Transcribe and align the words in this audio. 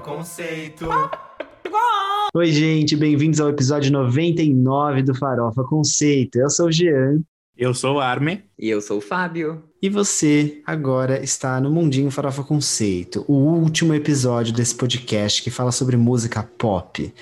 Conceito. 0.00 0.88
Oi, 2.34 2.46
gente, 2.46 2.96
bem-vindos 2.96 3.40
ao 3.40 3.48
episódio 3.48 3.92
99 3.92 5.02
do 5.02 5.14
Farofa 5.14 5.62
Conceito. 5.64 6.36
Eu 6.36 6.48
sou 6.48 6.66
o 6.66 6.72
Jean. 6.72 7.20
Eu 7.56 7.74
sou 7.74 7.96
o 7.96 8.00
Arme. 8.00 8.44
E 8.58 8.68
eu 8.68 8.80
sou 8.80 8.98
o 8.98 9.00
Fábio. 9.00 9.62
E 9.82 9.88
você 9.88 10.62
agora 10.66 11.22
está 11.22 11.60
no 11.60 11.70
Mundinho 11.70 12.10
Farofa 12.10 12.42
Conceito, 12.42 13.24
o 13.28 13.34
último 13.34 13.94
episódio 13.94 14.54
desse 14.54 14.74
podcast 14.74 15.42
que 15.42 15.50
fala 15.50 15.72
sobre 15.72 15.96
música 15.96 16.42
pop 16.42 17.12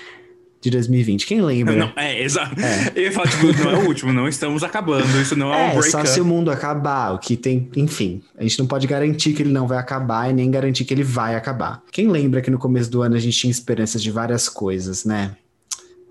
de 0.61 0.69
2020. 0.69 1.25
Quem 1.25 1.41
lembra? 1.41 1.75
Não, 1.75 1.91
é, 1.95 2.21
exato. 2.21 2.55
É. 2.59 2.91
Eu 2.95 3.11
falar, 3.11 3.29
tipo, 3.29 3.47
não 3.63 3.71
é 3.71 3.75
o 3.75 3.87
último, 3.87 4.11
não 4.11 4.27
estamos 4.27 4.63
acabando, 4.63 5.19
isso 5.21 5.35
não 5.35 5.53
é, 5.53 5.67
é 5.67 5.69
um 5.69 5.79
break 5.79 5.91
só 5.91 6.05
se 6.05 6.19
o 6.19 6.25
mundo 6.25 6.51
acabar, 6.51 7.13
o 7.13 7.19
que 7.19 7.37
tem, 7.37 7.69
enfim, 7.75 8.21
a 8.37 8.43
gente 8.43 8.59
não 8.59 8.67
pode 8.67 8.85
garantir 8.87 9.33
que 9.33 9.41
ele 9.41 9.51
não 9.51 9.67
vai 9.67 9.77
acabar 9.77 10.29
e 10.29 10.33
nem 10.33 10.49
garantir 10.51 10.85
que 10.85 10.93
ele 10.93 11.03
vai 11.03 11.35
acabar. 11.35 11.81
Quem 11.91 12.07
lembra 12.07 12.41
que 12.41 12.51
no 12.51 12.59
começo 12.59 12.91
do 12.91 13.01
ano 13.01 13.15
a 13.15 13.19
gente 13.19 13.37
tinha 13.37 13.51
esperanças 13.51 14.03
de 14.03 14.11
várias 14.11 14.49
coisas, 14.49 15.05
né? 15.05 15.35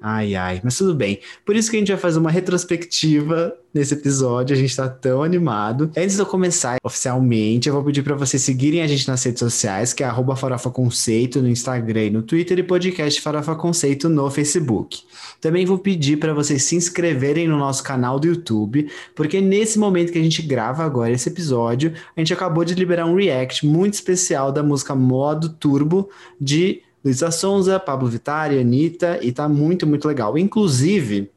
Ai, 0.01 0.37
ai, 0.37 0.61
mas 0.63 0.79
tudo 0.79 0.95
bem. 0.95 1.19
Por 1.45 1.57
isso 1.57 1.71
que 1.71 1.77
a 1.77 1.81
gente 1.81 1.91
vai 1.91 2.01
fazer 2.01 2.21
uma 2.21 2.31
retrospectiva 2.31 3.53
nesse 3.75 3.95
episódio. 3.95 4.55
A 4.55 4.59
gente 4.59 4.75
tá 4.75 4.89
tão 4.89 5.25
animado. 5.25 5.91
Antes 5.97 6.15
de 6.15 6.23
eu 6.23 6.27
começar 6.27 6.77
oficialmente, 6.85 7.69
eu 7.69 7.75
vou 7.75 7.83
pedir 7.83 8.03
para 8.03 8.15
vocês 8.15 8.41
seguirem 8.43 8.81
a 8.81 8.87
gente 8.87 9.09
nas 9.09 9.23
redes 9.25 9.41
sociais, 9.41 9.93
que 9.93 10.05
é 10.05 10.07
arroba 10.07 10.37
Farofa 10.37 10.71
Conceito 10.71 11.43
no 11.43 11.49
Instagram 11.49 12.05
e 12.05 12.11
no 12.11 12.23
Twitter 12.23 12.59
e 12.61 12.63
podcast 12.63 13.21
Farofa 13.21 13.57
Conceito 13.57 14.09
no 14.09 14.31
Facebook. 14.31 15.01
Também 15.41 15.67
vou 15.67 15.79
pedir 15.79 16.19
para 16.19 16.33
vocês 16.33 16.63
se 16.63 16.77
inscreverem 16.77 17.49
no 17.49 17.59
nosso 17.59 17.83
canal 17.83 18.21
do 18.21 18.29
YouTube, 18.29 18.89
porque 19.17 19.41
nesse 19.41 19.81
momento 19.81 20.13
que 20.13 20.19
a 20.19 20.23
gente 20.23 20.43
grava 20.43 20.85
agora 20.85 21.11
esse 21.11 21.29
episódio, 21.29 21.93
a 22.17 22.21
gente 22.21 22.33
acabou 22.33 22.65
de 22.65 22.75
liberar 22.75 23.07
um 23.07 23.17
react 23.17 23.67
muito 23.67 23.95
especial 23.95 24.53
da 24.53 24.63
música 24.63 24.95
Modo 24.95 25.49
Turbo 25.49 26.09
de 26.41 26.83
Luísa 27.09 27.31
Sonza, 27.31 27.81
Pablo 27.81 28.07
Vittar, 28.07 28.51
Anitta, 28.51 29.19
e 29.23 29.33
tá 29.33 29.49
muito, 29.49 29.87
muito 29.87 30.07
legal. 30.07 30.37
Inclusive, 30.37 31.31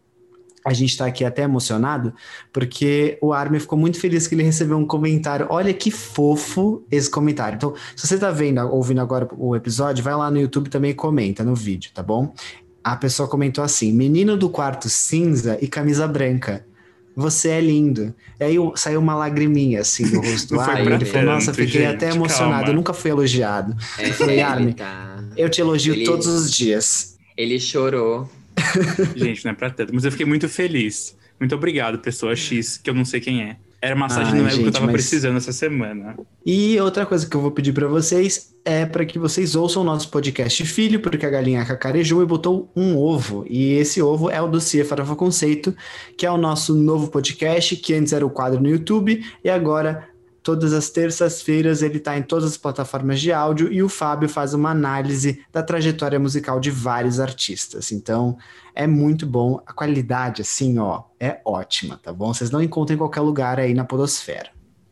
a 0.66 0.74
gente 0.74 0.90
está 0.90 1.06
aqui 1.06 1.24
até 1.24 1.44
emocionado, 1.44 2.14
porque 2.52 3.18
o 3.22 3.32
Armin 3.32 3.58
ficou 3.58 3.80
muito 3.80 3.98
feliz 3.98 4.28
que 4.28 4.36
ele 4.36 4.44
recebeu 4.44 4.78
um 4.78 4.86
comentário. 4.86 5.48
Olha 5.50 5.74
que 5.74 5.90
fofo 5.90 6.84
esse 6.92 7.10
comentário. 7.10 7.56
Então, 7.56 7.74
se 7.96 8.06
você 8.06 8.16
está 8.16 8.30
vendo, 8.32 8.60
ouvindo 8.68 9.00
agora 9.00 9.30
o 9.38 9.56
episódio, 9.56 10.04
vai 10.04 10.14
lá 10.14 10.30
no 10.30 10.42
YouTube 10.42 10.70
também 10.70 10.92
e 10.92 10.94
comenta 10.94 11.42
no 11.42 11.56
vídeo, 11.56 11.90
tá 11.94 12.04
bom? 12.04 12.34
A 12.84 12.98
pessoa 12.98 13.30
comentou 13.30 13.64
assim: 13.64 13.94
menino 13.94 14.36
do 14.36 14.50
quarto 14.50 14.90
cinza 14.90 15.58
e 15.62 15.70
camisa 15.70 16.06
branca. 16.06 16.66
Você 17.16 17.50
é 17.50 17.62
lindo. 17.62 18.14
E 18.40 18.44
aí 18.44 18.56
saiu 18.76 19.00
uma 19.00 19.16
lagriminha 19.16 19.82
assim 19.82 20.06
no 20.06 20.22
rosto 20.22 20.54
do 20.54 20.60
Armin. 20.60 20.94
Ele 20.94 21.06
falou: 21.06 21.34
Nossa, 21.34 21.54
fiquei 21.54 21.82
gente, 21.82 21.96
até 21.96 22.10
emocionado. 22.10 22.54
Calma. 22.56 22.70
Eu 22.70 22.74
nunca 22.74 22.94
fui 22.94 23.12
elogiado. 23.12 23.76
É, 23.98 24.10
eu 24.10 24.14
falei, 24.14 24.42
Armin. 24.42 24.74
Tá 24.74 25.24
eu 25.36 25.50
te 25.50 25.62
elogio 25.62 25.94
ele, 25.94 26.06
todos 26.06 26.28
os 26.28 26.52
dias. 26.52 27.18
Ele 27.38 27.60
chorou. 27.60 28.30
Gente, 29.16 29.44
não 29.46 29.52
é 29.52 29.56
pra 29.56 29.70
tanto, 29.70 29.94
mas 29.94 30.06
eu 30.06 30.12
fiquei 30.12 30.26
muito 30.26 30.48
feliz. 30.48 31.16
Muito 31.40 31.56
obrigado, 31.56 31.98
pessoa 32.00 32.36
X, 32.36 32.78
que 32.78 32.90
eu 32.90 32.94
não 32.94 33.04
sei 33.04 33.20
quem 33.20 33.42
é. 33.44 33.58
Era 33.82 33.96
massagem 33.96 34.34
Ai, 34.34 34.42
no 34.42 34.48
ego 34.48 34.58
que 34.60 34.68
eu 34.68 34.72
tava 34.72 34.86
mas... 34.86 34.94
precisando 34.94 35.38
essa 35.38 35.52
semana. 35.52 36.16
E 36.46 36.80
outra 36.80 37.04
coisa 37.04 37.28
que 37.28 37.36
eu 37.36 37.42
vou 37.42 37.50
pedir 37.50 37.74
para 37.74 37.88
vocês 37.88 38.54
é 38.64 38.86
para 38.86 39.04
que 39.04 39.18
vocês 39.18 39.56
ouçam 39.56 39.82
o 39.82 39.86
nosso 39.86 40.10
podcast 40.10 40.64
Filho, 40.66 41.00
porque 41.00 41.26
a 41.26 41.30
galinha 41.30 41.66
cacarejou 41.66 42.22
e 42.22 42.26
botou 42.26 42.72
um 42.76 42.96
ovo. 42.96 43.44
E 43.50 43.74
esse 43.74 44.00
ovo 44.00 44.30
é 44.30 44.40
o 44.40 44.48
do 44.48 44.62
Cia 44.62 44.86
Farofa 44.86 45.16
Conceito, 45.16 45.76
que 46.16 46.28
é 46.28 46.32
o 46.32 46.38
nosso 46.38 46.76
novo 46.76 47.08
podcast, 47.08 47.76
que 47.76 47.96
antes 47.96 48.14
era 48.14 48.24
o 48.24 48.30
quadro 48.30 48.62
no 48.62 48.70
YouTube 48.70 49.26
e 49.44 49.50
agora 49.50 50.08
Todas 50.44 50.74
as 50.74 50.90
terças-feiras 50.90 51.82
ele 51.82 51.98
está 51.98 52.18
em 52.18 52.24
todas 52.24 52.46
as 52.46 52.58
plataformas 52.58 53.22
de 53.22 53.32
áudio 53.32 53.72
e 53.72 53.84
o 53.84 53.90
Fábio 53.90 54.28
faz 54.28 54.54
uma 54.54 54.72
análise 54.72 55.44
da 55.52 55.62
trajetória 55.62 56.20
musical 56.20 56.60
de 56.60 56.72
vários 56.72 57.20
artistas. 57.20 57.92
Então 57.92 58.38
é 58.74 58.88
muito 58.88 59.26
bom. 59.26 59.62
A 59.66 59.74
qualidade, 59.74 60.42
assim, 60.42 60.80
ó, 60.80 61.04
é 61.20 61.40
ótima, 61.46 62.00
tá 62.02 62.12
bom? 62.12 62.34
Vocês 62.34 62.50
não 62.50 62.62
encontram 62.62 62.96
em 62.96 62.98
qualquer 62.98 63.22
lugar 63.22 63.60
aí 63.60 63.74
na 63.74 63.84
Podosfera. 63.84 64.50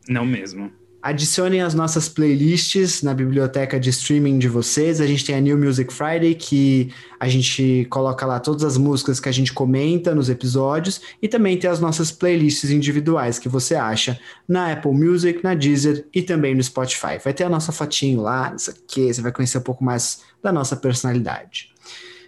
Não 0.08 0.24
mesmo. 0.24 0.79
Adicionem 1.02 1.62
as 1.62 1.72
nossas 1.72 2.10
playlists 2.10 3.02
na 3.02 3.14
biblioteca 3.14 3.80
de 3.80 3.88
streaming 3.88 4.38
de 4.38 4.48
vocês. 4.48 5.00
A 5.00 5.06
gente 5.06 5.24
tem 5.24 5.34
a 5.34 5.40
New 5.40 5.56
Music 5.56 5.90
Friday, 5.90 6.34
que 6.34 6.92
a 7.18 7.26
gente 7.26 7.86
coloca 7.88 8.26
lá 8.26 8.38
todas 8.38 8.64
as 8.64 8.76
músicas 8.76 9.18
que 9.18 9.28
a 9.28 9.32
gente 9.32 9.50
comenta 9.50 10.14
nos 10.14 10.28
episódios, 10.28 11.00
e 11.22 11.26
também 11.26 11.58
tem 11.58 11.70
as 11.70 11.80
nossas 11.80 12.12
playlists 12.12 12.70
individuais 12.70 13.38
que 13.38 13.48
você 13.48 13.74
acha 13.74 14.20
na 14.46 14.72
Apple 14.72 14.92
Music, 14.92 15.42
na 15.42 15.54
Deezer 15.54 16.06
e 16.14 16.20
também 16.20 16.54
no 16.54 16.62
Spotify. 16.62 17.18
Vai 17.24 17.32
ter 17.32 17.44
a 17.44 17.48
nossa 17.48 17.72
fotinho 17.72 18.20
lá, 18.20 18.54
isso 18.54 18.70
aqui, 18.70 19.12
você 19.12 19.22
vai 19.22 19.32
conhecer 19.32 19.56
um 19.56 19.62
pouco 19.62 19.82
mais 19.82 20.20
da 20.42 20.52
nossa 20.52 20.76
personalidade. 20.76 21.70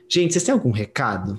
Gente, 0.09 0.33
vocês 0.33 0.45
têm 0.45 0.53
algum 0.53 0.71
recado? 0.71 1.39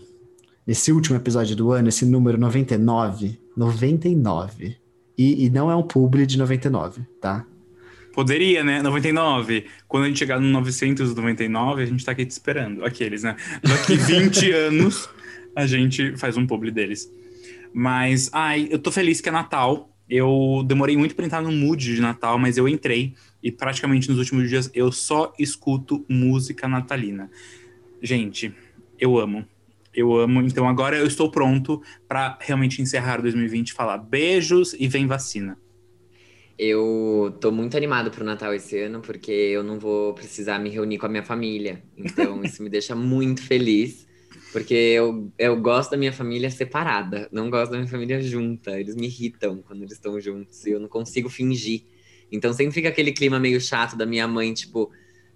Nesse 0.68 0.92
último 0.92 1.18
episódio 1.18 1.56
do 1.56 1.72
ano, 1.72 1.90
esse 1.90 2.06
número 2.06 2.38
99? 2.38 3.40
99 3.58 4.83
e, 5.18 5.46
e 5.46 5.50
não 5.50 5.70
é 5.70 5.76
um 5.76 5.84
publi 5.84 6.26
de 6.26 6.38
99, 6.38 7.02
tá? 7.22 7.46
Poderia, 8.14 8.64
né? 8.64 8.82
99. 8.82 9.66
Quando 9.88 10.04
a 10.04 10.08
gente 10.08 10.20
chegar 10.20 10.40
no 10.40 10.48
999, 10.48 11.82
a 11.82 11.86
gente 11.86 12.06
tá 12.06 12.12
aqui 12.12 12.26
te 12.26 12.32
esperando. 12.32 12.86
Aqueles, 12.86 13.24
né? 13.24 13.36
Daqui 13.62 13.98
20 13.98 14.52
anos, 14.52 15.10
a 15.56 15.66
gente 15.66 16.16
faz 16.18 16.38
um 16.38 16.46
publi 16.46 16.70
deles. 16.70 17.12
Mas, 17.74 18.30
ai, 18.32 18.68
eu 18.70 18.78
tô 18.78 18.92
feliz 18.92 19.20
que 19.20 19.30
é 19.30 19.32
Natal. 19.32 19.90
Eu 20.08 20.64
demorei 20.68 20.96
muito 20.96 21.16
pra 21.16 21.26
entrar 21.26 21.42
no 21.42 21.52
mood 21.52 21.96
de 21.96 22.00
Natal, 22.00 22.38
mas 22.38 22.56
eu 22.56 22.68
entrei. 22.68 23.16
E 23.42 23.52
praticamente 23.52 24.08
nos 24.10 24.20
últimos 24.20 24.48
dias 24.48 24.70
eu 24.76 24.92
só 24.92 25.34
escuto 25.40 26.06
música 26.08 26.68
natalina. 26.68 27.32
Gente, 28.02 28.54
eu 29.00 29.18
amo. 29.18 29.44
Eu 29.94 30.16
amo. 30.18 30.42
Então 30.42 30.68
agora 30.68 30.98
eu 30.98 31.06
estou 31.06 31.30
pronto 31.30 31.82
para 32.08 32.38
realmente 32.42 32.82
encerrar 32.82 33.22
2020 33.22 33.70
e 33.70 33.74
falar 33.74 33.98
beijos 33.98 34.74
e 34.74 34.88
vem 34.88 35.08
vacina. 35.08 35.58
Eu 36.58 37.36
tô 37.42 37.52
muito 37.52 37.76
animado 37.76 38.12
pro 38.12 38.24
Natal 38.24 38.54
esse 38.54 38.80
ano, 38.80 39.02
porque 39.02 39.32
eu 39.32 39.64
não 39.64 39.80
vou 39.80 40.14
precisar 40.14 40.60
me 40.60 40.70
reunir 40.70 41.00
com 41.00 41.06
a 41.08 41.10
minha 41.10 41.24
família. 41.24 41.84
Então, 41.98 42.44
isso 42.44 42.62
me 42.62 42.70
deixa 42.70 42.96
muito 42.96 43.42
feliz, 43.42 44.08
porque 44.52 44.74
eu, 44.74 45.32
eu 45.38 45.60
gosto 45.60 45.92
da 45.92 45.98
minha 45.98 46.14
família 46.14 46.50
separada, 46.52 47.28
não 47.32 47.50
gosto 47.50 47.72
da 47.72 47.78
minha 47.78 47.90
família 47.90 48.22
junta. 48.22 48.80
Eles 48.80 48.96
me 48.96 49.08
irritam 49.08 49.64
quando 49.64 49.82
eles 49.82 49.94
estão 49.94 50.20
juntos 50.20 50.66
e 50.66 50.72
eu 50.72 50.80
não 50.80 50.88
consigo 50.88 51.28
fingir. 51.28 51.86
Então, 52.32 52.54
sempre 52.54 52.74
fica 52.74 52.90
aquele 52.90 53.12
clima 53.12 53.40
meio 53.40 53.60
chato 53.60 53.96
da 53.96 54.06
minha 54.06 54.28
mãe, 54.28 54.54
tipo, 54.54 54.92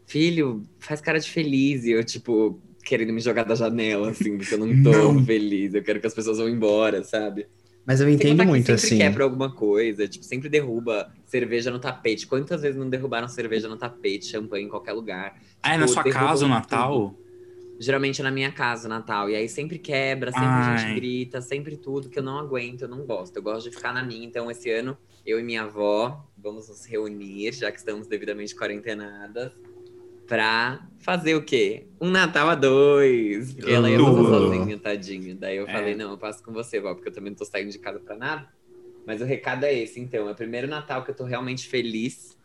filho, 0.06 0.68
faz 0.80 1.02
cara 1.02 1.20
de 1.20 1.30
feliz. 1.30 1.84
E 1.84 1.92
eu, 1.92 2.04
tipo, 2.04 2.62
querendo 2.88 3.12
me 3.12 3.20
jogar 3.20 3.44
da 3.44 3.54
janela, 3.54 4.12
assim, 4.12 4.38
porque 4.38 4.54
eu 4.54 4.60
não 4.60 4.84
tô 4.84 5.14
não. 5.14 5.26
feliz. 5.26 5.74
Eu 5.74 5.84
quero 5.84 6.00
que 6.00 6.08
as 6.08 6.14
pessoas 6.14 6.38
vão 6.38 6.48
embora, 6.48 7.04
sabe? 7.04 7.48
Mas 7.86 8.02
eu 8.02 8.10
entendo 8.10 8.44
muito, 8.44 8.66
sempre 8.66 8.74
assim. 8.74 8.88
sempre 8.88 9.06
quebra 9.06 9.24
alguma 9.24 9.54
coisa, 9.54 10.08
tipo, 10.08 10.26
sempre 10.26 10.50
derruba 10.50 11.10
cerveja 11.26 11.72
no 11.72 11.80
tapete. 11.80 12.28
Quantas 12.28 12.62
vezes 12.62 12.78
não 12.78 12.90
derrubaram 12.90 13.28
cerveja 13.28 13.68
no 13.68 13.78
tapete, 13.78 14.26
champanhe 14.26 14.66
em 14.66 14.70
qualquer 14.70 14.94
lugar? 14.94 15.40
Ah, 15.64 15.76
é 15.76 15.78
na 15.78 15.86
tipo, 15.86 16.02
sua 16.02 16.12
casa 16.12 16.46
o 16.46 16.50
Natal? 16.50 17.10
Tudo. 17.12 17.28
Geralmente 17.80 18.22
é 18.22 18.24
na 18.24 18.32
minha 18.32 18.52
casa, 18.52 18.90
Natal. 18.90 19.30
E 19.30 19.36
aí 19.36 19.48
sempre 19.48 19.78
quebra, 19.78 20.32
sempre 20.32 20.48
Ai. 20.48 20.74
a 20.74 20.78
gente 20.78 20.96
grita, 20.96 21.42
sempre 21.42 21.78
tudo 21.78 22.10
que 22.10 22.18
eu 22.18 22.24
não 22.24 22.40
aguento, 22.40 22.82
eu 22.82 22.88
não 22.88 23.06
gosto. 23.06 23.38
Eu 23.38 23.44
gosto 23.44 23.70
de 23.70 23.76
ficar 23.76 23.94
na 23.94 24.04
minha. 24.04 24.26
Então, 24.26 24.50
esse 24.50 24.70
ano, 24.72 24.98
eu 25.26 25.40
e 25.40 25.44
minha 25.44 25.64
avó 25.64 26.26
vamos 26.38 26.68
nos 26.68 26.86
reunir, 26.86 27.54
já 27.54 27.72
que 27.72 27.78
estamos 27.78 28.08
devidamente 28.08 28.56
quarentenadas 28.56 29.52
pra 30.28 30.86
fazer 31.00 31.36
o 31.36 31.42
quê? 31.42 31.88
Um 32.00 32.10
Natal 32.10 32.50
a 32.50 32.56
dois. 32.56 33.54
Porque 33.54 33.72
ela 33.72 33.90
ia 33.90 33.98
passar 33.98 34.24
sozinha, 34.24 34.78
tadinha. 34.78 35.36
Daí 35.36 35.58
eu 35.58 35.68
é. 35.68 35.72
falei, 35.72 35.96
não, 35.96 36.12
eu 36.12 36.18
passo 36.18 36.44
com 36.44 36.52
você, 36.52 36.80
vó, 36.80 36.94
porque 36.94 37.10
eu 37.10 37.14
também 37.14 37.32
não 37.32 37.38
tô 37.38 37.46
saindo 37.46 37.72
de 37.72 37.80
casa 37.80 38.00
pra 38.00 38.16
nada. 38.16 38.48
Mas 39.06 39.22
o 39.22 39.26
recado 39.26 39.64
é 39.64 39.74
esse, 39.74 40.00
então. 40.00 40.28
É 40.28 40.32
o 40.32 40.36
primeiro 40.36 40.68
Natal 40.68 41.04
que 41.04 41.12
eu 41.12 41.16
tô 41.16 41.24
realmente 41.24 41.68
feliz, 41.68 42.38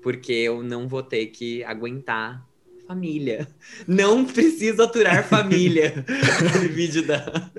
porque 0.00 0.32
eu 0.32 0.62
não 0.62 0.86
vou 0.86 1.02
ter 1.02 1.26
que 1.26 1.64
aguentar 1.64 2.46
família. 2.86 3.48
Não 3.86 4.24
preciso 4.24 4.82
aturar 4.82 5.26
família. 5.26 6.04
Aquele 6.46 6.68
vídeo 6.68 7.04
da. 7.04 7.50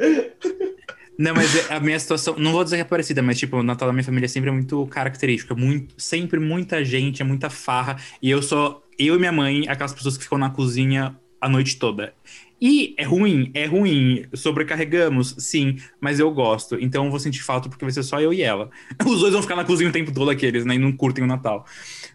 Não, 1.18 1.34
mas 1.34 1.72
a 1.72 1.80
minha 1.80 2.00
situação, 2.00 2.36
não 2.38 2.52
vou 2.52 2.64
dizer 2.64 2.78
que 2.78 2.82
é 2.82 2.86
parecida, 2.86 3.22
mas 3.22 3.40
tipo, 3.40 3.58
o 3.58 3.64
Natal 3.64 3.88
da 3.88 3.94
minha 3.94 4.04
família 4.04 4.28
sempre 4.28 4.50
é 4.50 4.54
muito 4.54 4.86
característico, 4.88 5.54
é 5.54 5.56
muito, 5.56 5.94
sempre 5.98 6.40
muita 6.40 6.84
gente, 6.84 7.22
é 7.22 7.26
muita 7.26 7.50
farra, 7.50 7.98
e 8.22 8.30
eu 8.30 8.42
sou 8.42 8.84
eu 9.00 9.16
e 9.16 9.20
minha 9.20 9.32
mãe, 9.32 9.68
aquelas 9.68 9.94
pessoas 9.94 10.18
que 10.18 10.24
ficam 10.24 10.38
na 10.38 10.50
cozinha 10.50 11.16
a 11.40 11.50
noite 11.50 11.78
toda. 11.78 12.14
E 12.60 12.96
é 12.98 13.04
ruim, 13.04 13.52
é 13.54 13.66
ruim. 13.66 14.26
Sobrecarregamos, 14.34 15.36
sim, 15.38 15.78
mas 16.00 16.20
eu 16.20 16.32
gosto. 16.32 16.78
Então 16.80 17.06
eu 17.06 17.12
vou 17.12 17.20
sentir 17.20 17.42
falta 17.44 17.68
porque 17.70 17.84
vai 17.84 17.92
ser 17.92 18.04
só 18.04 18.20
eu 18.20 18.34
e 18.34 18.42
ela. 18.42 18.70
Os 19.06 19.20
dois 19.20 19.34
vão 19.34 19.42
ficar 19.42 19.56
na 19.56 19.66
cozinha 19.66 19.90
o 19.90 19.94
tempo 19.94 20.12
todo, 20.12 20.30
aqueles, 20.32 20.66
né? 20.66 20.76
E 20.76 20.80
não 20.80 20.92
curtem 20.92 21.24
o 21.24 21.28
Natal. 21.28 21.66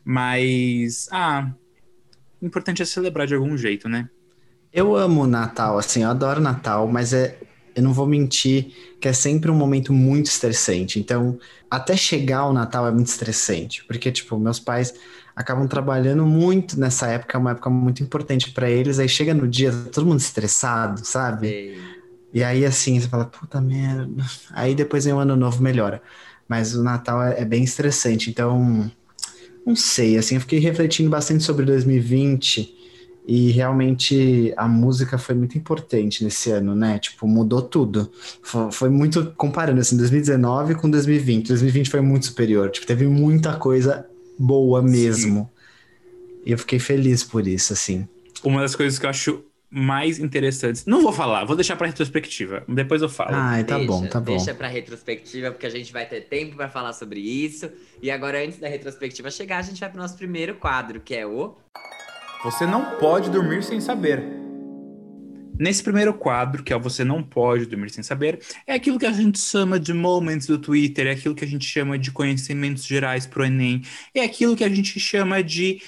Mas, 0.05 1.09
ah, 1.13 1.53
o 2.41 2.47
importante 2.47 2.83
é 2.83 2.85
celebrar 2.85 3.27
de 3.27 3.35
algum 3.35 3.57
jeito, 3.57 3.89
né? 3.89 4.09
Eu 4.73 4.97
amo 4.97 5.27
Natal, 5.27 5.79
assim, 5.79 6.05
eu 6.05 6.11
adoro 6.11 6.41
Natal, 6.41 6.87
mas 6.87 7.13
é, 7.13 7.37
eu 7.75 7.83
não 7.83 7.93
vou 7.93 8.07
mentir 8.07 8.73
que 9.01 9.09
é 9.09 9.13
sempre 9.13 9.51
um 9.51 9.55
momento 9.55 9.93
muito 9.93 10.27
estressante. 10.27 10.99
Então, 10.99 11.39
até 11.71 11.97
chegar 11.97 12.47
o 12.47 12.53
Natal 12.53 12.87
é 12.87 12.91
muito 12.91 13.07
estressante, 13.07 13.85
porque, 13.85 14.11
tipo, 14.11 14.39
meus 14.39 14.59
pais 14.61 14.95
acabam 15.35 15.67
trabalhando 15.67 16.27
muito 16.27 16.79
nessa 16.79 17.07
época, 17.07 17.37
é 17.37 17.41
uma 17.41 17.53
época 17.53 17.71
muito 17.71 18.03
importante 18.03 18.51
para 18.51 18.69
eles. 18.69 18.99
Aí 18.99 19.09
chega 19.09 19.33
no 19.33 19.49
dia, 19.49 19.73
tá 19.73 19.91
todo 19.93 20.07
mundo 20.07 20.21
estressado, 20.21 21.05
sabe? 21.05 21.79
E 22.33 22.45
aí 22.45 22.65
assim, 22.65 23.01
você 23.01 23.09
fala, 23.09 23.25
puta 23.25 23.61
merda. 23.61 24.25
Aí 24.53 24.75
depois 24.75 25.07
em 25.07 25.13
um 25.13 25.19
ano 25.19 25.37
novo 25.37 25.63
melhora. 25.63 26.03
Mas 26.49 26.75
o 26.75 26.83
Natal 26.83 27.23
é, 27.23 27.41
é 27.41 27.45
bem 27.45 27.63
estressante, 27.63 28.29
então 28.29 28.91
não 29.65 29.77
sei, 29.77 30.19
assim, 30.19 30.35
eu 30.35 30.41
fiquei 30.41 30.59
refletindo 30.59 31.09
bastante 31.09 31.45
sobre 31.45 31.65
2020 31.65 32.80
e 33.27 33.51
realmente 33.51 34.53
a 34.57 34.67
música 34.67 35.19
foi 35.19 35.35
muito 35.35 35.57
importante 35.57 36.25
nesse 36.25 36.51
ano, 36.51 36.75
né? 36.75 36.99
Tipo, 36.99 37.27
mudou 37.27 37.63
tudo. 37.63 38.11
Foi, 38.43 38.73
foi 38.73 38.89
muito 38.89 39.33
comparando 39.37 39.81
assim 39.81 39.97
2019 39.97 40.75
com 40.75 40.91
2020. 40.91 41.49
2020 41.49 41.91
foi 41.91 42.01
muito 42.01 42.27
superior, 42.27 42.71
tipo, 42.71 42.87
teve 42.87 43.07
muita 43.07 43.57
coisa 43.57 44.07
boa 44.39 44.83
mesmo. 44.83 45.51
Sim. 45.55 45.61
E 46.47 46.53
eu 46.53 46.59
fiquei 46.59 46.79
feliz 46.79 47.23
por 47.23 47.47
isso, 47.47 47.73
assim. 47.73 48.09
Uma 48.43 48.63
das 48.63 48.75
coisas 48.75 48.99
que 48.99 49.05
eu 49.05 49.11
acho 49.11 49.45
mais 49.71 50.19
interessantes. 50.19 50.85
Não 50.85 51.01
vou 51.01 51.13
falar, 51.13 51.45
vou 51.45 51.55
deixar 51.55 51.77
para 51.77 51.87
retrospectiva. 51.87 52.65
Depois 52.67 53.01
eu 53.01 53.09
falo. 53.09 53.31
Ah, 53.33 53.63
tá 53.63 53.77
deixa, 53.77 53.87
bom, 53.87 54.07
tá 54.07 54.21
bom. 54.21 54.37
Deixa 54.37 54.53
para 54.53 54.67
retrospectiva 54.67 55.53
porque 55.53 55.67
a 55.67 55.71
gente 55.71 55.93
vai 55.93 56.07
ter 56.07 56.23
tempo 56.23 56.57
para 56.57 56.69
falar 56.69 56.93
sobre 56.93 57.21
isso. 57.21 57.71
E 58.03 58.11
agora 58.11 58.45
antes 58.45 58.59
da 58.59 58.67
retrospectiva 58.67 59.31
chegar, 59.31 59.59
a 59.59 59.63
gente 59.63 59.79
vai 59.79 59.89
pro 59.89 60.01
nosso 60.01 60.17
primeiro 60.17 60.57
quadro, 60.57 61.01
que 61.01 61.15
é 61.15 61.25
o 61.25 61.55
Você 62.43 62.67
não 62.67 62.99
pode 62.99 63.29
dormir 63.29 63.63
sem 63.63 63.83
saber. 63.83 64.23
Nesse 65.59 65.83
primeiro 65.83 66.15
quadro, 66.15 66.63
que 66.63 66.73
é 66.73 66.77
o 66.77 66.81
Você 66.81 67.05
Não 67.05 67.23
Pode 67.23 67.67
Dormir 67.67 67.91
Sem 67.91 68.03
Saber, 68.03 68.41
é 68.67 68.73
aquilo 68.73 68.99
que 68.99 69.05
a 69.05 69.13
gente 69.13 69.39
chama 69.39 69.79
de 69.79 69.93
moments 69.93 70.47
do 70.47 70.59
Twitter, 70.59 71.07
é 71.07 71.11
aquilo 71.11 71.35
que 71.35 71.45
a 71.45 71.47
gente 71.47 71.67
chama 71.67 71.99
de 71.99 72.11
conhecimentos 72.11 72.87
gerais 72.87 73.27
pro 73.27 73.45
Enem, 73.45 73.83
é 74.15 74.23
aquilo 74.23 74.57
que 74.57 74.65
a 74.65 74.71
gente 74.71 74.99
chama 74.99 75.43
de 75.43 75.83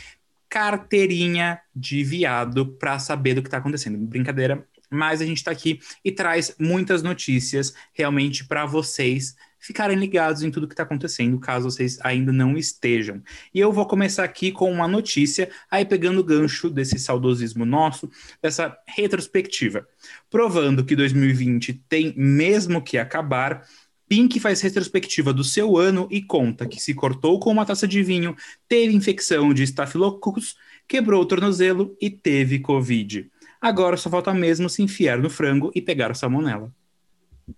carteirinha 0.46 1.58
de 1.74 2.04
viado 2.04 2.66
para 2.66 2.98
saber 2.98 3.32
do 3.32 3.40
que 3.40 3.48
está 3.48 3.56
acontecendo. 3.56 3.96
Brincadeira, 3.96 4.62
mas 4.90 5.22
a 5.22 5.24
gente 5.24 5.38
está 5.38 5.50
aqui 5.50 5.80
e 6.04 6.12
traz 6.12 6.54
muitas 6.58 7.02
notícias 7.02 7.72
realmente 7.94 8.44
para 8.44 8.66
vocês 8.66 9.34
ficarem 9.62 9.96
ligados 9.96 10.42
em 10.42 10.50
tudo 10.50 10.66
que 10.66 10.74
está 10.74 10.82
acontecendo, 10.82 11.38
caso 11.38 11.70
vocês 11.70 11.98
ainda 12.02 12.32
não 12.32 12.56
estejam. 12.56 13.22
E 13.54 13.60
eu 13.60 13.72
vou 13.72 13.86
começar 13.86 14.24
aqui 14.24 14.50
com 14.50 14.70
uma 14.70 14.88
notícia, 14.88 15.48
aí 15.70 15.84
pegando 15.84 16.20
o 16.20 16.24
gancho 16.24 16.68
desse 16.68 16.98
saudosismo 16.98 17.64
nosso, 17.64 18.10
dessa 18.42 18.76
retrospectiva, 18.88 19.86
provando 20.28 20.84
que 20.84 20.96
2020 20.96 21.74
tem 21.88 22.12
mesmo 22.16 22.82
que 22.82 22.98
acabar 22.98 23.64
Pink 24.08 24.38
faz 24.40 24.60
retrospectiva 24.60 25.32
do 25.32 25.42
seu 25.42 25.78
ano 25.78 26.06
e 26.10 26.20
conta 26.20 26.66
que 26.66 26.78
se 26.78 26.92
cortou 26.92 27.38
com 27.38 27.50
uma 27.50 27.64
taça 27.64 27.88
de 27.88 28.02
vinho, 28.02 28.36
teve 28.68 28.94
infecção 28.94 29.54
de 29.54 29.62
estafilococcus, 29.62 30.54
quebrou 30.86 31.22
o 31.22 31.24
tornozelo 31.24 31.96
e 31.98 32.10
teve 32.10 32.58
Covid. 32.58 33.30
Agora 33.58 33.96
só 33.96 34.10
falta 34.10 34.34
mesmo 34.34 34.68
se 34.68 34.82
enfiar 34.82 35.18
no 35.18 35.30
frango 35.30 35.70
e 35.74 35.80
pegar 35.80 36.10
a 36.10 36.14
salmonela. 36.14 36.70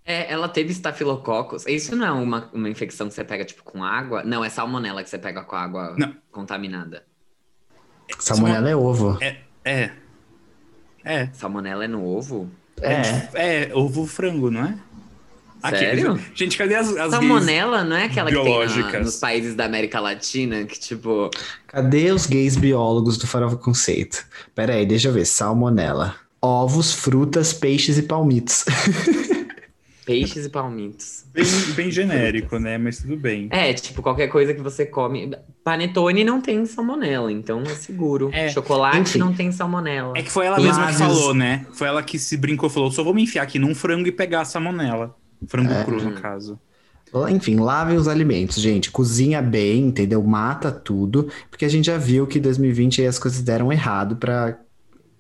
É, 0.05 0.33
ela 0.33 0.49
teve 0.49 0.73
estafilococcus. 0.73 1.67
Isso 1.67 1.95
não 1.95 2.07
é 2.07 2.13
uma, 2.13 2.51
uma 2.53 2.69
infecção 2.69 3.09
que 3.09 3.15
você 3.15 3.25
pega, 3.25 3.45
tipo, 3.45 3.63
com 3.63 3.83
água? 3.85 4.23
Não, 4.23 4.45
é 4.45 4.49
salmonela 4.49 5.03
que 5.03 5.11
você 5.11 5.19
pega 5.19 5.43
com 5.43 5.57
água 5.57 5.95
não. 5.99 6.15
contaminada. 6.31 7.05
Salmonela 8.19 8.69
é 8.69 8.77
ovo. 8.77 9.19
É, 9.21 9.37
é. 9.65 9.91
É. 11.05 11.29
Salmonela 11.33 11.85
é 11.85 11.89
no 11.89 12.05
ovo? 12.05 12.51
É. 12.81 13.03
É, 13.35 13.75
ovo 13.75 14.07
frango, 14.07 14.51
não 14.51 14.65
é? 14.65 14.79
Sério? 15.71 16.21
gente, 16.35 16.59
cadê 16.59 16.75
as, 16.75 16.95
as 16.95 17.11
Salmonella 17.11 17.85
não 17.85 17.97
é 17.97 18.05
aquela 18.05 18.29
biológicas. 18.31 18.85
que 18.85 18.91
tem 18.91 19.01
na, 19.01 19.07
nos 19.07 19.17
países 19.17 19.55
da 19.55 19.65
América 19.65 19.99
Latina, 19.99 20.65
que 20.65 20.79
tipo... 20.79 21.31
Cadê 21.67 22.11
os 22.11 22.27
gays 22.27 22.55
biólogos 22.55 23.17
do 23.17 23.27
Farofa 23.27 23.57
Conceito? 23.57 24.27
Pera 24.55 24.75
aí, 24.75 24.85
deixa 24.85 25.09
eu 25.09 25.13
ver. 25.15 25.25
Salmonella. 25.25 26.17
Ovos, 26.43 26.93
frutas, 26.93 27.55
peixes 27.55 27.97
e 27.97 28.03
palmitos. 28.03 28.67
Peixes 30.05 30.47
e 30.47 30.49
palmitos. 30.49 31.25
Bem, 31.33 31.45
bem 31.75 31.91
genérico, 31.91 32.59
né? 32.59 32.77
Mas 32.79 32.99
tudo 32.99 33.17
bem. 33.17 33.49
É, 33.51 33.73
tipo, 33.73 34.03
qualquer 34.03 34.29
coisa 34.29 34.53
que 34.53 34.61
você 34.61 34.85
come. 34.85 35.35
Panetone 35.63 36.25
não 36.25 36.41
tem 36.41 36.65
salmonela, 36.67 37.33
então 37.33 37.63
é 37.63 37.75
seguro. 37.75 38.31
É. 38.33 38.49
Chocolate 38.49 38.99
Enfim. 38.99 39.19
não 39.19 39.33
tem 39.33 39.51
salmonela. 39.51 40.13
É 40.17 40.23
que 40.23 40.31
foi 40.31 40.47
ela 40.47 40.61
mesma 40.61 40.89
que 40.89 40.95
falou, 40.95 41.35
né? 41.35 41.67
Foi 41.73 41.89
ela 41.89 42.03
que 42.03 42.19
se 42.19 42.37
brincou, 42.37 42.69
falou: 42.69 42.91
só 42.91 43.03
vou 43.03 43.15
me 43.15 43.23
enfiar 43.23 43.43
aqui 43.43 43.59
num 43.59 43.75
frango 43.75 44.07
e 44.07 44.13
pegar 44.13 44.43
a 44.43 44.45
salmonela. 44.45 45.17
Frango 45.47 45.73
é. 45.73 45.85
cru, 45.85 46.03
no 46.03 46.13
caso. 46.13 46.59
Enfim, 47.31 47.57
lavem 47.57 47.97
os 47.97 48.09
alimentos, 48.09 48.61
gente. 48.61 48.91
Cozinha 48.91 49.41
bem, 49.41 49.87
entendeu? 49.87 50.21
Mata 50.23 50.73
tudo, 50.73 51.29
porque 51.49 51.65
a 51.65 51.69
gente 51.69 51.87
já 51.87 51.97
viu 51.97 52.27
que 52.27 52.39
em 52.39 52.43
2020 52.43 53.03
aí 53.03 53.07
as 53.07 53.21
coisas 53.21 53.41
deram 53.41 53.73
errado 53.73 54.17
para 54.17 54.59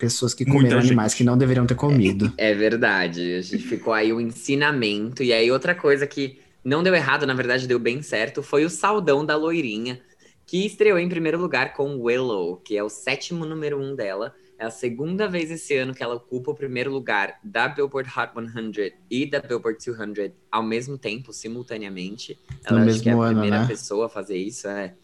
pessoas 0.04 0.34
que 0.34 0.44
comeram 0.44 0.78
animais 0.78 1.14
que 1.14 1.24
não 1.24 1.36
deveriam 1.36 1.66
ter 1.66 1.74
comido. 1.74 2.32
É, 2.36 2.50
é 2.50 2.54
verdade. 2.54 3.34
A 3.34 3.40
gente 3.40 3.64
ficou 3.64 3.92
aí 3.92 4.12
o 4.12 4.20
ensinamento. 4.20 5.22
E 5.22 5.32
aí, 5.32 5.50
outra 5.50 5.74
coisa 5.74 6.06
que 6.06 6.38
não 6.64 6.82
deu 6.82 6.94
errado, 6.94 7.26
na 7.26 7.34
verdade, 7.34 7.66
deu 7.66 7.78
bem 7.78 8.02
certo, 8.02 8.42
foi 8.42 8.64
o 8.64 8.70
saldão 8.70 9.24
da 9.24 9.36
loirinha, 9.36 10.00
que 10.46 10.64
estreou 10.64 10.98
em 10.98 11.08
primeiro 11.08 11.38
lugar 11.38 11.74
com 11.74 12.00
Willow, 12.00 12.56
que 12.56 12.76
é 12.76 12.82
o 12.82 12.88
sétimo 12.88 13.44
número 13.44 13.80
um 13.80 13.94
dela. 13.94 14.34
É 14.58 14.66
a 14.66 14.70
segunda 14.70 15.28
vez 15.28 15.50
esse 15.50 15.76
ano 15.76 15.92
que 15.92 16.02
ela 16.02 16.14
ocupa 16.14 16.52
o 16.52 16.54
primeiro 16.54 16.90
lugar 16.90 17.38
da 17.42 17.68
Billboard 17.68 18.08
Hot 18.08 18.32
100 18.34 18.92
e 19.10 19.26
da 19.26 19.40
Billboard 19.40 19.84
200 19.84 20.30
ao 20.50 20.62
mesmo 20.62 20.96
tempo, 20.96 21.32
simultaneamente. 21.32 22.38
Ela 22.64 22.80
no 22.80 22.90
acho 22.90 23.02
que 23.02 23.08
é 23.08 23.12
a 23.12 23.16
ano, 23.16 23.40
primeira 23.40 23.60
né? 23.60 23.66
pessoa 23.66 24.06
a 24.06 24.08
fazer 24.08 24.36
isso, 24.36 24.68
é. 24.68 24.94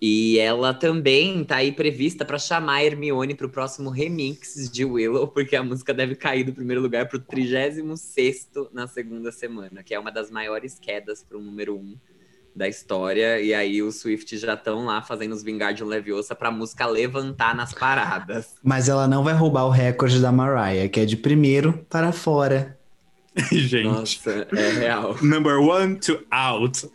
E 0.00 0.38
ela 0.38 0.74
também 0.74 1.42
tá 1.44 1.56
aí 1.56 1.72
prevista 1.72 2.24
para 2.24 2.38
chamar 2.38 2.74
a 2.74 2.84
Hermione 2.84 3.34
para 3.34 3.46
o 3.46 3.50
próximo 3.50 3.88
remix 3.88 4.70
de 4.70 4.84
Willow, 4.84 5.28
porque 5.28 5.56
a 5.56 5.62
música 5.62 5.94
deve 5.94 6.14
cair 6.14 6.44
do 6.44 6.52
primeiro 6.52 6.82
lugar 6.82 7.08
para 7.08 7.16
o 7.16 7.20
36 7.20 8.50
na 8.72 8.86
segunda 8.86 9.32
semana, 9.32 9.82
que 9.82 9.94
é 9.94 9.98
uma 9.98 10.12
das 10.12 10.30
maiores 10.30 10.78
quedas 10.78 11.22
para 11.22 11.38
o 11.38 11.40
número 11.40 11.76
1. 11.76 11.78
Um 11.78 11.96
da 12.56 12.66
história. 12.66 13.38
E 13.40 13.52
aí 13.52 13.82
os 13.82 13.96
Swift 13.96 14.38
já 14.38 14.54
estão 14.54 14.86
lá 14.86 15.02
fazendo 15.02 15.32
os 15.32 15.42
Vingardium 15.42 15.86
Leviosa 15.86 16.34
pra 16.34 16.50
música 16.50 16.86
levantar 16.86 17.54
nas 17.54 17.74
paradas. 17.74 18.54
Mas 18.62 18.88
ela 18.88 19.06
não 19.06 19.22
vai 19.22 19.34
roubar 19.34 19.66
o 19.66 19.70
recorde 19.70 20.20
da 20.20 20.32
Mariah, 20.32 20.88
que 20.88 21.00
é 21.00 21.04
de 21.04 21.16
primeiro 21.16 21.84
para 21.90 22.10
fora. 22.10 22.75
Gente. 23.52 23.84
Nossa, 23.84 24.46
é 24.56 24.70
real. 24.78 25.16
Number 25.20 25.58
one 25.58 25.96
to 25.96 26.18
out. 26.30 26.88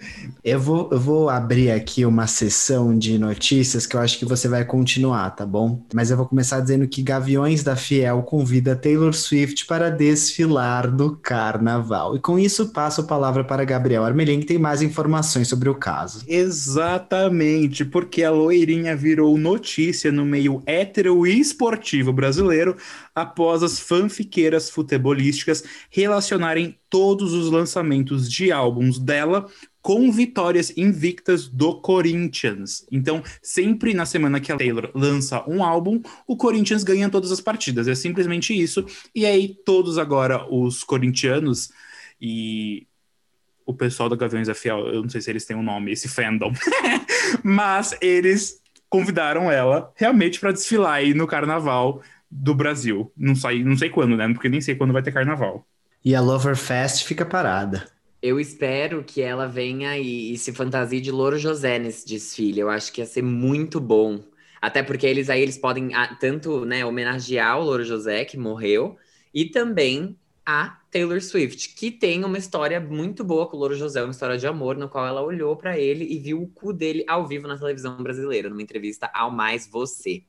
Eu 0.43 0.59
vou, 0.59 0.89
eu 0.91 0.99
vou 0.99 1.29
abrir 1.29 1.69
aqui 1.71 2.03
uma 2.03 2.25
sessão 2.25 2.97
de 2.97 3.19
notícias 3.19 3.85
que 3.85 3.95
eu 3.95 3.99
acho 3.99 4.17
que 4.17 4.25
você 4.25 4.47
vai 4.47 4.65
continuar, 4.65 5.29
tá 5.31 5.45
bom? 5.45 5.85
Mas 5.93 6.09
eu 6.09 6.17
vou 6.17 6.25
começar 6.25 6.59
dizendo 6.59 6.87
que 6.87 7.03
Gaviões 7.03 7.63
da 7.63 7.75
Fiel 7.75 8.23
convida 8.23 8.75
Taylor 8.75 9.13
Swift 9.13 9.67
para 9.67 9.91
desfilar 9.91 10.91
no 10.91 11.15
carnaval. 11.15 12.15
E 12.15 12.19
com 12.19 12.39
isso 12.39 12.69
passo 12.69 13.01
a 13.01 13.05
palavra 13.05 13.43
para 13.43 13.63
Gabriel 13.63 14.03
Armelin, 14.03 14.39
que 14.39 14.47
tem 14.47 14.57
mais 14.57 14.81
informações 14.81 15.47
sobre 15.47 15.69
o 15.69 15.75
caso. 15.75 16.23
Exatamente, 16.27 17.85
porque 17.85 18.23
a 18.23 18.31
loirinha 18.31 18.95
virou 18.95 19.37
notícia 19.37 20.11
no 20.11 20.25
meio 20.25 20.63
hétero 20.65 21.27
e 21.27 21.39
esportivo 21.39 22.11
brasileiro 22.11 22.75
após 23.13 23.63
as 23.63 23.79
fanfiqueiras 23.79 24.69
futebolísticas 24.69 25.63
relacionarem 25.89 26.77
todos 26.89 27.33
os 27.33 27.49
lançamentos 27.49 28.29
de 28.31 28.51
álbuns 28.51 28.99
dela 28.99 29.47
com 29.81 30.11
vitórias 30.11 30.75
invictas 30.77 31.47
do 31.47 31.81
Corinthians. 31.81 32.85
Então, 32.91 33.23
sempre 33.41 33.93
na 33.93 34.05
semana 34.05 34.39
que 34.39 34.51
a 34.51 34.57
Taylor 34.57 34.91
lança 34.93 35.43
um 35.49 35.63
álbum, 35.63 36.01
o 36.27 36.37
Corinthians 36.37 36.83
ganha 36.83 37.09
todas 37.09 37.31
as 37.31 37.41
partidas. 37.41 37.87
É 37.87 37.95
simplesmente 37.95 38.53
isso. 38.53 38.85
E 39.13 39.25
aí, 39.25 39.55
todos 39.65 39.97
agora 39.97 40.45
os 40.53 40.83
corintianos 40.83 41.71
e 42.21 42.87
o 43.65 43.73
pessoal 43.73 44.09
da 44.09 44.15
Gaviões 44.15 44.47
da 44.47 44.53
Fiel, 44.53 44.87
eu 44.87 45.01
não 45.01 45.09
sei 45.09 45.21
se 45.21 45.29
eles 45.29 45.45
têm 45.45 45.55
um 45.55 45.63
nome, 45.63 45.91
esse 45.91 46.07
fandom, 46.07 46.51
mas 47.43 47.95
eles 48.01 48.61
convidaram 48.89 49.49
ela 49.49 49.91
realmente 49.95 50.39
para 50.39 50.51
desfilar 50.51 50.95
aí 50.95 51.13
no 51.13 51.25
carnaval 51.25 52.01
do 52.31 52.55
Brasil. 52.55 53.11
Não 53.17 53.35
sei, 53.35 53.63
não 53.63 53.77
sei 53.77 53.89
quando, 53.89 54.15
né? 54.15 54.31
Porque 54.33 54.47
nem 54.47 54.61
sei 54.61 54.75
quando 54.75 54.93
vai 54.93 55.03
ter 55.03 55.11
carnaval. 55.11 55.67
E 56.03 56.15
a 56.15 56.21
Loverfest 56.21 57.05
fica 57.05 57.25
parada. 57.25 57.85
Eu 58.21 58.39
espero 58.39 59.03
que 59.03 59.21
ela 59.21 59.47
venha 59.47 59.97
e, 59.97 60.33
e, 60.33 60.37
se 60.37 60.53
fantasie 60.53 61.01
de 61.01 61.11
Louro 61.11 61.37
José 61.37 61.77
nesse 61.79 62.07
desfile. 62.07 62.59
Eu 62.59 62.69
acho 62.69 62.93
que 62.93 63.01
ia 63.01 63.05
ser 63.05 63.23
muito 63.23 63.79
bom. 63.79 64.23
Até 64.61 64.83
porque 64.83 65.07
eles 65.07 65.29
aí 65.29 65.41
eles 65.41 65.57
podem 65.57 65.93
ah, 65.95 66.15
tanto 66.19 66.63
né, 66.63 66.85
homenagear 66.85 67.59
o 67.59 67.63
Louro 67.63 67.83
José, 67.83 68.23
que 68.25 68.37
morreu, 68.37 68.95
e 69.33 69.45
também 69.45 70.15
a 70.45 70.79
Taylor 70.91 71.21
Swift, 71.21 71.73
que 71.75 71.89
tem 71.89 72.23
uma 72.23 72.37
história 72.37 72.79
muito 72.79 73.23
boa 73.23 73.47
com 73.47 73.57
o 73.57 73.59
Louro 73.59 73.75
José, 73.75 74.03
uma 74.03 74.11
história 74.11 74.37
de 74.37 74.45
amor, 74.45 74.75
no 74.77 74.89
qual 74.89 75.07
ela 75.07 75.21
olhou 75.21 75.55
para 75.55 75.79
ele 75.79 76.05
e 76.05 76.19
viu 76.19 76.41
o 76.43 76.47
cu 76.47 76.73
dele 76.73 77.03
ao 77.07 77.25
vivo 77.25 77.47
na 77.47 77.57
televisão 77.57 78.01
brasileira, 78.03 78.49
numa 78.49 78.61
entrevista 78.61 79.09
ao 79.13 79.31
Mais 79.31 79.67
Você. 79.67 80.23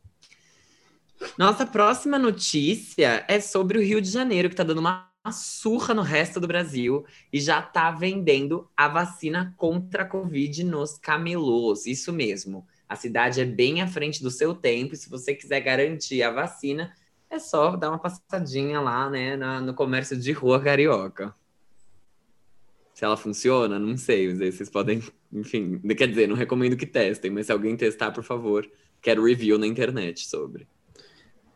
Nossa 1.38 1.67
próxima 1.67 2.19
notícia 2.19 3.25
é 3.29 3.41
sobre 3.41 3.79
o 3.79 3.83
Rio 3.83 4.00
de 4.00 4.11
Janeiro, 4.11 4.49
que 4.49 4.55
está 4.55 4.64
dando 4.64 4.79
uma 4.79 5.11
surra 5.33 5.95
no 5.95 6.02
resto 6.02 6.41
do 6.41 6.49
Brasil 6.49 7.05
e 7.33 7.41
já 7.41 7.61
está 7.61 7.91
vendendo 7.91 8.69
a 8.76 8.88
vacina 8.88 9.55
contra 9.57 10.02
a 10.02 10.07
Covid 10.07 10.64
nos 10.64 10.99
camelôs. 10.99 11.87
Isso 11.87 12.12
mesmo. 12.12 12.67
A 12.88 12.97
cidade 12.97 13.41
é 13.41 13.45
bem 13.45 13.81
à 13.81 13.87
frente 13.87 14.23
do 14.23 14.31
seu 14.31 14.55
tempo, 14.55 14.95
e 14.95 14.97
se 14.97 15.09
você 15.09 15.35
quiser 15.35 15.61
garantir 15.61 16.23
a 16.23 16.31
vacina, 16.31 16.93
é 17.31 17.38
só 17.38 17.76
dar 17.76 17.88
uma 17.88 17.99
passadinha 17.99 18.81
lá, 18.81 19.09
né, 19.09 19.37
na, 19.37 19.61
no 19.61 19.73
comércio 19.73 20.19
de 20.19 20.33
rua 20.33 20.61
carioca. 20.61 21.35
Se 22.93 23.05
ela 23.05 23.17
funciona, 23.17 23.79
não 23.79 23.97
sei, 23.97 24.35
vocês 24.35 24.69
podem, 24.69 25.02
enfim, 25.33 25.79
quer 25.97 26.09
dizer, 26.09 26.29
não 26.29 26.37
recomendo 26.37 26.76
que 26.76 26.85
testem, 26.85 27.31
mas 27.31 27.47
se 27.47 27.52
alguém 27.52 27.75
testar, 27.75 28.11
por 28.11 28.23
favor, 28.23 28.71
quero 29.00 29.25
review 29.25 29.57
na 29.57 29.67
internet 29.67 30.29
sobre. 30.29 30.69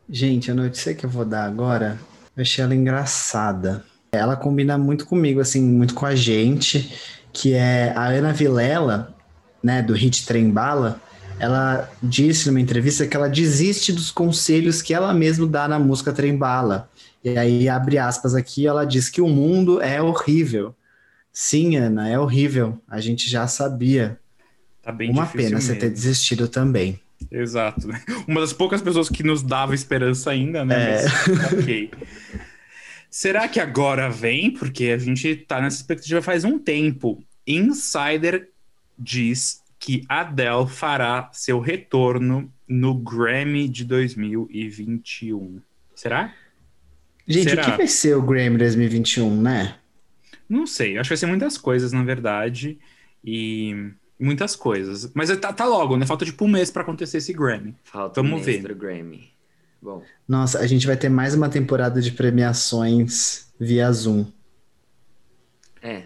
Gente, 0.09 0.49
a 0.49 0.53
notícia 0.53 0.93
que 0.93 1.05
eu 1.05 1.09
vou 1.09 1.25
dar 1.25 1.45
agora, 1.45 1.99
eu 2.35 2.41
achei 2.41 2.63
ela 2.63 2.75
engraçada. 2.75 3.83
Ela 4.11 4.35
combina 4.35 4.77
muito 4.77 5.05
comigo, 5.05 5.39
assim, 5.39 5.61
muito 5.61 5.93
com 5.93 6.05
a 6.05 6.15
gente, 6.15 6.93
que 7.33 7.53
é 7.53 7.91
a 7.95 8.07
Ana 8.07 8.31
Vilela, 8.31 9.13
né, 9.61 9.81
do 9.81 9.93
Hit 9.93 10.25
Trem 10.25 10.49
Bala, 10.49 11.01
ela 11.39 11.89
disse 12.01 12.47
numa 12.47 12.59
entrevista 12.59 13.05
que 13.05 13.15
ela 13.15 13.29
desiste 13.29 13.93
dos 13.93 14.09
conselhos 14.09 14.81
que 14.81 14.93
ela 14.93 15.13
mesma 15.13 15.45
dá 15.45 15.67
na 15.67 15.77
música 15.77 16.11
Trem 16.11 16.35
Bala. 16.35 16.89
E 17.23 17.37
aí, 17.37 17.69
abre 17.69 17.97
aspas 17.97 18.33
aqui, 18.33 18.65
ela 18.65 18.85
diz 18.85 19.09
que 19.09 19.21
o 19.21 19.27
mundo 19.27 19.81
é 19.81 20.01
horrível. 20.01 20.73
Sim, 21.31 21.75
Ana, 21.75 22.09
é 22.09 22.17
horrível. 22.17 22.81
A 22.87 22.99
gente 22.99 23.29
já 23.29 23.45
sabia. 23.47 24.19
Tá 24.81 24.91
bem 24.91 25.11
Uma 25.11 25.27
pena 25.27 25.51
mesmo. 25.51 25.61
você 25.61 25.75
ter 25.75 25.89
desistido 25.89 26.47
também. 26.47 26.99
Exato. 27.31 27.87
Uma 28.27 28.41
das 28.41 28.53
poucas 28.53 28.81
pessoas 28.81 29.09
que 29.09 29.23
nos 29.23 29.41
dava 29.43 29.75
esperança 29.75 30.31
ainda, 30.31 30.63
né? 30.63 31.01
É. 31.01 31.03
Mas, 31.03 31.53
ok. 31.53 31.91
Será 33.09 33.47
que 33.47 33.59
agora 33.59 34.09
vem? 34.09 34.51
Porque 34.51 34.85
a 34.85 34.97
gente 34.97 35.35
tá 35.35 35.61
nessa 35.61 35.77
expectativa 35.77 36.21
faz 36.21 36.43
um 36.43 36.59
tempo. 36.59 37.23
Insider 37.45 38.49
diz 38.97 39.63
que 39.79 40.03
Adele 40.09 40.67
fará 40.67 41.29
seu 41.31 41.59
retorno 41.59 42.51
no 42.67 42.93
Grammy 42.93 43.69
de 43.69 43.85
2021. 43.85 45.61
Será? 45.95 46.33
Gente, 47.27 47.49
Será? 47.49 47.61
o 47.61 47.65
que 47.65 47.77
vai 47.77 47.87
ser 47.87 48.15
o 48.15 48.21
Grammy 48.21 48.57
2021, 48.57 49.41
né? 49.41 49.75
Não 50.47 50.65
sei, 50.65 50.97
acho 50.97 51.09
que 51.09 51.15
vai 51.15 51.17
ser 51.17 51.25
muitas 51.25 51.57
coisas, 51.57 51.91
na 51.91 52.03
verdade. 52.03 52.77
E 53.23 53.91
muitas 54.19 54.55
coisas. 54.55 55.11
Mas 55.13 55.35
tá, 55.37 55.53
tá 55.53 55.65
logo, 55.65 55.97
né? 55.97 56.05
Falta 56.05 56.25
tipo 56.25 56.45
um 56.45 56.47
mês 56.47 56.71
para 56.71 56.81
acontecer 56.81 57.17
esse 57.17 57.33
Grammy. 57.33 57.75
Falta 57.83 58.21
Vamos 58.21 58.41
um 58.41 58.45
mês 58.45 58.57
ver. 58.57 58.63
pro 58.63 58.75
Grammy. 58.75 59.31
Bom. 59.81 60.03
Nossa, 60.27 60.59
a 60.59 60.67
gente 60.67 60.87
vai 60.87 60.97
ter 60.97 61.09
mais 61.09 61.35
uma 61.35 61.49
temporada 61.49 62.01
de 62.01 62.11
premiações 62.11 63.51
via 63.59 63.91
Zoom. 63.91 64.25
É. 65.81 66.03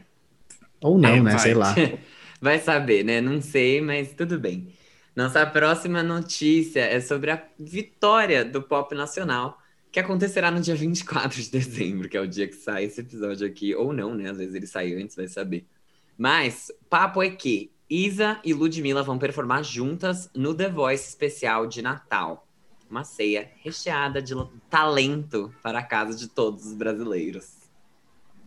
Ou 0.81 0.97
não, 0.97 1.09
é, 1.09 1.21
né? 1.21 1.31
Vai. 1.31 1.39
Sei 1.39 1.53
lá. 1.53 1.75
vai 2.41 2.59
saber, 2.59 3.03
né? 3.03 3.21
Não 3.21 3.41
sei, 3.41 3.81
mas 3.81 4.13
tudo 4.13 4.39
bem. 4.39 4.73
Nossa 5.15 5.45
próxima 5.45 6.01
notícia 6.01 6.81
é 6.81 6.99
sobre 6.99 7.31
a 7.31 7.43
vitória 7.59 8.45
do 8.45 8.61
pop 8.61 8.95
nacional, 8.95 9.57
que 9.91 9.99
acontecerá 9.99 10.49
no 10.49 10.61
dia 10.61 10.75
24 10.75 11.41
de 11.41 11.49
dezembro, 11.51 12.07
que 12.07 12.15
é 12.15 12.21
o 12.21 12.27
dia 12.27 12.47
que 12.47 12.55
sai 12.55 12.85
esse 12.85 13.01
episódio 13.01 13.45
aqui, 13.45 13.75
ou 13.75 13.91
não, 13.91 14.15
né? 14.15 14.29
Às 14.29 14.37
vezes 14.37 14.55
ele 14.55 14.67
sai 14.67 14.93
antes, 14.93 15.15
vai 15.15 15.27
saber. 15.27 15.65
Mas, 16.17 16.71
papo 16.89 17.21
é 17.21 17.29
que 17.29 17.70
Isa 17.91 18.39
e 18.41 18.53
Ludmilla 18.53 19.03
vão 19.03 19.17
performar 19.17 19.65
juntas 19.65 20.29
no 20.33 20.53
The 20.55 20.69
Voice 20.69 21.09
especial 21.09 21.67
de 21.67 21.81
Natal. 21.81 22.47
Uma 22.89 23.03
ceia 23.03 23.51
recheada 23.61 24.21
de 24.21 24.33
talento 24.69 25.53
para 25.61 25.79
a 25.79 25.83
casa 25.83 26.17
de 26.17 26.29
todos 26.29 26.65
os 26.65 26.73
brasileiros. 26.73 27.49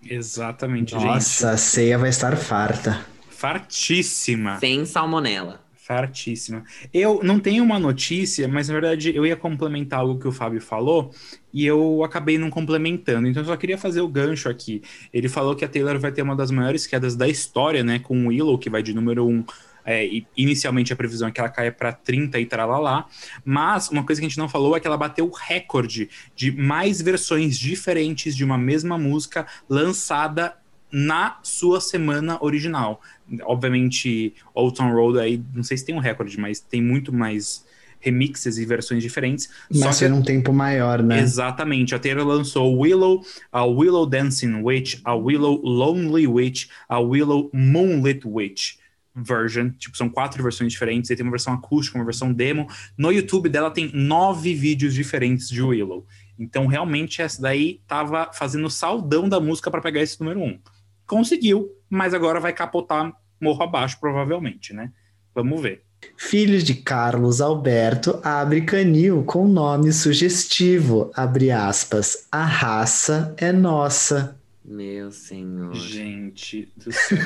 Exatamente, 0.02 0.94
Nossa, 0.94 1.04
gente. 1.04 1.14
Nossa, 1.14 1.50
a 1.50 1.56
ceia 1.58 1.98
vai 1.98 2.08
estar 2.08 2.34
farta. 2.38 3.04
Fartíssima. 3.28 4.58
Sem 4.60 4.86
salmonela. 4.86 5.62
Fartíssima. 5.74 6.64
Eu 6.92 7.20
não 7.22 7.38
tenho 7.38 7.62
uma 7.62 7.78
notícia, 7.78 8.48
mas 8.48 8.68
na 8.68 8.74
verdade 8.80 9.14
eu 9.14 9.26
ia 9.26 9.36
complementar 9.36 10.00
algo 10.00 10.18
que 10.18 10.26
o 10.26 10.32
Fábio 10.32 10.62
falou 10.62 11.12
e 11.54 11.64
eu 11.64 12.02
acabei 12.02 12.36
não 12.36 12.50
complementando. 12.50 13.28
Então 13.28 13.40
eu 13.40 13.46
só 13.46 13.56
queria 13.56 13.78
fazer 13.78 14.00
o 14.00 14.08
gancho 14.08 14.48
aqui. 14.48 14.82
Ele 15.12 15.28
falou 15.28 15.54
que 15.54 15.64
a 15.64 15.68
Taylor 15.68 16.00
vai 16.00 16.10
ter 16.10 16.20
uma 16.20 16.34
das 16.34 16.50
maiores 16.50 16.84
quedas 16.84 17.14
da 17.14 17.28
história, 17.28 17.84
né? 17.84 18.00
Com 18.00 18.26
o 18.26 18.28
Willow, 18.28 18.58
que 18.58 18.68
vai 18.68 18.82
de 18.82 18.92
número 18.92 19.24
1. 19.24 19.30
Um, 19.30 19.44
é, 19.86 20.08
inicialmente 20.36 20.92
a 20.92 20.96
previsão 20.96 21.28
é 21.28 21.30
que 21.30 21.38
ela 21.38 21.48
caia 21.48 21.70
para 21.70 21.92
30 21.92 22.40
e 22.40 22.46
tralalá, 22.46 23.06
mas 23.44 23.90
uma 23.90 24.02
coisa 24.02 24.18
que 24.18 24.26
a 24.26 24.28
gente 24.30 24.38
não 24.38 24.48
falou 24.48 24.74
é 24.74 24.80
que 24.80 24.86
ela 24.86 24.96
bateu 24.96 25.26
o 25.26 25.30
recorde 25.30 26.08
de 26.34 26.50
mais 26.50 27.02
versões 27.02 27.58
diferentes 27.58 28.34
de 28.34 28.42
uma 28.42 28.56
mesma 28.56 28.96
música 28.96 29.46
lançada 29.68 30.56
na 30.90 31.38
sua 31.42 31.82
semana 31.82 32.42
original. 32.42 33.00
Obviamente, 33.42 34.34
Old 34.54 34.74
Town 34.74 34.90
Road 34.92 35.18
aí, 35.18 35.42
não 35.54 35.62
sei 35.62 35.76
se 35.76 35.84
tem 35.84 35.94
um 35.94 35.98
recorde, 35.98 36.40
mas 36.40 36.60
tem 36.60 36.80
muito 36.80 37.12
mais 37.12 37.64
remixes 38.04 38.58
e 38.58 38.66
versões 38.66 39.02
diferentes. 39.02 39.48
Mas 39.74 39.96
só 39.96 40.06
que... 40.06 40.12
um 40.12 40.22
tempo 40.22 40.52
maior, 40.52 41.02
né? 41.02 41.20
Exatamente. 41.20 41.94
A 41.94 41.98
Taylor 41.98 42.26
lançou 42.26 42.78
Willow, 42.78 43.24
a 43.50 43.64
Willow 43.64 44.06
Dancing 44.06 44.62
Witch, 44.62 45.00
a 45.02 45.14
Willow 45.14 45.60
Lonely 45.64 46.26
Witch, 46.26 46.68
a 46.88 47.00
Willow 47.00 47.50
Moonlit 47.52 48.20
Witch 48.24 48.74
version. 49.14 49.70
Tipo, 49.70 49.96
são 49.96 50.08
quatro 50.08 50.42
versões 50.42 50.72
diferentes. 50.72 51.10
Aí 51.10 51.16
tem 51.16 51.24
uma 51.24 51.30
versão 51.30 51.54
acústica, 51.54 51.96
uma 51.96 52.04
versão 52.04 52.32
demo. 52.32 52.66
No 52.98 53.10
YouTube 53.10 53.48
dela 53.48 53.70
tem 53.70 53.90
nove 53.94 54.54
vídeos 54.54 54.92
diferentes 54.92 55.48
de 55.48 55.62
Willow. 55.62 56.06
Então, 56.38 56.66
realmente, 56.66 57.22
essa 57.22 57.40
daí 57.40 57.80
tava 57.86 58.30
fazendo 58.32 58.68
saldão 58.68 59.28
da 59.28 59.40
música 59.40 59.70
para 59.70 59.80
pegar 59.80 60.02
esse 60.02 60.20
número 60.20 60.40
um. 60.40 60.58
Conseguiu, 61.06 61.70
mas 61.88 62.12
agora 62.12 62.40
vai 62.40 62.52
capotar 62.52 63.12
morro 63.40 63.62
abaixo, 63.62 63.98
provavelmente, 64.00 64.72
né? 64.72 64.90
Vamos 65.34 65.60
ver. 65.60 65.84
Filhos 66.16 66.64
de 66.64 66.74
Carlos 66.74 67.40
Alberto 67.40 68.20
abre 68.22 68.62
canil 68.62 69.24
com 69.24 69.46
nome 69.46 69.92
sugestivo, 69.92 71.10
abre 71.14 71.50
aspas, 71.50 72.26
a 72.30 72.44
raça 72.44 73.34
é 73.36 73.52
nossa. 73.52 74.36
Meu 74.64 75.10
senhor. 75.10 75.74
Gente 75.74 76.72
do 76.76 76.90
céu. 76.92 77.18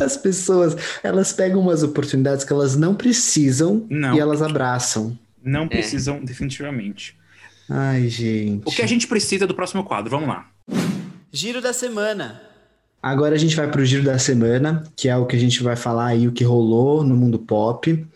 As 0.00 0.16
pessoas, 0.16 0.76
elas 1.02 1.32
pegam 1.32 1.60
umas 1.60 1.82
oportunidades 1.82 2.44
que 2.44 2.52
elas 2.52 2.76
não 2.76 2.94
precisam 2.94 3.86
não. 3.88 4.14
e 4.14 4.20
elas 4.20 4.42
abraçam. 4.42 5.18
Não 5.42 5.64
é. 5.64 5.68
precisam, 5.68 6.16
é. 6.16 6.20
definitivamente. 6.20 7.16
Ai, 7.68 8.08
gente. 8.08 8.62
O 8.66 8.70
que 8.70 8.82
a 8.82 8.86
gente 8.86 9.06
precisa 9.06 9.46
do 9.46 9.54
próximo 9.54 9.84
quadro? 9.84 10.10
Vamos 10.10 10.28
lá. 10.28 10.50
Giro 11.30 11.60
da 11.60 11.72
semana. 11.72 12.51
Agora 13.02 13.34
a 13.34 13.38
gente 13.38 13.56
vai 13.56 13.68
para 13.68 13.80
o 13.80 13.84
giro 13.84 14.04
da 14.04 14.16
semana, 14.18 14.84
que 14.94 15.08
é 15.08 15.16
o 15.16 15.26
que 15.26 15.34
a 15.34 15.38
gente 15.38 15.60
vai 15.62 15.74
falar 15.74 16.06
aí, 16.06 16.28
o 16.28 16.32
que 16.32 16.44
rolou 16.44 17.02
no 17.02 17.16
mundo 17.16 17.38
pop. 17.38 18.06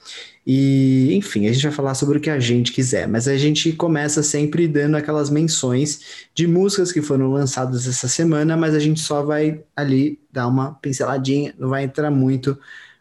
E, 0.46 1.12
enfim, 1.16 1.48
a 1.48 1.52
gente 1.52 1.64
vai 1.64 1.72
falar 1.72 1.94
sobre 1.94 2.18
o 2.18 2.20
que 2.20 2.30
a 2.30 2.38
gente 2.38 2.70
quiser, 2.70 3.08
mas 3.08 3.26
a 3.26 3.36
gente 3.36 3.72
começa 3.72 4.22
sempre 4.22 4.68
dando 4.68 4.96
aquelas 4.96 5.28
menções 5.28 6.26
de 6.32 6.46
músicas 6.46 6.92
que 6.92 7.02
foram 7.02 7.32
lançadas 7.32 7.88
essa 7.88 8.06
semana, 8.06 8.56
mas 8.56 8.72
a 8.72 8.78
gente 8.78 9.00
só 9.00 9.24
vai 9.24 9.60
ali 9.74 10.20
dar 10.32 10.46
uma 10.46 10.74
pinceladinha, 10.74 11.52
não 11.58 11.68
vai 11.68 11.82
entrar 11.82 12.12
muito 12.12 12.56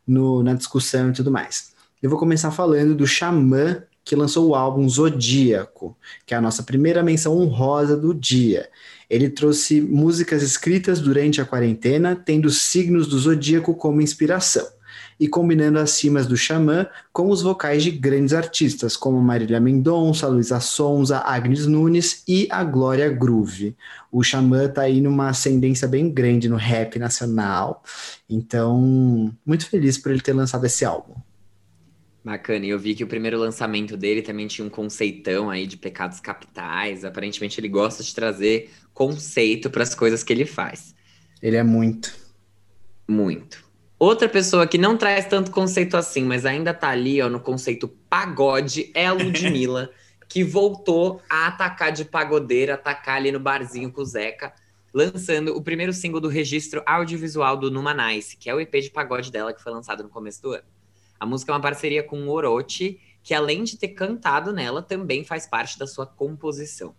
no, 0.07 0.41
na 0.41 0.55
discussão 0.55 1.11
e 1.11 1.13
tudo 1.13 1.31
mais. 1.31 1.75
Eu 2.01 2.09
vou 2.09 2.17
começar 2.17 2.49
falando 2.49 2.95
do 2.95 3.05
Xamã, 3.05 3.83
que 4.05 4.15
lançou 4.15 4.49
o 4.49 4.55
álbum 4.55 4.87
Zodíaco, 4.87 5.97
que 6.27 6.35
é 6.35 6.37
a 6.37 6.41
nossa 6.41 6.61
primeira 6.61 7.01
menção 7.01 7.35
honrosa 7.35 7.97
do 7.97 8.13
dia. 8.13 8.69
Ele 9.09 9.29
trouxe 9.29 9.81
músicas 9.81 10.43
escritas 10.43 10.99
durante 10.99 11.41
a 11.41 11.45
quarentena, 11.45 12.15
tendo 12.15 12.49
signos 12.51 13.07
do 13.07 13.17
zodíaco 13.17 13.73
como 13.73 14.01
inspiração, 14.01 14.67
e 15.19 15.27
combinando 15.27 15.79
as 15.79 15.91
cimas 15.91 16.27
do 16.27 16.37
Xamã 16.37 16.87
com 17.11 17.29
os 17.29 17.41
vocais 17.41 17.83
de 17.83 17.91
grandes 17.91 18.33
artistas, 18.33 18.95
como 18.95 19.21
Marília 19.21 19.59
Mendonça, 19.59 20.27
Luísa 20.27 20.59
Sonza, 20.59 21.19
Agnes 21.19 21.65
Nunes 21.65 22.23
e 22.27 22.47
a 22.51 22.63
Glória 22.63 23.09
Groove. 23.09 23.75
O 24.11 24.23
Xamã 24.23 24.67
tá 24.67 24.83
aí 24.83 25.01
numa 25.01 25.29
ascendência 25.29 25.87
bem 25.87 26.09
grande 26.09 26.49
no 26.49 26.57
rap 26.57 26.99
nacional, 26.99 27.83
então, 28.29 29.33
muito 29.45 29.67
feliz 29.67 29.97
por 29.97 30.11
ele 30.11 30.21
ter 30.21 30.33
lançado 30.33 30.65
esse 30.65 30.83
álbum. 30.85 31.15
Bacana, 32.25 32.65
e 32.65 32.69
eu 32.69 32.79
vi 32.79 32.95
que 32.95 33.03
o 33.03 33.07
primeiro 33.07 33.37
lançamento 33.37 33.95
dele 33.95 34.23
também 34.23 34.47
tinha 34.47 34.65
um 34.65 34.69
conceitão 34.69 35.47
aí 35.47 35.67
de 35.67 35.77
pecados 35.77 36.19
capitais. 36.19 37.05
Aparentemente 37.05 37.59
ele 37.59 37.69
gosta 37.69 38.01
de 38.01 38.15
trazer 38.15 38.71
conceito 38.95 39.69
para 39.69 39.83
as 39.83 39.93
coisas 39.93 40.23
que 40.23 40.33
ele 40.33 40.43
faz. 40.43 40.95
Ele 41.39 41.55
é 41.55 41.61
muito. 41.61 42.15
Muito. 43.07 43.63
Outra 43.99 44.27
pessoa 44.27 44.65
que 44.65 44.75
não 44.75 44.97
traz 44.97 45.27
tanto 45.27 45.51
conceito 45.51 45.95
assim, 45.95 46.23
mas 46.23 46.47
ainda 46.47 46.73
tá 46.73 46.89
ali 46.89 47.21
ó, 47.21 47.29
no 47.29 47.39
conceito 47.39 47.87
pagode, 48.09 48.89
é 48.95 49.05
a 49.05 49.13
Ludmilla, 49.13 49.91
que 50.27 50.43
voltou 50.43 51.21
a 51.29 51.45
atacar 51.45 51.91
de 51.91 52.05
pagodeira, 52.05 52.73
atacar 52.73 53.17
ali 53.17 53.31
no 53.31 53.39
barzinho 53.39 53.91
com 53.91 54.01
o 54.01 54.05
Zeca, 54.05 54.51
lançando 54.91 55.55
o 55.55 55.61
primeiro 55.61 55.93
single 55.93 56.19
do 56.19 56.27
registro 56.27 56.81
audiovisual 56.87 57.55
do 57.55 57.69
Numanice, 57.69 58.35
que 58.35 58.49
é 58.49 58.55
o 58.55 58.59
EP 58.59 58.73
de 58.81 58.89
pagode 58.89 59.31
dela 59.31 59.53
que 59.53 59.61
foi 59.61 59.71
lançado 59.71 60.01
no 60.01 60.09
começo 60.09 60.41
do 60.41 60.53
ano. 60.53 60.74
A 61.19 61.25
música 61.25 61.51
é 61.51 61.55
uma 61.55 61.61
parceria 61.61 62.03
com 62.03 62.27
o 62.27 62.29
Orochi, 62.29 62.99
que 63.23 63.33
além 63.33 63.63
de 63.63 63.77
ter 63.77 63.89
cantado 63.89 64.53
nela, 64.53 64.81
também 64.81 65.23
faz 65.23 65.47
parte 65.47 65.79
da 65.79 65.87
sua 65.87 66.05
composição. 66.05 66.95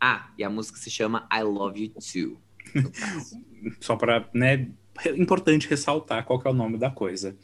Ah, 0.00 0.30
e 0.36 0.44
a 0.44 0.50
música 0.50 0.78
se 0.78 0.90
chama 0.90 1.28
I 1.32 1.42
Love 1.42 1.84
You 1.84 1.92
Too. 1.94 2.40
Só 3.80 3.96
para, 3.96 4.28
né, 4.34 4.68
importante 5.16 5.68
ressaltar 5.68 6.24
qual 6.24 6.40
é 6.44 6.48
o 6.48 6.52
nome 6.52 6.76
da 6.78 6.90
coisa. 6.90 7.36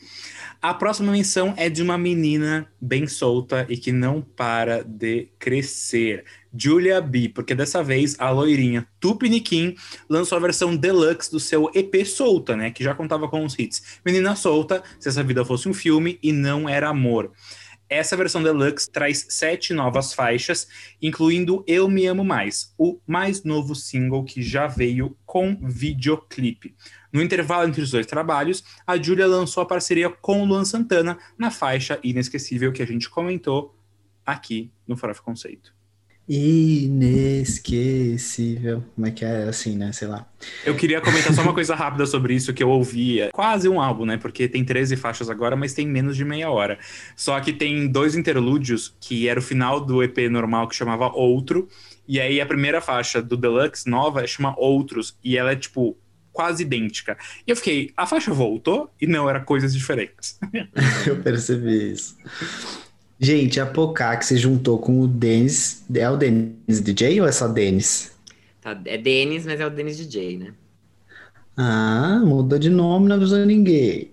A 0.61 0.75
próxima 0.75 1.12
menção 1.12 1.54
é 1.57 1.68
de 1.68 1.83
uma 1.83 1.97
menina 1.97 2.71
bem 2.80 3.07
solta 3.07 3.66
e 3.68 3.76
que 3.76 3.92
não 3.92 4.21
para 4.21 4.83
de 4.85 5.28
crescer. 5.38 6.25
Julia 6.58 7.00
B, 7.00 7.28
porque 7.28 7.54
dessa 7.54 7.82
vez 7.82 8.16
a 8.18 8.30
loirinha 8.30 8.88
Tupiniquim 8.98 9.76
lançou 10.08 10.36
a 10.36 10.40
versão 10.40 10.74
deluxe 10.74 11.30
do 11.30 11.38
seu 11.38 11.70
EP 11.74 12.04
Solta, 12.04 12.56
né? 12.56 12.70
Que 12.70 12.82
já 12.82 12.94
contava 12.94 13.28
com 13.28 13.44
os 13.44 13.56
hits 13.56 14.00
Menina 14.04 14.34
Solta, 14.34 14.82
Se 14.98 15.08
Essa 15.08 15.22
Vida 15.22 15.44
Fosse 15.44 15.68
um 15.68 15.74
Filme 15.74 16.18
e 16.22 16.32
Não 16.32 16.68
Era 16.68 16.88
Amor. 16.88 17.32
Essa 17.88 18.16
versão 18.16 18.42
deluxe 18.42 18.90
traz 18.90 19.26
sete 19.30 19.72
novas 19.72 20.12
faixas, 20.12 20.68
incluindo 21.00 21.64
Eu 21.66 21.88
Me 21.88 22.06
Amo 22.06 22.22
Mais, 22.22 22.74
o 22.76 23.00
mais 23.06 23.44
novo 23.44 23.74
single 23.74 24.24
que 24.24 24.42
já 24.42 24.66
veio 24.66 25.16
com 25.24 25.56
videoclipe. 25.62 26.74
No 27.10 27.22
intervalo 27.22 27.66
entre 27.66 27.80
os 27.80 27.90
dois 27.90 28.04
trabalhos, 28.04 28.62
a 28.86 29.00
Julia 29.00 29.26
lançou 29.26 29.62
a 29.62 29.66
parceria 29.66 30.10
com 30.10 30.42
o 30.42 30.44
Luan 30.44 30.66
Santana 30.66 31.18
na 31.38 31.50
faixa 31.50 31.98
Inesquecível 32.02 32.72
que 32.72 32.82
a 32.82 32.86
gente 32.86 33.08
comentou 33.08 33.74
aqui 34.26 34.70
no 34.86 34.94
Farofa 34.94 35.22
Conceito. 35.22 35.77
Inesquecível. 36.28 38.85
Como 38.94 39.06
é 39.06 39.11
que 39.11 39.25
é 39.25 39.44
assim, 39.44 39.75
né? 39.76 39.90
Sei 39.92 40.06
lá. 40.06 40.28
Eu 40.64 40.76
queria 40.76 41.00
comentar 41.00 41.32
só 41.32 41.40
uma 41.40 41.54
coisa 41.54 41.75
rápida 41.75 42.04
sobre 42.04 42.35
isso 42.35 42.52
que 42.52 42.62
eu 42.62 42.68
ouvia. 42.68 43.30
Quase 43.32 43.66
um 43.66 43.80
álbum, 43.80 44.04
né? 44.04 44.18
Porque 44.18 44.47
tem 44.47 44.62
13 44.62 44.94
faixas 44.97 45.30
agora, 45.30 45.56
mas 45.56 45.73
tem 45.73 45.87
menos 45.87 46.14
de 46.16 46.26
meia 46.26 46.50
hora. 46.50 46.78
Só 47.16 47.40
que 47.40 47.50
tem 47.52 47.88
dois 47.88 48.14
interlúdios, 48.14 48.94
que 49.00 49.26
era 49.26 49.40
o 49.40 49.42
final 49.42 49.80
do 49.80 50.02
EP 50.02 50.18
normal, 50.30 50.68
que 50.68 50.76
chamava 50.76 51.08
Outro. 51.08 51.66
E 52.06 52.20
aí 52.20 52.42
a 52.42 52.47
primeira 52.47 52.82
faixa 52.82 53.23
do 53.23 53.37
Deluxe 53.37 53.88
nova 53.88 54.26
chama 54.26 54.54
Outros. 54.58 55.16
E 55.25 55.38
ela 55.38 55.52
é, 55.52 55.56
tipo, 55.56 55.97
quase 56.30 56.62
idêntica. 56.62 57.16
E 57.47 57.50
eu 57.50 57.56
fiquei, 57.56 57.90
a 57.97 58.06
faixa 58.06 58.35
voltou? 58.35 58.90
E 59.00 59.06
não, 59.06 59.30
era 59.30 59.40
coisas 59.40 59.73
diferentes. 59.73 60.38
eu 61.06 61.16
percebi 61.16 61.92
isso. 61.92 62.18
Gente, 63.20 63.58
a 63.60 63.66
Pocac 63.66 64.25
se 64.25 64.37
juntou 64.37 64.78
com 64.78 65.00
o 65.00 65.08
Denis. 65.08 65.84
É 65.92 66.08
o 66.08 66.16
Denis 66.16 66.80
DJ 66.80 67.20
ou 67.20 67.26
é 67.26 67.32
só 67.32 67.48
Denis? 67.48 68.12
Tá, 68.60 68.80
é 68.84 68.96
Denis, 68.96 69.44
mas 69.44 69.60
é 69.60 69.66
o 69.66 69.70
Denis 69.70 69.96
DJ, 69.96 70.38
né? 70.38 70.52
Ah, 71.56 72.22
mudou 72.25 72.58
de 72.58 72.70
nome, 72.70 73.08
não 73.08 73.16
avisou 73.16 73.44
ninguém. 73.44 74.12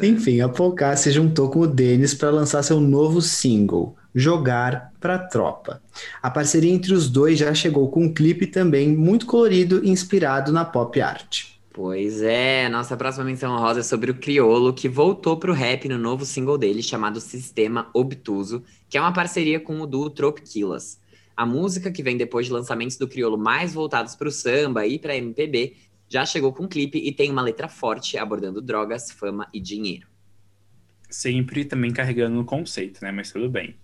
É. 0.00 0.06
Enfim, 0.06 0.40
a 0.40 0.48
Pocac 0.48 0.98
se 0.98 1.10
juntou 1.10 1.48
com 1.48 1.60
o 1.60 1.66
Denis 1.66 2.14
para 2.14 2.30
lançar 2.30 2.62
seu 2.62 2.80
novo 2.80 3.20
single, 3.20 3.96
Jogar 4.14 4.92
pra 5.00 5.18
Tropa. 5.18 5.82
A 6.22 6.30
parceria 6.30 6.72
entre 6.72 6.94
os 6.94 7.08
dois 7.08 7.38
já 7.38 7.52
chegou 7.52 7.88
com 7.88 8.04
um 8.04 8.14
clipe 8.14 8.46
também 8.46 8.88
muito 8.88 9.26
colorido, 9.26 9.84
inspirado 9.84 10.52
na 10.52 10.64
pop 10.64 11.00
art. 11.00 11.53
Pois 11.74 12.22
é, 12.22 12.68
nossa 12.68 12.96
próxima 12.96 13.24
menção 13.24 13.58
rosa 13.58 13.80
é 13.80 13.82
sobre 13.82 14.08
o 14.08 14.14
Criolo, 14.14 14.72
que 14.72 14.88
voltou 14.88 15.36
pro 15.36 15.52
rap 15.52 15.88
no 15.88 15.98
novo 15.98 16.24
single 16.24 16.56
dele, 16.56 16.80
chamado 16.80 17.20
Sistema 17.20 17.90
Obtuso, 17.92 18.62
que 18.88 18.96
é 18.96 19.00
uma 19.00 19.12
parceria 19.12 19.58
com 19.58 19.80
o 19.80 19.86
duo 19.86 20.08
Tropiquilas. 20.08 21.00
A 21.36 21.44
música, 21.44 21.90
que 21.90 22.00
vem 22.00 22.16
depois 22.16 22.46
de 22.46 22.52
lançamentos 22.52 22.96
do 22.96 23.08
Criolo 23.08 23.36
mais 23.36 23.74
voltados 23.74 24.14
para 24.14 24.28
o 24.28 24.30
samba 24.30 24.86
e 24.86 25.00
para 25.00 25.16
MPB, 25.16 25.74
já 26.08 26.24
chegou 26.24 26.52
com 26.52 26.62
um 26.62 26.68
clipe 26.68 26.98
e 26.98 27.10
tem 27.10 27.28
uma 27.28 27.42
letra 27.42 27.68
forte 27.68 28.16
abordando 28.16 28.62
drogas, 28.62 29.10
fama 29.10 29.48
e 29.52 29.58
dinheiro. 29.58 30.06
Sempre 31.10 31.64
também 31.64 31.92
carregando 31.92 32.36
no 32.36 32.44
conceito, 32.44 33.02
né? 33.02 33.10
Mas 33.10 33.32
tudo 33.32 33.50
bem. 33.50 33.74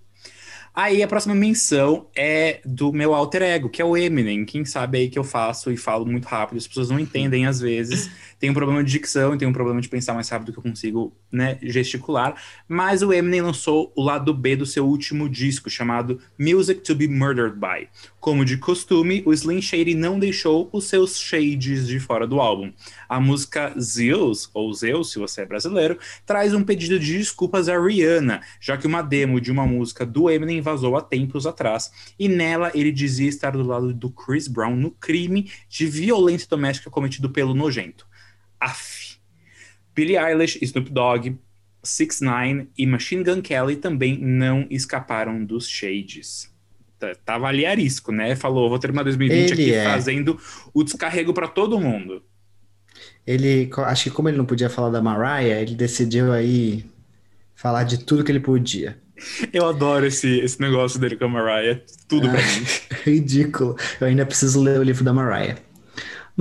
Aí 0.74 1.02
a 1.02 1.08
próxima 1.08 1.34
menção 1.34 2.06
é 2.14 2.60
do 2.64 2.92
meu 2.92 3.12
alter 3.12 3.42
ego, 3.42 3.68
que 3.68 3.82
é 3.82 3.84
o 3.84 3.96
Eminem. 3.96 4.44
Quem 4.44 4.64
sabe 4.64 4.98
aí 4.98 5.08
que 5.08 5.18
eu 5.18 5.24
faço 5.24 5.70
e 5.72 5.76
falo 5.76 6.06
muito 6.06 6.26
rápido, 6.26 6.58
as 6.58 6.66
pessoas 6.66 6.90
não 6.90 6.98
entendem 6.98 7.46
às 7.46 7.60
vezes. 7.60 8.10
Tem 8.38 8.48
um 8.48 8.54
problema 8.54 8.82
de 8.82 8.90
dicção, 8.90 9.36
tem 9.36 9.46
um 9.46 9.52
problema 9.52 9.80
de 9.80 9.88
pensar 9.88 10.14
mais 10.14 10.28
rápido 10.28 10.52
que 10.52 10.58
eu 10.58 10.62
consigo, 10.62 11.12
né, 11.30 11.58
gesticular. 11.60 12.34
Mas 12.66 13.02
o 13.02 13.12
Eminem 13.12 13.42
lançou 13.42 13.92
o 13.94 14.02
lado 14.02 14.32
B 14.32 14.56
do 14.56 14.64
seu 14.64 14.86
último 14.86 15.28
disco, 15.28 15.68
chamado 15.68 16.20
Music 16.38 16.80
to 16.80 16.94
be 16.94 17.06
Murdered 17.06 17.56
by. 17.56 17.88
Como 18.18 18.44
de 18.44 18.56
costume, 18.56 19.22
o 19.26 19.32
Slim 19.32 19.60
Shady 19.60 19.94
não 19.94 20.18
deixou 20.18 20.68
os 20.72 20.84
seus 20.84 21.18
shades 21.18 21.86
de 21.86 21.98
fora 21.98 22.26
do 22.26 22.40
álbum. 22.40 22.72
A 23.08 23.20
música 23.20 23.74
Zeus, 23.78 24.48
ou 24.54 24.72
Zeus, 24.72 25.10
se 25.10 25.18
você 25.18 25.42
é 25.42 25.46
brasileiro, 25.46 25.98
traz 26.24 26.54
um 26.54 26.62
pedido 26.62 26.98
de 26.98 27.18
desculpas 27.18 27.68
a 27.68 27.78
Rihanna, 27.78 28.40
já 28.60 28.76
que 28.76 28.86
uma 28.86 29.02
demo 29.02 29.40
de 29.40 29.50
uma 29.50 29.66
música 29.66 30.06
do 30.06 30.30
Eminem 30.30 30.59
vazou 30.60 30.96
há 30.96 31.02
tempos 31.02 31.46
atrás, 31.46 31.90
e 32.18 32.28
nela 32.28 32.70
ele 32.74 32.92
dizia 32.92 33.28
estar 33.28 33.52
do 33.52 33.62
lado 33.62 33.92
do 33.92 34.10
Chris 34.10 34.48
Brown 34.48 34.76
no 34.76 34.90
crime 34.90 35.50
de 35.68 35.86
violência 35.86 36.48
doméstica 36.48 36.90
cometido 36.90 37.30
pelo 37.30 37.54
nojento. 37.54 38.06
Af. 38.58 39.18
Billie 39.94 40.16
Eilish, 40.16 40.58
Snoop 40.62 40.90
Dogg, 40.90 41.36
6 41.82 42.20
9 42.20 42.68
e 42.76 42.86
Machine 42.86 43.24
Gun 43.24 43.40
Kelly 43.40 43.76
também 43.76 44.18
não 44.18 44.66
escaparam 44.70 45.44
dos 45.44 45.68
shades. 45.68 46.50
Tava 47.24 47.46
ali 47.46 47.64
a 47.64 47.74
risco, 47.74 48.12
né? 48.12 48.36
Falou, 48.36 48.68
vou 48.68 48.78
terminar 48.78 49.04
2020 49.04 49.50
ele 49.50 49.62
aqui 49.62 49.74
é. 49.74 49.84
fazendo 49.84 50.38
o 50.74 50.84
descarrego 50.84 51.32
para 51.32 51.48
todo 51.48 51.80
mundo. 51.80 52.22
Ele, 53.26 53.70
acho 53.86 54.04
que 54.04 54.10
como 54.10 54.28
ele 54.28 54.36
não 54.36 54.44
podia 54.44 54.68
falar 54.68 54.90
da 54.90 55.00
Mariah, 55.00 55.62
ele 55.62 55.74
decidiu 55.74 56.32
aí 56.32 56.84
falar 57.54 57.84
de 57.84 58.04
tudo 58.04 58.24
que 58.24 58.30
ele 58.30 58.40
podia. 58.40 58.98
Eu 59.52 59.68
adoro 59.68 60.06
esse, 60.06 60.40
esse 60.40 60.60
negócio 60.60 60.98
dele 60.98 61.16
com 61.16 61.24
a 61.24 61.28
Mariah. 61.28 61.80
Tudo 62.08 62.28
ah, 62.28 62.30
pra 62.30 62.40
mim. 62.40 62.66
Ridículo. 63.04 63.76
Eu 64.00 64.06
ainda 64.06 64.26
preciso 64.26 64.60
ler 64.60 64.78
o 64.78 64.82
livro 64.82 65.04
da 65.04 65.12
Mariah. 65.12 65.56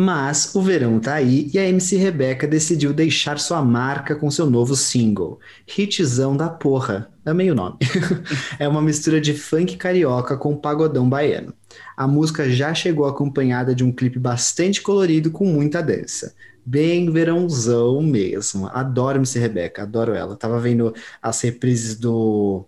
Mas 0.02 0.56
o 0.56 0.62
verão 0.62 0.98
tá 0.98 1.16
aí 1.16 1.52
e 1.54 1.60
a 1.60 1.68
MC 1.68 1.98
Rebeca 1.98 2.48
decidiu 2.48 2.94
deixar 2.94 3.38
sua 3.38 3.62
marca 3.62 4.16
com 4.16 4.32
seu 4.32 4.50
novo 4.50 4.74
single, 4.74 5.42
Hitzão 5.68 6.38
da 6.38 6.48
Porra. 6.48 7.12
Amei 7.26 7.52
o 7.52 7.56
nome. 7.56 7.76
é 8.58 8.66
uma 8.66 8.82
mistura 8.82 9.20
de 9.20 9.34
funk 9.34 9.76
carioca 9.76 10.38
com 10.38 10.56
pagodão 10.56 11.10
baiano. 11.10 11.54
A 11.98 12.08
música 12.08 12.50
já 12.50 12.74
chegou 12.74 13.08
acompanhada 13.08 13.76
de 13.76 13.84
um 13.84 13.92
clipe 13.92 14.18
bastante 14.18 14.82
colorido 14.82 15.32
com 15.32 15.44
muita 15.44 15.84
dança. 15.84 16.34
Bem 16.66 17.12
verãozão 17.12 18.02
mesmo. 18.02 18.68
Adoro 18.68 19.18
MC 19.18 19.38
Rebeca, 19.38 19.84
adoro 19.84 20.14
ela. 20.14 20.38
Tava 20.38 20.62
vendo 20.62 20.96
as 21.22 21.42
reprises 21.42 21.98
do 21.98 22.66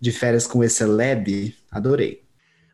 de 0.00 0.12
férias 0.12 0.46
com 0.46 0.62
esse 0.62 0.76
Celeb, 0.76 1.56
adorei. 1.72 2.27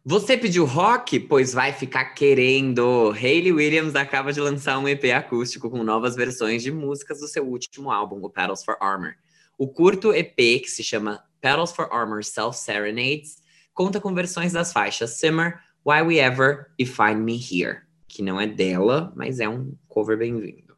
Você 0.07 0.37
pediu 0.37 0.67
rock? 0.67 1.19
Pois 1.19 1.55
vai 1.55 1.73
ficar 1.73 2.05
querendo. 2.11 3.11
Hayley 3.13 3.53
Williams 3.53 3.95
acaba 3.95 4.35
de 4.35 4.41
lançar 4.41 4.79
um 4.79 4.87
EP 4.87 5.05
acústico 5.17 5.71
com 5.71 5.83
novas 5.83 6.15
versões 6.15 6.63
de 6.63 6.71
músicas 6.71 7.21
do 7.21 7.27
seu 7.27 7.43
último 7.43 7.91
álbum, 7.91 8.23
o 8.23 8.29
Petals 8.29 8.63
for 8.63 8.77
Armor. 8.83 9.15
O 9.57 9.67
curto 9.67 10.13
EP, 10.13 10.37
que 10.37 10.69
se 10.69 10.85
chama 10.85 11.25
Petals 11.41 11.73
for 11.73 11.89
Armor 11.91 12.23
Self 12.23 12.59
Serenades, 12.59 13.39
conta 13.73 13.99
com 13.99 14.13
versões 14.13 14.53
das 14.53 14.75
faixas 14.75 15.13
Simmer, 15.13 15.59
Why 15.87 16.03
We 16.03 16.17
Ever 16.19 16.67
e 16.79 16.85
Find 16.85 17.21
Me 17.21 17.37
Here, 17.37 17.79
que 18.07 18.21
não 18.21 18.39
é 18.39 18.47
dela, 18.47 19.11
mas 19.17 19.41
é 19.41 19.49
um 19.49 19.73
cover 19.89 20.19
bem-vindo. 20.19 20.77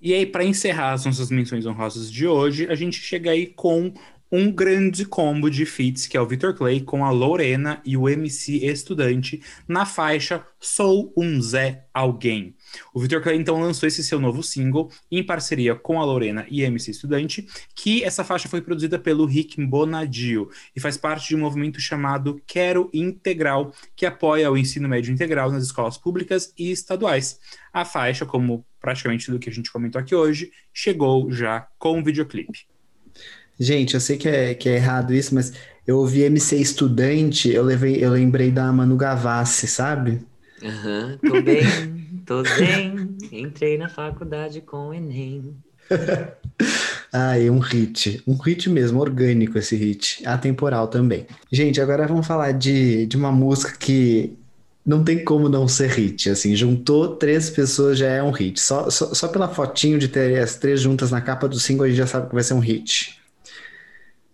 E 0.00 0.12
aí, 0.12 0.26
para 0.26 0.42
encerrar 0.42 0.92
as 0.92 1.04
nossas 1.04 1.30
menções 1.30 1.66
honrosas 1.66 2.10
de 2.10 2.26
hoje, 2.26 2.66
a 2.68 2.74
gente 2.74 3.00
chega 3.00 3.30
aí 3.30 3.46
com 3.46 3.94
um 4.30 4.52
grande 4.52 5.04
combo 5.04 5.50
de 5.50 5.64
feats 5.64 6.06
que 6.06 6.16
é 6.16 6.20
o 6.20 6.26
Victor 6.26 6.54
Clay 6.54 6.80
com 6.80 7.04
a 7.04 7.10
Lorena 7.10 7.80
e 7.84 7.96
o 7.96 8.08
MC 8.08 8.64
Estudante 8.66 9.42
na 9.66 9.86
faixa 9.86 10.44
Sou 10.60 11.12
um 11.16 11.40
Zé 11.40 11.86
Alguém. 11.94 12.54
O 12.92 13.00
Victor 13.00 13.22
Clay 13.22 13.36
então 13.36 13.60
lançou 13.60 13.86
esse 13.86 14.04
seu 14.04 14.20
novo 14.20 14.42
single 14.42 14.90
em 15.10 15.24
parceria 15.24 15.74
com 15.74 16.00
a 16.00 16.04
Lorena 16.04 16.46
e 16.50 16.62
MC 16.62 16.90
Estudante, 16.90 17.48
que 17.74 18.04
essa 18.04 18.22
faixa 18.22 18.48
foi 18.48 18.60
produzida 18.60 18.98
pelo 18.98 19.24
Rick 19.24 19.64
Bonadio 19.64 20.50
e 20.76 20.80
faz 20.80 20.96
parte 20.96 21.28
de 21.28 21.36
um 21.36 21.40
movimento 21.40 21.80
chamado 21.80 22.40
Quero 22.46 22.90
Integral, 22.92 23.72
que 23.96 24.04
apoia 24.04 24.50
o 24.50 24.58
ensino 24.58 24.88
médio 24.88 25.12
integral 25.12 25.50
nas 25.50 25.64
escolas 25.64 25.96
públicas 25.96 26.52
e 26.58 26.70
estaduais. 26.70 27.40
A 27.72 27.84
faixa, 27.84 28.26
como 28.26 28.66
praticamente 28.80 29.26
tudo 29.26 29.38
que 29.38 29.48
a 29.48 29.52
gente 29.52 29.72
comentou 29.72 30.00
aqui 30.00 30.14
hoje, 30.14 30.50
chegou 30.72 31.30
já 31.30 31.68
com 31.78 31.98
o 31.98 32.04
videoclipe. 32.04 32.66
Gente, 33.58 33.94
eu 33.94 34.00
sei 34.00 34.16
que 34.16 34.28
é, 34.28 34.54
que 34.54 34.68
é 34.68 34.76
errado 34.76 35.12
isso, 35.12 35.34
mas 35.34 35.52
eu 35.86 35.98
ouvi 35.98 36.22
MC 36.22 36.56
Estudante, 36.56 37.50
eu, 37.50 37.62
levei, 37.62 38.04
eu 38.04 38.10
lembrei 38.10 38.50
da 38.50 38.72
Manu 38.72 38.96
Gavassi, 38.96 39.66
sabe? 39.66 40.20
Aham, 40.62 41.18
uhum, 41.22 41.30
tô 41.30 41.42
bem, 41.42 41.64
tô 42.26 42.42
bem, 42.58 43.16
entrei 43.32 43.78
na 43.78 43.88
faculdade 43.88 44.60
com 44.60 44.88
o 44.88 44.94
Enem. 44.94 45.56
Ai, 47.12 47.48
um 47.48 47.58
hit. 47.58 48.22
Um 48.26 48.34
hit 48.36 48.68
mesmo, 48.68 49.00
orgânico 49.00 49.58
esse 49.58 49.76
hit. 49.76 50.26
Atemporal 50.26 50.88
também. 50.88 51.26
Gente, 51.50 51.80
agora 51.80 52.06
vamos 52.06 52.26
falar 52.26 52.52
de, 52.52 53.06
de 53.06 53.16
uma 53.16 53.32
música 53.32 53.72
que 53.78 54.36
não 54.84 55.02
tem 55.02 55.24
como 55.24 55.48
não 55.48 55.66
ser 55.66 55.90
hit. 55.90 56.28
Assim, 56.30 56.54
juntou 56.54 57.16
três 57.16 57.48
pessoas 57.50 57.98
já 57.98 58.08
é 58.08 58.22
um 58.22 58.30
hit. 58.30 58.60
Só, 58.60 58.90
só, 58.90 59.14
só 59.14 59.28
pela 59.28 59.48
fotinho 59.48 59.98
de 59.98 60.08
ter 60.08 60.38
as 60.38 60.56
três 60.56 60.80
juntas 60.80 61.10
na 61.10 61.20
capa 61.20 61.48
do 61.48 61.58
single 61.58 61.86
a 61.86 61.88
gente 61.88 61.98
já 61.98 62.06
sabe 62.06 62.28
que 62.28 62.34
vai 62.34 62.44
ser 62.44 62.54
um 62.54 62.60
hit. 62.60 63.17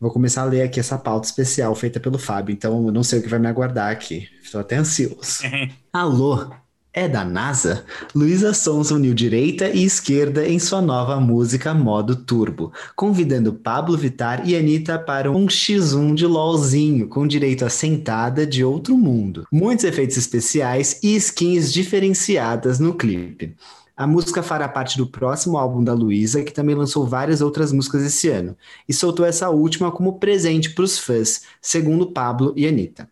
Vou 0.04 0.12
começar 0.12 0.42
a 0.42 0.44
ler 0.44 0.60
aqui 0.60 0.78
essa 0.78 0.98
pauta 0.98 1.26
especial 1.26 1.74
feita 1.74 1.98
pelo 1.98 2.18
Fábio, 2.18 2.52
então 2.52 2.84
eu 2.84 2.92
não 2.92 3.02
sei 3.02 3.20
o 3.20 3.22
que 3.22 3.28
vai 3.28 3.38
me 3.38 3.46
aguardar 3.46 3.90
aqui. 3.90 4.28
Estou 4.42 4.60
até 4.60 4.76
ansioso. 4.76 5.40
Alô, 5.90 6.46
é 6.92 7.08
da 7.08 7.24
NASA, 7.24 7.86
Luísa 8.14 8.52
Sonza 8.52 8.94
uniu 8.94 9.14
direita 9.14 9.70
e 9.70 9.82
esquerda 9.82 10.46
em 10.46 10.58
sua 10.58 10.82
nova 10.82 11.18
música 11.18 11.72
Modo 11.72 12.16
Turbo, 12.16 12.70
convidando 12.94 13.54
Pablo 13.54 13.96
Vittar 13.96 14.46
e 14.46 14.54
Anitta 14.54 14.98
para 14.98 15.32
um 15.32 15.46
X1 15.46 16.12
de 16.12 16.26
LOLzinho, 16.26 17.08
com 17.08 17.26
direito 17.26 17.64
a 17.64 17.70
sentada 17.70 18.46
de 18.46 18.62
outro 18.62 18.98
mundo. 18.98 19.46
Muitos 19.50 19.86
efeitos 19.86 20.18
especiais 20.18 21.00
e 21.02 21.16
skins 21.16 21.72
diferenciadas 21.72 22.78
no 22.78 22.92
clipe. 22.92 23.56
A 23.96 24.08
música 24.08 24.42
fará 24.42 24.68
parte 24.68 24.98
do 24.98 25.06
próximo 25.06 25.56
álbum 25.56 25.82
da 25.82 25.92
Luísa, 25.92 26.42
que 26.42 26.52
também 26.52 26.74
lançou 26.74 27.06
várias 27.06 27.40
outras 27.40 27.72
músicas 27.72 28.02
esse 28.02 28.28
ano, 28.28 28.56
e 28.88 28.92
soltou 28.92 29.24
essa 29.24 29.50
última 29.50 29.92
como 29.92 30.18
presente 30.18 30.70
para 30.70 30.84
os 30.84 30.98
fãs, 30.98 31.42
segundo 31.62 32.10
Pablo 32.10 32.52
e 32.56 32.66
Anitta. 32.66 33.08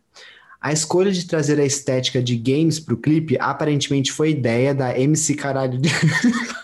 A 0.60 0.72
escolha 0.72 1.12
de 1.12 1.26
trazer 1.26 1.60
a 1.60 1.64
estética 1.64 2.22
de 2.22 2.36
games 2.36 2.80
para 2.80 2.94
o 2.94 2.96
clipe 2.96 3.36
aparentemente 3.38 4.12
foi 4.12 4.30
ideia 4.30 4.74
da 4.74 4.96
MC 4.98 5.34
Caralho. 5.34 5.80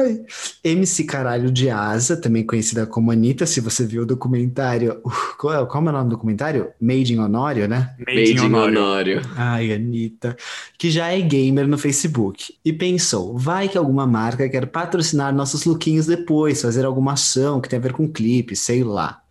Ai. 0.00 0.24
MC 0.64 1.04
Caralho 1.04 1.50
de 1.50 1.68
Asa, 1.68 2.16
também 2.16 2.44
conhecida 2.44 2.86
como 2.86 3.10
Anitta, 3.10 3.46
se 3.46 3.60
você 3.60 3.84
viu 3.84 4.02
o 4.02 4.06
documentário. 4.06 5.00
Qual 5.38 5.54
é, 5.54 5.66
qual 5.66 5.84
é 5.84 5.88
o 5.88 5.92
nome 5.92 6.04
do 6.04 6.10
documentário? 6.10 6.70
Made 6.80 7.14
in 7.14 7.18
Honório, 7.18 7.66
né? 7.66 7.94
Made, 8.06 8.32
in 8.32 8.54
Honório. 8.54 9.22
Ai, 9.36 9.72
Anitta. 9.72 10.36
Que 10.78 10.90
já 10.90 11.08
é 11.08 11.20
gamer 11.20 11.66
no 11.66 11.78
Facebook. 11.78 12.54
E 12.64 12.72
pensou: 12.72 13.36
vai 13.38 13.68
que 13.68 13.78
alguma 13.78 14.06
marca 14.06 14.48
quer 14.48 14.66
patrocinar 14.66 15.34
nossos 15.34 15.64
lookinhos 15.64 16.06
depois, 16.06 16.60
fazer 16.60 16.84
alguma 16.84 17.12
ação 17.12 17.60
que 17.60 17.68
tem 17.68 17.78
a 17.78 17.82
ver 17.82 17.92
com 17.92 18.10
clipe, 18.10 18.54
sei 18.54 18.84
lá. 18.84 19.22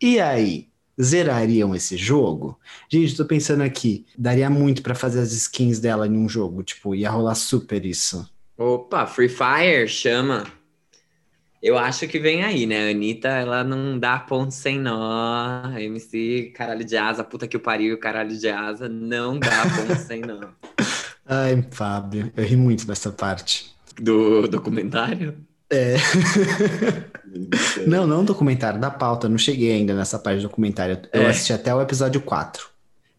E 0.00 0.20
aí? 0.20 0.68
zerariam 1.00 1.74
esse 1.74 1.96
jogo? 1.96 2.58
Gente, 2.88 3.16
tô 3.16 3.24
pensando 3.24 3.62
aqui, 3.62 4.04
daria 4.16 4.50
muito 4.50 4.82
para 4.82 4.94
fazer 4.94 5.20
as 5.20 5.32
skins 5.32 5.78
dela 5.78 6.06
em 6.06 6.16
um 6.16 6.28
jogo, 6.28 6.62
tipo, 6.62 6.94
ia 6.94 7.10
rolar 7.10 7.36
super 7.36 7.84
isso. 7.86 8.28
Opa, 8.58 9.06
Free 9.06 9.28
Fire, 9.28 9.86
chama. 9.86 10.44
Eu 11.62 11.78
acho 11.78 12.08
que 12.08 12.18
vem 12.18 12.42
aí, 12.42 12.66
né? 12.66 12.88
A 12.88 12.90
Anitta, 12.90 13.28
ela 13.28 13.62
não 13.62 13.96
dá 13.96 14.18
ponto 14.18 14.50
sem 14.50 14.80
nó. 14.80 15.62
MC, 15.78 16.52
caralho 16.56 16.84
de 16.84 16.96
asa, 16.96 17.22
puta 17.22 17.46
que 17.46 17.56
o 17.56 17.60
pariu, 17.60 17.96
caralho 18.00 18.36
de 18.36 18.48
asa, 18.48 18.88
não 18.88 19.38
dá 19.38 19.62
ponto 19.62 19.94
sem 20.02 20.22
nó. 20.22 20.40
Ai, 21.24 21.64
Fábio, 21.70 22.32
eu 22.36 22.44
ri 22.44 22.56
muito 22.56 22.84
dessa 22.84 23.12
parte. 23.12 23.72
Do 23.96 24.48
documentário? 24.48 25.36
É. 25.70 25.94
não, 27.86 28.08
não 28.08 28.24
documentário, 28.24 28.80
da 28.80 28.90
pauta. 28.90 29.28
Não 29.28 29.38
cheguei 29.38 29.70
ainda 29.70 29.94
nessa 29.94 30.18
parte 30.18 30.38
do 30.38 30.48
documentário. 30.48 31.00
Eu 31.12 31.22
é. 31.22 31.26
assisti 31.26 31.52
até 31.52 31.72
o 31.72 31.80
episódio 31.80 32.20
4. 32.22 32.68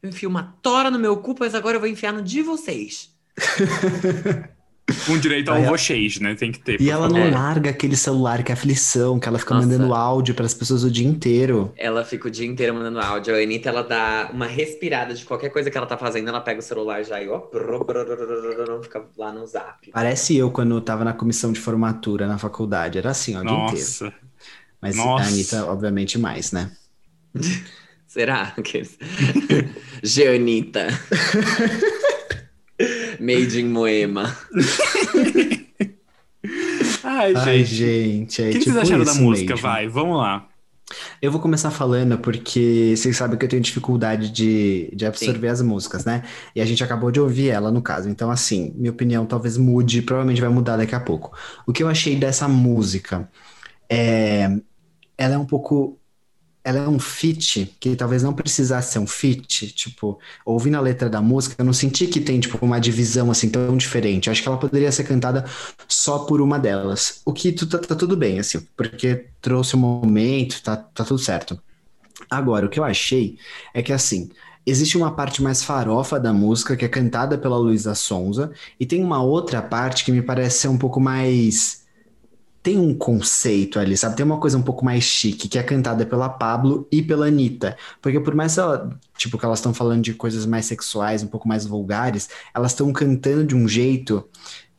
Eu 0.04 0.10
enfio 0.10 0.28
uma 0.28 0.54
tora 0.62 0.92
no 0.92 1.00
meu 1.00 1.16
cu, 1.16 1.34
mas 1.40 1.56
agora 1.56 1.78
eu 1.78 1.80
vou 1.80 1.88
enfiar 1.88 2.12
no 2.12 2.22
de 2.22 2.42
vocês. 2.42 3.10
Com 5.06 5.18
direito 5.18 5.50
ao 5.50 5.62
vocês, 5.64 6.20
né? 6.20 6.36
Tem 6.36 6.52
que 6.52 6.60
ter. 6.60 6.82
E 6.82 6.90
ela 6.90 7.08
não 7.10 7.20
é. 7.20 7.30
larga 7.30 7.70
aquele 7.70 7.96
celular 7.96 8.44
que 8.44 8.52
é 8.52 8.54
aflição, 8.54 9.20
que 9.20 9.28
ela 9.28 9.40
fica 9.40 9.54
Nossa. 9.54 9.68
mandando 9.68 9.94
áudio 9.94 10.36
para 10.36 10.46
as 10.46 10.54
pessoas 10.54 10.84
o 10.84 10.92
dia 10.92 11.08
inteiro. 11.08 11.74
Ela 11.78 12.04
fica 12.06 12.28
o 12.28 12.32
dia 12.32 12.48
inteiro 12.48 12.74
mandando 12.74 13.00
áudio. 13.00 13.36
A 13.36 13.38
Anitta, 13.38 13.70
ela 13.70 13.84
dá 13.84 14.30
uma 14.34 14.48
respirada 14.48 15.14
de 15.14 15.26
qualquer 15.26 15.50
coisa 15.50 15.70
que 15.70 15.78
ela 15.78 15.88
tá 15.88 15.98
fazendo, 15.98 16.30
ela 16.30 16.42
pega 16.42 16.60
o 16.60 16.64
celular 16.64 17.04
já 17.04 17.22
e 17.22 17.28
ó, 17.30 17.42
fica 18.82 19.06
lá 19.18 19.32
no 19.32 19.46
zap. 19.46 19.92
Parece 19.92 20.36
eu 20.36 20.52
quando 20.52 20.76
eu 20.76 20.82
tava 20.82 21.04
na 21.04 21.14
comissão 21.14 21.52
de 21.52 21.60
formatura 21.60 22.28
na 22.28 22.38
faculdade. 22.38 22.98
Era 22.98 23.12
assim, 23.12 23.36
ó, 23.36 23.42
o 23.42 23.46
dia 23.46 23.80
inteiro. 23.80 24.14
Mas 24.82 24.96
Nossa. 24.96 25.24
a 25.24 25.28
Anitta, 25.28 25.66
obviamente, 25.66 26.18
mais, 26.18 26.52
né? 26.52 26.72
Será? 28.08 28.56
Geanita. 30.02 30.88
Made 33.20 33.60
in 33.60 33.66
Moema. 33.66 34.36
Ai, 37.04 37.36
gente. 37.36 37.50
Ai, 37.50 37.64
gente. 37.64 38.42
É, 38.42 38.50
o 38.50 38.52
que, 38.52 38.60
tipo 38.60 38.72
vocês 38.72 38.78
acharam 38.78 39.04
da 39.04 39.14
música? 39.16 39.54
Mesmo. 39.54 39.68
Vai, 39.68 39.88
vamos 39.88 40.18
lá. 40.18 40.48
Eu 41.22 41.32
vou 41.32 41.40
começar 41.40 41.70
falando 41.70 42.18
porque 42.18 42.94
vocês 42.96 43.16
sabem 43.16 43.38
que 43.38 43.46
eu 43.46 43.50
tenho 43.50 43.62
dificuldade 43.62 44.32
de, 44.32 44.90
de 44.94 45.06
absorver 45.06 45.48
Sim. 45.48 45.54
as 45.54 45.62
músicas, 45.62 46.06
né? 46.06 46.24
E 46.56 46.62
a 46.62 46.66
gente 46.66 46.84
acabou 46.84 47.12
de 47.12 47.20
ouvir 47.20 47.50
ela, 47.50 47.72
no 47.72 47.82
caso. 47.82 48.10
Então, 48.10 48.32
assim, 48.32 48.74
minha 48.76 48.92
opinião 48.92 49.26
talvez 49.26 49.58
mude, 49.58 50.02
provavelmente 50.02 50.42
vai 50.42 50.50
mudar 50.50 50.78
daqui 50.78 50.96
a 50.96 51.00
pouco. 51.00 51.38
O 51.68 51.74
que 51.74 51.84
eu 51.84 51.90
achei 51.90 52.16
dessa 52.16 52.48
música 52.48 53.30
é. 53.90 54.50
Ela 55.18 55.36
é 55.36 55.38
um 55.38 55.46
pouco 55.46 55.99
ela 56.64 56.80
é 56.80 56.88
um 56.88 57.00
feat 57.00 57.76
que 57.80 57.96
talvez 57.96 58.22
não 58.22 58.34
precisasse 58.34 58.94
ser 58.94 59.00
um 59.00 59.08
feat, 59.08 59.72
tipo, 59.72 60.20
ouvindo 60.46 60.76
a 60.76 60.82
letra 60.82 61.10
da 61.10 61.22
música, 61.22 61.56
eu 61.58 61.66
não 61.66 61.74
senti 61.74 62.08
que 62.08 62.20
tem, 62.20 62.40
tipo, 62.40 62.64
uma 62.64 62.80
divisão, 62.80 63.32
assim, 63.32 63.50
tão 63.50 63.78
diferente. 63.78 64.28
Eu 64.28 64.32
acho 64.32 64.42
que 64.42 64.48
ela 64.48 64.58
poderia 64.58 64.92
ser 64.92 65.06
cantada 65.06 65.46
só 65.88 66.20
por 66.20 66.42
uma 66.42 66.60
delas. 66.60 67.22
O 67.26 67.34
que 67.34 67.52
tá, 67.54 67.78
tá 67.80 67.96
tudo 67.96 68.18
bem, 68.18 68.40
assim, 68.40 68.60
porque 68.76 69.28
trouxe 69.42 69.76
um 69.76 69.80
momento, 69.80 70.62
tá, 70.62 70.76
tá 70.78 71.04
tudo 71.04 71.20
certo. 71.20 71.60
Agora, 72.30 72.66
o 72.66 72.70
que 72.70 72.80
eu 72.80 72.84
achei 72.84 73.38
é 73.74 73.82
que, 73.82 73.94
assim, 73.94 74.30
existe 74.66 74.98
uma 74.98 75.16
parte 75.16 75.42
mais 75.42 75.64
farofa 75.64 76.20
da 76.20 76.34
música, 76.34 76.76
que 76.76 76.86
é 76.86 76.90
cantada 76.90 77.38
pela 77.38 77.58
Luísa 77.58 77.96
Sonza, 77.96 78.52
e 78.80 78.86
tem 78.86 79.04
uma 79.04 79.24
outra 79.24 79.62
parte 79.62 80.04
que 80.06 80.12
me 80.12 80.22
parece 80.22 80.60
ser 80.60 80.68
um 80.68 80.78
pouco 80.78 81.00
mais 81.00 81.80
tem 82.70 82.78
um 82.78 82.94
conceito 82.94 83.80
ali, 83.80 83.98
sabe? 83.98 84.16
Tem 84.16 84.24
uma 84.24 84.40
coisa 84.40 84.56
um 84.56 84.62
pouco 84.62 84.86
mais 84.86 85.04
chique, 85.04 85.48
que 85.48 85.58
é 85.58 85.64
cantada 85.64 86.06
pela 86.06 86.30
Pablo 86.30 86.88
e 86.92 87.02
pela 87.02 87.26
Anitta. 87.26 87.76
Porque 88.00 88.20
por 88.20 88.36
mais 88.36 88.60
ela, 88.60 88.96
tipo, 89.18 89.40
que 89.40 89.46
elas 89.46 89.58
estão 89.58 89.74
falando 89.74 90.04
de 90.04 90.14
coisas 90.14 90.46
mais 90.46 90.68
sexuais, 90.68 91.24
um 91.24 91.28
pouco 91.28 91.48
mais 91.48 91.66
vulgares, 91.66 92.30
elas 92.54 92.74
estão 92.74 92.94
cantando 92.94 93.44
de 93.44 93.56
um 93.56 93.68
jeito 93.68 94.24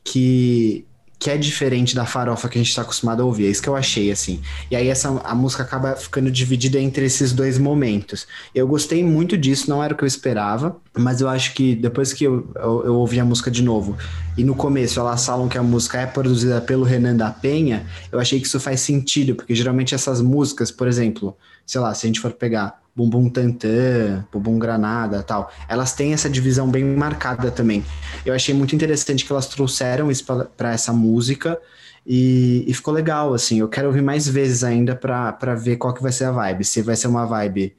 que 0.05 0.87
que 1.20 1.28
é 1.28 1.37
diferente 1.37 1.94
da 1.94 2.06
farofa 2.06 2.48
que 2.48 2.56
a 2.56 2.62
gente 2.62 2.70
está 2.70 2.80
acostumado 2.80 3.22
a 3.22 3.26
ouvir. 3.26 3.46
É 3.46 3.50
isso 3.50 3.61
que 3.61 3.68
eu 3.68 3.76
achei, 3.76 4.11
assim. 4.11 4.40
E 4.70 4.74
aí 4.74 4.88
essa, 4.88 5.11
a 5.22 5.35
música 5.35 5.62
acaba 5.62 5.94
ficando 5.94 6.30
dividida 6.30 6.80
entre 6.80 7.04
esses 7.04 7.30
dois 7.30 7.59
momentos. 7.59 8.26
Eu 8.54 8.66
gostei 8.66 9.04
muito 9.04 9.37
disso, 9.37 9.68
não 9.68 9.85
era 9.85 9.92
o 9.92 9.96
que 9.96 10.02
eu 10.02 10.06
esperava, 10.06 10.78
mas 10.96 11.20
eu 11.20 11.28
acho 11.28 11.52
que 11.52 11.74
depois 11.74 12.14
que 12.14 12.24
eu, 12.24 12.50
eu, 12.56 12.87
eu 12.87 12.94
ouvi 12.94 13.20
a 13.20 13.24
música 13.24 13.50
de 13.50 13.62
novo, 13.62 13.98
e 14.35 14.42
no 14.42 14.54
começo 14.54 14.98
elas 14.98 15.26
falam 15.26 15.46
que 15.46 15.59
a 15.59 15.62
música 15.62 16.00
é 16.00 16.06
produzida 16.06 16.59
pelo 16.59 16.85
Renan 16.85 17.14
da 17.14 17.30
Penha, 17.30 17.87
eu 18.11 18.18
achei 18.18 18.40
que 18.40 18.46
isso 18.46 18.59
faz 18.59 18.80
sentido, 18.80 19.35
porque 19.35 19.54
geralmente 19.54 19.94
essas 19.94 20.22
músicas, 20.22 20.70
por 20.70 20.88
exemplo, 20.88 21.37
sei 21.66 21.83
lá, 21.83 21.92
se 21.92 22.06
a 22.06 22.09
gente 22.09 22.20
for 22.20 22.33
pegar 22.33 22.79
Bumbum 23.00 23.30
Tantã, 23.30 24.26
Bumbum 24.30 24.58
Granada 24.58 25.22
tal. 25.22 25.50
Elas 25.66 25.94
têm 25.94 26.12
essa 26.12 26.28
divisão 26.28 26.70
bem 26.70 26.84
marcada 26.84 27.50
também. 27.50 27.82
Eu 28.26 28.34
achei 28.34 28.54
muito 28.54 28.74
interessante 28.74 29.24
que 29.24 29.32
elas 29.32 29.46
trouxeram 29.46 30.10
isso 30.10 30.24
para 30.56 30.72
essa 30.72 30.92
música 30.92 31.58
e, 32.06 32.62
e, 32.66 32.74
ficou 32.74 32.92
legal, 32.92 33.32
assim. 33.32 33.60
Eu 33.60 33.68
quero 33.68 33.88
ouvir 33.88 34.02
mais 34.02 34.28
vezes 34.28 34.62
ainda 34.62 34.94
para 34.94 35.54
ver 35.54 35.76
qual 35.76 35.94
que 35.94 36.02
vai 36.02 36.12
ser 36.12 36.24
a 36.24 36.32
vibe. 36.32 36.64
Se 36.64 36.82
vai 36.82 36.94
ser 36.94 37.08
uma 37.08 37.24
vibe 37.24 37.74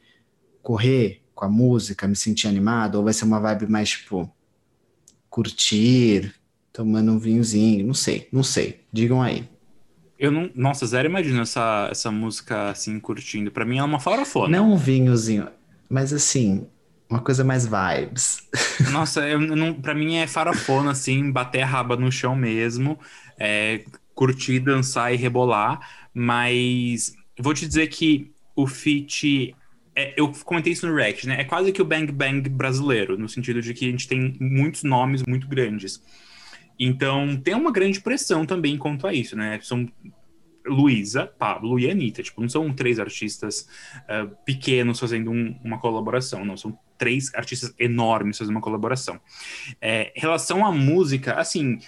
correr 0.63 1.21
com 1.35 1.45
a 1.45 1.49
música, 1.49 2.07
me 2.07 2.15
sentir 2.15 2.47
animado, 2.47 2.95
ou 2.95 3.03
vai 3.03 3.13
ser 3.13 3.25
uma 3.25 3.39
vibe 3.39 3.67
mais, 3.67 3.89
tipo, 3.89 4.27
curtir, 5.29 6.33
tomando 6.73 7.11
um 7.11 7.19
vinhozinho, 7.19 7.85
não 7.85 7.93
sei, 7.93 8.27
não 8.31 8.43
sei. 8.43 8.85
Digam 8.91 9.21
aí. 9.21 9.50
Eu 10.21 10.31
não. 10.31 10.51
Nossa, 10.53 10.85
zero 10.85 11.09
imagino 11.09 11.41
essa, 11.41 11.87
essa 11.89 12.11
música 12.11 12.69
assim, 12.69 12.99
curtindo. 12.99 13.49
Pra 13.49 13.65
mim, 13.65 13.79
é 13.79 13.83
uma 13.83 13.99
farofona. 13.99 14.55
Não 14.55 14.73
um 14.73 14.77
vinhozinho, 14.77 15.47
mas 15.89 16.13
assim, 16.13 16.67
uma 17.09 17.19
coisa 17.19 17.43
mais 17.43 17.65
vibes. 17.65 18.47
Nossa, 18.93 19.27
eu 19.27 19.39
não, 19.39 19.73
pra 19.73 19.95
mim 19.95 20.17
é 20.17 20.27
farofona, 20.27 20.91
assim, 20.91 21.31
bater 21.31 21.63
a 21.63 21.65
raba 21.65 21.97
no 21.97 22.11
chão 22.11 22.35
mesmo, 22.35 22.99
é, 23.39 23.83
curtir, 24.13 24.59
dançar 24.59 25.11
e 25.11 25.17
rebolar. 25.17 25.79
Mas 26.13 27.15
vou 27.39 27.55
te 27.55 27.67
dizer 27.67 27.87
que 27.87 28.31
o 28.55 28.67
feat. 28.67 29.55
É, 29.95 30.13
eu 30.15 30.31
comentei 30.45 30.71
isso 30.71 30.87
no 30.87 30.95
React, 30.95 31.27
né? 31.27 31.41
É 31.41 31.43
quase 31.43 31.71
que 31.71 31.81
o 31.81 31.85
Bang 31.85 32.11
Bang 32.11 32.47
brasileiro, 32.47 33.17
no 33.17 33.27
sentido 33.27 33.59
de 33.59 33.73
que 33.73 33.87
a 33.87 33.91
gente 33.91 34.07
tem 34.07 34.37
muitos 34.39 34.83
nomes 34.83 35.23
muito 35.27 35.47
grandes. 35.47 35.99
Então, 36.83 37.37
tem 37.37 37.53
uma 37.53 37.71
grande 37.71 38.01
pressão 38.01 38.43
também 38.43 38.75
quanto 38.75 39.05
a 39.05 39.13
isso, 39.13 39.35
né? 39.35 39.59
São 39.61 39.87
Luísa, 40.65 41.25
Pablo 41.25 41.79
e 41.79 41.89
Anitta. 41.89 42.23
Tipo, 42.23 42.41
não 42.41 42.49
são 42.49 42.71
três 42.73 42.99
artistas 42.99 43.67
uh, 44.03 44.35
pequenos 44.45 44.99
fazendo 44.99 45.31
um, 45.31 45.59
uma 45.63 45.79
colaboração, 45.79 46.45
não. 46.45 46.57
São 46.57 46.77
três 46.97 47.33
artistas 47.33 47.73
enormes 47.79 48.37
fazendo 48.37 48.55
uma 48.55 48.61
colaboração. 48.61 49.19
É, 49.81 50.11
relação 50.15 50.65
à 50.65 50.71
música, 50.71 51.33
assim, 51.33 51.79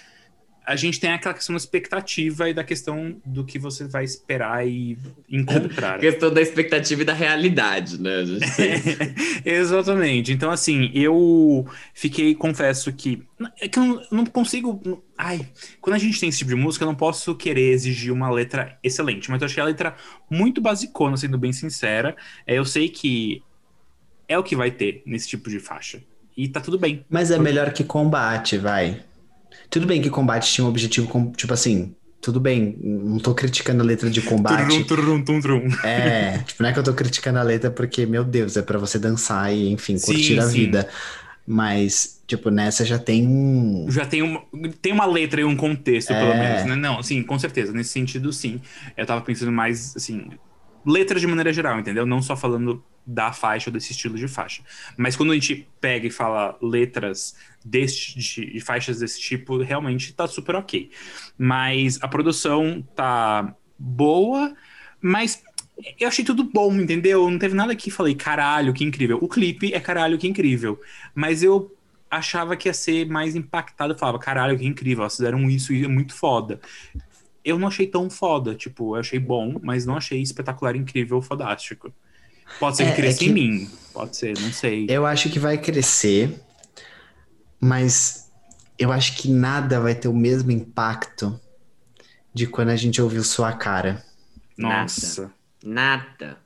a 0.66 0.76
gente 0.76 0.98
tem 0.98 1.12
aquela 1.12 1.34
questão 1.34 1.54
da 1.54 1.58
expectativa 1.58 2.48
e 2.48 2.54
da 2.54 2.64
questão 2.64 3.20
do 3.24 3.44
que 3.44 3.58
você 3.58 3.86
vai 3.86 4.04
esperar 4.04 4.66
e 4.66 4.96
encontrar. 5.28 5.98
questão 6.00 6.32
da 6.32 6.40
expectativa 6.40 7.02
e 7.02 7.04
da 7.04 7.12
realidade, 7.12 8.00
né? 8.00 8.24
Exatamente. 9.44 10.32
Então, 10.32 10.50
assim, 10.50 10.90
eu 10.94 11.66
fiquei, 11.92 12.34
confesso 12.34 12.92
que. 12.92 13.22
É 13.60 13.68
que 13.68 13.78
eu 13.78 14.02
não 14.10 14.24
consigo. 14.24 15.02
Ai, 15.18 15.46
quando 15.80 15.96
a 15.96 15.98
gente 15.98 16.18
tem 16.18 16.30
esse 16.30 16.38
tipo 16.38 16.50
de 16.50 16.56
música, 16.56 16.84
eu 16.84 16.88
não 16.88 16.94
posso 16.94 17.34
querer 17.34 17.72
exigir 17.72 18.12
uma 18.12 18.30
letra 18.30 18.78
excelente, 18.82 19.30
mas 19.30 19.42
eu 19.42 19.46
achei 19.46 19.62
a 19.62 19.66
letra 19.66 19.94
muito 20.30 20.62
basicona, 20.62 21.16
sendo 21.16 21.36
bem 21.36 21.52
sincera. 21.52 22.16
É, 22.46 22.56
eu 22.56 22.64
sei 22.64 22.88
que 22.88 23.42
é 24.26 24.38
o 24.38 24.42
que 24.42 24.56
vai 24.56 24.70
ter 24.70 25.02
nesse 25.04 25.28
tipo 25.28 25.50
de 25.50 25.60
faixa. 25.60 26.02
E 26.36 26.48
tá 26.48 26.60
tudo 26.60 26.78
bem. 26.78 27.04
Mas 27.08 27.30
é 27.30 27.38
melhor 27.38 27.72
que 27.72 27.84
combate, 27.84 28.56
vai. 28.56 29.04
Tudo 29.70 29.86
bem 29.86 30.00
que 30.00 30.10
combate 30.10 30.52
tinha 30.52 30.64
um 30.64 30.68
objetivo, 30.68 31.08
com, 31.08 31.32
tipo 31.32 31.52
assim, 31.52 31.94
tudo 32.24 32.40
bem, 32.40 32.78
não 32.82 33.18
tô 33.18 33.34
criticando 33.34 33.82
a 33.82 33.86
letra 33.86 34.08
de 34.08 34.22
combate. 34.22 34.84
Turum, 34.84 35.22
turum, 35.22 35.40
turum. 35.40 35.68
É, 35.84 36.38
tipo, 36.46 36.62
não 36.62 36.70
é 36.70 36.72
que 36.72 36.78
eu 36.78 36.82
tô 36.82 36.94
criticando 36.94 37.38
a 37.38 37.42
letra 37.42 37.70
porque, 37.70 38.06
meu 38.06 38.24
Deus, 38.24 38.56
é 38.56 38.62
para 38.62 38.78
você 38.78 38.98
dançar 38.98 39.52
e, 39.52 39.70
enfim, 39.70 39.98
curtir 39.98 40.34
sim, 40.34 40.38
a 40.38 40.42
sim. 40.42 40.52
vida. 40.52 40.88
Mas, 41.46 42.22
tipo, 42.26 42.48
nessa 42.48 42.82
já 42.84 42.98
tem 42.98 43.26
um. 43.26 43.86
Já 43.90 44.06
tem 44.06 44.22
uma, 44.22 44.42
tem 44.80 44.92
uma 44.92 45.04
letra 45.04 45.42
e 45.42 45.44
um 45.44 45.54
contexto, 45.54 46.14
é... 46.14 46.18
pelo 46.18 46.34
menos, 46.34 46.64
né? 46.64 46.74
Não, 46.74 47.02
sim, 47.02 47.22
com 47.22 47.38
certeza. 47.38 47.72
Nesse 47.72 47.90
sentido, 47.90 48.32
sim. 48.32 48.58
Eu 48.96 49.04
tava 49.04 49.20
pensando 49.20 49.52
mais, 49.52 49.94
assim, 49.94 50.30
letras 50.84 51.20
de 51.20 51.26
maneira 51.26 51.52
geral, 51.52 51.78
entendeu? 51.78 52.04
Não 52.06 52.20
só 52.22 52.36
falando 52.36 52.82
da 53.06 53.32
faixa 53.32 53.68
ou 53.68 53.72
desse 53.74 53.92
estilo 53.92 54.16
de 54.16 54.26
faixa. 54.26 54.62
Mas 54.96 55.16
quando 55.16 55.32
a 55.32 55.34
gente 55.34 55.68
pega 55.80 56.06
e 56.06 56.10
fala 56.10 56.56
letras 56.60 57.36
deste, 57.64 58.18
de, 58.18 58.52
de 58.52 58.60
faixas 58.60 58.98
desse 58.98 59.20
tipo, 59.20 59.58
realmente 59.62 60.12
tá 60.12 60.26
super 60.26 60.54
ok. 60.56 60.90
Mas 61.36 61.98
a 62.02 62.08
produção 62.08 62.86
tá 62.94 63.54
boa, 63.78 64.54
mas 65.00 65.42
eu 65.98 66.08
achei 66.08 66.24
tudo 66.24 66.44
bom, 66.44 66.72
entendeu? 66.74 67.28
Não 67.30 67.38
teve 67.38 67.54
nada 67.54 67.74
que 67.74 67.90
falei, 67.90 68.14
caralho, 68.14 68.72
que 68.72 68.84
incrível. 68.84 69.18
O 69.20 69.28
clipe 69.28 69.74
é 69.74 69.80
caralho, 69.80 70.18
que 70.18 70.26
incrível. 70.26 70.80
Mas 71.14 71.42
eu 71.42 71.74
achava 72.10 72.56
que 72.56 72.68
ia 72.68 72.74
ser 72.74 73.06
mais 73.06 73.34
impactado. 73.34 73.92
Eu 73.92 73.98
falava, 73.98 74.18
caralho, 74.18 74.56
que 74.56 74.64
incrível, 74.64 75.02
elas 75.02 75.16
fizeram 75.16 75.50
isso 75.50 75.72
e 75.72 75.84
é 75.84 75.88
muito 75.88 76.14
foda. 76.14 76.60
Eu 77.44 77.58
não 77.58 77.68
achei 77.68 77.86
tão 77.86 78.08
foda, 78.08 78.54
tipo, 78.54 78.96
eu 78.96 79.00
achei 79.00 79.18
bom, 79.18 79.60
mas 79.62 79.84
não 79.84 79.96
achei 79.96 80.22
espetacular, 80.22 80.74
incrível, 80.74 81.20
fodástico. 81.20 81.92
Pode 82.58 82.76
ser 82.76 82.84
que 82.84 82.90
é, 82.92 82.94
cresça 82.94 83.18
é 83.18 83.24
que... 83.24 83.30
em 83.30 83.32
mim, 83.32 83.70
pode 83.92 84.16
ser, 84.16 84.38
não 84.38 84.52
sei. 84.52 84.86
Eu 84.88 85.04
acho 85.04 85.28
que 85.30 85.38
vai 85.38 85.58
crescer, 85.58 86.40
mas 87.60 88.30
eu 88.78 88.90
acho 88.90 89.16
que 89.16 89.28
nada 89.28 89.80
vai 89.80 89.94
ter 89.94 90.08
o 90.08 90.14
mesmo 90.14 90.50
impacto 90.50 91.38
de 92.32 92.46
quando 92.46 92.70
a 92.70 92.76
gente 92.76 93.00
ouviu 93.00 93.22
sua 93.22 93.52
cara. 93.52 94.02
Nossa. 94.56 95.32
Nada. 95.62 96.38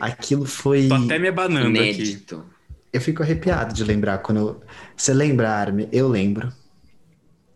Aquilo 0.00 0.44
foi. 0.44 0.88
Tô 0.88 0.94
até 0.94 1.18
me 1.18 1.28
abanando 1.28 1.68
Inédito. 1.68 2.36
aqui. 2.36 2.56
Eu 2.92 3.00
fico 3.00 3.22
arrepiado 3.22 3.74
de 3.74 3.82
lembrar 3.82 4.18
quando. 4.18 4.62
Você 4.96 5.12
lembra, 5.12 5.50
Armin? 5.50 5.88
Eu 5.90 6.08
lembro. 6.08 6.52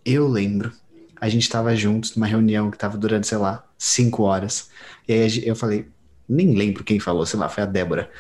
Eu 0.05 0.27
lembro. 0.27 0.73
A 1.21 1.29
gente 1.29 1.49
tava 1.49 1.75
juntos 1.77 2.17
numa 2.17 2.27
reunião 2.27 2.71
que 2.71 2.79
tava 2.79 2.97
durando, 2.97 3.27
sei 3.27 3.39
lá, 3.39 3.65
cinco 3.77 4.23
horas. 4.23 4.71
E 5.07 5.13
aí 5.13 5.47
eu 5.47 5.55
falei, 5.55 5.87
nem 6.29 6.55
lembro 6.55 6.85
quem 6.85 6.99
falou, 6.99 7.27
sei 7.27 7.39
lá, 7.39 7.49
foi 7.49 7.63
a 7.63 7.67
Débora. 7.67 8.11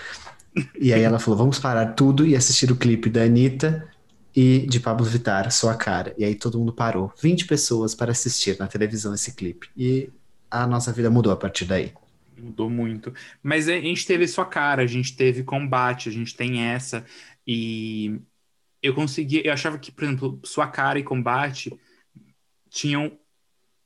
E 0.78 0.92
aí 0.92 1.02
ela 1.02 1.18
falou: 1.18 1.38
vamos 1.38 1.58
parar 1.58 1.94
tudo 1.94 2.26
e 2.26 2.34
assistir 2.34 2.70
o 2.70 2.76
clipe 2.76 3.08
da 3.08 3.22
Anitta 3.22 3.88
e 4.34 4.66
de 4.66 4.80
Pablo 4.80 5.04
Vittar, 5.04 5.50
Sua 5.50 5.74
Cara. 5.74 6.14
E 6.18 6.24
aí 6.24 6.34
todo 6.34 6.58
mundo 6.58 6.72
parou. 6.72 7.12
20 7.20 7.46
pessoas 7.46 7.94
para 7.94 8.12
assistir 8.12 8.58
na 8.58 8.66
televisão 8.66 9.14
esse 9.14 9.34
clipe. 9.34 9.68
E 9.76 10.10
a 10.50 10.66
nossa 10.66 10.92
vida 10.92 11.10
mudou 11.10 11.32
a 11.32 11.36
partir 11.36 11.64
daí. 11.64 11.92
Mudou 12.36 12.70
muito. 12.70 13.12
Mas 13.42 13.68
a 13.68 13.72
gente 13.72 14.06
teve 14.06 14.26
Sua 14.26 14.44
Cara, 14.44 14.82
a 14.82 14.86
gente 14.86 15.16
teve 15.16 15.42
Combate, 15.42 16.08
a 16.08 16.12
gente 16.12 16.34
tem 16.34 16.62
essa. 16.62 17.04
E 17.46 18.20
eu 18.82 18.94
consegui. 18.94 19.42
Eu 19.44 19.52
achava 19.52 19.78
que, 19.78 19.92
por 19.92 20.04
exemplo, 20.04 20.40
Sua 20.44 20.66
Cara 20.66 20.98
e 20.98 21.04
Combate 21.04 21.72
tinham 22.70 23.18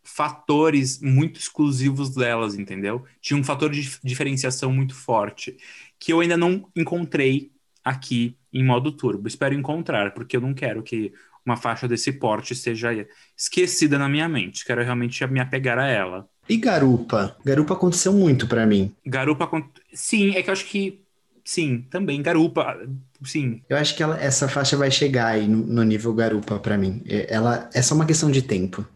fatores 0.05 1.01
muito 1.01 1.41
exclusivos 1.41 2.15
delas, 2.15 2.55
entendeu? 2.55 3.05
Tinha 3.21 3.41
um 3.41 3.43
fator 3.43 3.71
de 3.71 3.99
diferenciação 4.05 4.71
muito 4.71 4.95
forte 4.95 5.57
que 5.99 6.13
eu 6.13 6.21
ainda 6.21 6.37
não 6.37 6.69
encontrei 6.77 7.51
aqui 7.83 8.37
em 8.53 8.63
modo 8.63 8.93
turbo. 8.93 9.27
Espero 9.27 9.55
encontrar, 9.55 10.13
porque 10.13 10.37
eu 10.37 10.41
não 10.41 10.53
quero 10.53 10.83
que 10.83 11.13
uma 11.45 11.57
faixa 11.57 11.89
desse 11.89 12.13
porte 12.13 12.55
seja 12.55 13.07
esquecida 13.37 13.99
na 13.99 14.09
minha 14.09 14.29
mente. 14.29 14.65
Quero 14.65 14.83
realmente 14.83 15.27
me 15.27 15.41
apegar 15.41 15.79
a 15.79 15.87
ela. 15.87 16.29
E 16.49 16.57
Garupa? 16.57 17.37
Garupa 17.45 17.75
aconteceu 17.75 18.13
muito 18.13 18.47
para 18.47 18.67
mim. 18.67 18.95
Garupa, 19.05 19.51
sim, 19.93 20.35
é 20.37 20.43
que 20.43 20.51
eu 20.51 20.53
acho 20.53 20.67
que 20.67 21.04
sim, 21.45 21.87
também 21.91 22.23
Garupa, 22.23 22.77
sim. 23.23 23.63
Eu 23.69 23.77
acho 23.77 23.95
que 23.95 24.03
ela, 24.03 24.19
essa 24.21 24.49
faixa 24.49 24.77
vai 24.77 24.91
chegar 24.91 25.27
aí 25.27 25.47
no, 25.47 25.59
no 25.59 25.83
nível 25.83 26.15
Garupa 26.15 26.59
para 26.59 26.79
mim. 26.79 27.03
É, 27.07 27.33
ela 27.33 27.69
é 27.75 27.83
só 27.83 27.95
uma 27.95 28.07
questão 28.07 28.31
de 28.31 28.43
tempo. 28.43 28.87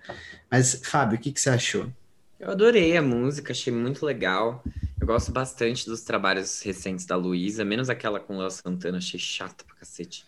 Mas, 0.51 0.81
Fábio, 0.85 1.19
o 1.19 1.21
que, 1.21 1.31
que 1.31 1.41
você 1.41 1.51
achou? 1.51 1.87
Eu 2.41 2.51
adorei 2.51 2.97
a 2.97 3.03
música, 3.03 3.53
achei 3.53 3.73
muito 3.73 4.07
legal. 4.07 4.63
Eu 5.01 5.07
gosto 5.07 5.31
bastante 5.31 5.87
dos 5.87 6.03
trabalhos 6.03 6.63
recentes 6.63 7.05
da 7.05 7.17
Luísa, 7.17 7.65
menos 7.65 7.91
aquela 7.91 8.19
com 8.19 8.37
o 8.37 8.39
Léo 8.39 8.51
Santana, 8.51 8.99
achei 8.99 9.19
chata 9.19 9.65
pra 9.65 9.77
cacete. 9.77 10.25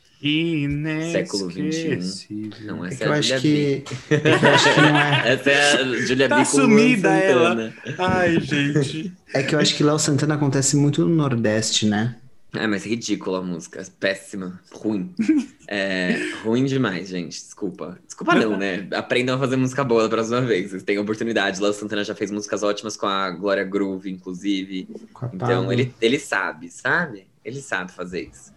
Século 1.13 1.51
XXI. 1.51 2.51
Não, 2.65 2.85
essa 2.85 3.05
é, 3.05 3.07
é 3.07 3.09
eu 3.09 3.13
acho 3.15 3.41
que... 3.41 3.85
eu 4.11 4.49
acho 4.51 4.75
que 4.75 4.81
não 4.81 4.99
é. 4.99 5.23
Essa 5.33 5.51
é 5.51 5.73
a 5.73 5.85
Julia 6.07 6.29
tá 6.29 6.39
B 6.39 6.45
sumida 6.45 7.09
ela. 7.09 7.73
Ai, 7.99 8.39
gente. 8.41 9.13
É 9.33 9.43
que 9.43 9.55
eu 9.55 9.59
acho 9.59 9.75
que 9.75 9.83
Léo 9.83 9.99
Santana 9.99 10.35
acontece 10.35 10.77
muito 10.77 11.03
no 11.07 11.15
Nordeste, 11.15 11.87
né? 11.87 12.17
É, 12.53 12.67
mas 12.67 12.85
ridícula 12.85 13.39
a 13.39 13.43
música. 13.43 13.83
Péssima. 13.99 14.61
Ruim. 14.73 15.15
É, 15.73 16.33
ruim 16.43 16.65
demais, 16.65 17.11
gente. 17.11 17.41
Desculpa. 17.41 17.97
Desculpa 18.05 18.35
não, 18.35 18.57
né? 18.57 18.89
Aprendam 18.93 19.37
a 19.37 19.39
fazer 19.39 19.55
música 19.55 19.85
boa 19.85 20.03
da 20.03 20.09
próxima 20.09 20.41
vez. 20.41 20.69
Vocês 20.69 20.83
têm 20.83 20.99
oportunidade. 20.99 21.63
Léo 21.63 21.73
Santana 21.73 22.03
já 22.03 22.13
fez 22.13 22.29
músicas 22.33 22.65
ótimas 22.65 22.97
com 22.97 23.07
a 23.07 23.31
Glória 23.31 23.63
Groove, 23.63 24.11
inclusive. 24.11 24.89
Então, 25.33 25.73
ele, 25.73 25.95
ele 26.01 26.19
sabe, 26.19 26.73
sabe? 26.73 27.29
Ele 27.45 27.61
sabe 27.61 27.93
fazer 27.93 28.23
isso. 28.23 28.53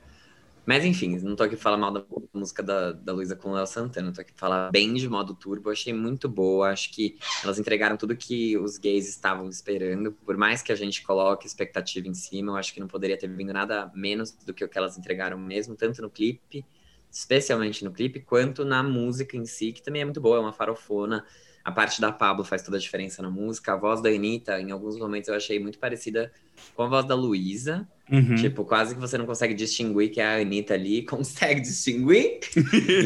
Mas 0.65 0.85
enfim, 0.85 1.17
não 1.17 1.35
tô 1.35 1.43
aqui 1.43 1.57
falar 1.57 1.77
mal 1.77 1.91
da 1.91 2.05
música 2.33 2.63
da, 2.63 2.93
da 2.93 3.11
Luísa 3.11 3.35
com 3.35 3.49
o 3.49 3.53
Léo 3.53 3.67
Santana, 3.67 4.13
tô 4.13 4.21
aqui 4.21 4.31
falar 4.35 4.71
bem 4.71 4.93
de 4.93 5.09
modo 5.09 5.35
turbo, 5.35 5.69
achei 5.69 5.91
muito 5.91 6.29
boa, 6.29 6.69
acho 6.69 6.89
que 6.91 7.17
elas 7.43 7.59
entregaram 7.59 7.97
tudo 7.97 8.15
que 8.15 8.57
os 8.57 8.77
gays 8.77 9.09
estavam 9.09 9.49
esperando, 9.49 10.13
por 10.13 10.37
mais 10.37 10.61
que 10.61 10.71
a 10.71 10.75
gente 10.75 11.03
coloque 11.03 11.45
expectativa 11.45 12.07
em 12.07 12.13
cima, 12.13 12.53
eu 12.53 12.55
acho 12.55 12.73
que 12.73 12.79
não 12.79 12.87
poderia 12.87 13.17
ter 13.17 13.27
vindo 13.27 13.51
nada 13.51 13.91
menos 13.93 14.31
do 14.31 14.53
que 14.53 14.63
o 14.63 14.69
que 14.69 14.77
elas 14.77 14.97
entregaram 14.97 15.37
mesmo, 15.37 15.75
tanto 15.75 16.01
no 16.01 16.09
clipe, 16.09 16.65
especialmente 17.11 17.83
no 17.83 17.91
clipe, 17.91 18.21
quanto 18.21 18.63
na 18.63 18.81
música 18.81 19.35
em 19.35 19.45
si, 19.45 19.73
que 19.73 19.83
também 19.83 20.01
é 20.01 20.05
muito 20.05 20.21
boa, 20.21 20.37
é 20.37 20.39
uma 20.39 20.53
farofona, 20.53 21.25
a 21.63 21.71
parte 21.71 22.01
da 22.01 22.11
Pablo 22.11 22.43
faz 22.43 22.61
toda 22.61 22.77
a 22.77 22.79
diferença 22.79 23.21
na 23.21 23.29
música, 23.29 23.73
a 23.73 23.77
voz 23.77 24.01
da 24.01 24.09
Anitta, 24.09 24.59
em 24.59 24.71
alguns 24.71 24.97
momentos 24.97 25.29
eu 25.29 25.35
achei 25.35 25.59
muito 25.59 25.79
parecida 25.79 26.31
com 26.75 26.83
a 26.83 26.87
voz 26.87 27.05
da 27.05 27.15
Luísa, 27.15 27.87
Uhum. 28.11 28.35
Tipo, 28.35 28.65
quase 28.65 28.93
que 28.93 29.01
você 29.01 29.17
não 29.17 29.25
consegue 29.25 29.53
distinguir 29.53 30.09
que 30.09 30.19
é 30.19 30.25
a 30.25 30.41
Anitta 30.41 30.73
ali. 30.73 31.03
Consegue 31.07 31.61
distinguir? 31.61 32.39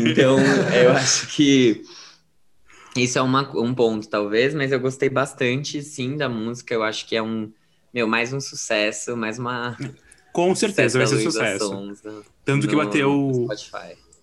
então, 0.10 0.38
eu 0.74 0.92
acho 0.92 1.28
que 1.28 1.84
isso 2.96 3.20
é 3.20 3.22
uma, 3.22 3.50
um 3.58 3.74
ponto, 3.74 4.10
talvez, 4.10 4.56
mas 4.56 4.72
eu 4.72 4.80
gostei 4.80 5.10
bastante, 5.10 5.82
sim, 5.84 6.18
da 6.18 6.28
música. 6.28 6.74
Eu 6.74 6.84
acho 6.84 7.08
que 7.08 7.16
é 7.16 7.22
um, 7.22 7.52
meu, 7.94 8.08
mais 8.08 8.34
um 8.34 8.40
sucesso, 8.40 9.16
mais 9.16 9.38
uma. 9.38 9.78
Com 10.34 10.54
certeza 10.56 10.98
vai 10.98 11.08
ser 11.08 11.22
sucesso. 11.22 11.94
Tanto 12.44 12.68
que 12.68 12.76
bateu 12.76 13.48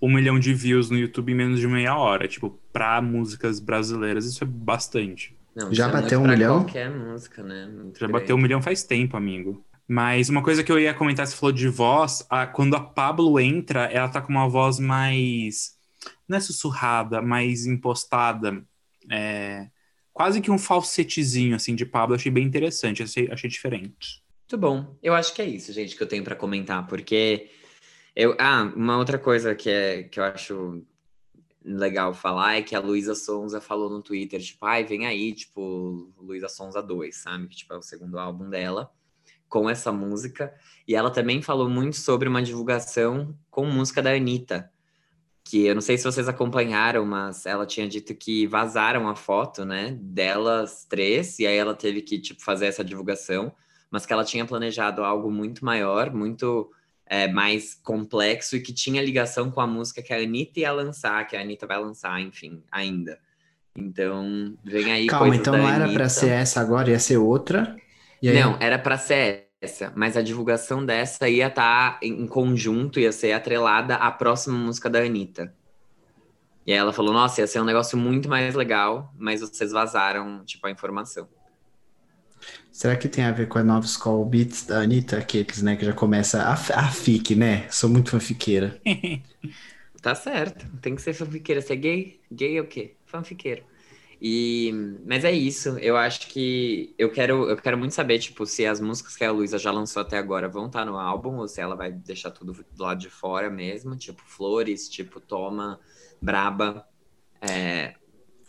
um 0.04 0.12
milhão 0.12 0.38
de 0.38 0.52
views 0.52 0.90
no 0.90 0.98
YouTube 0.98 1.32
em 1.32 1.34
menos 1.34 1.58
de 1.60 1.66
meia 1.66 1.96
hora. 1.96 2.28
Tipo, 2.28 2.58
pra 2.72 3.00
músicas 3.00 3.58
brasileiras, 3.60 4.26
isso 4.26 4.44
é 4.44 4.46
bastante. 4.46 5.36
Não, 5.54 5.72
Já 5.72 5.88
é 5.88 5.92
bateu 5.92 6.20
um 6.20 6.26
milhão? 6.26 6.64
Qualquer 6.64 6.90
música, 6.90 7.42
né? 7.42 7.66
Muito 7.66 7.98
Já 7.98 8.06
grande. 8.06 8.12
bateu 8.12 8.36
um 8.36 8.38
milhão 8.40 8.60
faz 8.60 8.82
tempo, 8.82 9.16
amigo. 9.16 9.64
Mas 9.86 10.28
uma 10.28 10.42
coisa 10.42 10.64
que 10.64 10.72
eu 10.72 10.78
ia 10.78 10.94
comentar, 10.94 11.26
você 11.26 11.36
falou 11.36 11.52
de 11.52 11.68
voz, 11.68 12.26
a, 12.28 12.46
quando 12.46 12.74
a 12.74 12.80
Pablo 12.80 13.38
entra, 13.38 13.84
ela 13.84 14.08
tá 14.08 14.20
com 14.20 14.30
uma 14.30 14.48
voz 14.48 14.78
mais. 14.78 15.74
Não 16.28 16.36
é 16.38 16.40
sussurrada, 16.40 17.22
mais 17.22 17.66
impostada. 17.66 18.62
É, 19.10 19.68
quase 20.12 20.40
que 20.40 20.50
um 20.50 20.58
falsetezinho, 20.58 21.54
assim, 21.54 21.74
de 21.74 21.86
Pablo. 21.86 22.14
Achei 22.14 22.32
bem 22.32 22.44
interessante, 22.44 23.02
achei, 23.02 23.28
achei 23.30 23.48
diferente. 23.48 24.22
Muito 24.42 24.58
bom. 24.58 24.96
Eu 25.02 25.14
acho 25.14 25.34
que 25.34 25.40
é 25.40 25.46
isso, 25.46 25.72
gente, 25.72 25.96
que 25.96 26.02
eu 26.02 26.06
tenho 26.06 26.24
para 26.24 26.36
comentar, 26.36 26.86
porque. 26.86 27.48
Eu, 28.16 28.36
ah, 28.38 28.72
uma 28.76 28.96
outra 28.96 29.18
coisa 29.18 29.54
que, 29.54 29.68
é, 29.68 30.04
que 30.04 30.20
eu 30.20 30.24
acho 30.24 30.84
legal 31.64 32.12
falar 32.14 32.56
é 32.56 32.62
que 32.62 32.74
a 32.74 32.80
Luísa 32.80 33.14
Sonza 33.14 33.60
falou 33.60 33.90
no 33.90 34.02
Twitter, 34.02 34.40
tipo, 34.40 34.64
ai, 34.66 34.84
vem 34.84 35.06
aí, 35.06 35.32
tipo, 35.32 36.12
Luísa 36.18 36.48
Sonza 36.48 36.82
2, 36.82 37.16
sabe? 37.16 37.48
Que, 37.48 37.56
tipo, 37.56 37.72
é 37.72 37.76
o 37.76 37.82
segundo 37.82 38.18
álbum 38.18 38.48
dela 38.48 38.92
com 39.48 39.70
essa 39.70 39.92
música. 39.92 40.52
E 40.86 40.94
ela 40.94 41.10
também 41.10 41.40
falou 41.40 41.68
muito 41.68 41.96
sobre 41.96 42.28
uma 42.28 42.42
divulgação 42.42 43.36
com 43.50 43.64
música 43.64 44.02
da 44.02 44.10
Anitta. 44.12 44.70
Que 45.44 45.66
eu 45.66 45.74
não 45.74 45.82
sei 45.82 45.96
se 45.96 46.04
vocês 46.04 46.28
acompanharam, 46.28 47.04
mas 47.04 47.46
ela 47.46 47.66
tinha 47.66 47.86
dito 47.88 48.14
que 48.14 48.46
vazaram 48.46 49.08
a 49.08 49.14
foto, 49.14 49.64
né, 49.64 49.96
delas 50.00 50.86
três, 50.88 51.38
e 51.38 51.46
aí 51.46 51.56
ela 51.56 51.74
teve 51.74 52.00
que, 52.02 52.18
tipo, 52.18 52.42
fazer 52.42 52.66
essa 52.66 52.84
divulgação, 52.84 53.52
mas 53.90 54.06
que 54.06 54.12
ela 54.12 54.24
tinha 54.24 54.46
planejado 54.46 55.04
algo 55.04 55.30
muito 55.30 55.64
maior, 55.64 56.12
muito 56.12 56.70
é, 57.06 57.28
mais 57.28 57.74
complexo 57.74 58.56
e 58.56 58.60
que 58.60 58.72
tinha 58.72 59.02
ligação 59.02 59.50
com 59.50 59.60
a 59.60 59.66
música 59.66 60.02
que 60.02 60.12
a 60.12 60.16
Anitta 60.16 60.60
ia 60.60 60.72
lançar, 60.72 61.26
que 61.26 61.36
a 61.36 61.40
Anitta 61.40 61.66
vai 61.66 61.78
lançar, 61.78 62.20
enfim, 62.20 62.62
ainda. 62.70 63.18
Então, 63.76 64.56
vem 64.64 64.92
aí. 64.92 65.06
Calma, 65.06 65.34
então 65.34 65.56
não 65.56 65.68
era 65.68 65.92
para 65.92 66.08
ser 66.08 66.30
essa 66.30 66.60
agora, 66.60 66.90
ia 66.90 66.98
ser 66.98 67.16
outra? 67.16 67.76
Aí... 68.22 68.32
Não, 68.32 68.56
era 68.60 68.78
para 68.78 68.96
ser 68.96 69.48
essa, 69.60 69.92
mas 69.96 70.16
a 70.16 70.22
divulgação 70.22 70.84
dessa 70.84 71.28
ia 71.28 71.48
estar 71.48 71.98
tá 71.98 72.06
em 72.06 72.26
conjunto, 72.26 73.00
ia 73.00 73.12
ser 73.12 73.32
atrelada 73.32 73.96
à 73.96 74.10
próxima 74.10 74.56
música 74.56 74.88
da 74.88 75.00
Anitta. 75.00 75.52
E 76.66 76.72
aí 76.72 76.78
ela 76.78 76.92
falou, 76.92 77.12
nossa, 77.12 77.40
ia 77.40 77.46
ser 77.46 77.60
um 77.60 77.64
negócio 77.64 77.98
muito 77.98 78.28
mais 78.28 78.54
legal, 78.54 79.12
mas 79.18 79.40
vocês 79.40 79.70
vazaram, 79.70 80.42
tipo, 80.44 80.66
a 80.66 80.70
informação. 80.70 81.28
Será 82.72 82.96
que 82.96 83.08
tem 83.08 83.24
a 83.24 83.30
ver 83.30 83.48
com 83.48 83.58
a 83.58 83.62
nova 83.62 83.86
School 83.86 84.24
Beats 84.24 84.66
da 84.66 84.80
Anitta? 84.80 85.18
Aqueles, 85.18 85.62
né, 85.62 85.76
que 85.76 85.84
já 85.84 85.92
começa 85.92 86.42
a, 86.42 86.52
a 86.52 86.90
fique, 86.90 87.34
né? 87.34 87.68
Sou 87.70 87.88
muito 87.88 88.10
fanfiqueira. 88.10 88.80
tá 90.02 90.14
certo, 90.14 90.66
tem 90.80 90.94
que 90.94 91.02
ser 91.02 91.14
fanfiqueira. 91.14 91.60
Você 91.60 91.74
é 91.74 91.76
gay? 91.76 92.20
Gay 92.32 92.58
é 92.58 92.60
o 92.60 92.66
quê? 92.66 92.96
Fanfiqueiro. 93.06 93.62
E, 94.20 94.72
mas 95.06 95.24
é 95.24 95.30
isso, 95.30 95.78
eu 95.80 95.96
acho 95.96 96.28
que 96.28 96.94
eu 96.96 97.12
quero, 97.12 97.48
eu 97.48 97.56
quero 97.56 97.76
muito 97.76 97.92
saber, 97.94 98.18
tipo, 98.18 98.46
se 98.46 98.64
as 98.64 98.80
músicas 98.80 99.16
que 99.16 99.24
a 99.24 99.30
Luísa 99.30 99.58
já 99.58 99.70
lançou 99.70 100.00
até 100.00 100.16
agora 100.16 100.48
vão 100.48 100.66
estar 100.66 100.80
tá 100.80 100.84
no 100.84 100.98
álbum, 100.98 101.36
ou 101.36 101.46
se 101.46 101.60
ela 101.60 101.76
vai 101.76 101.92
deixar 101.92 102.30
tudo 102.30 102.52
do 102.52 102.82
lado 102.82 103.00
de 103.00 103.10
fora 103.10 103.50
mesmo, 103.50 103.94
tipo 103.96 104.22
Flores, 104.24 104.88
tipo 104.88 105.20
Toma, 105.20 105.78
Braba. 106.22 106.88
É... 107.40 107.94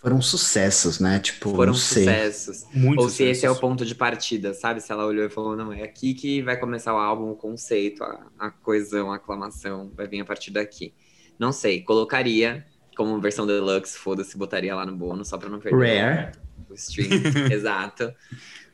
Foram 0.05 0.21
sucessos, 0.21 0.99
né? 0.99 1.17
Tipo, 1.17 1.55
Foram 1.55 1.73
sucessos. 1.73 2.63
Muito 2.71 2.99
ou 2.99 3.09
sucessos. 3.09 3.15
se 3.15 3.23
esse 3.23 3.45
é 3.47 3.49
o 3.49 3.55
ponto 3.55 3.83
de 3.83 3.95
partida, 3.95 4.53
sabe? 4.53 4.79
Se 4.79 4.91
ela 4.91 5.03
olhou 5.03 5.25
e 5.25 5.29
falou, 5.31 5.55
não, 5.55 5.73
é 5.73 5.81
aqui 5.81 6.13
que 6.13 6.43
vai 6.43 6.55
começar 6.59 6.93
o 6.93 6.97
álbum, 6.97 7.31
o 7.31 7.35
conceito, 7.35 8.03
a, 8.03 8.27
a 8.37 8.51
coesão, 8.51 9.11
a 9.11 9.15
aclamação, 9.15 9.91
vai 9.95 10.07
vir 10.07 10.21
a 10.21 10.25
partir 10.25 10.51
daqui. 10.51 10.93
Não 11.39 11.51
sei, 11.51 11.81
colocaria 11.81 12.63
como 12.95 13.19
versão 13.19 13.47
deluxe, 13.47 13.97
foda-se, 13.97 14.37
botaria 14.37 14.75
lá 14.75 14.85
no 14.85 14.95
bônus 14.95 15.27
só 15.27 15.39
pra 15.39 15.49
não 15.49 15.59
perder 15.59 16.01
Rare. 16.01 16.31
o 16.69 16.75
stream. 16.75 17.09
Exato. 17.51 18.13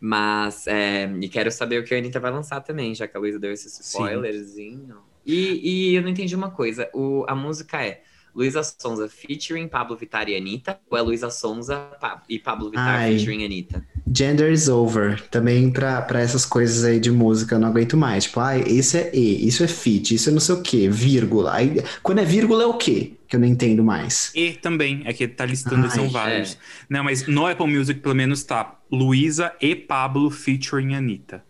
Mas, 0.01 0.67
é, 0.67 1.09
e 1.21 1.29
quero 1.29 1.49
saber 1.49 1.79
o 1.79 1.85
que 1.85 1.95
a 1.95 1.97
Anitta 1.97 2.19
vai 2.19 2.31
lançar 2.31 2.59
também, 2.59 2.93
já 2.93 3.07
que 3.07 3.15
a 3.15 3.19
Luísa 3.21 3.39
deu 3.39 3.53
esse 3.53 3.69
spoilerzinho. 3.69 4.97
E, 5.25 5.91
e, 5.91 5.95
eu 5.95 6.01
não 6.01 6.09
entendi 6.09 6.35
uma 6.35 6.51
coisa, 6.51 6.89
o, 6.93 7.23
a 7.25 7.33
música 7.33 7.81
é 7.81 8.03
Luísa 8.35 8.61
Sonza 8.63 9.09
featuring 9.09 9.67
Pablo 9.67 9.95
Vittar 9.95 10.27
e 10.29 10.35
Anitta, 10.35 10.79
ou 10.89 10.97
é 10.97 11.01
Luísa 11.01 11.29
Sonza 11.29 11.89
e 12.29 12.39
Pablo 12.39 12.69
Vittar 12.69 12.87
Ai, 12.87 13.17
featuring 13.17 13.45
Anitta? 13.45 13.85
Gender 14.13 14.51
is 14.51 14.67
over. 14.67 15.21
Também 15.29 15.71
pra, 15.71 16.01
pra 16.01 16.19
essas 16.19 16.45
coisas 16.45 16.83
aí 16.83 16.99
de 16.99 17.11
música 17.11 17.55
eu 17.55 17.59
não 17.59 17.67
aguento 17.67 17.95
mais. 17.97 18.25
Tipo, 18.25 18.39
ai, 18.39 18.63
isso 18.67 18.97
é 18.97 19.09
E, 19.13 19.47
isso 19.47 19.63
é 19.63 19.67
fit, 19.67 20.15
isso 20.15 20.29
é 20.29 20.31
não 20.33 20.39
sei 20.39 20.55
o 20.55 20.61
quê, 20.61 20.89
vírgula. 20.89 21.53
Aí, 21.53 21.81
quando 22.01 22.19
é 22.19 22.25
vírgula 22.25 22.63
é 22.63 22.67
o 22.67 22.73
quê? 22.75 23.13
Que 23.27 23.35
eu 23.35 23.39
não 23.39 23.47
entendo 23.47 23.83
mais. 23.83 24.31
E 24.35 24.53
também, 24.53 25.03
é 25.05 25.13
que 25.13 25.27
tá 25.27 25.45
listando, 25.45 25.83
ai, 25.83 25.91
são 25.91 26.09
vários. 26.09 26.53
É. 26.53 26.57
Não, 26.89 27.03
mas 27.03 27.27
no 27.27 27.45
Apple 27.47 27.67
Music 27.67 27.99
pelo 27.99 28.15
menos 28.15 28.43
tá 28.43 28.77
Luísa 28.91 29.53
e 29.61 29.75
Pablo 29.75 30.29
featuring 30.29 30.95
Anitta. 30.95 31.43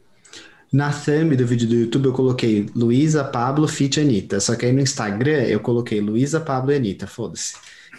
Na 0.72 0.92
thumb 0.92 1.36
do 1.36 1.46
vídeo 1.46 1.68
do 1.68 1.76
YouTube 1.76 2.06
eu 2.06 2.14
coloquei 2.14 2.66
Luísa, 2.74 3.26
Pablo, 3.26 3.68
Fit, 3.68 4.00
Anitta. 4.00 4.40
Só 4.40 4.56
que 4.56 4.66
aí 4.66 4.72
no 4.72 4.80
Instagram 4.80 5.44
eu 5.44 5.60
coloquei 5.60 6.00
Luísa, 6.00 6.40
Pablo 6.40 6.72
e 6.72 6.76
Anitta, 6.76 7.06
foda-se. 7.06 7.56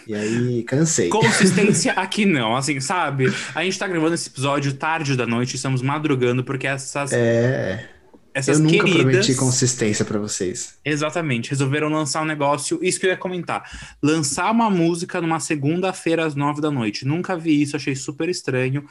E 0.07 0.13
aí, 0.13 0.63
cansei. 0.63 1.09
Consistência 1.09 1.93
aqui 1.95 2.25
não, 2.25 2.55
assim, 2.55 2.79
sabe? 2.79 3.25
A 3.53 3.63
gente 3.63 3.77
tá 3.77 3.87
gravando 3.87 4.15
esse 4.15 4.27
episódio 4.27 4.73
tarde 4.73 5.15
da 5.15 5.25
noite, 5.25 5.55
estamos 5.55 5.81
madrugando, 5.81 6.43
porque 6.43 6.67
essas. 6.67 7.13
É. 7.13 7.89
Essas 8.33 8.57
eu 8.57 8.63
nunca 8.63 8.83
queridas, 8.83 9.03
prometi 9.03 9.35
consistência 9.35 10.03
para 10.03 10.17
vocês. 10.17 10.79
Exatamente. 10.83 11.51
Resolveram 11.51 11.87
lançar 11.87 12.23
um 12.23 12.25
negócio. 12.25 12.79
Isso 12.81 12.99
que 12.99 13.05
eu 13.05 13.11
ia 13.11 13.17
comentar. 13.17 13.95
Lançar 14.01 14.49
uma 14.49 14.71
música 14.71 15.21
numa 15.21 15.39
segunda-feira 15.39 16.25
às 16.25 16.33
nove 16.33 16.59
da 16.59 16.71
noite. 16.71 17.05
Nunca 17.05 17.37
vi 17.37 17.61
isso, 17.61 17.75
achei 17.75 17.95
super 17.95 18.27
estranho 18.29 18.83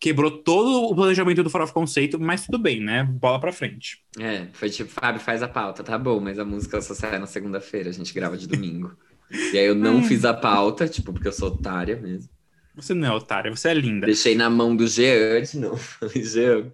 quebrou 0.00 0.30
todo 0.30 0.90
o 0.90 0.94
planejamento 0.94 1.42
do 1.42 1.50
Farofa 1.50 1.72
Conceito, 1.72 2.20
mas 2.20 2.46
tudo 2.46 2.58
bem, 2.58 2.80
né? 2.80 3.04
Bola 3.04 3.40
pra 3.40 3.52
frente. 3.52 4.02
É, 4.18 4.46
foi 4.52 4.70
tipo, 4.70 4.90
Fábio, 4.90 5.20
faz 5.20 5.42
a 5.42 5.48
pauta, 5.48 5.82
tá 5.82 5.98
bom, 5.98 6.20
mas 6.20 6.38
a 6.38 6.44
música 6.44 6.80
só 6.80 6.94
sai 6.94 7.18
na 7.18 7.26
segunda-feira, 7.26 7.90
a 7.90 7.92
gente 7.92 8.14
grava 8.14 8.36
de 8.36 8.46
domingo. 8.46 8.96
e 9.30 9.58
aí 9.58 9.66
eu 9.66 9.74
não 9.74 10.02
fiz 10.04 10.24
a 10.24 10.32
pauta, 10.32 10.88
tipo, 10.88 11.12
porque 11.12 11.28
eu 11.28 11.32
sou 11.32 11.48
otária 11.48 11.96
mesmo. 11.96 12.30
Você 12.76 12.94
não 12.94 13.08
é 13.08 13.12
otária, 13.12 13.50
você 13.50 13.70
é 13.70 13.74
linda. 13.74 14.06
Deixei 14.06 14.36
na 14.36 14.48
mão 14.48 14.74
do 14.76 14.86
Jean 14.86 15.42
de 15.42 15.58
novo. 15.58 15.82
Jean, 16.14 16.70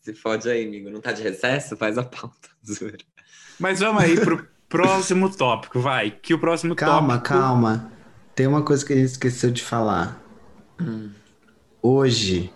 se 0.00 0.14
fode 0.14 0.48
aí, 0.48 0.66
amigo. 0.66 0.88
Não 0.88 1.00
tá 1.00 1.12
de 1.12 1.22
recesso? 1.22 1.76
Faz 1.76 1.98
a 1.98 2.02
pauta. 2.02 2.48
Mas 3.60 3.80
vamos 3.80 4.02
aí 4.02 4.18
pro 4.18 4.48
próximo 4.66 5.28
tópico, 5.28 5.78
vai. 5.78 6.10
Que 6.10 6.32
o 6.32 6.38
próximo 6.38 6.74
calma, 6.74 7.18
tópico... 7.18 7.28
Calma, 7.28 7.76
calma. 7.78 7.92
Tem 8.34 8.46
uma 8.46 8.62
coisa 8.62 8.84
que 8.84 8.94
a 8.94 8.96
gente 8.96 9.10
esqueceu 9.10 9.50
de 9.50 9.62
falar. 9.62 10.24
Hum. 10.80 11.10
Hoje 11.82 12.50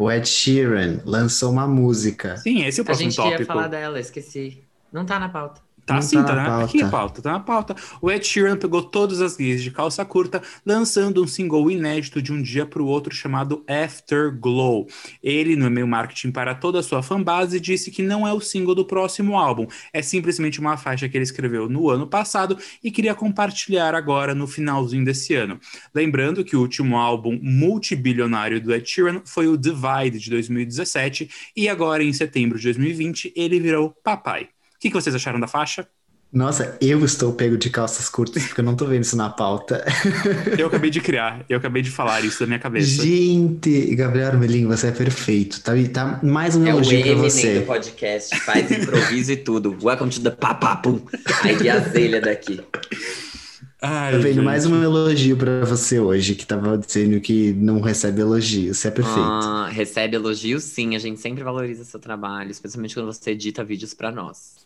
o 0.00 0.10
Ed 0.10 0.26
Sheeran 0.26 1.02
lançou 1.04 1.52
uma 1.52 1.66
música. 1.66 2.36
Sim, 2.38 2.64
esse 2.64 2.80
é 2.80 2.82
o 2.82 2.86
próximo 2.86 3.10
tópico. 3.10 3.22
A 3.22 3.30
gente 3.30 3.36
tópico. 3.36 3.42
ia 3.42 3.46
falar 3.46 3.68
dela, 3.68 4.00
esqueci. 4.00 4.64
Não 4.90 5.04
tá 5.04 5.18
na 5.18 5.28
pauta. 5.28 5.60
Tá 5.90 5.96
não 5.96 6.02
sim, 6.02 6.16
tá, 6.18 6.24
tá 6.24 6.34
na, 6.36 6.46
pauta. 6.46 6.64
aqui 6.64 6.84
pauta, 6.88 7.22
tá 7.22 7.32
na 7.32 7.40
pauta. 7.40 7.74
O 8.00 8.10
Ed 8.12 8.24
Sheeran 8.24 8.56
pegou 8.56 8.80
todas 8.80 9.20
as 9.20 9.36
guias 9.36 9.60
de 9.60 9.72
calça 9.72 10.04
curta, 10.04 10.40
lançando 10.64 11.20
um 11.20 11.26
single 11.26 11.68
inédito 11.68 12.22
de 12.22 12.32
um 12.32 12.40
dia 12.40 12.64
para 12.64 12.80
o 12.80 12.86
outro 12.86 13.12
chamado 13.12 13.64
Afterglow. 13.66 14.86
Ele, 15.20 15.56
no 15.56 15.66
e-mail 15.66 15.88
marketing 15.88 16.30
para 16.30 16.54
toda 16.54 16.78
a 16.78 16.82
sua 16.82 17.02
fanbase, 17.02 17.58
disse 17.58 17.90
que 17.90 18.02
não 18.02 18.24
é 18.24 18.32
o 18.32 18.40
single 18.40 18.72
do 18.72 18.84
próximo 18.84 19.36
álbum, 19.36 19.66
é 19.92 20.00
simplesmente 20.00 20.60
uma 20.60 20.76
faixa 20.76 21.08
que 21.08 21.16
ele 21.16 21.24
escreveu 21.24 21.68
no 21.68 21.90
ano 21.90 22.06
passado 22.06 22.56
e 22.84 22.88
queria 22.92 23.14
compartilhar 23.14 23.92
agora 23.92 24.32
no 24.32 24.46
finalzinho 24.46 25.04
desse 25.04 25.34
ano. 25.34 25.58
Lembrando 25.92 26.44
que 26.44 26.54
o 26.54 26.60
último 26.60 26.96
álbum 26.96 27.36
multibilionário 27.42 28.60
do 28.60 28.72
Ed 28.72 28.88
Sheeran 28.88 29.22
foi 29.24 29.48
o 29.48 29.56
Divide 29.56 30.20
de 30.20 30.30
2017 30.30 31.28
e 31.56 31.68
agora 31.68 32.04
em 32.04 32.12
setembro 32.12 32.58
de 32.58 32.64
2020 32.64 33.32
ele 33.34 33.58
virou 33.58 33.90
Papai. 34.04 34.48
O 34.80 34.82
que, 34.82 34.88
que 34.88 34.94
vocês 34.94 35.14
acharam 35.14 35.38
da 35.38 35.46
faixa? 35.46 35.86
Nossa, 36.32 36.78
eu 36.80 37.04
estou 37.04 37.34
pego 37.34 37.58
de 37.58 37.68
calças 37.68 38.08
curtas, 38.08 38.44
porque 38.46 38.62
eu 38.62 38.64
não 38.64 38.74
tô 38.74 38.86
vendo 38.86 39.02
isso 39.02 39.14
na 39.14 39.28
pauta. 39.28 39.84
eu 40.58 40.68
acabei 40.68 40.88
de 40.88 41.02
criar, 41.02 41.44
eu 41.50 41.58
acabei 41.58 41.82
de 41.82 41.90
falar 41.90 42.24
isso 42.24 42.40
da 42.40 42.46
minha 42.46 42.58
cabeça. 42.58 43.02
Gente, 43.02 43.94
Gabriel 43.94 44.28
Armelin, 44.28 44.66
você 44.66 44.86
é 44.86 44.90
perfeito. 44.90 45.60
Tá, 45.60 45.72
tá 45.92 46.20
mais 46.22 46.56
um 46.56 46.66
é 46.66 46.70
elogio 46.70 47.02
pra 47.02 47.14
você. 47.16 47.58
É 47.58 47.60
o 47.60 47.66
podcast, 47.66 48.40
faz 48.40 48.70
improviso 48.70 49.32
e 49.32 49.36
tudo. 49.36 49.76
Welcome 49.82 50.10
to 50.12 50.22
the 50.22 50.30
papapum. 50.30 50.98
Aí 51.42 51.68
a 51.68 51.78
zelha 51.80 52.18
daqui. 52.18 52.58
Ai, 53.82 54.12
tá 54.12 54.18
vendo? 54.18 54.34
Gente. 54.36 54.44
Mais 54.44 54.64
um 54.64 54.82
elogio 54.82 55.36
para 55.36 55.66
você 55.66 56.00
hoje, 56.00 56.34
que 56.34 56.46
tava 56.46 56.78
dizendo 56.78 57.20
que 57.20 57.52
não 57.52 57.82
recebe 57.82 58.22
elogios. 58.22 58.78
Você 58.78 58.88
é 58.88 58.90
perfeito. 58.90 59.20
Ah, 59.20 59.68
recebe 59.70 60.16
elogios, 60.16 60.64
sim. 60.64 60.96
A 60.96 60.98
gente 60.98 61.20
sempre 61.20 61.44
valoriza 61.44 61.84
seu 61.84 62.00
trabalho, 62.00 62.50
especialmente 62.50 62.94
quando 62.94 63.12
você 63.12 63.32
edita 63.32 63.62
vídeos 63.62 63.92
para 63.92 64.10
nós. 64.10 64.59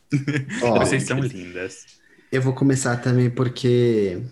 Oh, 0.61 0.79
Vocês 0.79 1.05
são 1.05 1.21
lindas. 1.21 1.87
Eu 2.31 2.43
vou 2.43 2.53
começar 2.55 2.97
também 2.99 3.31
porque 3.31 4.23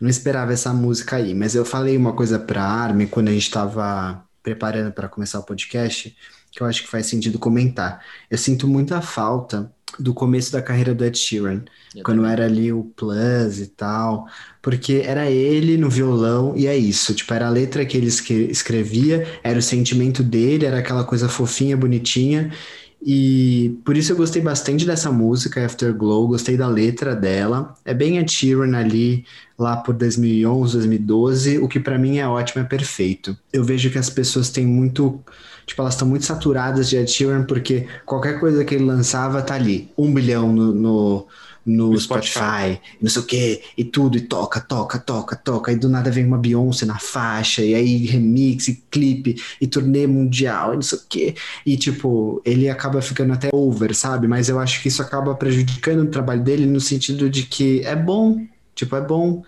não 0.00 0.08
esperava 0.08 0.52
essa 0.52 0.72
música 0.72 1.16
aí, 1.16 1.34
mas 1.34 1.54
eu 1.54 1.64
falei 1.64 1.96
uma 1.96 2.12
coisa 2.14 2.38
pra 2.38 2.62
Armin 2.62 3.06
quando 3.06 3.28
a 3.28 3.32
gente 3.32 3.50
tava 3.50 4.24
preparando 4.42 4.92
para 4.92 5.08
começar 5.08 5.38
o 5.38 5.44
podcast, 5.44 6.16
que 6.50 6.62
eu 6.62 6.66
acho 6.66 6.82
que 6.82 6.88
faz 6.88 7.06
sentido 7.06 7.38
comentar. 7.38 8.04
Eu 8.30 8.38
sinto 8.38 8.66
muita 8.66 9.00
falta 9.02 9.72
do 9.98 10.14
começo 10.14 10.52
da 10.52 10.62
carreira 10.62 10.94
do 10.94 11.04
Ed 11.04 11.18
Sheeran, 11.18 11.62
eu 11.94 12.04
quando 12.04 12.18
também. 12.18 12.32
era 12.32 12.44
ali 12.44 12.72
o 12.72 12.84
Plus 12.96 13.58
e 13.60 13.66
tal, 13.68 14.26
porque 14.62 15.02
era 15.04 15.30
ele 15.30 15.76
no 15.76 15.90
violão 15.90 16.54
e 16.56 16.66
é 16.66 16.76
isso, 16.76 17.14
tipo, 17.14 17.32
era 17.34 17.46
a 17.46 17.50
letra 17.50 17.84
que 17.84 17.96
ele 17.96 18.06
escrevia, 18.06 19.26
era 19.42 19.58
o 19.58 19.62
sentimento 19.62 20.22
dele, 20.22 20.64
era 20.66 20.78
aquela 20.78 21.04
coisa 21.04 21.28
fofinha, 21.28 21.76
bonitinha, 21.76 22.52
e 23.02 23.78
por 23.84 23.96
isso 23.96 24.12
eu 24.12 24.16
gostei 24.16 24.42
bastante 24.42 24.84
dessa 24.84 25.10
música, 25.10 25.64
Afterglow, 25.64 26.28
gostei 26.28 26.56
da 26.56 26.68
letra 26.68 27.16
dela, 27.16 27.74
é 27.84 27.94
bem 27.94 28.18
Ed 28.18 28.30
Sheeran 28.30 28.76
ali, 28.76 29.24
lá 29.58 29.76
por 29.76 29.94
2011, 29.94 30.74
2012, 30.74 31.58
o 31.58 31.68
que 31.68 31.80
para 31.80 31.98
mim 31.98 32.18
é 32.18 32.28
ótimo, 32.28 32.62
é 32.62 32.64
perfeito. 32.64 33.36
Eu 33.52 33.64
vejo 33.64 33.90
que 33.90 33.98
as 33.98 34.10
pessoas 34.10 34.50
têm 34.50 34.66
muito 34.66 35.20
Tipo, 35.66 35.82
elas 35.82 35.94
estão 35.94 36.08
muito 36.08 36.24
saturadas 36.24 36.88
de 36.88 36.96
Ed 36.96 37.08
Sheeran 37.08 37.44
porque 37.44 37.86
qualquer 38.04 38.40
coisa 38.40 38.64
que 38.64 38.74
ele 38.74 38.84
lançava 38.84 39.40
tá 39.40 39.54
ali. 39.54 39.88
Um 39.96 40.12
bilhão 40.12 40.52
no, 40.52 40.74
no, 40.74 41.28
no, 41.64 41.92
no 41.92 41.98
Spotify, 41.98 42.30
Spotify, 42.30 42.80
não 43.00 43.10
sei 43.10 43.22
o 43.22 43.26
que, 43.26 43.62
e 43.76 43.84
tudo, 43.84 44.16
e 44.16 44.22
toca, 44.22 44.60
toca, 44.60 44.98
toca, 44.98 45.36
toca. 45.36 45.72
E 45.72 45.76
do 45.76 45.88
nada 45.88 46.10
vem 46.10 46.24
uma 46.24 46.38
Beyoncé 46.38 46.86
na 46.86 46.98
faixa, 46.98 47.62
e 47.62 47.74
aí 47.74 48.06
remix, 48.06 48.68
e 48.68 48.82
clipe, 48.90 49.40
e 49.60 49.66
turnê 49.66 50.06
mundial, 50.06 50.72
e 50.72 50.76
não 50.76 50.82
sei 50.82 50.98
o 50.98 51.02
que. 51.08 51.34
E 51.64 51.76
tipo, 51.76 52.40
ele 52.44 52.68
acaba 52.68 53.02
ficando 53.02 53.32
até 53.32 53.50
over, 53.52 53.94
sabe? 53.94 54.26
Mas 54.26 54.48
eu 54.48 54.58
acho 54.58 54.82
que 54.82 54.88
isso 54.88 55.02
acaba 55.02 55.34
prejudicando 55.34 56.02
o 56.02 56.10
trabalho 56.10 56.42
dele 56.42 56.66
no 56.66 56.80
sentido 56.80 57.28
de 57.28 57.44
que 57.44 57.80
é 57.84 57.94
bom, 57.94 58.46
tipo, 58.74 58.96
é 58.96 59.00
bom. 59.00 59.42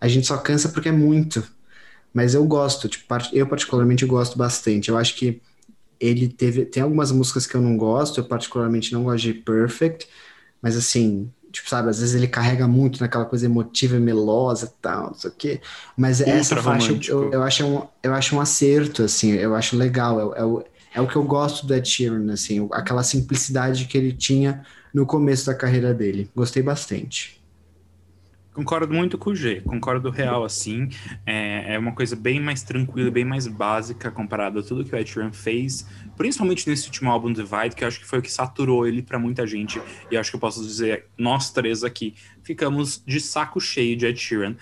A 0.00 0.08
gente 0.08 0.26
só 0.26 0.36
cansa 0.36 0.68
porque 0.68 0.88
é 0.88 0.92
muito. 0.92 1.42
Mas 2.12 2.34
eu 2.34 2.44
gosto, 2.44 2.88
tipo, 2.88 3.04
eu 3.32 3.46
particularmente 3.46 4.06
gosto 4.06 4.38
bastante. 4.38 4.88
Eu 4.88 4.96
acho 4.96 5.16
que 5.16 5.40
ele 5.98 6.28
teve. 6.28 6.64
Tem 6.64 6.82
algumas 6.82 7.10
músicas 7.10 7.46
que 7.46 7.54
eu 7.54 7.60
não 7.60 7.76
gosto, 7.76 8.20
eu 8.20 8.24
particularmente 8.24 8.92
não 8.92 9.04
gosto 9.04 9.24
de 9.24 9.34
Perfect, 9.34 10.06
mas 10.62 10.76
assim, 10.76 11.30
tipo, 11.54 11.68
sabe, 11.68 11.88
às 11.88 12.00
vezes 12.00 12.14
ele 12.14 12.26
carrega 12.26 12.66
muito 12.66 13.00
naquela 13.00 13.24
coisa 13.24 13.46
emotiva 13.46 13.96
e 13.96 14.00
melosa 14.00 14.66
e 14.66 14.82
tal, 14.82 15.06
não 15.08 15.14
sei 15.14 15.30
o 15.30 15.32
quê. 15.32 15.60
Mas 15.96 16.18
Ultra 16.18 16.34
essa 16.34 16.56
faixa 16.56 16.98
eu, 17.08 17.32
eu, 17.32 17.42
acho 17.42 17.64
um, 17.64 17.86
eu 18.02 18.12
acho 18.12 18.36
um 18.36 18.40
acerto, 18.40 19.04
assim, 19.04 19.32
eu 19.32 19.54
acho 19.54 19.76
legal. 19.76 20.34
É, 20.34 20.40
é, 20.40 20.98
é 20.98 21.00
o 21.00 21.06
que 21.06 21.16
eu 21.16 21.22
gosto 21.22 21.66
do 21.66 21.74
Ed 21.74 21.88
Sheeran, 21.88 22.32
assim, 22.32 22.68
aquela 22.72 23.02
simplicidade 23.02 23.84
que 23.86 23.96
ele 23.96 24.12
tinha 24.12 24.64
no 24.92 25.06
começo 25.06 25.46
da 25.46 25.54
carreira 25.54 25.94
dele. 25.94 26.30
Gostei 26.34 26.62
bastante. 26.62 27.40
Concordo 28.54 28.94
muito 28.94 29.18
com 29.18 29.30
o 29.30 29.34
G, 29.34 29.60
concordo 29.62 30.10
real, 30.10 30.44
assim. 30.44 30.88
É, 31.26 31.74
é 31.74 31.78
uma 31.78 31.90
coisa 31.90 32.14
bem 32.14 32.38
mais 32.38 32.62
tranquila, 32.62 33.10
bem 33.10 33.24
mais 33.24 33.48
básica 33.48 34.12
comparado 34.12 34.60
a 34.60 34.62
tudo 34.62 34.84
que 34.84 34.94
o 34.94 34.96
Ed 34.96 35.10
Sheeran 35.10 35.32
fez, 35.32 35.84
principalmente 36.16 36.70
nesse 36.70 36.86
último 36.86 37.10
álbum 37.10 37.32
Divide, 37.32 37.74
que 37.74 37.82
eu 37.82 37.88
acho 37.88 37.98
que 37.98 38.06
foi 38.06 38.20
o 38.20 38.22
que 38.22 38.30
saturou 38.30 38.86
ele 38.86 39.02
para 39.02 39.18
muita 39.18 39.44
gente. 39.44 39.82
E 40.08 40.16
acho 40.16 40.30
que 40.30 40.36
eu 40.36 40.40
posso 40.40 40.64
dizer, 40.64 41.06
nós 41.18 41.50
três 41.50 41.82
aqui, 41.82 42.14
ficamos 42.44 43.02
de 43.04 43.18
saco 43.18 43.60
cheio 43.60 43.96
de 43.96 44.06
Ed 44.06 44.20
Sheeran. 44.20 44.54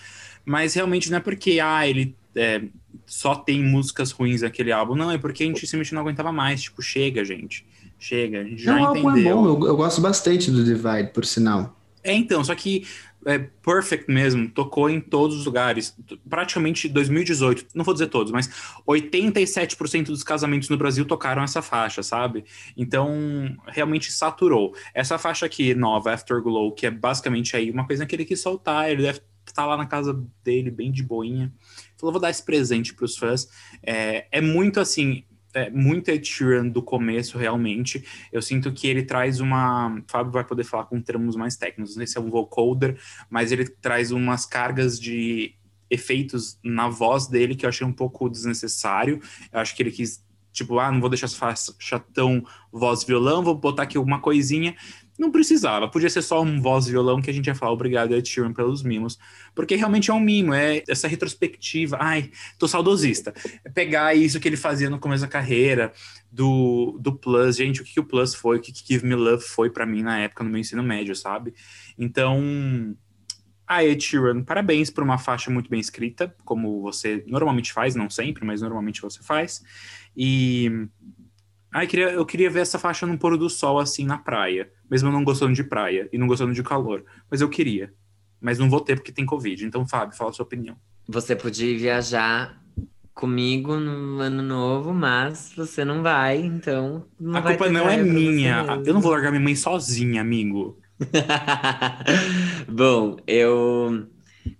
Mas 0.43 0.73
realmente 0.73 1.11
não 1.11 1.19
é 1.19 1.21
porque, 1.21 1.61
ah, 1.61 1.87
ele 1.87 2.17
é, 2.35 2.63
só 3.05 3.35
tem 3.35 3.63
músicas 3.63 4.11
ruins 4.11 4.41
naquele 4.41 4.73
álbum. 4.73 4.95
Não, 4.95 5.11
é 5.11 5.19
porque 5.19 5.43
a 5.43 5.47
gente 5.47 5.67
simplesmente 5.67 5.95
não 5.95 6.01
aguentava 6.01 6.33
mais. 6.33 6.63
Tipo, 6.63 6.81
chega, 6.81 7.23
gente. 7.27 7.67
Chega, 7.99 8.41
a 8.41 8.45
gente 8.45 8.63
já 8.63 8.75
não, 8.75 8.97
entendeu. 8.97 9.05
O 9.05 9.09
álbum 9.09 9.19
é 9.19 9.59
bom, 9.59 9.67
eu, 9.67 9.69
eu 9.69 9.77
gosto 9.77 10.01
bastante 10.01 10.51
do 10.51 10.65
Divide, 10.65 11.11
por 11.13 11.27
sinal. 11.27 11.79
É, 12.03 12.13
então, 12.13 12.43
só 12.43 12.55
que 12.55 12.85
é, 13.27 13.39
Perfect 13.39 14.11
mesmo, 14.11 14.49
tocou 14.49 14.89
em 14.91 15.01
todos 15.01 15.37
os 15.37 15.47
lugares. 15.47 15.97
Praticamente 16.29 16.89
2018, 16.89 17.67
não 17.75 17.85
vou 17.85 17.95
dizer 17.95 18.09
todos, 18.09 18.33
mas 18.33 18.49
87% 18.87 20.07
dos 20.07 20.23
casamentos 20.23 20.69
no 20.69 20.77
Brasil 20.77 21.05
tocaram 21.05 21.43
essa 21.43 21.63
faixa, 21.63 22.03
sabe? 22.03 22.45
Então, 22.77 23.57
realmente 23.67 24.13
saturou. 24.13 24.75
Essa 24.95 25.19
faixa 25.19 25.47
aqui, 25.47 25.75
nova, 25.75 26.13
Afterglow, 26.13 26.73
que 26.73 26.87
é 26.87 26.91
basicamente 26.91 27.57
aí 27.57 27.71
uma 27.71 27.87
coisa 27.87 28.07
que 28.07 28.15
ele 28.15 28.25
quis 28.25 28.41
soltar, 28.41 28.91
ele 28.91 29.03
deve 29.03 29.21
estar 29.47 29.67
lá 29.67 29.77
na 29.77 29.87
casa 29.87 30.21
dele, 30.45 30.71
bem 30.71 30.91
de 30.91 31.03
boinha. 31.03 31.53
Falou, 31.97 32.13
vou 32.13 32.21
dar 32.21 32.31
esse 32.31 32.45
presente 32.45 32.95
para 32.95 33.05
os 33.05 33.17
fãs. 33.17 33.49
É, 33.83 34.27
é 34.31 34.41
muito 34.41 34.81
assim, 34.81 35.25
é, 35.55 35.71
muito 35.71 36.09
Ed 36.11 36.27
Sheeran 36.27 36.69
do 36.69 36.83
começo, 36.83 37.39
realmente. 37.39 38.05
Eu 38.33 38.41
sinto 38.41 38.73
que 38.73 38.87
ele 38.87 39.03
traz 39.03 39.41
uma. 39.41 39.89
O 39.89 40.05
Fábio 40.07 40.33
vai 40.33 40.45
poder 40.45 40.65
falar 40.65 40.85
com 40.85 41.01
termos 41.01 41.37
mais 41.37 41.57
técnicos, 41.57 41.97
não 41.97 42.01
sei 42.01 42.07
se 42.07 42.19
é 42.19 42.21
um 42.21 42.31
vocoder, 42.31 42.99
mas 43.29 43.53
ele 43.53 43.67
traz 43.67 44.11
umas 44.11 44.47
cargas 44.47 44.99
de 44.99 45.55
efeitos 45.91 46.59
na 46.65 46.89
voz 46.89 47.27
dele 47.27 47.55
que 47.55 47.67
eu 47.67 47.69
achei 47.69 47.87
um 47.87 47.93
pouco 47.93 48.29
desnecessário. 48.29 49.21
Eu 49.53 49.61
acho 49.61 49.77
que 49.77 49.83
ele 49.83 49.91
quis, 49.91 50.25
tipo, 50.51 50.79
ah, 50.79 50.91
não 50.91 51.01
vou 51.01 51.11
deixar 51.11 51.29
faixa 51.29 51.99
tão 52.15 52.43
voz 52.73 53.05
violão, 53.05 53.43
vou 53.43 53.55
botar 53.55 53.83
aqui 53.83 53.99
uma 53.99 54.21
coisinha. 54.21 54.75
Não 55.19 55.31
precisava, 55.31 55.89
podia 55.89 56.09
ser 56.09 56.23
só 56.23 56.41
um 56.41 56.61
voz 56.61 56.87
violão 56.87 57.21
que 57.21 57.29
a 57.29 57.33
gente 57.33 57.47
ia 57.47 57.55
falar 57.55 57.73
obrigado 57.73 58.15
Ed 58.15 58.27
Sheeran 58.27 58.53
pelos 58.53 58.83
mimos, 58.83 59.19
porque 59.55 59.77
realmente 59.77 60.11
é 60.11 60.15
um 60.15 60.21
mimo, 60.21 60.55
é 60.55 60.83
essa 60.89 61.07
retrospectiva, 61.07 61.99
ai, 62.01 62.31
tô 62.59 62.67
saudosista, 62.67 63.35
é 63.63 63.69
pegar 63.69 64.15
isso 64.15 64.41
que 64.41 64.49
ele 64.49 64.57
fazia 64.57 64.89
no 64.89 64.99
começo 64.99 65.23
da 65.23 65.29
carreira, 65.29 65.93
do, 66.31 66.99
do 66.99 67.13
Plus, 67.13 67.57
gente, 67.57 67.83
o 67.83 67.85
que, 67.85 67.93
que 67.93 68.01
o 68.01 68.05
Plus 68.05 68.35
foi, 68.35 68.57
o 68.57 68.61
que, 68.61 68.73
que 68.73 68.83
Give 68.87 69.07
Me 69.07 69.15
Love 69.15 69.45
foi 69.45 69.69
para 69.69 69.85
mim 69.85 70.03
na 70.03 70.19
época 70.19 70.43
no 70.43 70.49
meu 70.49 70.59
ensino 70.59 70.83
médio, 70.83 71.15
sabe? 71.15 71.53
Então, 71.99 72.97
a 73.67 73.85
Ed 73.85 74.03
Sheeran, 74.03 74.43
parabéns 74.43 74.89
por 74.89 75.05
uma 75.05 75.19
faixa 75.19 75.51
muito 75.51 75.69
bem 75.69 75.79
escrita, 75.79 76.35
como 76.43 76.81
você 76.81 77.23
normalmente 77.27 77.71
faz, 77.71 77.95
não 77.95 78.09
sempre, 78.09 78.47
mas 78.47 78.63
normalmente 78.63 79.03
você 79.03 79.23
faz, 79.23 79.63
e 80.17 80.89
Ai, 81.73 81.87
queria, 81.87 82.11
eu 82.11 82.27
queria 82.27 82.51
ver 82.51 82.61
essa 82.61 82.79
faixa 82.79 83.07
no 83.07 83.17
pôr 83.17 83.39
do 83.39 83.49
sol, 83.49 83.79
assim, 83.79 84.05
na 84.05 84.19
praia. 84.19 84.71
Mesmo 84.91 85.11
não 85.11 85.25
gostando 85.25 85.55
de 85.55 85.65
praia 85.65 86.09
e 86.13 86.19
não 86.19 86.27
gostando 86.27 86.53
de 86.53 86.63
calor. 86.63 87.05
Mas 87.31 87.41
eu 87.41 87.49
queria. 87.49 87.93
Mas 88.41 88.59
não 88.59 88.69
vou 88.69 88.81
ter 88.81 88.97
porque 88.97 89.13
tem 89.13 89.25
Covid. 89.25 89.65
Então, 89.65 89.87
Fábio, 89.87 90.17
fala 90.17 90.31
a 90.31 90.33
sua 90.33 90.45
opinião. 90.45 90.77
Você 91.09 91.35
podia 91.35 91.77
viajar 91.79 92.63
comigo 93.15 93.77
no 93.77 94.21
ano 94.21 94.43
novo, 94.43 94.93
mas 94.93 95.53
você 95.57 95.85
não 95.85 96.03
vai, 96.03 96.39
então. 96.39 97.07
Não 97.19 97.39
a 97.39 97.43
culpa 97.43 97.71
não 97.71 97.89
é 97.89 97.97
minha. 97.97 98.83
Eu 98.85 98.93
não 98.95 99.01
vou 99.01 99.13
largar 99.13 99.31
minha 99.31 99.43
mãe 99.43 99.57
sozinha, 99.57 100.21
amigo. 100.21 100.79
Bom, 102.69 103.17
eu 103.27 104.07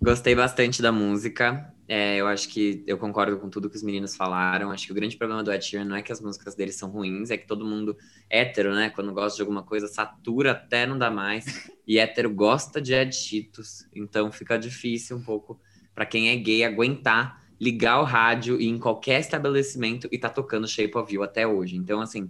gostei 0.01 0.35
bastante 0.35 0.81
da 0.81 0.91
música. 0.91 1.72
É, 1.87 2.15
eu 2.17 2.27
acho 2.27 2.47
que 2.47 2.83
eu 2.87 2.97
concordo 2.97 3.37
com 3.37 3.49
tudo 3.49 3.69
que 3.69 3.75
os 3.75 3.83
meninos 3.83 4.15
falaram. 4.15 4.71
Acho 4.71 4.85
que 4.85 4.91
o 4.91 4.95
grande 4.95 5.17
problema 5.17 5.43
do 5.43 5.51
Ed 5.51 5.63
Sheeran 5.63 5.85
não 5.85 5.95
é 5.95 6.01
que 6.01 6.11
as 6.11 6.21
músicas 6.21 6.55
dele 6.55 6.71
são 6.71 6.89
ruins, 6.89 7.29
é 7.29 7.37
que 7.37 7.45
todo 7.45 7.65
mundo 7.65 7.97
hétero, 8.29 8.73
né? 8.73 8.89
Quando 8.89 9.11
gosta 9.13 9.35
de 9.35 9.41
alguma 9.41 9.63
coisa, 9.63 9.87
satura 9.87 10.51
até 10.51 10.85
não 10.85 10.97
dá 10.97 11.11
mais. 11.11 11.45
E 11.85 11.99
hétero 11.99 12.33
gosta 12.33 12.81
de 12.81 12.93
Ed 12.93 13.13
Cheetos. 13.13 13.85
Então 13.93 14.31
fica 14.31 14.57
difícil 14.57 15.17
um 15.17 15.21
pouco 15.21 15.59
para 15.93 16.05
quem 16.05 16.29
é 16.29 16.35
gay 16.37 16.63
aguentar 16.63 17.43
ligar 17.59 18.01
o 18.01 18.03
rádio 18.03 18.59
e 18.59 18.67
em 18.67 18.77
qualquer 18.77 19.21
estabelecimento 19.21 20.07
e 20.11 20.17
tá 20.17 20.29
tocando 20.29 20.67
Shape 20.67 20.97
of 20.97 21.13
You 21.13 21.23
até 21.23 21.47
hoje. 21.47 21.77
Então, 21.77 22.01
assim, 22.01 22.29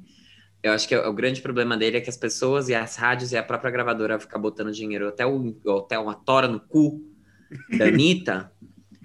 eu 0.61 0.71
acho 0.71 0.87
que 0.87 0.95
o 0.95 1.13
grande 1.13 1.41
problema 1.41 1.75
dele 1.75 1.97
é 1.97 2.01
que 2.01 2.09
as 2.09 2.17
pessoas 2.17 2.69
e 2.69 2.75
as 2.75 2.95
rádios 2.95 3.31
e 3.31 3.37
a 3.37 3.43
própria 3.43 3.71
gravadora 3.71 4.19
ficam 4.19 4.39
botando 4.39 4.71
dinheiro 4.71 5.07
até, 5.07 5.25
o, 5.25 5.55
até 5.79 5.97
uma 5.97 6.13
tora 6.13 6.47
no 6.47 6.59
cu 6.59 7.01
da 7.77 7.85
Anitta. 7.89 8.52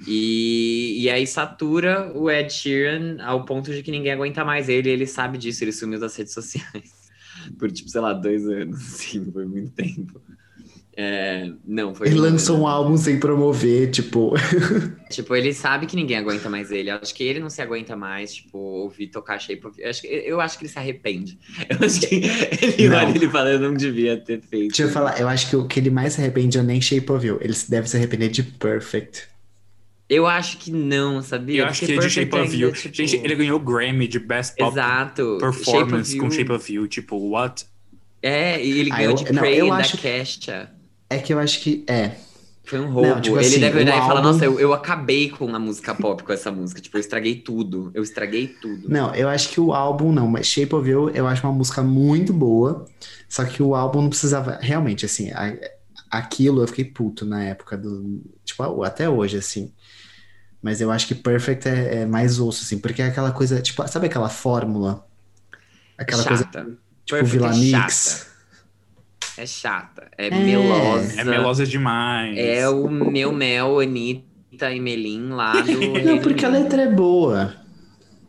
E, 0.06 1.02
e 1.02 1.10
aí 1.10 1.26
satura 1.26 2.12
o 2.14 2.30
Ed 2.30 2.52
Sheeran 2.52 3.22
ao 3.22 3.44
ponto 3.44 3.72
de 3.72 3.82
que 3.82 3.90
ninguém 3.90 4.12
aguenta 4.12 4.44
mais 4.44 4.68
ele, 4.68 4.90
ele 4.90 5.06
sabe 5.06 5.38
disso, 5.38 5.64
ele 5.64 5.72
sumiu 5.72 5.98
das 5.98 6.14
redes 6.16 6.32
sociais 6.32 6.98
por, 7.58 7.70
tipo, 7.70 7.88
sei 7.88 8.00
lá, 8.00 8.12
dois 8.12 8.46
anos, 8.48 8.76
assim, 8.80 9.30
foi 9.32 9.46
muito 9.46 9.72
tempo. 9.72 10.20
É, 11.00 11.52
não, 11.64 11.94
foi. 11.94 12.08
Ele 12.08 12.18
lançou 12.18 12.58
um 12.58 12.66
álbum 12.66 12.96
sem 12.96 13.20
promover, 13.20 13.88
tipo. 13.88 14.34
tipo, 15.08 15.36
ele 15.36 15.54
sabe 15.54 15.86
que 15.86 15.94
ninguém 15.94 16.16
aguenta 16.16 16.50
mais 16.50 16.72
ele. 16.72 16.90
Acho 16.90 17.14
que 17.14 17.22
ele 17.22 17.38
não 17.38 17.48
se 17.48 17.62
aguenta 17.62 17.94
mais, 17.94 18.34
tipo, 18.34 18.58
ouvir 18.58 19.06
tocar 19.06 19.38
Shape 19.38 19.64
of 19.64 19.80
eu 19.80 19.88
acho, 19.88 20.02
que, 20.02 20.08
eu 20.08 20.40
acho 20.40 20.58
que 20.58 20.64
ele 20.64 20.72
se 20.72 20.78
arrepende. 20.78 21.38
Eu 21.70 21.86
acho 21.86 22.00
que 22.00 22.16
ele 22.16 22.88
olha 22.88 23.10
ele 23.10 23.28
fala, 23.30 23.50
eu 23.50 23.60
não 23.60 23.74
devia 23.74 24.16
ter 24.16 24.40
feito. 24.40 24.70
Deixa 24.70 24.82
eu 24.82 24.88
falar, 24.88 25.20
eu 25.20 25.28
acho 25.28 25.48
que 25.48 25.54
o 25.54 25.68
que 25.68 25.78
ele 25.78 25.88
mais 25.90 26.14
se 26.14 26.20
arrepende 26.20 26.58
é 26.58 26.64
nem 26.64 26.80
Shape 26.80 27.12
of 27.12 27.24
You. 27.24 27.38
Ele 27.40 27.54
deve 27.68 27.88
se 27.88 27.96
arrepender 27.96 28.28
de 28.28 28.42
Perfect. 28.42 29.28
Eu 30.08 30.26
acho 30.26 30.56
que 30.56 30.70
não, 30.70 31.22
sabia? 31.22 31.62
Eu 31.62 31.66
acho 31.66 31.80
Porque 31.80 31.92
que 31.92 31.98
é 31.98 32.02
de 32.02 32.10
Shape 32.10 32.36
of 32.36 32.56
You. 32.56 32.72
Tipo... 32.72 32.94
Gente, 32.94 33.16
ele 33.16 33.34
ganhou 33.34 33.60
Grammy 33.60 34.08
de 34.08 34.18
Best 34.18 34.56
Pop 34.56 34.72
Exato. 34.72 35.36
Performance 35.38 36.10
Shape 36.12 36.20
com 36.20 36.30
Shape 36.30 36.52
of 36.52 36.72
You. 36.72 36.88
Tipo, 36.88 37.16
what? 37.30 37.66
É, 38.22 38.64
e 38.64 38.80
ele 38.80 38.90
ah, 38.90 38.96
ganhou 38.96 39.16
ah, 39.16 39.20
eu, 39.20 39.24
de 39.24 39.38
Prey 39.38 39.68
da 39.68 39.76
acho... 39.76 39.98
Kesha. 39.98 40.70
É 41.10 41.18
que 41.18 41.32
eu 41.32 41.38
acho 41.38 41.60
que. 41.60 41.84
É. 41.86 42.12
Foi 42.64 42.80
um 42.80 42.90
roubo. 42.90 43.08
Não, 43.08 43.20
tipo 43.20 43.38
ele 43.38 43.46
assim, 43.46 43.60
deve 43.60 43.78
olhar 43.78 43.96
e 43.96 44.06
falar, 44.06 44.20
nossa, 44.20 44.44
eu, 44.44 44.60
eu 44.60 44.74
acabei 44.74 45.30
com 45.30 45.54
a 45.54 45.58
música 45.58 45.94
pop 45.94 46.22
com 46.22 46.32
essa 46.32 46.52
música. 46.52 46.80
Tipo, 46.80 46.98
eu 46.98 47.00
estraguei 47.00 47.36
tudo. 47.36 47.90
Eu 47.94 48.02
estraguei 48.02 48.46
tudo. 48.46 48.90
Não, 48.90 49.14
eu 49.14 49.26
acho 49.26 49.48
que 49.48 49.58
o 49.58 49.72
álbum 49.72 50.12
não, 50.12 50.28
mas 50.28 50.46
Shape 50.46 50.74
of 50.74 50.88
You 50.88 51.08
eu 51.10 51.26
acho 51.26 51.46
uma 51.46 51.52
música 51.52 51.82
muito 51.82 52.30
boa. 52.30 52.86
Só 53.26 53.44
que 53.46 53.62
o 53.62 53.74
álbum 53.74 54.02
não 54.02 54.10
precisava. 54.10 54.58
Realmente, 54.60 55.06
assim, 55.06 55.30
aquilo 56.10 56.62
eu 56.62 56.68
fiquei 56.68 56.84
puto 56.84 57.24
na 57.24 57.42
época 57.42 57.76
do. 57.76 58.20
Tipo, 58.44 58.82
até 58.82 59.08
hoje, 59.08 59.38
assim. 59.38 59.72
Mas 60.62 60.80
eu 60.80 60.90
acho 60.90 61.06
que 61.06 61.14
Perfect 61.14 61.68
é, 61.68 62.00
é, 62.00 62.06
mais 62.06 62.40
osso, 62.40 62.64
assim, 62.64 62.78
porque 62.78 63.00
é 63.00 63.06
aquela 63.06 63.30
coisa, 63.30 63.60
tipo, 63.62 63.86
sabe 63.86 64.06
aquela 64.06 64.28
fórmula? 64.28 65.06
Aquela 65.96 66.22
chata. 66.22 66.62
coisa. 66.62 66.78
Tipo, 67.04 67.24
Vila 67.24 67.54
é 67.54 67.56
Mix. 67.56 68.28
É 69.36 69.46
chata. 69.46 70.08
É, 70.18 70.26
é, 70.26 70.30
melosa. 70.30 71.20
É 71.20 71.24
melosa 71.24 71.66
demais. 71.66 72.36
É 72.36 72.68
o 72.68 72.88
meu 72.88 73.32
mel, 73.32 73.78
Anitta 73.78 74.72
e 74.72 74.80
Melim 74.80 75.30
lá 75.30 75.60
do. 75.60 75.80
Não, 76.02 76.18
porque 76.18 76.44
a 76.44 76.48
letra 76.48 76.82
é 76.82 76.90
boa. 76.90 77.54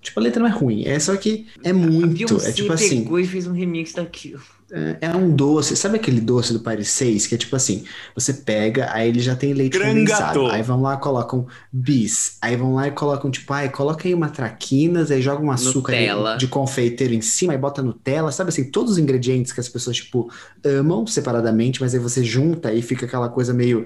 Tipo, 0.01 0.19
a 0.19 0.23
letra 0.23 0.41
não 0.41 0.47
é 0.47 0.51
ruim. 0.51 0.85
É 0.85 0.99
só 0.99 1.15
que 1.15 1.47
é 1.63 1.73
muito. 1.73 2.37
é 2.45 2.51
tipo 2.51 2.71
assim. 2.71 3.03
pegou 3.03 3.19
e 3.19 3.25
fez 3.25 3.47
um 3.47 3.53
remix 3.53 3.93
daquilo. 3.93 4.41
É, 4.71 4.97
é 5.01 5.09
um 5.15 5.35
doce, 5.35 5.75
sabe 5.75 5.95
aquele 5.95 6.21
doce 6.21 6.53
do 6.53 6.59
Paris 6.59 6.89
6? 6.89 7.27
Que 7.27 7.35
é 7.35 7.37
tipo 7.37 7.55
assim, 7.55 7.83
você 8.13 8.33
pega, 8.33 8.89
aí 8.93 9.09
ele 9.09 9.19
já 9.19 9.35
tem 9.35 9.53
leite 9.53 9.77
condensado. 9.79 10.47
Aí 10.47 10.61
vão 10.61 10.81
lá 10.81 10.95
colocam 10.97 11.47
bis. 11.71 12.37
Aí 12.41 12.55
vão 12.55 12.75
lá 12.75 12.87
e 12.87 12.91
colocam, 12.91 13.31
tipo, 13.31 13.51
ai, 13.51 13.69
coloca 13.69 14.07
aí 14.07 14.13
uma 14.13 14.29
traquinas, 14.29 15.09
aí 15.09 15.21
joga 15.21 15.43
um 15.43 15.51
açúcar 15.51 15.93
de 16.37 16.47
confeiteiro 16.47 17.13
em 17.13 17.21
cima, 17.21 17.53
aí 17.53 17.57
bota 17.57 17.81
Nutella, 17.81 18.31
sabe 18.31 18.49
assim, 18.49 18.69
todos 18.69 18.93
os 18.93 18.97
ingredientes 18.97 19.51
que 19.51 19.59
as 19.59 19.69
pessoas, 19.69 19.97
tipo, 19.97 20.31
amam 20.63 21.07
separadamente, 21.07 21.81
mas 21.81 21.93
aí 21.93 21.99
você 21.99 22.23
junta 22.23 22.71
e 22.71 22.81
fica 22.81 23.05
aquela 23.05 23.29
coisa 23.29 23.53
meio. 23.53 23.85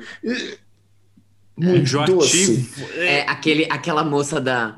Muito 1.55 2.05
doce. 2.05 2.69
É, 2.97 3.21
aquele, 3.21 3.67
aquela 3.69 4.03
moça 4.03 4.41
da. 4.41 4.77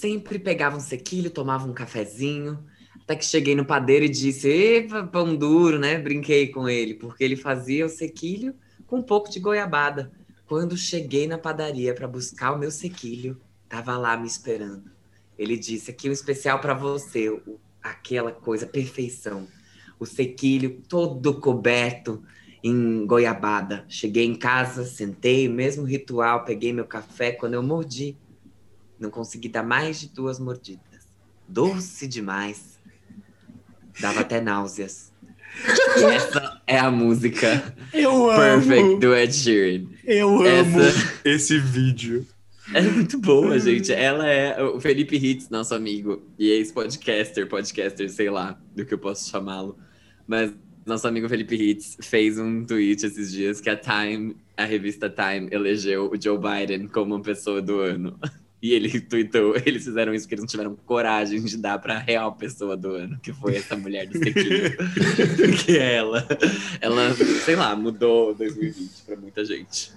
Sempre 0.00 0.38
pegava 0.38 0.76
um 0.76 0.80
sequilho, 0.80 1.30
tomava 1.30 1.66
um 1.66 1.72
cafezinho 1.72 2.58
até 3.06 3.14
que 3.14 3.24
cheguei 3.24 3.54
no 3.54 3.64
padeiro 3.64 4.04
e 4.04 4.08
disse: 4.08 4.48
Epa, 4.48 5.06
pão 5.06 5.36
duro, 5.36 5.78
né? 5.78 5.96
Brinquei 5.96 6.48
com 6.48 6.68
ele, 6.68 6.94
porque 6.94 7.22
ele 7.22 7.36
fazia 7.36 7.86
o 7.86 7.88
sequilho 7.88 8.52
com 8.84 8.96
um 8.96 9.02
pouco 9.02 9.30
de 9.30 9.38
goiabada. 9.38 10.10
Quando 10.44 10.76
cheguei 10.76 11.28
na 11.28 11.38
padaria 11.38 11.94
para 11.94 12.08
buscar 12.08 12.52
o 12.52 12.58
meu 12.58 12.70
sequilho, 12.70 13.40
tava 13.68 13.96
lá 13.96 14.16
me 14.16 14.26
esperando. 14.26 14.90
Ele 15.38 15.56
disse: 15.56 15.92
Aqui 15.92 16.08
um 16.08 16.12
especial 16.12 16.58
para 16.58 16.74
você, 16.74 17.30
o, 17.30 17.60
aquela 17.80 18.32
coisa, 18.32 18.66
perfeição. 18.66 19.46
O 20.00 20.04
sequilho 20.04 20.82
todo 20.88 21.40
coberto 21.40 22.24
em 22.60 23.06
goiabada. 23.06 23.84
Cheguei 23.88 24.24
em 24.24 24.34
casa, 24.34 24.84
sentei, 24.84 25.48
mesmo 25.48 25.84
ritual, 25.84 26.44
peguei 26.44 26.72
meu 26.72 26.86
café. 26.86 27.30
Quando 27.30 27.54
eu 27.54 27.62
mordi, 27.62 28.16
não 28.98 29.10
consegui 29.10 29.48
dar 29.48 29.62
mais 29.62 30.00
de 30.00 30.08
duas 30.08 30.38
mordidas. 30.38 31.06
Doce 31.48 32.06
demais 32.06 32.76
Dava 34.00 34.20
até 34.20 34.40
náuseas. 34.40 35.10
E 35.98 36.04
essa 36.04 36.60
é 36.66 36.78
a 36.78 36.90
música 36.90 37.74
Eu 37.94 38.26
Perfect 38.28 38.82
amo. 38.82 38.98
do 39.00 39.14
Ed 39.14 39.32
Sheeran. 39.34 39.86
Eu 40.04 40.28
amo 40.44 40.80
Essa- 40.82 41.12
esse 41.24 41.58
vídeo. 41.58 42.26
É 42.74 42.82
muito 42.82 43.18
boa, 43.18 43.58
gente. 43.58 43.90
Ela 43.92 44.28
é 44.28 44.62
o 44.62 44.78
Felipe 44.80 45.16
Hitz, 45.16 45.48
nosso 45.48 45.74
amigo, 45.74 46.20
e 46.38 46.50
ex-podcaster, 46.50 47.48
podcaster, 47.48 48.10
sei 48.10 48.28
lá 48.28 48.60
do 48.74 48.84
que 48.84 48.92
eu 48.92 48.98
posso 48.98 49.30
chamá-lo. 49.30 49.78
Mas 50.26 50.52
nosso 50.84 51.06
amigo 51.08 51.28
Felipe 51.28 51.54
Hitz 51.54 51.96
fez 52.02 52.38
um 52.38 52.64
tweet 52.66 53.06
esses 53.06 53.30
dias 53.32 53.60
que 53.60 53.70
a 53.70 53.76
Time, 53.76 54.36
a 54.56 54.64
revista 54.64 55.08
Time, 55.08 55.48
elegeu 55.50 56.10
o 56.12 56.20
Joe 56.20 56.36
Biden 56.38 56.86
como 56.88 57.14
uma 57.14 57.22
pessoa 57.22 57.62
do 57.62 57.80
ano. 57.80 58.18
E 58.66 58.72
ele 58.72 58.98
tweetou, 59.00 59.54
eles 59.64 59.84
fizeram 59.84 60.12
isso 60.14 60.24
porque 60.24 60.34
eles 60.34 60.42
não 60.42 60.48
tiveram 60.48 60.76
coragem 60.86 61.40
de 61.44 61.56
dar 61.56 61.78
pra 61.78 61.98
real 61.98 62.34
pessoa 62.34 62.76
do 62.76 62.90
ano, 62.90 63.18
que 63.22 63.32
foi 63.32 63.56
essa 63.56 63.76
mulher 63.76 64.06
do 64.08 64.18
sequinho. 64.18 64.76
porque 65.36 65.72
ela, 65.78 66.26
ela, 66.80 67.14
sei 67.44 67.54
lá, 67.56 67.76
mudou 67.76 68.34
2020 68.34 68.90
pra 69.06 69.16
muita 69.16 69.44
gente. 69.44 69.92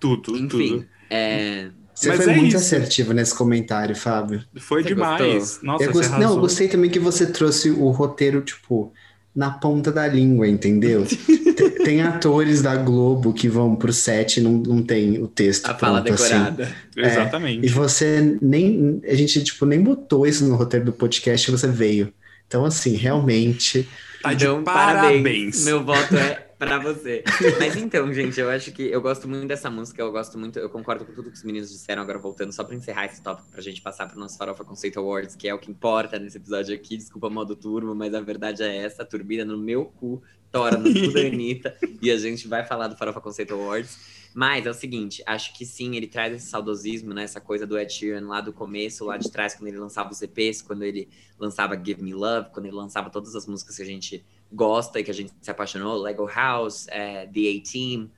Tudo, 0.00 0.36
Enfim, 0.36 0.48
tudo. 0.48 0.86
é, 1.08 1.70
Você 1.94 2.08
Mas 2.08 2.24
foi 2.24 2.32
é 2.32 2.36
muito 2.36 2.48
isso. 2.48 2.56
assertivo 2.58 3.12
nesse 3.12 3.34
comentário, 3.34 3.94
Fábio. 3.96 4.44
Foi 4.58 4.82
Você 4.82 4.88
demais. 4.88 5.22
gostou? 5.34 5.64
Nossa, 5.66 5.84
eu 5.84 5.92
você 5.92 5.98
gostei, 5.98 6.18
não, 6.18 6.34
eu 6.34 6.40
gostei 6.40 6.68
também 6.68 6.90
que 6.90 6.98
você 6.98 7.26
trouxe 7.30 7.70
o 7.70 7.88
roteiro, 7.90 8.40
tipo, 8.42 8.92
na 9.34 9.50
ponta 9.50 9.90
da 9.90 10.06
língua, 10.06 10.46
entendeu? 10.48 11.04
Te- 11.54 11.70
tem 11.84 12.02
atores 12.02 12.62
da 12.62 12.74
Globo 12.76 13.32
que 13.32 13.48
vão 13.48 13.76
pro 13.76 13.92
set 13.92 14.38
e 14.38 14.40
não, 14.40 14.52
não 14.52 14.82
tem 14.82 15.22
o 15.22 15.26
texto 15.28 15.66
a 15.66 15.74
fala 15.74 16.02
pronto, 16.02 16.14
assim. 16.14 16.32
decorada. 16.34 16.74
Exatamente. 16.96 17.66
E 17.66 17.68
você 17.68 18.36
nem. 18.40 19.00
A 19.08 19.14
gente, 19.14 19.42
tipo, 19.42 19.64
nem 19.66 19.80
botou 19.80 20.26
isso 20.26 20.44
no 20.46 20.56
roteiro 20.56 20.86
do 20.86 20.92
podcast 20.92 21.48
e 21.48 21.52
você 21.52 21.68
veio. 21.68 22.12
Então, 22.46 22.64
assim, 22.64 22.94
realmente. 22.96 23.88
Tá 24.22 24.32
de 24.32 24.44
Então, 24.44 24.62
parabéns. 24.64 25.64
Meu 25.64 25.84
voto 25.84 26.16
é 26.16 26.43
pra 26.58 26.78
você. 26.78 27.22
Mas 27.58 27.76
então, 27.76 28.12
gente, 28.12 28.40
eu 28.40 28.48
acho 28.50 28.72
que 28.72 28.82
eu 28.82 29.00
gosto 29.00 29.28
muito 29.28 29.46
dessa 29.46 29.70
música, 29.70 30.00
eu 30.00 30.10
gosto 30.12 30.38
muito, 30.38 30.58
eu 30.58 30.68
concordo 30.68 31.04
com 31.04 31.12
tudo 31.12 31.30
que 31.30 31.36
os 31.36 31.44
meninos 31.44 31.70
disseram, 31.70 32.02
agora 32.02 32.18
voltando 32.18 32.52
só 32.52 32.64
pra 32.64 32.74
encerrar 32.74 33.06
esse 33.06 33.22
tópico, 33.22 33.48
pra 33.50 33.60
gente 33.60 33.80
passar 33.82 34.06
pro 34.06 34.18
nosso 34.18 34.38
Farofa 34.38 34.64
Conceito 34.64 34.98
Awards, 34.98 35.36
que 35.36 35.48
é 35.48 35.54
o 35.54 35.58
que 35.58 35.70
importa 35.70 36.18
nesse 36.18 36.36
episódio 36.36 36.74
aqui. 36.74 36.96
Desculpa 36.96 37.28
modo 37.28 37.54
turbo, 37.56 37.94
mas 37.94 38.14
a 38.14 38.20
verdade 38.20 38.62
é 38.62 38.76
essa, 38.76 39.02
a 39.02 39.06
turbina 39.06 39.44
no 39.44 39.58
meu 39.58 39.86
cu, 39.86 40.22
tora 40.50 40.76
no 40.76 40.92
cu 40.92 41.12
da 41.12 41.20
Anitta, 41.26 41.76
e 42.00 42.10
a 42.10 42.16
gente 42.16 42.46
vai 42.48 42.64
falar 42.64 42.88
do 42.88 42.96
Farofa 42.96 43.20
Conceito 43.20 43.54
Awards. 43.54 44.24
Mas 44.34 44.66
é 44.66 44.70
o 44.70 44.74
seguinte, 44.74 45.22
acho 45.26 45.56
que 45.56 45.64
sim, 45.64 45.94
ele 45.94 46.08
traz 46.08 46.34
esse 46.34 46.46
saudosismo, 46.46 47.14
né? 47.14 47.22
Essa 47.22 47.40
coisa 47.40 47.64
do 47.64 47.78
Ed 47.78 47.92
Sheeran 47.92 48.26
lá 48.26 48.40
do 48.40 48.52
começo, 48.52 49.04
lá 49.04 49.16
de 49.16 49.30
trás, 49.30 49.54
quando 49.54 49.68
ele 49.68 49.78
lançava 49.78 50.10
os 50.10 50.20
EPs, 50.20 50.60
quando 50.60 50.82
ele 50.82 51.08
lançava 51.38 51.80
Give 51.80 52.02
Me 52.02 52.12
Love, 52.12 52.50
quando 52.50 52.66
ele 52.66 52.74
lançava 52.74 53.10
todas 53.10 53.36
as 53.36 53.46
músicas 53.46 53.76
que 53.76 53.82
a 53.82 53.86
gente 53.86 54.24
gosta 54.52 55.00
e 55.00 55.04
que 55.04 55.10
a 55.10 55.14
gente 55.14 55.32
se 55.40 55.50
apaixonou, 55.50 55.96
Lego 56.00 56.26
House, 56.26 56.86
é, 56.88 57.26
The 57.26 57.40
A-Team. 57.40 58.10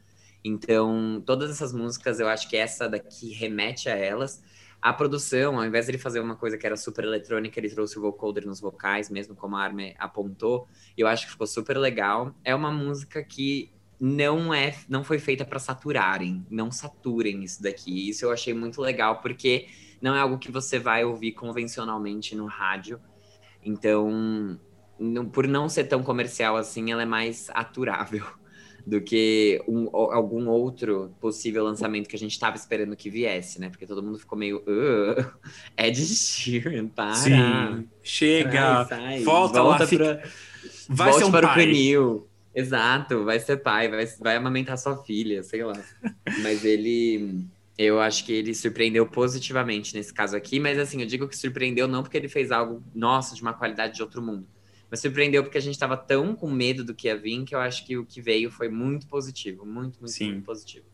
Então, 0.45 1.23
todas 1.27 1.51
essas 1.51 1.73
músicas, 1.73 2.21
eu 2.21 2.29
acho 2.29 2.49
que 2.49 2.57
essa 2.57 2.89
daqui 2.89 3.33
remete 3.33 3.89
a 3.89 3.97
elas. 3.97 4.43
A 4.81 4.93
produção, 4.93 5.59
ao 5.59 5.65
invés 5.65 5.87
de 5.87 5.93
ele 5.93 5.99
fazer 5.99 6.21
uma 6.21 6.37
coisa 6.37 6.57
que 6.57 6.65
era 6.65 6.77
super 6.77 7.05
eletrônica, 7.05 7.59
ele 7.59 7.69
trouxe 7.69 7.99
o 7.99 8.03
vocoder 8.03 8.47
nos 8.47 8.61
vocais, 8.61 9.11
mesmo 9.11 9.35
como 9.35 9.57
a 9.57 9.63
Armin 9.63 9.95
apontou. 9.99 10.69
Eu 10.97 11.09
acho 11.09 11.27
que 11.27 11.33
ficou 11.33 11.47
super 11.47 11.77
legal. 11.79 12.33
É 12.45 12.55
uma 12.55 12.71
música 12.71 13.23
que 13.25 13.73
não 13.99 14.53
é, 14.55 14.77
não 14.89 15.03
foi 15.03 15.19
feita 15.19 15.45
para 15.45 15.59
saturarem, 15.59 16.47
não 16.51 16.71
saturem 16.71 17.43
isso 17.43 17.63
daqui. 17.63 18.09
Isso 18.09 18.25
eu 18.25 18.31
achei 18.31 18.55
muito 18.55 18.81
legal 18.81 19.21
porque 19.21 19.67
não 20.01 20.15
é 20.15 20.21
algo 20.21 20.39
que 20.39 20.53
você 20.53 20.79
vai 20.79 21.05
ouvir 21.05 21.33
convencionalmente 21.33 22.37
no 22.37 22.47
rádio. 22.47 23.01
Então, 23.65 24.61
não- 24.99 25.27
por 25.29 25.47
não 25.47 25.69
ser 25.69 25.85
tão 25.85 26.03
comercial 26.03 26.57
assim, 26.57 26.91
ela 26.93 27.03
é 27.03 27.07
mais 27.07 27.49
aturável 27.55 28.25
do 28.87 29.01
que 29.01 29.63
um- 29.69 29.89
algum 29.95 30.49
outro 30.49 31.13
possível 31.21 31.65
lançamento 31.65 32.09
que 32.09 32.15
a 32.17 32.19
gente 32.19 32.33
estava 32.33 32.57
esperando 32.57 32.95
que 32.97 33.11
viesse, 33.11 33.61
né? 33.61 33.69
Porque 33.69 33.87
todo 33.87 34.03
mundo 34.03 34.19
ficou 34.19 34.39
meio. 34.39 34.59
"Ugh, 34.67 35.33
Ed 35.77 36.05
Sheeran, 36.05 36.89
para. 36.89 37.15
Sim. 37.15 37.89
Chega. 38.03 38.85
Sai, 38.85 38.99
sai, 39.01 39.23
volta 39.25 39.63
lá, 39.63 39.77
pra, 39.79 40.23
Vai 40.89 41.11
volte 41.11 41.19
ser 41.19 41.25
um 41.25 41.31
para 41.33 41.49
pai. 41.49 41.57
o 41.57 41.67
canil. 41.67 42.29
Exato, 42.55 43.23
vai 43.25 43.39
ser 43.39 43.59
pai, 43.59 43.89
vai, 43.89 44.07
vai 44.07 44.37
amamentar 44.37 44.79
sua 44.79 44.97
filha, 45.05 45.43
sei 45.43 45.63
lá. 45.63 45.75
Mas 46.43 46.65
ele. 46.65 47.45
Eu 47.77 48.01
acho 48.01 48.25
que 48.25 48.33
ele 48.33 48.55
surpreendeu 48.55 49.05
positivamente 49.07 49.95
nesse 49.95 50.15
caso 50.15 50.35
aqui, 50.35 50.59
mas 50.59 50.79
assim, 50.79 51.03
eu 51.03 51.07
digo 51.07 51.29
que 51.29 51.37
surpreendeu 51.37 51.87
não 51.87 52.03
porque 52.03 52.17
ele 52.17 52.29
fez 52.31 52.51
algo, 52.51 52.83
nossa, 52.95 53.35
de 53.35 53.43
uma 53.43 53.53
qualidade 53.53 53.97
de 53.97 54.03
outro 54.03 54.23
mundo. 54.23 54.47
Mas 54.91 55.01
surpreendeu 55.01 55.43
porque 55.43 55.59
a 55.59 55.63
gente 55.63 55.79
tava 55.79 55.97
tão 55.97 56.35
com 56.35 56.51
medo 56.51 56.85
do 56.85 56.95
que 56.95 57.09
ia 57.09 57.17
vir 57.17 57.45
que 57.45 57.55
eu 57.55 57.59
acho 57.59 57.85
que 57.85 57.97
o 57.97 58.05
que 58.05 58.23
veio 58.23 58.51
foi 58.51 58.69
muito 58.69 59.07
positivo. 59.07 59.65
Muito, 59.67 59.99
muito, 59.99 60.09
Sim. 60.09 60.33
muito 60.33 60.45
positivo. 60.45 60.87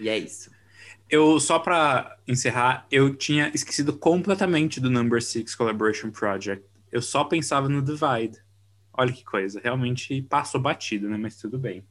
E 0.00 0.08
é 0.08 0.16
isso. 0.16 0.50
Eu, 1.10 1.40
só 1.40 1.58
pra 1.58 2.18
encerrar, 2.26 2.86
eu 2.90 3.14
tinha 3.14 3.50
esquecido 3.54 3.96
completamente 3.96 4.80
do 4.80 4.90
Number 4.90 5.22
Six 5.22 5.54
Collaboration 5.54 6.10
Project. 6.10 6.66
Eu 6.92 7.00
só 7.00 7.24
pensava 7.24 7.68
no 7.68 7.82
Divide. 7.82 8.38
Olha 8.92 9.12
que 9.12 9.24
coisa, 9.24 9.60
realmente 9.62 10.22
passou 10.22 10.60
batido, 10.60 11.08
né? 11.08 11.16
Mas 11.16 11.36
tudo 11.36 11.58
bem. 11.58 11.86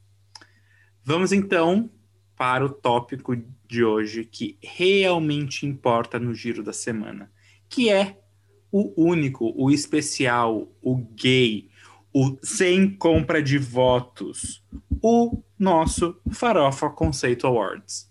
Vamos 1.02 1.32
então 1.32 1.90
para 2.36 2.64
o 2.64 2.68
tópico 2.68 3.34
de 3.66 3.82
hoje 3.82 4.24
que 4.24 4.56
realmente 4.62 5.66
importa 5.66 6.18
no 6.18 6.32
giro 6.32 6.62
da 6.62 6.72
semana, 6.72 7.30
que 7.68 7.90
é 7.90 8.20
o 8.70 8.92
único, 8.96 9.52
o 9.56 9.70
especial, 9.70 10.68
o 10.82 10.96
gay, 10.96 11.68
o 12.12 12.36
sem 12.42 12.90
compra 12.90 13.42
de 13.42 13.58
votos, 13.58 14.62
o 15.02 15.42
nosso 15.58 16.16
Farofa 16.30 16.88
Conceito 16.90 17.46
Awards. 17.46 18.08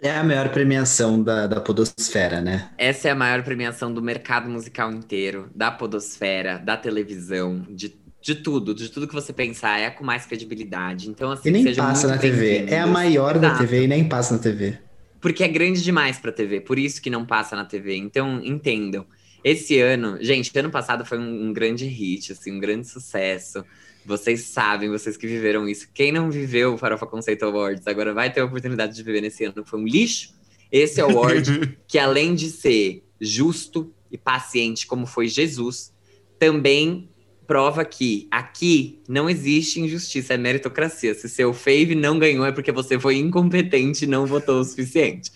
É 0.00 0.10
a 0.10 0.22
maior 0.22 0.50
premiação 0.50 1.22
da, 1.22 1.46
da 1.46 1.60
Podosfera, 1.60 2.40
né? 2.42 2.70
Essa 2.76 3.08
é 3.08 3.10
a 3.12 3.14
maior 3.14 3.42
premiação 3.42 3.92
do 3.92 4.02
mercado 4.02 4.48
musical 4.48 4.92
inteiro, 4.92 5.48
da 5.54 5.70
podosfera, 5.70 6.58
da 6.58 6.76
televisão, 6.76 7.66
de, 7.70 7.96
de 8.20 8.34
tudo, 8.34 8.74
de 8.74 8.90
tudo 8.90 9.08
que 9.08 9.14
você 9.14 9.32
pensar, 9.32 9.78
é 9.78 9.86
a 9.86 9.90
com 9.90 10.04
mais 10.04 10.26
credibilidade. 10.26 11.08
Então, 11.08 11.30
assim, 11.30 11.48
E 11.48 11.52
nem 11.52 11.74
passa 11.74 12.08
na 12.08 12.18
TV. 12.18 12.66
É 12.68 12.80
a 12.80 12.86
maior 12.86 13.38
da 13.38 13.48
Exato. 13.48 13.62
TV 13.62 13.84
e 13.84 13.86
nem 13.86 14.06
passa 14.06 14.34
na 14.34 14.40
TV. 14.40 14.78
Porque 15.18 15.42
é 15.42 15.48
grande 15.48 15.82
demais 15.82 16.18
pra 16.18 16.30
TV, 16.30 16.60
por 16.60 16.78
isso 16.78 17.00
que 17.00 17.08
não 17.08 17.24
passa 17.24 17.56
na 17.56 17.64
TV. 17.64 17.96
Então, 17.96 18.38
entendam. 18.44 19.06
Esse 19.46 19.78
ano, 19.78 20.18
gente, 20.20 20.50
ano 20.58 20.72
passado 20.72 21.04
foi 21.04 21.20
um, 21.20 21.44
um 21.44 21.52
grande 21.52 21.86
hit, 21.86 22.32
assim, 22.32 22.50
um 22.50 22.58
grande 22.58 22.88
sucesso. 22.88 23.64
Vocês 24.04 24.40
sabem, 24.40 24.90
vocês 24.90 25.16
que 25.16 25.24
viveram 25.24 25.68
isso. 25.68 25.86
Quem 25.94 26.10
não 26.10 26.32
viveu 26.32 26.74
o 26.74 26.76
Farofa 26.76 27.06
Conceito 27.06 27.44
Awards 27.44 27.86
agora 27.86 28.12
vai 28.12 28.32
ter 28.32 28.40
a 28.40 28.44
oportunidade 28.44 28.96
de 28.96 29.04
viver 29.04 29.20
nesse 29.20 29.44
ano. 29.44 29.64
Foi 29.64 29.78
um 29.78 29.86
lixo. 29.86 30.34
Esse 30.72 31.00
award, 31.00 31.78
que 31.86 31.96
além 31.96 32.34
de 32.34 32.50
ser 32.50 33.04
justo 33.20 33.94
e 34.10 34.18
paciente, 34.18 34.84
como 34.84 35.06
foi 35.06 35.28
Jesus, 35.28 35.94
também 36.40 37.08
prova 37.46 37.84
que 37.84 38.26
aqui 38.30 39.00
não 39.08 39.30
existe 39.30 39.80
injustiça, 39.80 40.34
é 40.34 40.36
meritocracia. 40.36 41.14
Se 41.14 41.28
seu 41.28 41.52
fave 41.54 41.94
não 41.94 42.18
ganhou 42.18 42.44
é 42.44 42.52
porque 42.52 42.72
você 42.72 42.98
foi 42.98 43.16
incompetente 43.16 44.04
e 44.04 44.08
não 44.08 44.26
votou 44.26 44.60
o 44.60 44.64
suficiente. 44.64 45.30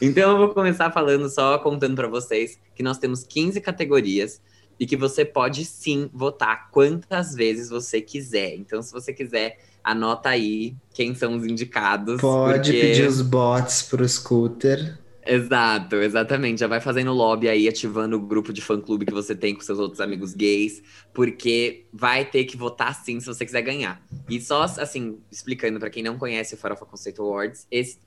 Então 0.00 0.32
eu 0.32 0.38
vou 0.38 0.48
começar 0.50 0.90
falando 0.90 1.28
só 1.28 1.58
contando 1.58 1.94
para 1.96 2.08
vocês 2.08 2.58
que 2.74 2.82
nós 2.82 2.98
temos 2.98 3.24
15 3.24 3.60
categorias 3.60 4.40
e 4.78 4.86
que 4.86 4.96
você 4.96 5.24
pode 5.24 5.64
sim 5.64 6.10
votar 6.12 6.70
quantas 6.70 7.34
vezes 7.34 7.70
você 7.70 8.00
quiser. 8.00 8.54
Então 8.56 8.82
se 8.82 8.92
você 8.92 9.12
quiser, 9.12 9.58
anota 9.82 10.28
aí 10.30 10.74
quem 10.92 11.14
são 11.14 11.36
os 11.36 11.44
indicados. 11.46 12.20
Pode 12.20 12.72
porque- 12.72 12.80
pedir 12.88 13.06
os 13.08 13.20
bots 13.22 13.82
pro 13.82 14.06
scooter. 14.08 14.98
Exato, 15.26 15.96
exatamente. 15.96 16.60
Já 16.60 16.66
vai 16.66 16.80
fazendo 16.80 17.12
lobby 17.12 17.48
aí, 17.48 17.66
ativando 17.66 18.16
o 18.16 18.20
grupo 18.20 18.52
de 18.52 18.60
fã-clube 18.60 19.06
que 19.06 19.12
você 19.12 19.34
tem 19.34 19.54
com 19.54 19.62
seus 19.62 19.78
outros 19.78 20.00
amigos 20.00 20.34
gays, 20.34 20.82
porque 21.14 21.86
vai 21.92 22.24
ter 22.24 22.44
que 22.44 22.56
votar 22.56 22.94
sim 22.94 23.18
se 23.20 23.26
você 23.26 23.44
quiser 23.44 23.62
ganhar. 23.62 24.04
E 24.28 24.38
só, 24.40 24.64
assim, 24.64 25.18
explicando 25.30 25.80
para 25.80 25.88
quem 25.88 26.02
não 26.02 26.18
conhece 26.18 26.54
o 26.54 26.58
Farofa 26.58 26.84
Conceito 26.84 27.22
Awards, 27.22 27.66
esse 27.70 27.98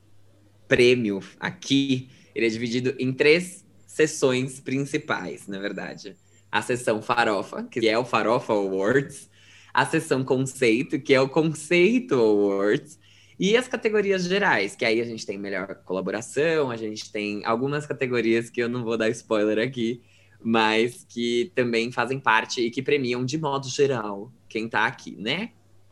prêmio 0.68 1.20
aqui, 1.40 2.10
ele 2.36 2.46
é 2.46 2.50
dividido 2.50 2.94
em 3.00 3.12
três 3.12 3.66
sessões 3.88 4.60
principais, 4.60 5.48
na 5.48 5.60
verdade. 5.60 6.16
A 6.52 6.62
sessão 6.62 7.02
Farofa, 7.02 7.64
que 7.64 7.88
é 7.90 7.98
o 7.98 8.06
Farofa 8.06 8.54
Awards, 8.54 9.28
a 9.74 9.86
sessão 9.86 10.24
Conceito, 10.24 11.00
que 11.00 11.16
é 11.16 11.22
o 11.22 11.28
Conceito 11.28 12.14
Awards, 12.14 13.00
e 13.40 13.56
as 13.56 13.68
categorias 13.68 14.24
gerais, 14.24 14.76
que 14.76 14.84
aí 14.84 15.00
a 15.00 15.06
gente 15.06 15.26
tem 15.26 15.38
melhor 15.38 15.76
colaboração, 15.86 16.72
a 16.72 16.78
gente 16.78 17.12
tem 17.12 17.46
algumas 17.46 17.86
categorias 17.86 18.50
que 18.50 18.62
eu 18.62 18.68
não 18.68 18.84
vou 18.84 18.98
dar 18.98 19.10
spoiler 19.10 19.60
aqui, 19.60 20.02
mas 20.42 21.06
que 21.08 21.52
também 21.54 21.92
fazem 21.92 22.20
parte 22.20 22.62
e 22.62 22.72
que 22.72 22.82
premiam 22.82 23.24
de 23.24 23.38
modo 23.38 23.68
geral 23.70 24.32
quem 24.50 24.68
tá 24.68 24.86
aqui, 24.86 25.16
né, 25.20 25.52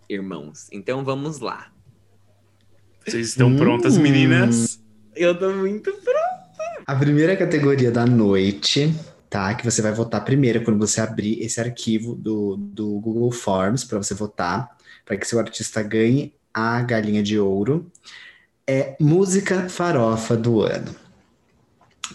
irmãos? 0.09 0.67
Então 0.71 1.03
vamos 1.03 1.39
lá. 1.39 1.71
Vocês 3.05 3.29
estão 3.29 3.49
Hum. 3.49 3.57
prontas, 3.57 3.97
meninas? 3.97 4.81
Eu 5.15 5.37
tô 5.37 5.51
muito 5.53 5.93
A 6.87 6.95
primeira 6.95 7.37
categoria 7.37 7.91
da 7.91 8.05
noite 8.05 8.93
tá? 9.35 9.53
Que 9.53 9.69
você 9.69 9.81
vai 9.81 9.91
votar 9.91 10.23
primeiro 10.23 10.63
quando 10.63 10.79
você 10.79 11.01
abrir 11.01 11.41
esse 11.41 11.59
arquivo 11.59 12.15
do, 12.15 12.55
do 12.55 12.99
Google 13.01 13.31
Forms 13.31 13.83
para 13.83 13.97
você 13.97 14.13
votar, 14.13 14.77
para 15.03 15.17
que 15.17 15.27
seu 15.27 15.39
artista 15.39 15.83
ganhe 15.83 16.33
a 16.55 16.81
galinha 16.81 17.21
de 17.21 17.37
ouro. 17.37 17.91
É 18.65 18.95
música 18.97 19.67
farofa 19.67 20.37
do 20.37 20.61
ano. 20.61 20.95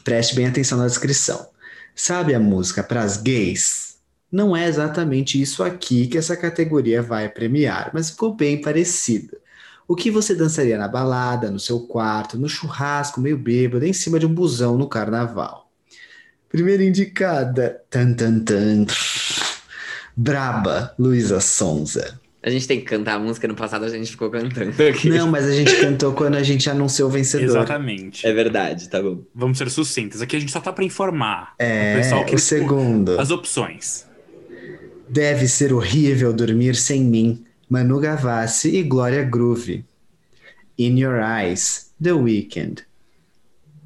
Preste 0.02 0.34
bem 0.34 0.46
atenção 0.46 0.78
na 0.78 0.86
descrição. 0.86 1.50
Sabe 1.94 2.34
a 2.34 2.40
música 2.40 2.82
para 2.82 3.02
as 3.02 3.18
gays? 3.18 3.98
Não 4.32 4.56
é 4.56 4.66
exatamente 4.66 5.40
isso 5.40 5.62
aqui 5.62 6.06
que 6.06 6.16
essa 6.16 6.36
categoria 6.36 7.02
vai 7.02 7.28
premiar, 7.28 7.90
mas 7.92 8.10
ficou 8.10 8.34
bem 8.34 8.60
parecido. 8.60 9.36
O 9.86 9.94
que 9.94 10.10
você 10.10 10.34
dançaria 10.34 10.78
na 10.78 10.88
balada, 10.88 11.50
no 11.50 11.58
seu 11.58 11.80
quarto, 11.80 12.38
no 12.38 12.48
churrasco, 12.48 13.20
meio 13.20 13.36
bêbado, 13.36 13.84
em 13.84 13.92
cima 13.92 14.18
de 14.18 14.26
um 14.26 14.32
busão 14.32 14.78
no 14.78 14.88
carnaval? 14.88 15.68
Primeira 16.48 16.82
indicada. 16.82 17.82
Tan, 17.90 18.14
tan, 18.14 18.38
tan. 18.40 18.86
Braba, 20.16 20.94
Luísa 20.98 21.40
Sonza. 21.40 22.19
A 22.42 22.48
gente 22.48 22.66
tem 22.66 22.78
que 22.80 22.86
cantar 22.86 23.16
a 23.16 23.18
música, 23.18 23.46
no 23.46 23.54
passado 23.54 23.84
a 23.84 23.88
gente 23.88 24.10
ficou 24.10 24.30
cantando 24.30 24.70
aqui. 24.88 25.10
Não, 25.10 25.28
mas 25.30 25.44
a 25.44 25.52
gente 25.52 25.76
cantou 25.76 26.12
quando 26.14 26.36
a 26.36 26.42
gente 26.42 26.70
anunciou 26.70 27.08
o 27.08 27.12
vencedor. 27.12 27.44
Exatamente. 27.44 28.26
É 28.26 28.32
verdade, 28.32 28.88
tá 28.88 29.02
bom. 29.02 29.22
Vamos 29.34 29.58
ser 29.58 29.70
sucintos. 29.70 30.22
Aqui 30.22 30.36
a 30.36 30.40
gente 30.40 30.50
só 30.50 30.60
tá 30.60 30.72
para 30.72 30.84
informar 30.84 31.54
é, 31.58 31.94
o 31.94 31.96
pessoal 31.98 32.24
que 32.24 32.34
o 32.34 32.38
segundo. 32.38 33.20
As 33.20 33.30
opções. 33.30 34.06
Deve 35.08 35.46
ser 35.48 35.72
horrível 35.72 36.32
dormir 36.32 36.76
sem 36.76 37.02
mim. 37.02 37.44
Manu 37.68 38.00
Gavassi 38.00 38.74
e 38.76 38.82
Glória 38.82 39.22
Groove. 39.22 39.84
In 40.78 40.98
Your 40.98 41.20
Eyes, 41.20 41.92
The 42.02 42.12
Weeknd. 42.12 42.84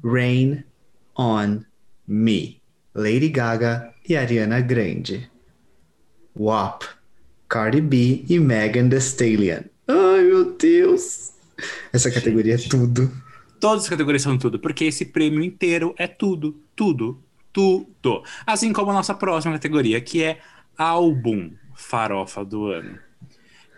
Rain 0.01 0.63
on 1.17 1.65
Me, 2.07 2.61
Lady 2.93 3.29
Gaga 3.29 3.91
e 4.07 4.15
Ariana 4.15 4.61
Grande. 4.61 5.29
WAP, 6.35 6.83
Cardi 7.47 7.81
B 7.81 8.25
e 8.27 8.39
Megan 8.39 8.89
Thee 8.89 8.99
Stallion. 8.99 9.63
Ai, 9.87 10.23
meu 10.23 10.53
Deus! 10.53 11.31
Essa 11.93 12.11
categoria 12.11 12.57
Gente. 12.57 12.67
é 12.67 12.77
tudo. 12.77 13.11
Todas 13.59 13.83
as 13.83 13.89
categorias 13.89 14.21
são 14.21 14.37
tudo, 14.37 14.59
porque 14.59 14.85
esse 14.85 15.05
prêmio 15.05 15.43
inteiro 15.43 15.93
é 15.97 16.07
tudo, 16.07 16.59
tudo, 16.75 17.21
tudo. 17.53 18.23
Assim 18.45 18.73
como 18.73 18.91
a 18.91 18.93
nossa 18.93 19.13
próxima 19.13 19.53
categoria, 19.53 20.01
que 20.01 20.21
é 20.21 20.39
álbum 20.77 21.51
farofa 21.73 22.43
do 22.43 22.67
ano. 22.67 22.99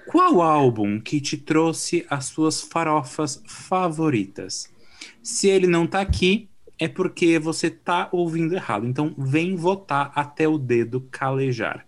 Qual 0.08 0.42
álbum 0.42 1.00
que 1.00 1.20
te 1.20 1.38
trouxe 1.38 2.06
as 2.10 2.26
suas 2.26 2.62
farofas 2.62 3.44
favoritas? 3.46 4.74
Se 5.22 5.48
ele 5.48 5.68
não 5.68 5.86
tá 5.86 6.00
aqui, 6.00 6.50
é 6.80 6.88
porque 6.88 7.38
você 7.38 7.70
tá 7.70 8.08
ouvindo 8.12 8.56
errado. 8.56 8.86
Então, 8.88 9.14
vem 9.18 9.56
votar 9.56 10.12
até 10.16 10.48
o 10.48 10.58
dedo 10.58 11.02
calejar. 11.12 11.86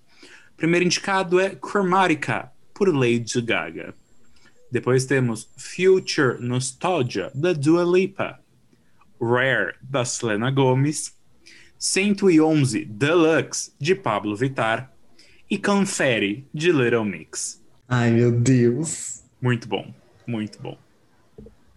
Primeiro 0.60 0.86
indicado 0.86 1.39
é 1.39 1.55
Chromatica, 1.55 2.51
por 2.74 2.93
Lady 2.93 3.41
Gaga. 3.41 3.93
Depois 4.70 5.05
temos 5.05 5.49
Future 5.55 6.38
Nostalgia, 6.41 7.32
da 7.34 7.53
Dua 7.53 7.86
Lipa. 7.86 8.38
Rare, 9.22 9.76
da 9.82 10.03
Selena 10.03 10.51
Gomez. 10.51 11.14
111 11.78 12.84
Deluxe, 12.84 13.72
de 13.80 13.95
Pablo 13.95 14.36
Vittar. 14.36 14.91
E 15.49 15.57
Confetti, 15.57 16.45
de 16.53 16.74
Little 16.74 17.05
Mix. 17.05 17.64
Ai, 17.88 18.12
meu 18.12 18.30
Deus. 18.30 19.24
Muito 19.41 19.66
bom, 19.66 19.93
muito 20.28 20.62
bom. 20.62 20.78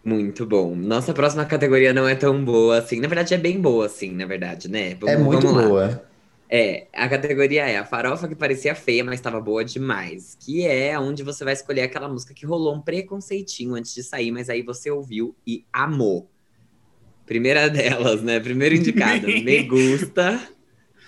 Muito 0.05 0.45
bom. 0.45 0.75
Nossa 0.75 1.15
próxima 1.15 1.45
categoria 1.45 1.93
não 1.93 2.09
é 2.09 2.17
tão 2.17 2.45
boa 2.45 2.79
assim. 2.79 2.99
Na 2.99 3.07
verdade, 3.07 3.33
é 3.33 3.39
bem 3.39 3.61
boa, 3.61 3.87
assim, 3.87 4.11
na 4.11 4.27
verdade, 4.27 4.69
né? 4.69 4.97
Vamos, 4.97 5.15
é 5.15 5.17
muito 5.17 5.47
boa. 5.47 6.05
É, 6.55 6.87
a 6.93 7.09
categoria 7.09 7.67
é 7.67 7.79
a 7.79 7.85
farofa 7.87 8.29
que 8.29 8.35
parecia 8.35 8.75
feia, 8.75 9.03
mas 9.03 9.15
estava 9.15 9.41
boa 9.41 9.65
demais. 9.65 10.37
Que 10.39 10.67
é 10.67 10.99
onde 10.99 11.23
você 11.23 11.45
vai 11.45 11.55
escolher 11.55 11.81
aquela 11.81 12.07
música 12.07 12.35
que 12.35 12.45
rolou 12.45 12.75
um 12.75 12.81
preconceitinho 12.83 13.75
antes 13.75 13.95
de 13.95 14.03
sair, 14.03 14.31
mas 14.31 14.51
aí 14.51 14.61
você 14.61 14.91
ouviu 14.91 15.35
e 15.47 15.65
amou. 15.73 16.31
Primeira 17.25 17.69
delas, 17.73 18.21
né? 18.21 18.39
Primeiro 18.39 18.75
indicado, 18.75 19.29
Me 19.43 19.63
Gusta, 19.63 20.47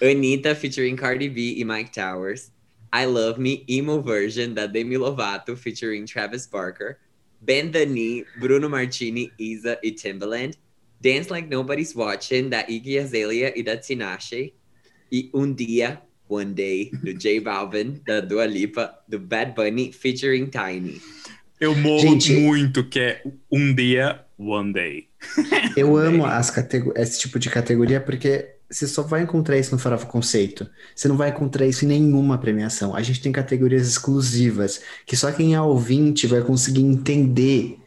Anitta 0.01 0.55
featuring 0.55 0.97
Cardi 0.97 1.29
B 1.29 1.57
e 1.59 1.63
Mike 1.63 1.93
Towers. 1.93 2.51
I 2.91 3.05
Love 3.05 3.39
Me 3.39 3.67
Emo 3.69 4.01
Version, 4.01 4.55
da 4.55 4.65
Demi 4.67 4.97
Lovato, 4.97 5.55
featuring 5.55 6.07
Travis 6.07 6.47
Barker. 6.47 6.97
Bend 7.43 7.73
the 7.73 7.85
Knee, 7.85 8.25
Bruno 8.41 8.71
Martini, 8.71 9.31
Isa 9.39 9.79
e 9.83 9.93
Timbaland. 9.93 10.57
Dance 11.03 11.31
Like 11.31 11.51
Nobody's 11.51 11.95
Watching, 11.95 12.49
da 12.49 12.65
Iggy 12.67 12.99
Azalea 12.99 13.53
e 13.55 13.63
da 13.63 13.77
Tinashe. 13.77 14.55
E 15.11 15.31
Um 15.35 15.53
Dia, 15.53 16.01
One 16.29 16.53
Day, 16.53 16.91
do 17.03 17.13
J 17.15 17.41
Balvin, 17.41 18.01
da 18.07 18.21
Dua 18.21 18.47
Lipa, 18.47 18.95
do 19.09 19.19
Bad 19.19 19.53
Bunny, 19.55 19.93
featuring 19.93 20.47
Tiny. 20.47 21.01
Eu 21.61 21.75
morro 21.75 22.01
Gente, 22.01 22.33
muito 22.33 22.85
que 22.85 22.99
é 22.99 23.23
Um 23.51 23.75
Dia, 23.75 24.25
One 24.39 24.73
Day. 24.73 25.09
Eu 25.77 25.97
amo 25.97 26.27
as 26.27 26.53
esse 26.97 27.21
tipo 27.21 27.39
de 27.39 27.49
categoria 27.49 28.01
porque 28.01 28.55
você 28.71 28.89
só 28.89 29.03
vai 29.03 29.23
encontrar 29.23 29.59
isso 29.59 29.73
no 29.73 29.79
Farofa 29.79 30.07
Conceito. 30.07 30.69
Você 30.95 31.07
não 31.07 31.17
vai 31.17 31.31
encontrar 31.31 31.67
isso 31.67 31.85
em 31.85 31.89
nenhuma 31.89 32.39
premiação. 32.39 32.95
A 32.95 33.03
gente 33.03 33.21
tem 33.21 33.31
categorias 33.31 33.87
exclusivas 33.87 34.83
que 35.07 35.17
só 35.17 35.31
quem 35.31 35.55
é 35.55 35.61
ouvinte 35.61 36.27
vai 36.27 36.41
conseguir 36.41 36.83
entender 36.83 37.79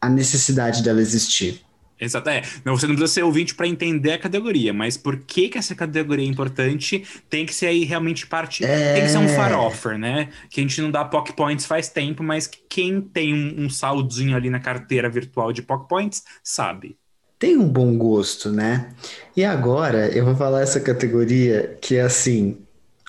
a 0.00 0.08
necessidade 0.08 0.82
dela 0.82 1.00
existir. 1.00 1.65
Exato, 1.98 2.28
é. 2.28 2.42
Não, 2.64 2.76
você 2.76 2.86
não 2.86 2.94
precisa 2.94 3.14
ser 3.14 3.22
ouvinte 3.22 3.54
para 3.54 3.66
entender 3.66 4.12
a 4.12 4.18
categoria, 4.18 4.72
mas 4.72 4.96
por 4.96 5.18
que, 5.18 5.48
que 5.48 5.56
essa 5.56 5.74
categoria 5.74 6.24
é 6.24 6.28
importante 6.28 7.04
tem 7.30 7.46
que 7.46 7.54
ser 7.54 7.66
aí 7.66 7.84
realmente 7.84 8.26
parte. 8.26 8.64
É... 8.64 8.94
Tem 8.94 9.02
que 9.04 9.08
ser 9.08 9.18
um 9.18 9.28
farofer, 9.28 9.98
né? 9.98 10.28
Que 10.50 10.60
a 10.60 10.62
gente 10.62 10.80
não 10.82 10.90
dá 10.90 11.04
POC 11.04 11.32
Points 11.32 11.64
faz 11.64 11.88
tempo, 11.88 12.22
mas 12.22 12.48
quem 12.68 13.00
tem 13.00 13.32
um, 13.32 13.64
um 13.64 13.70
saldinho 13.70 14.36
ali 14.36 14.50
na 14.50 14.60
carteira 14.60 15.08
virtual 15.08 15.52
de 15.52 15.62
POC 15.62 15.88
Points 15.88 16.22
sabe 16.42 16.96
tem 17.38 17.56
um 17.56 17.68
bom 17.68 17.96
gosto, 17.98 18.50
né? 18.50 18.94
E 19.36 19.44
agora 19.44 20.08
eu 20.08 20.24
vou 20.24 20.34
falar 20.34 20.62
essa 20.62 20.80
categoria 20.80 21.76
que 21.82 21.96
é 21.96 22.00
assim, 22.00 22.58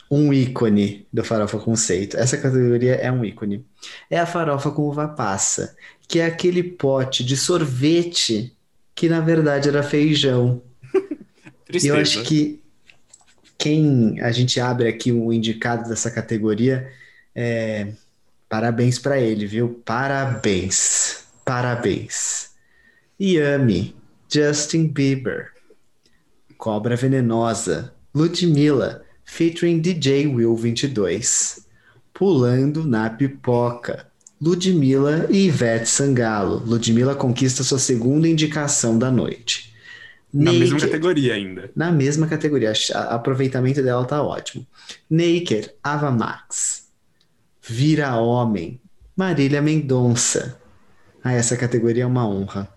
um 0.10 0.34
ícone 0.34 1.08
do 1.12 1.24
farofa 1.24 1.58
conceito. 1.60 2.18
Essa 2.18 2.38
categoria 2.38 2.96
é 2.96 3.12
um 3.12 3.24
ícone. 3.24 3.66
É 4.10 4.20
a 4.20 4.26
farofa 4.26 4.72
com 4.72 4.84
uva 4.84 5.08
passa, 5.08 5.76
que 6.08 6.20
é 6.20 6.26
aquele 6.26 6.64
pote 6.64 7.24
de 7.24 7.38
sorvete 7.38 8.57
que 8.98 9.08
na 9.08 9.22
verdade 9.22 9.70
era 9.70 9.84
feijão. 9.84 10.62
E 11.70 11.88
eu 11.88 11.98
acho 11.98 12.24
que 12.24 12.64
quem 13.58 14.22
a 14.22 14.32
gente 14.32 14.58
abre 14.58 14.88
aqui 14.88 15.12
o 15.12 15.26
um 15.26 15.34
indicado 15.34 15.90
dessa 15.90 16.10
categoria, 16.10 16.90
é, 17.36 17.90
parabéns 18.48 18.98
para 18.98 19.20
ele, 19.20 19.46
viu? 19.46 19.82
Parabéns, 19.84 21.26
parabéns. 21.44 22.52
Yami, 23.20 23.94
Justin 24.32 24.88
Bieber. 24.88 25.52
Cobra 26.58 26.96
Venenosa, 26.96 27.94
Ludmilla, 28.16 29.04
featuring 29.26 29.82
DJ 29.82 30.28
Will 30.28 30.56
22. 30.56 31.68
Pulando 32.14 32.86
na 32.86 33.10
Pipoca, 33.10 34.08
Ludmilla 34.42 35.28
e 35.30 35.46
Ivete 35.46 35.90
Sangalo. 35.90 36.64
Ludmilla 36.66 37.16
conquista 37.16 37.64
sua 37.64 37.80
segunda 37.80 38.28
indicação 38.28 38.98
da 38.98 39.12
noite. 39.12 39.74
Na 40.34 40.54
mesma 40.54 40.80
categoria 40.80 41.34
ainda. 41.34 41.72
Na 41.76 41.92
mesma 41.92 42.28
categoria. 42.28 42.74
Aproveitamento 43.10 43.82
dela 43.82 44.06
tá 44.06 44.22
ótimo. 44.22 44.66
Naked, 45.10 45.72
Ava 45.84 46.12
Max. 46.12 46.88
Vira 47.62 48.16
Homem, 48.16 48.80
Marília 49.16 49.62
Mendonça. 49.62 50.60
Ah, 51.24 51.34
essa 51.34 51.58
categoria 51.58 52.04
é 52.04 52.08
uma 52.08 52.28
honra. 52.28 52.77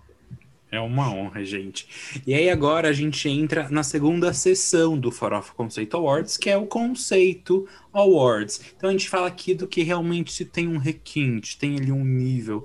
É 0.72 0.78
uma 0.78 1.12
honra, 1.12 1.44
gente. 1.44 2.22
E 2.24 2.32
aí 2.32 2.48
agora 2.48 2.88
a 2.88 2.92
gente 2.92 3.28
entra 3.28 3.68
na 3.70 3.82
segunda 3.82 4.32
sessão 4.32 4.96
do 4.96 5.10
Farofa 5.10 5.52
Conceito 5.52 5.96
Awards, 5.96 6.36
que 6.36 6.48
é 6.48 6.56
o 6.56 6.66
Conceito 6.66 7.66
Awards. 7.92 8.60
Então 8.76 8.88
a 8.88 8.92
gente 8.92 9.08
fala 9.08 9.26
aqui 9.26 9.52
do 9.52 9.66
que 9.66 9.82
realmente 9.82 10.32
se 10.32 10.44
tem 10.44 10.68
um 10.68 10.78
requinte, 10.78 11.58
tem 11.58 11.76
ali 11.76 11.90
um 11.90 12.04
nível, 12.04 12.64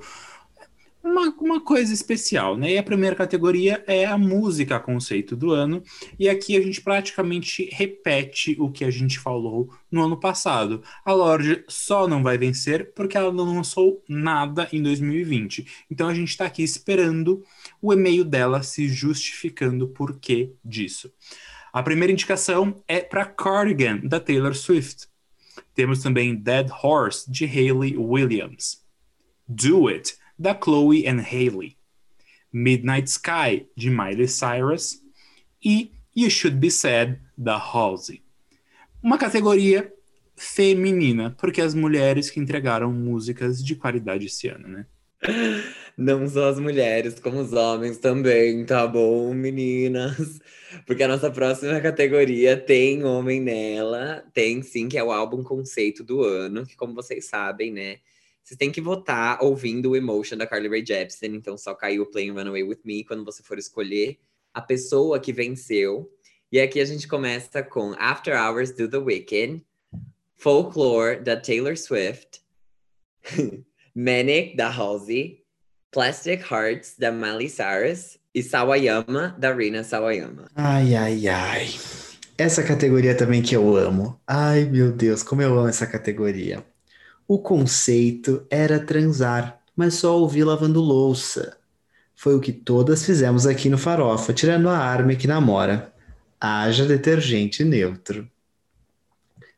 uma, 1.05 1.29
uma 1.39 1.61
coisa 1.61 1.93
especial, 1.93 2.57
né? 2.57 2.73
E 2.73 2.77
a 2.77 2.83
primeira 2.83 3.15
categoria 3.15 3.83
é 3.85 4.05
a 4.05 4.17
música 4.17 4.79
conceito 4.79 5.35
do 5.35 5.51
ano, 5.51 5.83
e 6.17 6.27
aqui 6.27 6.57
a 6.57 6.61
gente 6.61 6.81
praticamente 6.81 7.69
repete 7.71 8.57
o 8.59 8.71
que 8.71 8.83
a 8.83 8.89
gente 8.89 9.19
falou 9.19 9.69
no 9.91 10.03
ano 10.03 10.19
passado. 10.19 10.81
A 11.05 11.13
Lorde 11.13 11.63
só 11.67 12.07
não 12.07 12.23
vai 12.23 12.37
vencer 12.37 12.91
porque 12.93 13.15
ela 13.15 13.31
não 13.31 13.45
lançou 13.55 14.03
nada 14.09 14.67
em 14.73 14.81
2020. 14.81 15.85
Então 15.91 16.07
a 16.07 16.13
gente 16.13 16.29
está 16.29 16.45
aqui 16.45 16.63
esperando 16.63 17.43
o 17.85 17.93
e-mail 17.93 18.25
dela 18.25 18.63
se 18.63 18.87
justificando 18.87 19.87
por 19.87 20.19
que 20.19 20.55
disso. 20.63 21.13
A 21.71 21.83
primeira 21.83 22.11
indicação 22.11 22.83
é 22.87 22.99
para 22.99 23.25
Cardigan, 23.25 23.99
da 24.03 24.19
Taylor 24.19 24.55
Swift. 24.55 25.07
Temos 25.75 26.01
também 26.01 26.35
Dead 26.35 26.67
Horse, 26.71 27.29
de 27.29 27.45
Hayley 27.45 27.95
Williams. 27.95 28.83
Do 29.47 29.87
It, 29.87 30.15
da 30.39 30.59
Chloe 30.59 31.07
and 31.07 31.19
Haley, 31.19 31.77
Midnight 32.51 33.07
Sky, 33.07 33.67
de 33.75 33.91
Miley 33.91 34.27
Cyrus, 34.27 35.03
e 35.63 35.91
You 36.15 36.29
Should 36.31 36.57
Be 36.57 36.71
Sad, 36.71 37.19
da 37.37 37.55
Halsey. 37.55 38.23
Uma 39.03 39.19
categoria 39.19 39.93
feminina, 40.35 41.35
porque 41.37 41.61
as 41.61 41.75
mulheres 41.75 42.31
que 42.31 42.39
entregaram 42.39 42.91
músicas 42.91 43.63
de 43.63 43.75
qualidade 43.75 44.25
esse 44.25 44.47
ano, 44.47 44.67
né? 44.67 44.85
Não 45.97 46.27
só 46.27 46.49
as 46.49 46.59
mulheres, 46.59 47.19
como 47.19 47.39
os 47.39 47.53
homens 47.53 47.97
também, 47.97 48.65
tá 48.65 48.85
bom, 48.85 49.33
meninas? 49.33 50.39
Porque 50.85 51.03
a 51.03 51.07
nossa 51.07 51.31
próxima 51.31 51.79
categoria 51.79 52.57
tem 52.57 53.05
homem 53.05 53.39
nela, 53.39 54.25
tem 54.33 54.61
sim, 54.61 54.89
que 54.89 54.97
é 54.97 55.03
o 55.03 55.11
álbum 55.11 55.41
conceito 55.41 56.03
do 56.03 56.21
ano, 56.21 56.65
que 56.65 56.75
como 56.75 56.93
vocês 56.93 57.25
sabem, 57.25 57.71
né? 57.71 57.99
Vocês 58.43 58.57
têm 58.57 58.71
que 58.71 58.81
votar 58.81 59.41
ouvindo 59.41 59.91
o 59.91 59.95
Emotion 59.95 60.37
da 60.37 60.45
Carly 60.45 60.67
Rae 60.67 60.85
Jepsen, 60.85 61.33
então 61.33 61.57
só 61.57 61.73
caiu 61.73 62.03
o 62.03 62.05
Playing 62.05 62.31
Runaway 62.31 62.63
With 62.63 62.81
Me 62.83 63.05
quando 63.05 63.23
você 63.23 63.41
for 63.41 63.57
escolher 63.57 64.19
a 64.53 64.61
pessoa 64.61 65.19
que 65.19 65.31
venceu. 65.31 66.11
E 66.51 66.59
aqui 66.59 66.81
a 66.81 66.85
gente 66.85 67.07
começa 67.07 67.63
com 67.63 67.93
After 67.97 68.37
Hours 68.37 68.71
do 68.71 68.89
The 68.89 68.97
Weeknd, 68.97 69.65
Folklore 70.35 71.21
da 71.21 71.37
Taylor 71.37 71.77
Swift, 71.77 72.41
Manic 73.95 74.57
da 74.57 74.69
Halsey, 74.69 75.44
Plastic 75.95 76.51
Hearts 76.51 76.95
da 76.99 77.09
Miley 77.09 77.49
Cyrus 77.49 78.17
e 78.33 78.43
Sawayama 78.43 79.33
da 79.39 79.53
Rina 79.53 79.81
Sawayama. 79.81 80.49
Ai, 80.53 80.93
ai, 80.93 81.25
ai. 81.29 81.73
Essa 82.37 82.61
categoria 82.63 83.15
também 83.15 83.41
que 83.41 83.55
eu 83.55 83.77
amo. 83.77 84.19
Ai, 84.27 84.65
meu 84.65 84.91
Deus, 84.91 85.23
como 85.23 85.41
eu 85.41 85.57
amo 85.57 85.69
essa 85.69 85.87
categoria. 85.87 86.65
O 87.25 87.39
conceito 87.39 88.45
era 88.49 88.77
transar, 88.77 89.61
mas 89.73 89.93
só 89.93 90.19
ouvir 90.19 90.43
lavando 90.43 90.81
louça. 90.81 91.55
Foi 92.13 92.35
o 92.35 92.41
que 92.41 92.51
todas 92.51 93.05
fizemos 93.05 93.47
aqui 93.47 93.69
no 93.69 93.77
Farofa, 93.77 94.33
tirando 94.33 94.67
a 94.67 94.77
arma 94.77 95.15
que 95.15 95.27
namora. 95.27 95.93
Haja 96.41 96.85
detergente 96.85 97.63
neutro. 97.63 98.29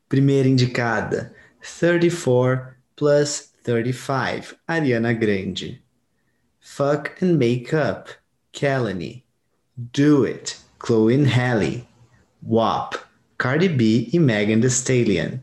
Primeira 0.07 0.47
indicada: 0.47 1.33
34 1.79 2.75
plus 2.95 3.49
35, 3.63 4.55
Ariana 4.67 5.13
Grande. 5.13 5.86
Fuck 6.75 7.23
and 7.23 7.39
Make 7.39 7.73
Up, 7.73 8.09
Kelly. 8.51 9.23
Do 9.75 10.25
It, 10.25 10.57
Chloe 10.77 11.23
Halle. 11.23 11.87
WAP, 12.43 12.93
Cardi 13.37 13.67
B 13.67 14.09
e 14.13 14.19
Megan 14.19 14.59
Thee 14.59 14.67
Stallion. 14.67 15.39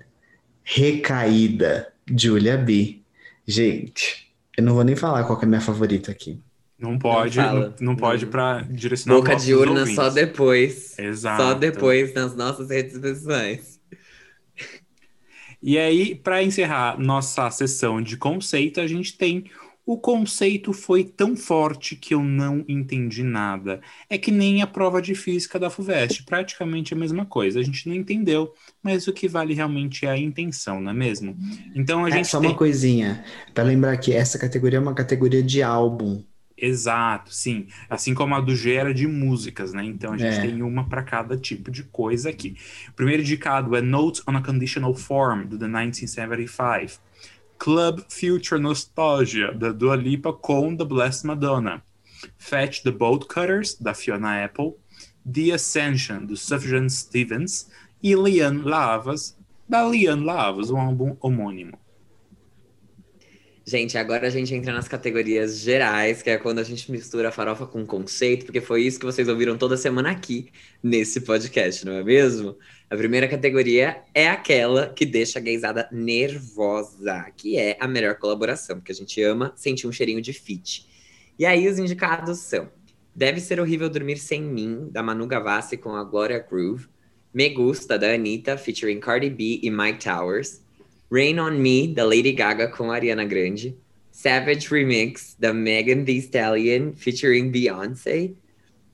Recaída, 0.62 1.92
Julia 2.06 2.56
B. 2.56 3.00
Gente, 3.48 4.32
eu 4.56 4.62
não 4.62 4.74
vou 4.74 4.84
nem 4.84 4.94
falar 4.94 5.24
qual 5.24 5.40
é 5.40 5.44
a 5.44 5.48
minha 5.48 5.60
favorita 5.60 6.12
aqui. 6.12 6.38
Não 6.78 6.98
pode, 6.98 7.38
não, 7.38 7.54
não, 7.54 7.74
não 7.80 7.96
pode 7.96 8.26
para 8.26 8.60
direcionar 8.70 9.18
Boca 9.18 9.34
de 9.34 9.54
urna 9.54 9.80
ouvintes. 9.80 9.96
só 9.96 10.10
depois. 10.10 10.96
Exato. 10.98 11.42
Só 11.42 11.54
depois 11.54 12.14
nas 12.14 12.36
nossas 12.36 12.68
redes 12.70 13.00
sociais. 13.00 13.80
E 15.60 15.78
aí, 15.78 16.14
para 16.14 16.42
encerrar 16.42 17.00
nossa 17.00 17.50
sessão 17.50 18.00
de 18.00 18.16
conceito, 18.18 18.80
a 18.80 18.86
gente 18.86 19.16
tem 19.16 19.50
o 19.86 19.98
conceito 19.98 20.72
foi 20.72 21.04
tão 21.04 21.36
forte 21.36 21.94
que 21.94 22.14
eu 22.14 22.22
não 22.22 22.64
entendi 22.66 23.22
nada. 23.22 23.80
É 24.08 24.16
que 24.16 24.30
nem 24.30 24.62
a 24.62 24.66
prova 24.66 25.00
de 25.00 25.14
física 25.14 25.58
da 25.58 25.68
FUVEST, 25.68 26.24
praticamente 26.24 26.94
a 26.94 26.96
mesma 26.96 27.26
coisa. 27.26 27.60
A 27.60 27.62
gente 27.62 27.88
não 27.88 27.94
entendeu, 27.94 28.54
mas 28.82 29.06
o 29.06 29.12
que 29.12 29.28
vale 29.28 29.52
realmente 29.52 30.06
é 30.06 30.10
a 30.10 30.18
intenção, 30.18 30.80
não 30.80 30.90
é 30.90 30.94
mesmo? 30.94 31.36
Então 31.74 32.04
a 32.04 32.08
é, 32.08 32.12
gente. 32.12 32.28
Só 32.28 32.40
tem... 32.40 32.50
uma 32.50 32.56
coisinha, 32.56 33.24
para 33.52 33.64
lembrar 33.64 33.96
que 33.98 34.12
essa 34.12 34.38
categoria 34.38 34.78
é 34.78 34.82
uma 34.82 34.94
categoria 34.94 35.42
de 35.42 35.62
álbum. 35.62 36.22
Exato, 36.56 37.34
sim. 37.34 37.66
Assim 37.90 38.14
como 38.14 38.34
a 38.34 38.40
do 38.40 38.54
G 38.54 38.74
era 38.74 38.94
de 38.94 39.06
músicas, 39.06 39.72
né? 39.72 39.84
Então 39.84 40.12
a 40.12 40.16
gente 40.16 40.36
é. 40.36 40.40
tem 40.40 40.62
uma 40.62 40.88
para 40.88 41.02
cada 41.02 41.36
tipo 41.36 41.70
de 41.70 41.82
coisa 41.82 42.30
aqui. 42.30 42.56
O 42.88 42.92
primeiro 42.92 43.22
indicado 43.22 43.74
é 43.76 43.82
Notes 43.82 44.22
on 44.26 44.36
a 44.36 44.42
Conditional 44.42 44.94
Form, 44.94 45.46
do 45.46 45.58
The 45.58 45.66
1975. 45.66 47.00
Club 47.58 48.04
Future 48.08 48.58
Nostalgia, 48.60 49.52
da 49.52 49.72
Dua 49.72 49.96
Lipa 49.96 50.32
com 50.32 50.76
The 50.76 50.84
Blessed 50.84 51.24
Madonna. 51.24 51.82
Fetch 52.36 52.82
the 52.82 52.90
Bolt 52.90 53.26
Cutters, 53.28 53.74
da 53.74 53.94
Fiona 53.94 54.44
Apple. 54.44 54.76
The 55.24 55.52
Ascension, 55.52 56.26
do 56.26 56.36
Sufjan 56.36 56.88
Stevens. 56.88 57.70
E 58.02 58.14
Lian 58.14 58.62
Lavas, 58.62 59.36
da 59.68 59.86
Lian 59.86 60.24
Lavas, 60.24 60.70
um 60.70 60.76
álbum 60.76 61.16
homônimo. 61.20 61.78
Gente, 63.66 63.96
agora 63.96 64.26
a 64.26 64.30
gente 64.30 64.54
entra 64.54 64.74
nas 64.74 64.86
categorias 64.86 65.58
gerais, 65.60 66.20
que 66.20 66.28
é 66.28 66.36
quando 66.36 66.58
a 66.58 66.62
gente 66.62 66.92
mistura 66.92 67.32
farofa 67.32 67.66
com 67.66 67.86
conceito, 67.86 68.44
porque 68.44 68.60
foi 68.60 68.82
isso 68.82 69.00
que 69.00 69.06
vocês 69.06 69.26
ouviram 69.26 69.56
toda 69.56 69.74
semana 69.74 70.10
aqui 70.10 70.52
nesse 70.82 71.22
podcast, 71.22 71.82
não 71.86 71.94
é 71.94 72.04
mesmo? 72.04 72.58
A 72.90 72.96
primeira 72.96 73.26
categoria 73.26 74.02
é 74.12 74.28
aquela 74.28 74.90
que 74.90 75.06
deixa 75.06 75.38
a 75.38 75.42
gaysada 75.42 75.88
nervosa, 75.90 77.32
que 77.34 77.56
é 77.56 77.78
a 77.80 77.88
melhor 77.88 78.16
colaboração, 78.16 78.76
porque 78.76 78.92
a 78.92 78.94
gente 78.94 79.22
ama 79.22 79.54
sentir 79.56 79.86
um 79.86 79.92
cheirinho 79.92 80.20
de 80.20 80.34
fit. 80.34 80.86
E 81.38 81.46
aí 81.46 81.66
os 81.66 81.78
indicados 81.78 82.40
são 82.40 82.70
Deve 83.14 83.40
Ser 83.40 83.58
Horrível 83.60 83.88
Dormir 83.88 84.18
Sem 84.18 84.42
Mim, 84.42 84.90
da 84.90 85.02
Manu 85.02 85.26
Gavassi 85.26 85.78
com 85.78 85.96
a 85.96 86.04
Gloria 86.04 86.38
Groove, 86.38 86.86
Me 87.32 87.48
Gusta, 87.48 87.98
da 87.98 88.12
Anitta, 88.12 88.58
featuring 88.58 89.00
Cardi 89.00 89.30
B 89.30 89.60
e 89.62 89.70
Mike 89.70 90.04
Towers, 90.04 90.63
Rain 91.10 91.38
on 91.38 91.52
Me, 91.52 91.88
da 91.88 92.04
Lady 92.04 92.32
Gaga 92.32 92.68
com 92.68 92.90
a 92.90 92.94
Ariana 92.94 93.24
Grande, 93.24 93.76
Savage 94.10 94.68
Remix, 94.68 95.36
da 95.38 95.52
Megan 95.52 96.04
Thee 96.04 96.18
Stallion, 96.18 96.92
featuring 96.94 97.50
Beyoncé, 97.50 98.32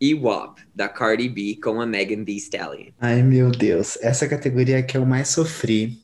e 0.00 0.14
WAP, 0.14 0.60
da 0.74 0.88
Cardi 0.88 1.28
B 1.28 1.58
com 1.62 1.80
a 1.80 1.86
Megan 1.86 2.24
Thee 2.24 2.38
Stallion. 2.38 2.88
Ai, 2.98 3.22
meu 3.22 3.50
Deus. 3.50 3.98
Essa 4.00 4.26
categoria 4.26 4.78
é 4.78 4.82
que 4.82 4.96
eu 4.96 5.04
mais 5.04 5.28
sofri, 5.28 5.98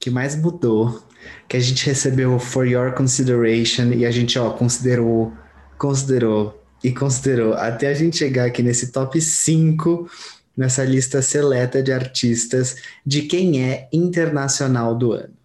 que 0.00 0.10
mais 0.10 0.34
mudou, 0.34 1.02
que 1.48 1.56
a 1.56 1.60
gente 1.60 1.84
recebeu 1.84 2.38
for 2.38 2.66
your 2.66 2.92
consideration 2.92 3.92
e 3.92 4.06
a 4.06 4.10
gente, 4.10 4.38
ó, 4.38 4.50
considerou, 4.50 5.32
considerou 5.78 6.62
e 6.82 6.90
considerou 6.92 7.54
até 7.54 7.88
a 7.88 7.94
gente 7.94 8.16
chegar 8.16 8.46
aqui 8.46 8.62
nesse 8.62 8.90
top 8.90 9.20
5 9.20 10.10
nessa 10.56 10.84
lista 10.84 11.22
seleta 11.22 11.82
de 11.82 11.92
artistas 11.92 12.76
de 13.04 13.22
quem 13.22 13.62
é 13.62 13.88
internacional 13.92 14.94
do 14.96 15.12
ano. 15.12 15.41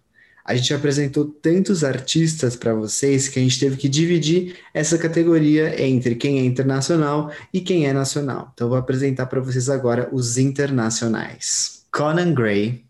A 0.48 0.56
gente 0.56 0.72
apresentou 0.72 1.26
tantos 1.26 1.84
artistas 1.84 2.56
para 2.56 2.72
vocês 2.72 3.28
que 3.28 3.38
a 3.38 3.42
gente 3.42 3.60
teve 3.60 3.76
que 3.76 3.86
dividir 3.86 4.56
essa 4.72 4.96
categoria 4.96 5.78
entre 5.84 6.14
quem 6.14 6.38
é 6.38 6.42
internacional 6.42 7.30
e 7.52 7.60
quem 7.60 7.86
é 7.86 7.92
nacional. 7.92 8.50
Então, 8.54 8.64
eu 8.64 8.70
vou 8.70 8.78
apresentar 8.78 9.26
para 9.26 9.42
vocês 9.42 9.68
agora 9.68 10.08
os 10.10 10.38
internacionais: 10.38 11.84
Conan 11.92 12.32
Gray, 12.32 12.82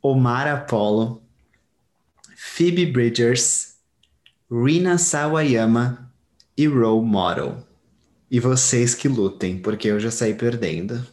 Omar 0.00 0.48
Apollo, 0.48 1.20
Phoebe 2.34 2.86
Bridgers, 2.86 3.74
Rina 4.50 4.96
Sawayama 4.96 6.10
e 6.56 6.66
Role 6.66 7.04
Model. 7.04 7.66
E 8.30 8.40
vocês 8.40 8.94
que 8.94 9.08
lutem, 9.08 9.58
porque 9.58 9.88
eu 9.88 10.00
já 10.00 10.10
saí 10.10 10.32
perdendo. 10.32 11.06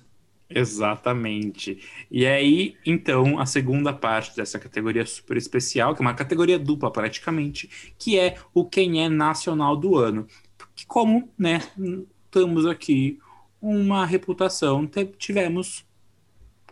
Exatamente. 0.49 1.79
E 2.09 2.25
aí, 2.25 2.75
então, 2.83 3.39
a 3.39 3.45
segunda 3.45 3.93
parte 3.93 4.35
dessa 4.35 4.57
categoria 4.57 5.05
super 5.05 5.37
especial, 5.37 5.93
que 5.93 6.01
é 6.01 6.05
uma 6.05 6.13
categoria 6.15 6.57
dupla 6.57 6.91
praticamente, 6.91 7.93
que 7.99 8.17
é 8.17 8.35
o 8.53 8.65
quem 8.65 9.03
é 9.03 9.09
nacional 9.09 9.77
do 9.77 9.95
ano. 9.95 10.25
Porque 10.57 10.85
como, 10.87 11.29
né, 11.37 11.61
estamos 12.25 12.65
aqui 12.65 13.19
uma 13.61 14.05
reputação, 14.05 14.89
tivemos 15.17 15.85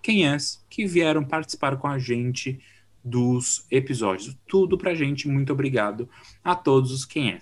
quem 0.02 0.28
é 0.28 0.38
que 0.70 0.88
vieram 0.88 1.24
participar 1.24 1.78
com 1.78 1.88
a 1.88 2.00
gente 2.00 2.60
dos 3.04 3.66
episódios. 3.70 4.36
Tudo 4.48 4.78
pra 4.78 4.96
gente, 4.96 5.28
muito 5.28 5.54
obrigado 5.54 6.10
a 6.44 6.56
todos 6.56 6.92
os 6.92 7.06
quem 7.06 7.32
é. 7.32 7.40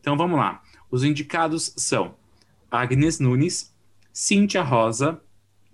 Então 0.00 0.16
vamos 0.16 0.38
lá. 0.38 0.62
Os 0.90 1.04
indicados 1.04 1.74
são 1.76 2.14
Agnes 2.70 3.18
Nunes, 3.18 3.74
Cíntia 4.12 4.62
Rosa, 4.62 5.20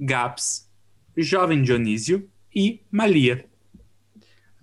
Gaps, 0.00 0.68
Jovem 1.16 1.62
Dionísio 1.62 2.28
e 2.54 2.82
Malia. 2.90 3.44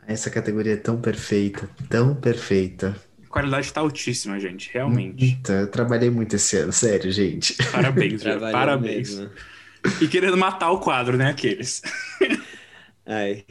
Essa 0.07 0.29
categoria 0.29 0.73
é 0.73 0.77
tão 0.77 0.99
perfeita, 0.99 1.69
tão 1.89 2.15
perfeita. 2.15 2.95
A 3.23 3.27
qualidade 3.27 3.67
está 3.67 3.81
altíssima, 3.81 4.39
gente, 4.39 4.71
realmente. 4.73 5.39
Eu 5.47 5.69
trabalhei 5.69 6.09
muito 6.09 6.35
esse 6.35 6.57
ano, 6.57 6.73
sério, 6.73 7.11
gente. 7.11 7.55
Parabéns, 7.71 8.23
parabéns. 8.23 9.15
Mesmo. 9.15 9.31
E 10.01 10.07
querendo 10.07 10.37
matar 10.37 10.71
o 10.71 10.79
quadro, 10.79 11.17
né, 11.17 11.29
aqueles. 11.29 11.81
Ai. 13.05 13.45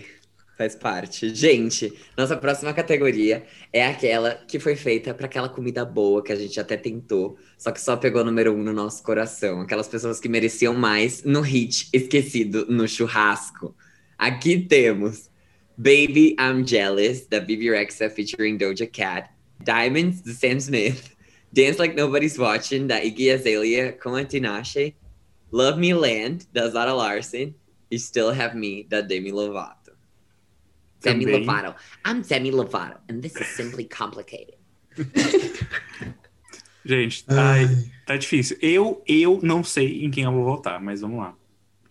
Faz 0.57 0.75
parte. 0.75 1.35
Gente, 1.35 1.93
nossa 2.17 2.35
próxima 2.35 2.73
categoria 2.73 3.45
é 3.71 3.87
aquela 3.87 4.35
que 4.35 4.59
foi 4.59 4.75
feita 4.75 5.13
para 5.13 5.27
aquela 5.27 5.51
comida 5.51 5.85
boa 5.85 6.23
que 6.23 6.33
a 6.33 6.37
gente 6.37 6.59
até 6.59 6.79
tentou, 6.79 7.37
só 7.59 7.71
que 7.71 7.81
só 7.81 7.95
pegou 7.95 8.25
número 8.25 8.55
um 8.55 8.63
no 8.63 8.73
nosso 8.73 9.03
coração. 9.03 9.61
Aquelas 9.61 9.87
pessoas 9.87 10.19
que 10.19 10.31
mereciam 10.31 10.73
mais 10.73 11.23
no 11.25 11.43
hit 11.43 11.91
esquecido 11.93 12.65
no 12.71 12.89
churrasco. 12.89 13.77
Aqui 14.17 14.59
temos 14.59 15.29
Baby 15.77 16.35
I'm 16.41 16.67
Jealous, 16.67 17.27
da 17.27 17.39
Bibi 17.39 17.69
Rexa 17.69 18.09
featuring 18.09 18.57
Doja 18.57 18.87
Cat, 18.87 19.29
Diamonds, 19.63 20.23
do 20.23 20.33
Sam 20.33 20.57
Smith, 20.57 21.15
Dance 21.53 21.79
Like 21.79 21.95
Nobody's 21.95 22.39
Watching, 22.39 22.87
da 22.87 23.05
Iggy 23.05 23.31
Azalea 23.31 23.93
com 23.93 24.15
a 24.15 24.25
Tinashe, 24.25 24.97
Love 25.53 25.79
Me 25.79 25.93
Land, 25.93 26.49
da 26.51 26.67
Zara 26.71 26.95
Larson, 26.95 27.53
e 27.91 27.99
Still 27.99 28.31
Have 28.31 28.57
Me, 28.57 28.85
da 28.85 29.03
Demi 29.03 29.31
Lovato. 29.31 29.86
Demi 31.03 31.25
Também. 31.25 31.41
Lovato. 31.41 31.75
I'm 32.07 32.23
Demi 32.23 32.51
Lovato, 32.51 32.99
and 33.11 33.21
this 33.21 33.37
is 33.37 33.47
simply 33.49 33.85
complicated. 33.85 34.55
Gente, 36.85 37.25
ai, 37.29 37.67
tá 38.07 38.17
difícil. 38.17 38.57
Eu, 38.63 39.03
eu 39.07 39.41
não 39.43 39.65
sei 39.65 40.05
em 40.05 40.11
quem 40.11 40.25
eu 40.25 40.33
vou 40.33 40.45
votar, 40.45 40.81
mas 40.81 41.01
vamos 41.01 41.19
lá. 41.19 41.35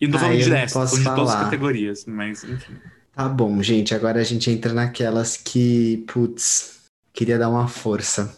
E 0.00 0.06
não 0.06 0.12
tô 0.12 0.18
Ah, 0.18 0.20
falando 0.22 0.38
de 0.42 0.50
dessa, 0.50 0.74
tô 0.74 0.80
posso 0.80 0.92
falando 1.02 1.08
de 1.10 1.14
todas 1.16 1.28
as 1.30 1.34
falar. 1.36 1.44
categorias, 1.44 2.04
mas 2.06 2.44
enfim. 2.44 2.76
Tá 3.14 3.28
bom, 3.28 3.62
gente. 3.62 3.94
Agora 3.94 4.20
a 4.20 4.24
gente 4.24 4.50
entra 4.50 4.72
naquelas 4.72 5.36
que, 5.36 6.04
putz, 6.08 6.80
queria 7.12 7.38
dar 7.38 7.48
uma 7.50 7.68
força. 7.68 8.36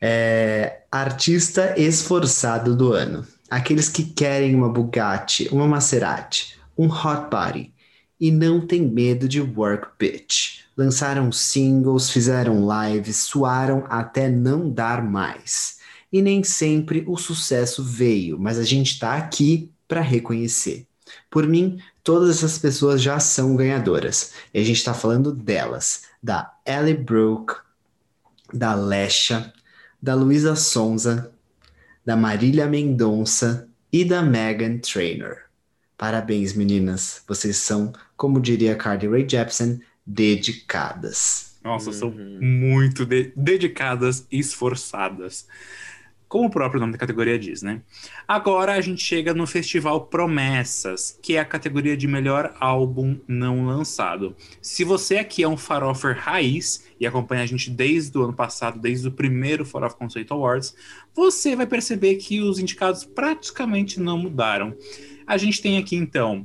É, 0.00 0.82
artista 0.90 1.74
esforçado 1.78 2.76
do 2.76 2.92
ano. 2.92 3.26
Aqueles 3.48 3.88
que 3.88 4.02
querem 4.04 4.54
uma 4.56 4.68
Bugatti, 4.68 5.48
uma 5.52 5.66
Maserati, 5.68 6.58
um 6.76 6.86
Hot 6.88 7.30
Body 7.30 7.72
e 8.20 8.30
não 8.30 8.66
tem 8.66 8.82
medo 8.82 9.28
de 9.28 9.40
work 9.40 9.88
bitch. 9.98 10.60
Lançaram 10.76 11.32
singles, 11.32 12.10
fizeram 12.10 12.66
lives, 12.66 13.16
suaram 13.18 13.84
até 13.88 14.28
não 14.28 14.70
dar 14.70 15.02
mais. 15.02 15.78
E 16.12 16.22
nem 16.22 16.42
sempre 16.44 17.04
o 17.06 17.16
sucesso 17.16 17.82
veio, 17.82 18.38
mas 18.38 18.58
a 18.58 18.64
gente 18.64 18.98
tá 18.98 19.16
aqui 19.16 19.70
para 19.88 20.00
reconhecer. 20.00 20.86
Por 21.30 21.46
mim, 21.46 21.78
todas 22.02 22.36
essas 22.36 22.58
pessoas 22.58 23.02
já 23.02 23.18
são 23.18 23.56
ganhadoras. 23.56 24.32
E 24.52 24.60
a 24.60 24.64
gente 24.64 24.76
está 24.76 24.94
falando 24.94 25.32
delas, 25.32 26.02
da 26.22 26.52
Ellie 26.64 26.94
Brooke, 26.94 27.54
da 28.52 28.74
Lesha, 28.74 29.52
da 30.00 30.14
Luísa 30.14 30.54
Sonza, 30.54 31.32
da 32.04 32.16
Marília 32.16 32.66
Mendonça 32.66 33.68
e 33.92 34.04
da 34.04 34.22
Megan 34.22 34.78
Trainor. 34.78 35.38
Parabéns, 35.98 36.52
meninas. 36.52 37.22
Vocês 37.26 37.56
são, 37.56 37.92
como 38.16 38.40
diria 38.40 38.74
Carly 38.76 39.08
Rae 39.08 39.26
Jepsen, 39.28 39.80
dedicadas. 40.06 41.56
Nossa, 41.62 41.92
são 41.92 42.08
Uhum. 42.10 42.38
muito 42.40 43.04
de- 43.04 43.32
dedicadas 43.36 44.26
e 44.30 44.38
esforçadas. 44.38 45.46
Como 46.28 46.46
o 46.48 46.50
próprio 46.50 46.80
nome 46.80 46.92
da 46.92 46.98
categoria 46.98 47.38
diz, 47.38 47.62
né? 47.62 47.82
Agora 48.26 48.74
a 48.74 48.80
gente 48.80 49.00
chega 49.02 49.32
no 49.32 49.46
Festival 49.46 50.06
Promessas, 50.06 51.16
que 51.22 51.36
é 51.36 51.38
a 51.40 51.44
categoria 51.44 51.96
de 51.96 52.08
melhor 52.08 52.52
álbum 52.58 53.16
não 53.28 53.64
lançado. 53.66 54.34
Se 54.60 54.82
você 54.82 55.18
aqui 55.18 55.44
é 55.44 55.48
um 55.48 55.56
farofer 55.56 56.16
raiz 56.18 56.84
e 56.98 57.06
acompanha 57.06 57.42
a 57.44 57.46
gente 57.46 57.70
desde 57.70 58.16
o 58.18 58.22
ano 58.24 58.32
passado, 58.32 58.80
desde 58.80 59.06
o 59.06 59.12
primeiro 59.12 59.64
Farof 59.64 59.94
Conceito 59.96 60.34
Awards, 60.34 60.74
você 61.14 61.54
vai 61.54 61.66
perceber 61.66 62.16
que 62.16 62.40
os 62.40 62.58
indicados 62.58 63.04
praticamente 63.04 64.00
não 64.00 64.18
mudaram. 64.18 64.74
A 65.26 65.36
gente 65.36 65.62
tem 65.62 65.78
aqui 65.78 65.94
então 65.94 66.44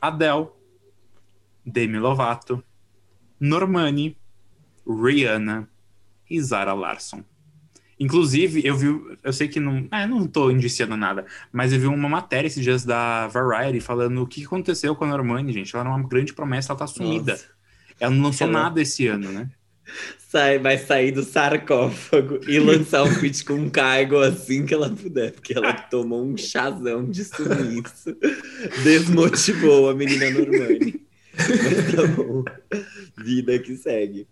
Adele, 0.00 0.48
Demi 1.64 1.98
Lovato, 1.98 2.62
Normani, 3.38 4.16
Rihanna 4.86 5.68
e 6.28 6.40
Zara 6.40 6.72
Larson. 6.72 7.22
Inclusive, 7.98 8.62
eu 8.64 8.74
vi, 8.74 8.86
eu 9.22 9.32
sei 9.32 9.46
que 9.46 9.60
não, 9.60 9.86
é, 9.90 10.06
não 10.06 10.26
tô 10.26 10.50
indiciando 10.50 10.96
nada, 10.96 11.26
mas 11.52 11.70
eu 11.70 11.78
vi 11.78 11.86
uma 11.86 12.08
matéria 12.08 12.46
esses 12.46 12.64
dias 12.64 12.82
da 12.82 13.28
Variety 13.28 13.80
falando 13.80 14.22
o 14.22 14.26
que 14.26 14.44
aconteceu 14.44 14.96
com 14.96 15.04
a 15.04 15.08
Normani, 15.08 15.52
gente. 15.52 15.76
Ela 15.76 15.84
era 15.84 15.94
uma 15.94 16.08
grande 16.08 16.32
promessa, 16.32 16.72
ela 16.72 16.78
tá 16.78 16.86
sumida. 16.86 17.32
Nossa. 17.32 17.46
Ela 18.00 18.14
não 18.14 18.22
lançou 18.24 18.46
Ela- 18.46 18.62
nada 18.62 18.80
esse 18.80 19.06
ano, 19.06 19.30
né? 19.30 19.50
Sai, 20.18 20.58
vai 20.58 20.78
sair 20.78 21.10
do 21.10 21.24
sarcófago 21.24 22.38
e 22.48 22.58
lançar 22.60 23.02
um 23.02 23.10
feat 23.10 23.44
com 23.44 23.54
um 23.54 23.68
cargo 23.68 24.18
assim 24.18 24.64
que 24.64 24.72
ela 24.72 24.88
puder, 24.88 25.32
porque 25.32 25.52
ela 25.52 25.72
tomou 25.72 26.24
um 26.24 26.36
chazão 26.36 27.04
de 27.04 27.24
sumiço. 27.24 28.16
Desmotivou 28.84 29.90
a 29.90 29.94
menina 29.94 30.30
Normani. 30.30 31.00
Bom. 32.16 32.44
Vida 33.22 33.58
que 33.58 33.76
segue. 33.76 34.28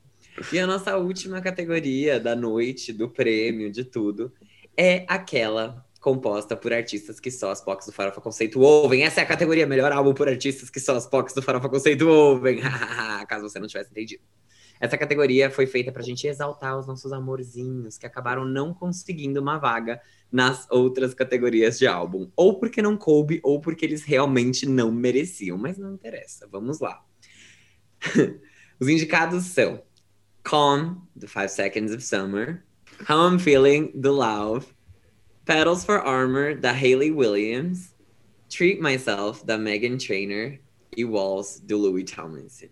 E 0.53 0.59
a 0.59 0.67
nossa 0.67 0.97
última 0.97 1.41
categoria 1.41 2.21
da 2.21 2.35
noite, 2.37 2.93
do 2.93 3.09
prêmio, 3.09 3.71
de 3.71 3.85
tudo, 3.85 4.33
é 4.77 5.05
aquela 5.09 5.85
composta 6.01 6.57
por 6.57 6.73
artistas 6.73 7.19
que 7.19 7.31
só 7.31 7.51
as 7.51 7.61
POCs 7.61 7.87
do 7.87 7.93
Farofa 7.93 8.21
Conceito 8.21 8.61
ouvem. 8.61 9.03
Essa 9.03 9.21
é 9.21 9.25
a 9.25 9.27
categoria 9.27 9.67
melhor 9.67 9.91
álbum 9.91 10.15
por 10.15 10.29
artistas 10.29 10.71
que 10.71 10.79
só 10.79 10.97
as 10.97 11.07
POCs 11.07 11.35
do 11.35 11.43
Farofa 11.43 11.69
Conceito 11.69 12.09
ouvem. 12.09 12.61
Caso 13.29 13.49
você 13.49 13.59
não 13.59 13.67
tivesse 13.67 13.91
entendido. 13.91 14.23
Essa 14.81 14.97
categoria 14.97 15.51
foi 15.51 15.67
feita 15.67 15.91
pra 15.91 16.03
gente 16.03 16.27
exaltar 16.27 16.79
os 16.79 16.87
nossos 16.87 17.13
amorzinhos 17.13 17.99
que 17.99 18.07
acabaram 18.07 18.45
não 18.45 18.73
conseguindo 18.73 19.41
uma 19.41 19.59
vaga 19.59 20.01
nas 20.31 20.67
outras 20.71 21.15
categorias 21.15 21.79
de 21.79 21.87
álbum. 21.87 22.31
Ou 22.37 22.59
porque 22.59 22.81
não 22.81 22.97
coube, 22.97 23.41
ou 23.43 23.61
porque 23.61 23.85
eles 23.85 24.03
realmente 24.03 24.67
não 24.67 24.93
mereciam. 24.93 25.59
Mas 25.59 25.79
não 25.79 25.95
interessa, 25.95 26.47
vamos 26.51 26.81
lá. 26.81 27.05
Os 28.81 28.89
indicados 28.89 29.45
são 29.47 29.83
Calm, 30.45 30.97
do 31.15 31.27
Five 31.27 31.49
Seconds 31.49 31.93
of 31.93 32.03
Summer, 32.03 32.65
How 33.09 33.29
I'm 33.29 33.39
Feeling, 33.39 33.93
do 33.95 34.13
Love, 34.13 34.67
Petals 35.45 35.85
for 35.85 35.97
Armor, 35.97 36.57
da 36.59 36.73
Hayley 36.73 37.11
Williams, 37.11 37.95
Treat 38.49 38.81
Myself, 38.81 39.45
da 39.45 39.59
Megan 39.59 39.99
Trainor 39.99 40.59
e 40.97 41.05
Walls, 41.05 41.61
do 41.61 41.77
Louis 41.79 42.05
Tomlinson. 42.05 42.69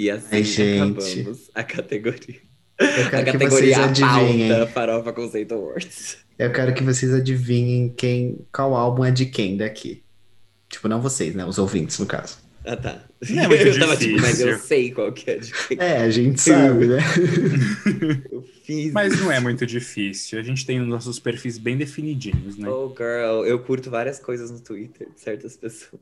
E 0.00 0.10
assim 0.10 0.28
Ai, 0.36 0.42
gente. 0.44 0.80
acabamos 0.80 1.50
a 1.54 1.62
categoria. 1.62 2.40
Eu 2.78 2.86
A 2.86 3.10
quero 3.10 3.24
que 3.26 3.32
categoria 3.32 3.74
vocês 3.76 3.78
a 3.78 3.84
adivinhem. 3.84 4.48
pauta 4.48 4.66
Farofa 4.68 5.12
Conceito 5.12 5.52
Awards. 5.52 6.16
Eu 6.38 6.50
quero 6.50 6.72
que 6.72 6.82
vocês 6.82 7.12
adivinhem 7.12 7.90
quem, 7.94 8.38
qual 8.50 8.74
álbum 8.74 9.04
é 9.04 9.10
de 9.10 9.26
quem 9.26 9.58
daqui. 9.58 10.02
Tipo, 10.70 10.88
não 10.88 11.02
vocês, 11.02 11.34
né? 11.34 11.44
Os 11.44 11.58
ouvintes, 11.58 11.98
no 11.98 12.06
caso. 12.06 12.38
Ah, 12.64 12.76
tá. 12.78 13.04
Não 13.28 13.42
é 13.42 13.48
muito 13.48 13.60
eu 13.68 13.78
tava 13.78 13.94
tipo, 13.94 14.22
mas 14.22 14.40
eu 14.40 14.58
sei 14.58 14.90
qual 14.90 15.12
que 15.12 15.30
é 15.32 15.36
de 15.36 15.52
quem. 15.68 15.76
É, 15.78 15.98
a 15.98 16.08
gente 16.08 16.40
sabe, 16.40 16.86
né? 16.86 16.98
Eu 18.32 18.42
fiz. 18.64 18.92
Mas 18.94 19.20
não 19.20 19.30
é 19.30 19.38
muito 19.38 19.66
difícil. 19.66 20.38
A 20.38 20.42
gente 20.42 20.64
tem 20.64 20.80
os 20.80 20.88
nossos 20.88 21.18
perfis 21.18 21.58
bem 21.58 21.76
definidinhos, 21.76 22.56
né? 22.56 22.66
Oh, 22.70 22.88
girl, 22.96 23.44
eu 23.44 23.58
curto 23.58 23.90
várias 23.90 24.18
coisas 24.18 24.50
no 24.50 24.60
Twitter 24.60 25.08
de 25.14 25.20
certas 25.20 25.58
pessoas. 25.58 26.00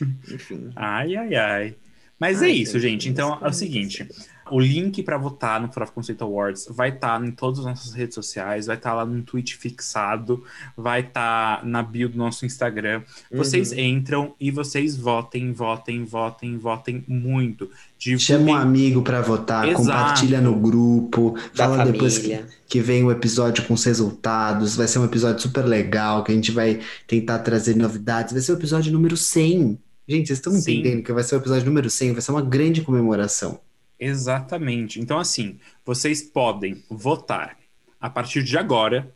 Enfim. 0.32 0.70
Ai, 0.74 1.14
ai, 1.14 1.34
ai. 1.34 1.74
Mas 2.20 2.42
é 2.42 2.46
Ai, 2.46 2.52
isso, 2.52 2.78
gente, 2.78 3.04
gente. 3.04 3.08
Então 3.08 3.38
é 3.40 3.48
o 3.48 3.52
seguinte: 3.52 4.06
o 4.50 4.60
link 4.60 5.02
para 5.02 5.16
votar 5.16 5.60
no 5.60 5.72
Farofa 5.72 5.92
Conceito 5.92 6.22
Awards 6.22 6.66
vai 6.70 6.90
estar 6.90 7.24
em 7.24 7.30
todas 7.30 7.60
as 7.60 7.64
nossas 7.64 7.94
redes 7.94 8.14
sociais, 8.14 8.66
vai 8.66 8.76
estar 8.76 8.92
lá 8.92 9.06
no 9.06 9.22
tweet 9.22 9.56
fixado, 9.56 10.44
vai 10.76 11.00
estar 11.00 11.64
na 11.64 11.82
bio 11.82 12.08
do 12.08 12.18
nosso 12.18 12.44
Instagram. 12.44 13.02
Vocês 13.32 13.72
Uhum. 13.72 13.78
entram 13.78 14.34
e 14.38 14.50
vocês 14.50 14.96
votem, 14.96 15.52
votem, 15.52 16.04
votem, 16.04 16.58
votem 16.58 17.02
muito. 17.08 17.70
Chama 18.18 18.50
um 18.50 18.54
amigo 18.54 19.02
pra 19.02 19.20
votar, 19.22 19.66
Exato. 19.68 19.82
compartilha 19.84 20.40
no 20.40 20.54
grupo, 20.56 21.36
Da 21.54 21.64
fala 21.68 21.84
depois 21.84 22.18
que, 22.18 22.24
família. 22.30 22.48
que 22.68 22.80
vem 22.80 23.04
o 23.04 23.10
episódio 23.10 23.64
com 23.66 23.74
os 23.74 23.84
resultados. 23.84 24.76
Vai 24.76 24.88
ser 24.88 24.98
um 24.98 25.04
episódio 25.04 25.40
super 25.40 25.64
legal, 25.64 26.22
que 26.24 26.32
a 26.32 26.34
gente 26.34 26.50
vai 26.50 26.80
tentar 27.06 27.38
trazer 27.40 27.76
novidades. 27.76 28.32
Vai 28.32 28.42
ser 28.42 28.52
o 28.52 28.56
episódio 28.56 28.92
número 28.92 29.16
100. 29.16 29.78
Gente, 30.10 30.26
vocês 30.26 30.40
estão 30.40 30.52
Sim. 30.54 30.80
entendendo 30.80 31.04
que 31.04 31.12
vai 31.12 31.22
ser 31.22 31.36
o 31.36 31.38
episódio 31.38 31.66
número 31.66 31.88
100? 31.88 32.14
Vai 32.14 32.20
ser 32.20 32.32
uma 32.32 32.42
grande 32.42 32.82
comemoração. 32.82 33.60
Exatamente. 33.96 34.98
Então, 34.98 35.20
assim, 35.20 35.60
vocês 35.86 36.20
podem 36.20 36.82
votar 36.90 37.56
a 38.00 38.10
partir 38.10 38.42
de 38.42 38.58
agora. 38.58 39.14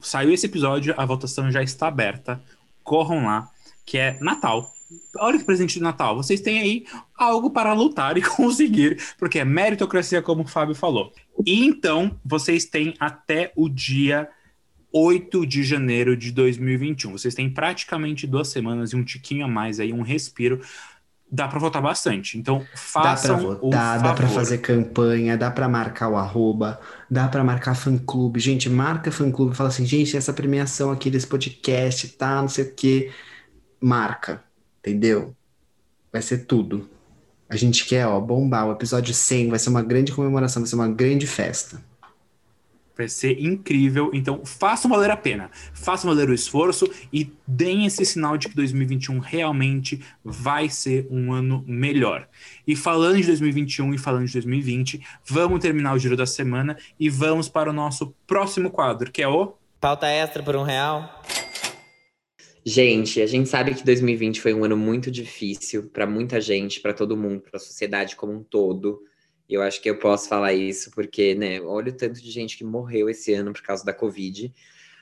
Saiu 0.00 0.32
esse 0.32 0.46
episódio, 0.46 0.94
a 0.96 1.06
votação 1.06 1.48
já 1.48 1.62
está 1.62 1.86
aberta. 1.86 2.42
Corram 2.82 3.24
lá, 3.24 3.48
que 3.86 3.96
é 3.96 4.18
Natal. 4.20 4.68
Olha 5.18 5.38
que 5.38 5.44
presente 5.44 5.74
de 5.74 5.80
Natal. 5.80 6.16
Vocês 6.16 6.40
têm 6.40 6.58
aí 6.58 6.86
algo 7.16 7.50
para 7.50 7.72
lutar 7.72 8.16
e 8.18 8.22
conseguir, 8.22 9.00
porque 9.20 9.38
é 9.38 9.44
meritocracia, 9.44 10.20
como 10.20 10.42
o 10.42 10.48
Fábio 10.48 10.74
falou. 10.74 11.12
E 11.46 11.64
então, 11.64 12.18
vocês 12.24 12.64
têm 12.64 12.94
até 12.98 13.52
o 13.54 13.68
dia 13.68 14.28
8 14.92 15.46
de 15.46 15.62
janeiro 15.62 16.16
de 16.16 16.30
2021. 16.32 17.12
Vocês 17.12 17.34
têm 17.34 17.48
praticamente 17.48 18.26
duas 18.26 18.48
semanas 18.48 18.92
e 18.92 18.96
um 18.96 19.02
tiquinho 19.04 19.44
a 19.44 19.48
mais 19.48 19.80
aí, 19.80 19.92
um 19.92 20.02
respiro. 20.02 20.60
Dá 21.34 21.48
para 21.48 21.58
votar 21.58 21.80
bastante. 21.80 22.36
Então, 22.38 22.58
Dá 22.58 22.64
pra 22.66 22.76
façam 22.76 23.38
o 23.38 23.40
votar, 23.40 24.02
dá 24.02 24.12
pra 24.12 24.26
favor. 24.26 24.40
fazer 24.40 24.58
campanha, 24.58 25.34
dá 25.36 25.50
pra 25.50 25.66
marcar 25.66 26.10
o 26.10 26.16
arroba, 26.16 26.78
dá 27.10 27.26
pra 27.26 27.42
marcar 27.42 27.74
fã-clube. 27.74 28.38
Gente, 28.38 28.68
marca 28.68 29.10
fã-clube, 29.10 29.56
fala 29.56 29.70
assim, 29.70 29.86
gente, 29.86 30.14
essa 30.14 30.32
premiação 30.34 30.90
aqui 30.90 31.08
desse 31.10 31.26
podcast, 31.26 32.08
tá, 32.08 32.42
não 32.42 32.48
sei 32.48 32.64
o 32.64 32.74
quê. 32.74 33.10
Marca, 33.80 34.44
entendeu? 34.80 35.34
Vai 36.12 36.20
ser 36.20 36.44
tudo. 36.44 36.86
A 37.48 37.56
gente 37.56 37.86
quer, 37.86 38.06
ó, 38.06 38.20
bombar. 38.20 38.66
O 38.68 38.72
episódio 38.72 39.14
100 39.14 39.48
vai 39.48 39.58
ser 39.58 39.70
uma 39.70 39.82
grande 39.82 40.12
comemoração, 40.12 40.60
vai 40.62 40.68
ser 40.68 40.74
uma 40.76 40.88
grande 40.88 41.26
festa. 41.26 41.82
Vai 42.96 43.08
ser 43.08 43.40
incrível. 43.40 44.10
Então, 44.12 44.44
façam 44.44 44.90
valer 44.90 45.10
a 45.10 45.16
pena. 45.16 45.50
Façam 45.72 46.10
valer 46.10 46.28
o 46.28 46.34
esforço 46.34 46.88
e 47.12 47.32
deem 47.46 47.86
esse 47.86 48.04
sinal 48.04 48.36
de 48.36 48.48
que 48.48 48.54
2021 48.54 49.18
realmente 49.18 50.00
vai 50.24 50.68
ser 50.68 51.06
um 51.10 51.32
ano 51.32 51.64
melhor. 51.66 52.28
E 52.66 52.76
falando 52.76 53.16
de 53.16 53.26
2021 53.26 53.94
e 53.94 53.98
falando 53.98 54.26
de 54.26 54.32
2020, 54.34 55.00
vamos 55.24 55.60
terminar 55.60 55.94
o 55.94 55.98
giro 55.98 56.16
da 56.16 56.26
semana 56.26 56.76
e 56.98 57.08
vamos 57.08 57.48
para 57.48 57.70
o 57.70 57.72
nosso 57.72 58.14
próximo 58.26 58.70
quadro, 58.70 59.10
que 59.10 59.22
é 59.22 59.28
o. 59.28 59.54
Pauta 59.80 60.06
extra 60.06 60.42
por 60.42 60.54
um 60.54 60.62
real? 60.62 61.22
Gente, 62.64 63.20
a 63.20 63.26
gente 63.26 63.48
sabe 63.48 63.74
que 63.74 63.84
2020 63.84 64.40
foi 64.40 64.54
um 64.54 64.64
ano 64.64 64.76
muito 64.76 65.10
difícil 65.10 65.90
para 65.92 66.06
muita 66.06 66.40
gente, 66.40 66.80
para 66.80 66.94
todo 66.94 67.16
mundo, 67.16 67.40
para 67.40 67.56
a 67.56 67.60
sociedade 67.60 68.14
como 68.14 68.32
um 68.32 68.42
todo. 68.42 69.02
Eu 69.52 69.62
acho 69.62 69.80
que 69.80 69.90
eu 69.90 69.98
posso 69.98 70.28
falar 70.28 70.52
isso 70.52 70.90
porque, 70.90 71.34
né, 71.34 71.60
olha 71.60 71.90
o 71.90 71.96
tanto 71.96 72.20
de 72.22 72.30
gente 72.30 72.56
que 72.56 72.64
morreu 72.64 73.08
esse 73.08 73.32
ano 73.34 73.52
por 73.52 73.62
causa 73.62 73.84
da 73.84 73.92
Covid. 73.92 74.52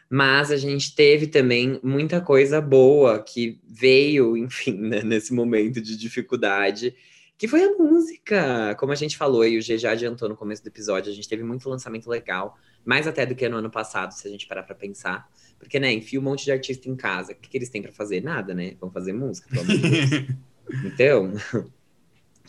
Mas 0.08 0.50
a 0.50 0.56
gente 0.56 0.94
teve 0.94 1.28
também 1.28 1.78
muita 1.84 2.20
coisa 2.20 2.60
boa 2.60 3.22
que 3.22 3.60
veio, 3.64 4.36
enfim, 4.38 4.72
né, 4.72 5.02
nesse 5.02 5.32
momento 5.32 5.80
de 5.80 5.96
dificuldade, 5.96 6.94
que 7.38 7.46
foi 7.46 7.62
a 7.62 7.76
música. 7.76 8.74
Como 8.74 8.92
a 8.92 8.96
gente 8.96 9.16
falou 9.16 9.46
e 9.46 9.56
o 9.56 9.62
G 9.62 9.78
já 9.78 9.92
adiantou 9.92 10.28
no 10.28 10.36
começo 10.36 10.62
do 10.64 10.66
episódio, 10.66 11.12
a 11.12 11.14
gente 11.14 11.28
teve 11.28 11.44
muito 11.44 11.70
lançamento 11.70 12.10
legal, 12.10 12.58
mais 12.84 13.06
até 13.06 13.24
do 13.24 13.36
que 13.36 13.48
no 13.48 13.58
ano 13.58 13.70
passado, 13.70 14.12
se 14.12 14.26
a 14.26 14.30
gente 14.30 14.48
parar 14.48 14.64
para 14.64 14.74
pensar. 14.74 15.30
Porque, 15.58 15.78
né, 15.78 15.92
enfia 15.92 16.18
um 16.18 16.22
monte 16.22 16.44
de 16.44 16.50
artista 16.50 16.88
em 16.88 16.96
casa. 16.96 17.32
O 17.32 17.36
que, 17.36 17.48
que 17.48 17.56
eles 17.56 17.68
têm 17.68 17.82
para 17.82 17.92
fazer? 17.92 18.22
Nada, 18.22 18.52
né? 18.52 18.74
Vão 18.80 18.90
fazer 18.90 19.12
música, 19.12 19.48
pelo 19.48 19.62
amor 19.62 19.78
de 19.78 20.00
Deus. 20.00 20.26
Então, 20.84 21.32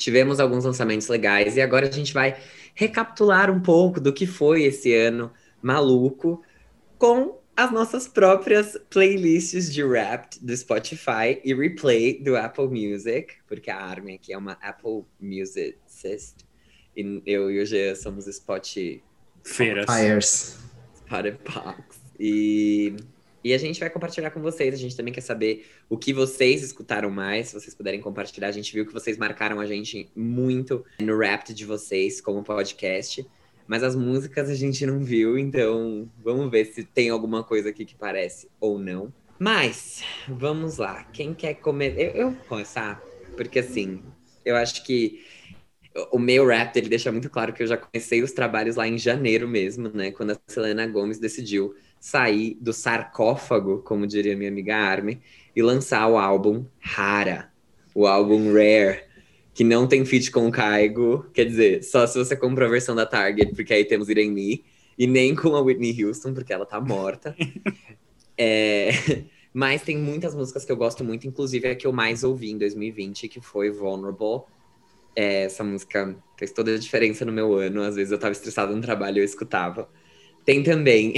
tivemos 0.02 0.40
alguns 0.40 0.66
lançamentos 0.66 1.08
legais 1.08 1.56
e 1.56 1.62
agora 1.62 1.88
a 1.88 1.92
gente 1.92 2.14
vai 2.14 2.38
recapitular 2.74 3.52
um 3.52 3.60
pouco 3.60 4.00
do 4.00 4.12
que 4.12 4.26
foi 4.26 4.64
esse 4.64 4.94
ano 4.94 5.32
maluco 5.62 6.44
com 6.98 7.40
as 7.56 7.72
nossas 7.72 8.08
próprias 8.08 8.78
playlists 8.90 9.72
de 9.72 9.84
rap 9.84 10.28
do 10.42 10.56
Spotify 10.56 11.40
e 11.44 11.54
replay 11.54 12.20
do 12.20 12.36
Apple 12.36 12.68
Music, 12.68 13.36
porque 13.48 13.70
a 13.70 13.78
Armin 13.78 14.16
aqui 14.16 14.34
é 14.34 14.38
uma 14.38 14.58
Apple 14.62 15.04
Musicist 15.20 16.38
e 16.96 17.22
eu 17.26 17.52
e 17.52 17.62
o 17.62 17.66
Jean 17.66 17.96
somos 17.96 18.28
Spot... 18.28 18.78
Feiras. 19.44 19.86
Fires. 19.86 20.60
Spotify. 21.06 21.76
E 22.20 22.96
e 23.44 23.54
a 23.54 23.58
gente 23.58 23.80
vai 23.80 23.90
compartilhar 23.90 24.32
com 24.32 24.42
vocês. 24.42 24.74
A 24.74 24.78
gente 24.78 24.96
também 24.96 25.14
quer 25.14 25.22
saber 25.22 25.66
o 25.90 25.98
que 25.98 26.14
vocês 26.14 26.64
escutaram 26.64 27.10
mais. 27.10 27.48
Se 27.48 27.54
vocês 27.54 27.74
puderem 27.74 28.00
compartilhar, 28.00 28.48
a 28.48 28.52
gente 28.52 28.74
viu 28.74 28.86
que 28.86 28.94
vocês 28.94 29.18
marcaram 29.18 29.60
a 29.60 29.66
gente 29.66 30.10
muito 30.16 30.86
no 31.00 31.18
rap 31.18 31.54
de 31.54 31.66
vocês 31.66 32.22
como 32.22 32.44
podcast. 32.44 33.26
Mas 33.68 33.84
as 33.84 33.96
músicas 33.96 34.50
a 34.50 34.56
gente 34.56 34.86
não 34.86 35.00
viu, 35.00 35.38
então 35.38 36.10
vamos 36.24 36.52
ver 36.52 36.66
se 36.66 36.84
tem 36.84 37.10
alguma 37.10 37.44
coisa 37.44 37.70
aqui 37.70 37.86
que 37.86 37.96
parece 37.96 38.50
ou 38.60 38.78
não. 38.78 39.14
Mas, 39.40 40.04
vamos 40.28 40.78
lá. 40.78 41.04
Quem 41.06 41.34
quer 41.34 41.56
comer? 41.56 41.96
Eu, 41.98 42.12
eu 42.12 42.32
vou 42.32 42.46
começar, 42.46 43.02
porque 43.38 43.60
assim, 43.60 44.04
eu 44.46 44.56
acho 44.56 44.84
que 44.84 45.24
o 46.12 46.20
meu 46.20 46.48
rap 46.48 46.76
ele 46.78 46.90
deixa 46.90 47.12
muito 47.12 47.30
claro 47.30 47.54
que 47.54 47.64
eu 47.64 47.68
já 47.68 47.78
comecei 47.78 48.22
os 48.22 48.32
trabalhos 48.32 48.76
lá 48.76 48.88
em 48.88 48.98
janeiro 48.98 49.48
mesmo, 49.48 49.90
né? 49.90 50.12
Quando 50.12 50.32
a 50.32 50.38
Selena 50.48 50.86
Gomes 50.88 51.20
decidiu 51.20 51.76
sair 52.02 52.58
do 52.60 52.74
sarcófago, 52.74 53.84
como 53.84 54.08
diria 54.08 54.36
minha 54.36 54.50
amiga 54.50 54.76
Armin, 54.76 55.22
e 55.56 55.62
lançar 55.62 56.08
o 56.08 56.18
álbum 56.18 56.66
Rara, 56.80 57.52
o 57.94 58.08
álbum 58.08 58.52
Rare, 58.52 59.04
que 59.54 59.64
não 59.64 59.88
tem 59.88 60.04
feat 60.04 60.32
com 60.32 60.48
o 60.48 60.52
Caigo, 60.52 61.28
quer 61.32 61.46
dizer, 61.46 61.84
só 61.84 62.08
se 62.08 62.18
você 62.18 62.36
compra 62.36 62.66
a 62.66 62.70
versão 62.70 62.96
da 62.96 63.06
Target, 63.06 63.54
porque 63.54 63.72
aí 63.72 63.86
temos 63.86 64.10
Irene, 64.10 64.66
e 64.98 65.06
nem 65.06 65.36
com 65.36 65.56
a 65.56 65.62
Whitney 65.62 66.04
Houston, 66.04 66.34
porque 66.34 66.52
ela 66.52 66.66
tá 66.66 66.82
morta. 66.82 67.36
é... 68.36 68.90
Mas 69.54 69.84
tem 69.84 69.98
muitas 69.98 70.34
músicas 70.34 70.66
que 70.66 70.72
eu 70.72 70.78
gosto 70.78 71.04
muito, 71.04 71.28
inclusive 71.28 71.68
a 71.68 71.76
que 71.76 71.86
eu 71.86 71.92
mais 71.92 72.24
ouvi 72.24 72.52
em 72.52 72.58
2020, 72.58 73.28
que 73.28 73.42
foi 73.42 73.70
Vulnerable. 73.70 74.44
É, 75.14 75.44
essa 75.44 75.64
música 75.64 76.16
fez 76.38 76.52
toda 76.54 76.74
a 76.74 76.80
diferença 76.80 77.26
no 77.26 77.34
meu 77.34 77.56
ano. 77.56 77.82
Às 77.82 77.96
vezes 77.96 78.12
eu 78.12 78.18
tava 78.18 78.32
estressada 78.32 78.74
no 78.74 78.82
trabalho 78.82 79.18
e 79.18 79.20
eu 79.20 79.26
escutava. 79.26 79.90
Tem 80.46 80.64
também 80.64 81.14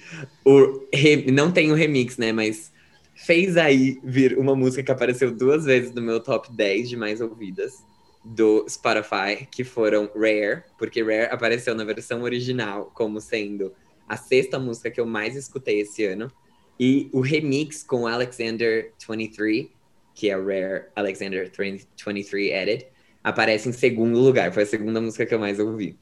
o 0.44 0.86
não 1.32 1.50
tem 1.50 1.72
o 1.72 1.74
remix, 1.74 2.16
né, 2.16 2.32
mas 2.32 2.72
fez 3.14 3.56
aí 3.56 3.98
vir 4.04 4.38
uma 4.38 4.54
música 4.54 4.82
que 4.82 4.92
apareceu 4.92 5.34
duas 5.34 5.64
vezes 5.64 5.92
no 5.92 6.02
meu 6.02 6.20
top 6.20 6.52
10 6.52 6.90
de 6.90 6.96
mais 6.96 7.20
ouvidas 7.20 7.84
do 8.24 8.66
Spotify, 8.68 9.46
que 9.50 9.62
foram 9.62 10.10
Rare, 10.14 10.64
porque 10.78 11.02
Rare 11.02 11.32
apareceu 11.32 11.74
na 11.74 11.84
versão 11.84 12.22
original 12.22 12.90
como 12.94 13.20
sendo 13.20 13.72
a 14.08 14.16
sexta 14.16 14.58
música 14.58 14.90
que 14.90 15.00
eu 15.00 15.06
mais 15.06 15.36
escutei 15.36 15.80
esse 15.80 16.04
ano, 16.04 16.30
e 16.78 17.08
o 17.12 17.20
remix 17.20 17.82
com 17.82 18.06
Alexander 18.06 18.92
23, 19.08 19.68
que 20.14 20.28
é 20.28 20.36
Rare 20.36 20.86
Alexander 20.94 21.50
23 21.50 22.52
Edit, 22.52 22.86
aparece 23.22 23.68
em 23.68 23.72
segundo 23.72 24.18
lugar, 24.18 24.52
foi 24.52 24.64
a 24.64 24.66
segunda 24.66 25.00
música 25.00 25.24
que 25.24 25.34
eu 25.34 25.38
mais 25.38 25.58
ouvi. 25.58 25.96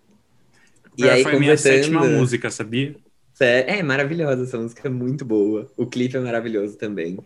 E 0.97 1.09
aí, 1.09 1.23
foi 1.23 1.37
a 1.37 1.41
minha 1.41 1.57
sétima 1.57 2.07
música, 2.07 2.51
sabia? 2.51 2.95
É, 3.41 3.79
é 3.79 3.83
maravilhosa 3.83 4.45
essa 4.45 4.59
música, 4.59 4.87
é 4.87 4.91
muito 4.91 5.25
boa. 5.25 5.71
O 5.77 5.87
clipe 5.87 6.17
é 6.17 6.21
maravilhoso 6.21 6.77
também. 6.77 7.19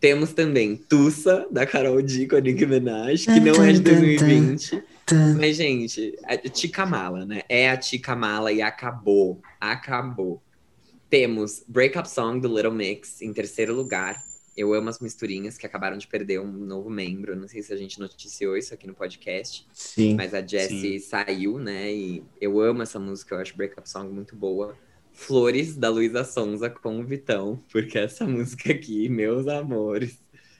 Temos 0.00 0.32
também 0.32 0.76
Tussa, 0.76 1.46
da 1.50 1.66
Carol 1.66 2.00
D 2.00 2.28
com 2.28 2.36
a 2.36 2.40
Nicki 2.40 2.66
Minaj, 2.66 3.24
que 3.24 3.40
não 3.40 3.62
é 3.62 3.72
de 3.72 3.80
2020. 3.80 4.82
Mas, 5.38 5.56
gente, 5.56 6.16
a 6.24 6.36
Tica 6.36 6.84
Mala, 6.84 7.24
né? 7.24 7.42
É 7.48 7.70
a 7.70 7.76
Tica 7.76 8.14
Mala 8.14 8.52
e 8.52 8.62
acabou. 8.62 9.40
Acabou. 9.60 10.40
Temos 11.08 11.64
Breakup 11.66 12.08
Song 12.08 12.38
do 12.40 12.54
Little 12.54 12.72
Mix 12.72 13.22
em 13.22 13.32
terceiro 13.32 13.74
lugar. 13.74 14.22
Eu 14.58 14.74
amo 14.74 14.88
as 14.88 14.98
misturinhas 14.98 15.56
que 15.56 15.64
acabaram 15.64 15.96
de 15.96 16.08
perder 16.08 16.40
um 16.40 16.50
novo 16.50 16.90
membro. 16.90 17.36
Não 17.36 17.46
sei 17.46 17.62
se 17.62 17.72
a 17.72 17.76
gente 17.76 18.00
noticiou 18.00 18.56
isso 18.56 18.74
aqui 18.74 18.88
no 18.88 18.92
podcast. 18.92 19.64
Sim. 19.72 20.16
Mas 20.16 20.34
a 20.34 20.44
Jessie 20.44 20.98
saiu, 20.98 21.60
né? 21.60 21.92
E 21.92 22.24
eu 22.40 22.60
amo 22.60 22.82
essa 22.82 22.98
música, 22.98 23.36
eu 23.36 23.38
acho 23.38 23.56
Breakup 23.56 23.88
Song 23.88 24.12
muito 24.12 24.34
boa. 24.34 24.76
Flores, 25.12 25.76
da 25.76 25.88
Luísa 25.88 26.24
Sonza 26.24 26.68
com 26.68 26.98
o 26.98 27.04
Vitão, 27.04 27.62
porque 27.70 27.98
essa 27.98 28.26
música 28.26 28.72
aqui, 28.72 29.08
meus 29.08 29.46
amores, 29.46 30.18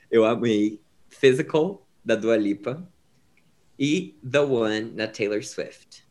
eu 0.09 0.24
amei. 0.24 0.80
Physical, 1.09 1.84
da 2.05 2.14
Dua 2.14 2.36
Lipa. 2.36 2.88
E 3.76 4.16
The 4.30 4.40
One, 4.40 4.90
da 4.90 5.09
Taylor 5.09 5.42
Swift. 5.42 6.07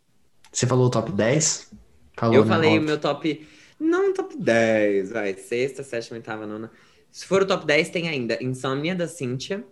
Você 0.52 0.68
falou 0.68 0.88
o 0.88 0.90
top 0.90 1.10
10? 1.10 1.72
Falou, 2.18 2.36
eu 2.36 2.44
né, 2.44 2.50
falei 2.50 2.78
o 2.80 2.82
meu 2.82 3.00
top. 3.00 3.48
Não 3.80 4.14
top 4.14 4.36
10, 4.38 5.10
vai. 5.12 5.34
Sexta, 5.36 5.84
sétima, 5.84 6.18
oitava, 6.18 6.46
nona. 6.46 6.70
Se 7.18 7.26
for 7.26 7.42
o 7.42 7.46
top 7.48 7.66
10, 7.66 7.90
tem 7.90 8.08
ainda 8.08 8.38
Insônia 8.44 8.94
da 8.94 9.08
Cíntia, 9.08 9.66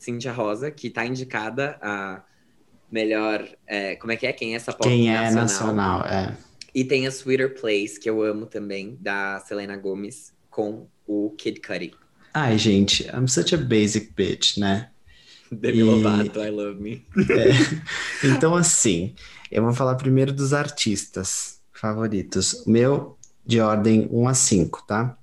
Cíntia 0.00 0.32
Rosa, 0.32 0.68
que 0.68 0.90
tá 0.90 1.06
indicada 1.06 1.78
a 1.80 2.24
melhor. 2.90 3.48
É, 3.68 3.94
como 3.94 4.10
é 4.10 4.16
que 4.16 4.26
é? 4.26 4.32
Quem 4.32 4.54
é 4.54 4.56
essa 4.56 4.72
pop 4.72 4.88
Quem 4.88 5.06
nacional. 5.06 5.30
é 5.30 5.34
nacional, 5.36 6.00
é. 6.02 6.36
E 6.74 6.82
tem 6.82 7.06
a 7.06 7.10
Sweeter 7.12 7.54
Place, 7.54 8.00
que 8.00 8.10
eu 8.10 8.20
amo 8.20 8.46
também, 8.46 8.98
da 9.00 9.38
Selena 9.46 9.76
Gomes, 9.76 10.32
com 10.50 10.88
o 11.06 11.30
Kid 11.38 11.60
Cudi. 11.60 11.94
Ai, 12.34 12.58
gente, 12.58 13.04
I'm 13.16 13.28
such 13.28 13.54
a 13.54 13.58
basic 13.58 14.12
bitch, 14.16 14.56
né? 14.56 14.90
Demi 15.52 15.78
e... 15.78 15.82
Lovato, 15.84 16.40
I 16.40 16.50
love 16.50 16.82
me. 16.82 17.06
É. 17.30 18.26
Então, 18.26 18.56
assim, 18.56 19.14
eu 19.52 19.62
vou 19.62 19.72
falar 19.72 19.94
primeiro 19.94 20.32
dos 20.32 20.52
artistas 20.52 21.60
favoritos. 21.72 22.54
O 22.66 22.70
meu, 22.70 23.16
de 23.46 23.60
ordem 23.60 24.08
1 24.10 24.26
a 24.26 24.34
5, 24.34 24.84
tá? 24.84 25.17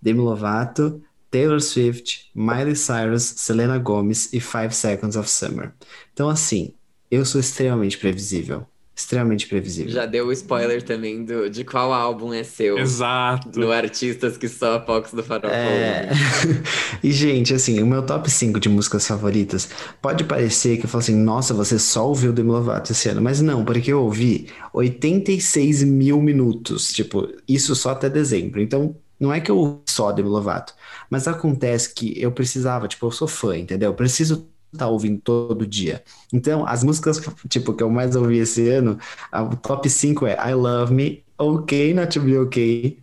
Demi 0.00 0.20
Lovato, 0.20 1.02
Taylor 1.30 1.60
Swift, 1.60 2.30
Miley 2.34 2.76
Cyrus, 2.76 3.22
Selena 3.22 3.78
Gomez 3.78 4.32
e 4.32 4.40
Five 4.40 4.74
Seconds 4.74 5.16
of 5.16 5.28
Summer. 5.28 5.72
Então, 6.12 6.28
assim, 6.28 6.72
eu 7.10 7.24
sou 7.24 7.40
extremamente 7.40 7.98
previsível. 7.98 8.66
Extremamente 8.96 9.46
previsível. 9.46 9.92
Já 9.92 10.06
deu 10.06 10.28
o 10.28 10.32
spoiler 10.32 10.82
também 10.82 11.22
do, 11.22 11.50
de 11.50 11.64
qual 11.64 11.92
álbum 11.92 12.32
é 12.32 12.42
seu. 12.42 12.78
Exato. 12.78 13.60
No 13.60 13.70
Artistas 13.70 14.38
que 14.38 14.48
só 14.48 14.76
a 14.76 14.80
Fox 14.80 15.12
do 15.12 15.22
Farol. 15.22 15.50
É... 15.50 16.08
e, 17.04 17.12
gente, 17.12 17.52
assim, 17.52 17.82
o 17.82 17.86
meu 17.86 18.00
top 18.00 18.30
5 18.30 18.58
de 18.58 18.70
músicas 18.70 19.06
favoritas 19.06 19.68
pode 20.00 20.24
parecer 20.24 20.78
que 20.78 20.86
eu 20.86 20.88
falo 20.88 21.02
assim, 21.02 21.14
nossa, 21.14 21.52
você 21.52 21.78
só 21.78 22.08
ouviu 22.08 22.32
Demi 22.32 22.48
Lovato 22.48 22.92
esse 22.92 23.10
ano. 23.10 23.20
Mas 23.20 23.42
não, 23.42 23.66
porque 23.66 23.92
eu 23.92 24.00
ouvi 24.00 24.48
86 24.72 25.84
mil 25.84 26.22
minutos. 26.22 26.90
Tipo, 26.90 27.28
isso 27.46 27.74
só 27.74 27.90
até 27.90 28.08
dezembro. 28.08 28.62
Então, 28.62 28.96
não 29.18 29.32
é 29.32 29.40
que 29.40 29.50
eu 29.50 29.82
só 29.86 30.12
Demi 30.12 30.28
Lovato, 30.28 30.74
mas 31.10 31.26
acontece 31.26 31.94
que 31.94 32.20
eu 32.20 32.30
precisava, 32.32 32.88
tipo, 32.88 33.06
eu 33.06 33.10
sou 33.10 33.26
fã, 33.28 33.56
entendeu? 33.56 33.90
Eu 33.90 33.94
preciso 33.94 34.46
estar 34.72 34.84
tá 34.84 34.88
ouvindo 34.88 35.20
todo 35.20 35.66
dia. 35.66 36.02
Então, 36.32 36.66
as 36.66 36.84
músicas, 36.84 37.20
tipo, 37.48 37.72
que 37.72 37.82
eu 37.82 37.90
mais 37.90 38.14
ouvi 38.14 38.38
esse 38.38 38.68
ano, 38.68 38.98
o 39.32 39.56
top 39.56 39.88
5 39.88 40.26
é 40.26 40.50
I 40.50 40.54
Love 40.54 40.92
Me, 40.92 41.24
OK 41.38 41.94
Not 41.94 42.18
To 42.18 42.24
Be 42.24 42.38
OK, 42.38 42.98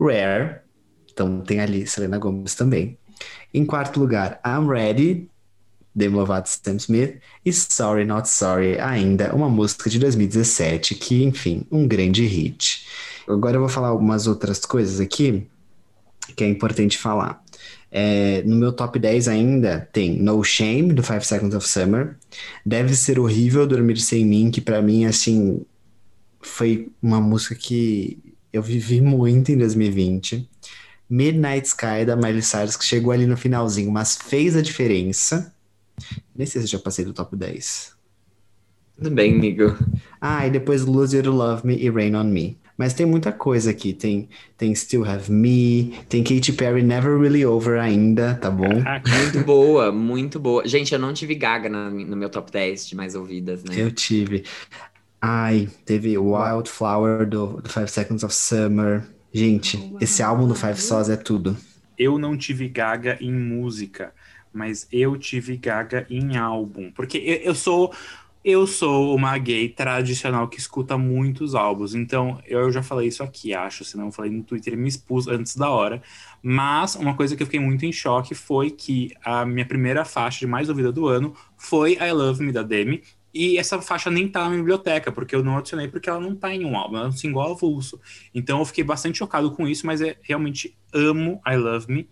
Rare, 0.00 0.62
então 1.12 1.40
tem 1.40 1.60
ali 1.60 1.86
Selena 1.86 2.18
Gomez 2.18 2.54
também. 2.54 2.98
Em 3.52 3.64
quarto 3.64 4.00
lugar, 4.00 4.40
I'm 4.44 4.66
Ready, 4.66 5.28
Demi 5.94 6.16
Lovato 6.16 6.48
Sam 6.48 6.76
Smith, 6.76 7.20
e 7.44 7.52
Sorry 7.52 8.04
Not 8.04 8.28
Sorry, 8.28 8.80
ainda 8.80 9.34
uma 9.34 9.48
música 9.48 9.90
de 9.90 9.98
2017, 9.98 10.94
que, 10.94 11.22
enfim, 11.22 11.66
um 11.70 11.86
grande 11.86 12.24
hit. 12.24 12.86
Agora 13.28 13.56
eu 13.56 13.60
vou 13.60 13.68
falar 13.68 13.88
algumas 13.88 14.26
outras 14.26 14.64
coisas 14.64 15.00
aqui 15.00 15.46
que 16.36 16.44
é 16.44 16.48
importante 16.48 16.98
falar. 16.98 17.42
É, 17.90 18.42
no 18.44 18.56
meu 18.56 18.72
top 18.72 18.98
10 18.98 19.28
ainda 19.28 19.88
tem 19.92 20.16
No 20.18 20.42
Shame, 20.42 20.94
do 20.94 21.02
Five 21.02 21.26
Seconds 21.26 21.54
of 21.54 21.68
Summer. 21.68 22.16
Deve 22.64 22.94
ser 22.94 23.18
horrível 23.18 23.66
dormir 23.66 23.98
sem 23.98 24.24
mim, 24.24 24.50
que 24.50 24.60
para 24.60 24.80
mim, 24.80 25.04
assim, 25.04 25.62
foi 26.40 26.90
uma 27.02 27.20
música 27.20 27.54
que 27.54 28.18
eu 28.52 28.62
vivi 28.62 29.00
muito 29.00 29.52
em 29.52 29.58
2020. 29.58 30.48
Midnight 31.08 31.68
Sky 31.68 32.06
da 32.06 32.16
Miley 32.16 32.42
Cyrus, 32.42 32.76
que 32.76 32.84
chegou 32.84 33.12
ali 33.12 33.26
no 33.26 33.36
finalzinho, 33.36 33.90
mas 33.90 34.16
fez 34.16 34.56
a 34.56 34.62
diferença. 34.62 35.54
Nem 36.34 36.46
sei 36.46 36.62
se 36.62 36.68
eu 36.68 36.70
já 36.70 36.78
passei 36.78 37.04
do 37.04 37.12
top 37.12 37.36
10. 37.36 37.92
Tudo 38.96 39.10
bem, 39.10 39.34
amigo. 39.34 39.76
Ah, 40.20 40.46
e 40.46 40.50
depois 40.50 40.84
Lose 40.84 41.14
You 41.14 41.22
to 41.24 41.30
Love 41.30 41.66
Me 41.66 41.76
e 41.76 41.90
Rain 41.90 42.14
on 42.14 42.24
Me. 42.24 42.61
Mas 42.82 42.94
tem 42.94 43.06
muita 43.06 43.30
coisa 43.30 43.70
aqui. 43.70 43.92
Tem, 43.92 44.28
tem 44.58 44.74
Still 44.74 45.04
Have 45.04 45.30
Me, 45.30 45.94
tem 46.08 46.24
Katy 46.24 46.52
Perry 46.54 46.82
Never 46.82 47.16
Really 47.16 47.46
Over 47.46 47.78
ainda, 47.80 48.34
tá 48.34 48.50
bom? 48.50 48.64
Muito 48.66 49.44
boa, 49.46 49.92
muito 49.92 50.40
boa. 50.40 50.66
Gente, 50.66 50.92
eu 50.92 50.98
não 50.98 51.12
tive 51.14 51.36
Gaga 51.36 51.68
na- 51.68 51.88
no 51.88 52.16
meu 52.16 52.28
top 52.28 52.50
10 52.50 52.88
de 52.88 52.96
mais 52.96 53.14
ouvidas, 53.14 53.62
né? 53.62 53.72
Eu 53.78 53.92
tive. 53.92 54.42
Ai, 55.20 55.68
teve 55.84 56.18
Wildflower 56.18 57.24
do, 57.24 57.60
do 57.60 57.68
Five 57.68 57.86
Seconds 57.88 58.24
of 58.24 58.34
Summer. 58.34 59.04
Gente, 59.32 59.94
esse 60.00 60.20
álbum 60.20 60.48
do 60.48 60.54
Five 60.56 60.80
Sauce 60.80 61.12
é 61.12 61.16
tudo. 61.16 61.56
Eu 61.96 62.18
não 62.18 62.36
tive 62.36 62.66
gaga 62.68 63.16
em 63.20 63.32
música, 63.32 64.12
mas 64.52 64.88
eu 64.90 65.16
tive 65.16 65.56
gaga 65.56 66.04
em 66.10 66.36
álbum. 66.36 66.90
Porque 66.90 67.18
eu, 67.18 67.36
eu 67.50 67.54
sou. 67.54 67.94
Eu 68.44 68.66
sou 68.66 69.14
uma 69.14 69.38
gay 69.38 69.68
tradicional 69.68 70.48
que 70.48 70.58
escuta 70.58 70.98
muitos 70.98 71.54
álbuns, 71.54 71.94
então 71.94 72.42
eu 72.44 72.72
já 72.72 72.82
falei 72.82 73.06
isso 73.06 73.22
aqui, 73.22 73.54
acho, 73.54 73.84
senão 73.84 74.06
eu 74.06 74.12
falei 74.12 74.32
no 74.32 74.42
Twitter 74.42 74.76
me 74.76 74.88
expus 74.88 75.28
antes 75.28 75.54
da 75.54 75.70
hora. 75.70 76.02
Mas 76.42 76.96
uma 76.96 77.14
coisa 77.14 77.36
que 77.36 77.42
eu 77.44 77.46
fiquei 77.46 77.60
muito 77.60 77.86
em 77.86 77.92
choque 77.92 78.34
foi 78.34 78.70
que 78.72 79.12
a 79.24 79.46
minha 79.46 79.64
primeira 79.64 80.04
faixa 80.04 80.40
de 80.40 80.48
mais 80.48 80.68
ouvida 80.68 80.90
do 80.90 81.06
ano 81.06 81.36
foi 81.56 81.92
I 81.92 82.10
Love 82.10 82.42
Me 82.44 82.50
da 82.50 82.64
Demi, 82.64 83.04
e 83.32 83.56
essa 83.56 83.80
faixa 83.80 84.10
nem 84.10 84.28
tá 84.28 84.40
na 84.42 84.50
minha 84.50 84.60
biblioteca, 84.60 85.10
porque 85.10 85.34
eu 85.34 85.42
não 85.42 85.56
adicionei 85.58 85.88
porque 85.88 86.10
ela 86.10 86.20
não 86.20 86.34
tá 86.34 86.52
em 86.52 86.64
um 86.64 86.76
álbum, 86.76 86.96
ela 86.96 87.06
é 87.06 87.08
um 87.08 87.12
single 87.12 87.52
avulso. 87.52 88.00
Então 88.34 88.58
eu 88.58 88.64
fiquei 88.64 88.82
bastante 88.84 89.18
chocado 89.18 89.52
com 89.52 89.66
isso, 89.68 89.86
mas 89.86 90.02
é 90.02 90.18
realmente 90.20 90.76
amo 90.92 91.40
I 91.46 91.56
Love 91.56 91.90
Me. 91.90 92.08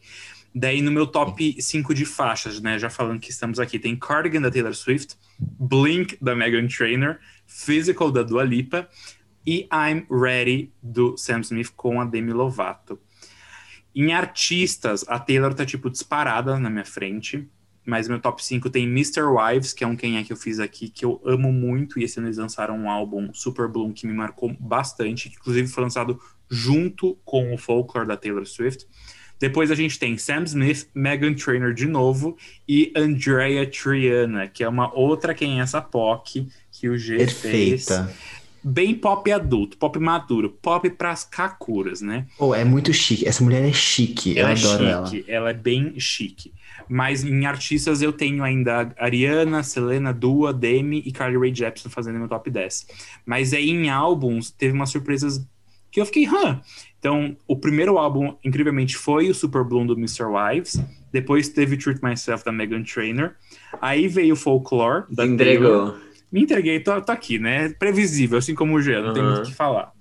Daí 0.55 0.83
no 0.83 0.91
meu 0.91 1.07
top 1.07 1.63
5 1.63 1.95
de 1.95 2.05
faixas, 2.05 2.61
né, 2.61 2.79
já 2.79 2.91
falando 2.91 3.21
que 3.21 3.31
estamos 3.31 3.61
aqui, 3.61 3.79
tem 3.79 3.97
Cardigan 3.97 4.41
da 4.41 4.51
Taylor 4.51 4.75
Swift, 4.75 5.17
Blink 5.39 6.17
da 6.21 6.35
Megan 6.35 6.67
Trainor, 6.67 7.19
Physical 7.47 8.11
da 8.11 8.23
Dua 8.23 8.43
Lipa 8.43 8.89
e 9.47 9.69
I'm 9.73 10.07
Ready 10.11 10.73
do 10.83 11.17
Sam 11.17 11.41
Smith 11.41 11.71
com 11.77 12.01
a 12.01 12.05
Demi 12.05 12.33
Lovato. 12.33 12.99
Em 13.95 14.13
artistas, 14.13 15.05
a 15.09 15.19
Taylor 15.19 15.55
tá 15.55 15.65
tipo 15.65 15.89
disparada 15.89 16.59
na 16.59 16.71
minha 16.71 16.85
frente, 16.85 17.49
mas 17.85 18.09
meu 18.09 18.21
top 18.21 18.45
5 18.45 18.71
tem 18.71 18.85
Mr. 18.85 19.23
Wives, 19.23 19.73
que 19.73 19.83
é 19.83 19.87
um 19.87 19.97
quem 19.97 20.17
é 20.17 20.23
que 20.23 20.33
eu 20.33 20.37
fiz 20.37 20.61
aqui, 20.61 20.89
que 20.89 21.05
eu 21.05 21.21
amo 21.25 21.53
muito, 21.53 21.99
e 21.99 22.05
esse 22.05 22.19
ano 22.19 22.29
eles 22.29 22.39
lançaram 22.39 22.77
um 22.77 22.91
álbum 22.91 23.33
Super 23.33 23.69
Bloom 23.69 23.93
que 23.93 24.07
me 24.07 24.13
marcou 24.13 24.55
bastante, 24.61 25.29
que 25.29 25.37
inclusive 25.37 25.69
foi 25.69 25.83
lançado 25.83 26.21
junto 26.49 27.17
com 27.25 27.55
o 27.55 27.59
Folklore 27.59 28.07
da 28.07 28.17
Taylor 28.17 28.47
Swift. 28.47 28.87
Depois 29.41 29.71
a 29.71 29.75
gente 29.75 29.99
tem 29.99 30.19
Sam 30.19 30.45
Smith, 30.45 30.89
Megan 30.95 31.33
Trainor 31.33 31.73
de 31.73 31.87
novo 31.87 32.37
e 32.69 32.93
Andrea 32.95 33.67
Triana, 33.67 34.47
que 34.47 34.63
é 34.63 34.69
uma 34.69 34.95
outra 34.95 35.33
quem 35.33 35.59
é 35.59 35.63
essa 35.63 35.81
POC 35.81 36.47
que 36.71 36.89
o 36.89 36.99
G 36.99 37.27
fez. 37.27 37.87
Perfeita. 37.87 38.15
Bem 38.63 38.95
pop 38.95 39.33
adulto, 39.33 39.79
pop 39.79 39.99
maduro, 39.99 40.51
pop 40.51 40.89
pras 40.91 41.25
kakuras, 41.25 42.03
né? 42.03 42.27
Oh, 42.39 42.55
é 42.55 42.63
muito 42.63 42.93
chique. 42.93 43.27
Essa 43.27 43.43
mulher 43.43 43.67
é 43.67 43.73
chique. 43.73 44.39
Ela 44.39 44.51
eu 44.51 44.53
é 44.53 44.59
adoro 44.59 45.07
chique, 45.07 45.31
ela. 45.31 45.51
é 45.51 45.55
bem 45.55 45.99
chique. 45.99 46.53
Mas 46.87 47.25
em 47.25 47.47
artistas 47.47 48.03
eu 48.03 48.13
tenho 48.13 48.45
ainda 48.45 48.95
Ariana, 48.99 49.63
Selena, 49.63 50.13
Dua, 50.13 50.53
Demi 50.53 51.03
e 51.07 51.11
Carly 51.11 51.39
Rae 51.39 51.55
Jepsen 51.55 51.91
fazendo 51.91 52.19
meu 52.19 52.29
top 52.29 52.51
10. 52.51 52.87
Mas 53.25 53.55
aí 53.55 53.71
em 53.71 53.89
álbuns 53.89 54.51
teve 54.51 54.75
umas 54.75 54.91
surpresas 54.91 55.43
que 55.91 56.01
eu 56.01 56.07
fiquei, 56.07 56.27
hã? 56.27 56.61
Então, 57.01 57.35
o 57.49 57.57
primeiro 57.57 57.97
álbum, 57.97 58.37
incrivelmente, 58.45 58.95
foi 58.95 59.31
o 59.31 59.35
Super 59.35 59.65
Bloom 59.65 59.87
do 59.87 59.95
Mr. 59.95 60.25
Wives. 60.25 60.79
Depois 61.11 61.49
teve 61.49 61.79
Treat 61.79 62.01
Myself 62.05 62.45
da 62.45 62.53
Megan 62.53 62.83
Trainor. 62.83 63.33
Aí 63.81 64.07
veio 64.07 64.37
Folklore 64.37 65.05
da 65.09 65.25
Taylor. 65.25 65.33
Entregou. 65.33 65.95
Me 66.31 66.43
entreguei, 66.43 66.79
tô, 66.79 67.01
tô 67.01 67.11
aqui, 67.11 67.39
né? 67.39 67.71
Previsível, 67.71 68.39
assim 68.39 68.55
como 68.55 68.77
o 68.77 68.83
G, 68.83 69.01
não 69.01 69.15
tem 69.15 69.23
muito 69.23 69.41
o 69.41 69.45
que 69.45 69.55
falar. 69.55 69.93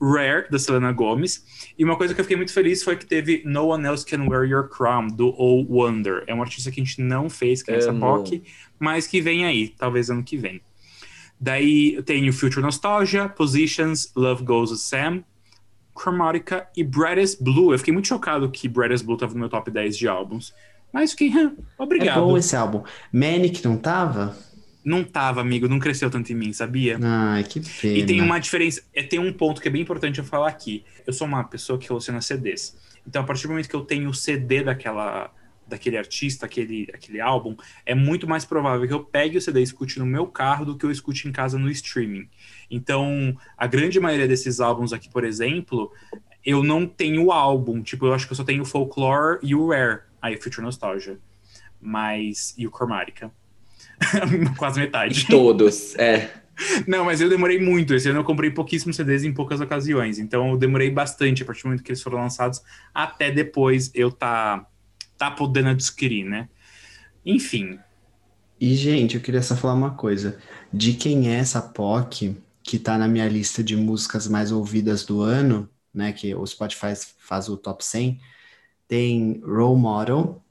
Rare, 0.00 0.48
da 0.50 0.58
Selena 0.58 0.92
Gomez. 0.92 1.44
E 1.76 1.84
uma 1.84 1.96
coisa 1.96 2.14
que 2.14 2.20
eu 2.20 2.24
fiquei 2.24 2.36
muito 2.36 2.52
feliz 2.52 2.82
foi 2.82 2.96
que 2.96 3.04
teve 3.04 3.42
No 3.44 3.66
One 3.66 3.84
Else 3.84 4.06
Can 4.06 4.26
Wear 4.28 4.44
Your 4.44 4.68
Crown, 4.68 5.08
do 5.08 5.34
Oh 5.36 5.66
Wonder. 5.68 6.22
É 6.26 6.34
um 6.34 6.40
artista 6.40 6.70
que 6.70 6.80
a 6.80 6.84
gente 6.84 7.00
não 7.02 7.28
fez, 7.28 7.62
que 7.62 7.70
é 7.70 7.76
essa. 7.76 7.92
POC, 7.92 8.42
mas 8.78 9.06
que 9.06 9.20
vem 9.20 9.44
aí, 9.44 9.68
talvez 9.76 10.10
ano 10.10 10.22
que 10.22 10.36
vem. 10.36 10.60
Daí 11.40 11.94
eu 11.94 12.02
tenho 12.02 12.32
Future 12.32 12.62
Nostalgia, 12.62 13.28
Positions, 13.28 14.12
Love 14.16 14.44
Goes 14.44 14.70
with 14.70 14.78
Sam, 14.78 15.24
Chromatica 15.98 16.68
e 16.76 16.84
Brightest 16.84 17.42
Blue. 17.42 17.72
Eu 17.72 17.78
fiquei 17.78 17.92
muito 17.92 18.08
chocado 18.08 18.50
que 18.50 18.68
Brightest 18.68 19.04
Blue 19.04 19.16
tava 19.16 19.32
no 19.34 19.40
meu 19.40 19.48
top 19.48 19.70
10 19.70 19.96
de 19.96 20.06
álbuns. 20.08 20.54
Mas 20.92 21.12
fiquei, 21.12 21.32
É 21.36 21.50
obrigado. 21.78 22.20
bom 22.20 22.36
esse 22.36 22.54
álbum. 22.54 22.82
Manic 23.12 23.64
não 23.64 23.76
tava? 23.76 24.36
Não 24.84 25.02
tava, 25.02 25.40
amigo, 25.40 25.66
não 25.68 25.80
cresceu 25.80 26.08
tanto 26.08 26.32
em 26.32 26.36
mim, 26.36 26.52
sabia? 26.52 26.96
Ai, 27.02 27.42
que 27.42 27.60
pena. 27.60 27.98
E 27.98 28.06
tem 28.06 28.20
uma 28.20 28.38
diferença, 28.38 28.80
é, 28.94 29.02
tem 29.02 29.18
um 29.18 29.32
ponto 29.32 29.60
que 29.60 29.66
é 29.66 29.70
bem 29.70 29.82
importante 29.82 30.20
eu 30.20 30.24
falar 30.24 30.46
aqui. 30.48 30.84
Eu 31.04 31.12
sou 31.12 31.26
uma 31.26 31.42
pessoa 31.42 31.76
que 31.78 31.88
coleciona 31.88 32.20
CDs. 32.20 32.76
Então, 33.06 33.22
a 33.22 33.24
partir 33.24 33.42
do 33.44 33.48
momento 33.50 33.68
que 33.68 33.74
eu 33.74 33.80
tenho 33.80 34.08
o 34.08 34.14
CD 34.14 34.62
daquela, 34.62 35.30
daquele 35.66 35.96
artista, 35.96 36.46
aquele, 36.46 36.88
aquele 36.92 37.20
álbum, 37.20 37.56
é 37.84 37.94
muito 37.94 38.28
mais 38.28 38.44
provável 38.44 38.86
que 38.86 38.94
eu 38.94 39.04
pegue 39.04 39.36
o 39.36 39.40
CD 39.40 39.60
e 39.60 39.62
escute 39.64 39.98
no 39.98 40.06
meu 40.06 40.26
carro 40.26 40.64
do 40.64 40.76
que 40.76 40.86
eu 40.86 40.90
escute 40.90 41.28
em 41.28 41.32
casa 41.32 41.58
no 41.58 41.70
streaming. 41.70 42.28
Então, 42.70 43.36
a 43.56 43.66
grande 43.66 43.98
maioria 43.98 44.28
desses 44.28 44.60
álbuns 44.60 44.92
aqui, 44.92 45.08
por 45.08 45.24
exemplo, 45.24 45.92
eu 46.44 46.62
não 46.62 46.86
tenho 46.86 47.24
o 47.24 47.32
álbum. 47.32 47.82
Tipo, 47.82 48.06
eu 48.06 48.14
acho 48.14 48.26
que 48.26 48.32
eu 48.32 48.36
só 48.36 48.44
tenho 48.44 48.62
o 48.62 48.66
Folklore 48.66 49.40
e 49.42 49.54
o 49.54 49.68
Rare. 49.68 50.02
Aí, 50.22 50.36
Future 50.36 50.62
Nostalgia. 50.62 51.18
Mas. 51.80 52.54
E 52.56 52.66
o 52.66 52.70
Chromatica. 52.70 53.30
Quase 54.56 54.78
metade. 54.80 55.26
Todos, 55.26 55.96
é. 55.96 56.30
Não, 56.86 57.04
mas 57.04 57.20
eu 57.20 57.28
demorei 57.28 57.58
muito. 57.60 57.94
Esse 57.94 58.08
ano 58.08 58.20
eu 58.20 58.24
comprei 58.24 58.50
pouquíssimos 58.50 58.96
CDs 58.96 59.24
em 59.24 59.32
poucas 59.32 59.60
ocasiões. 59.60 60.18
Então 60.18 60.50
eu 60.50 60.56
demorei 60.56 60.90
bastante 60.90 61.42
a 61.42 61.46
partir 61.46 61.62
do 61.62 61.66
momento 61.66 61.82
que 61.82 61.90
eles 61.90 62.02
foram 62.02 62.18
lançados 62.18 62.62
até 62.94 63.30
depois 63.30 63.90
eu 63.94 64.10
tá, 64.10 64.66
tá 65.18 65.30
podendo 65.30 65.70
adquirir, 65.70 66.24
né? 66.24 66.48
Enfim. 67.24 67.78
E, 68.60 68.74
gente, 68.74 69.16
eu 69.16 69.20
queria 69.20 69.42
só 69.42 69.56
falar 69.56 69.74
uma 69.74 69.94
coisa. 69.94 70.38
De 70.72 70.94
quem 70.94 71.28
é 71.28 71.38
essa 71.38 71.60
POC 71.60 72.36
que 72.62 72.78
tá 72.78 72.98
na 72.98 73.06
minha 73.06 73.28
lista 73.28 73.62
de 73.62 73.76
músicas 73.76 74.26
mais 74.26 74.50
ouvidas 74.50 75.04
do 75.04 75.20
ano, 75.20 75.68
né? 75.92 76.12
Que 76.12 76.34
o 76.34 76.46
Spotify 76.46 76.94
faz 77.18 77.48
o 77.48 77.56
top 77.56 77.84
100. 77.84 78.20
Tem 78.88 79.40
Role 79.44 79.80
Model, 79.80 80.42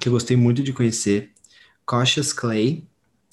que 0.00 0.08
eu 0.08 0.12
gostei 0.12 0.36
muito 0.36 0.62
de 0.62 0.72
conhecer. 0.72 1.32
Cautious 1.86 2.32
Clay, 2.32 2.86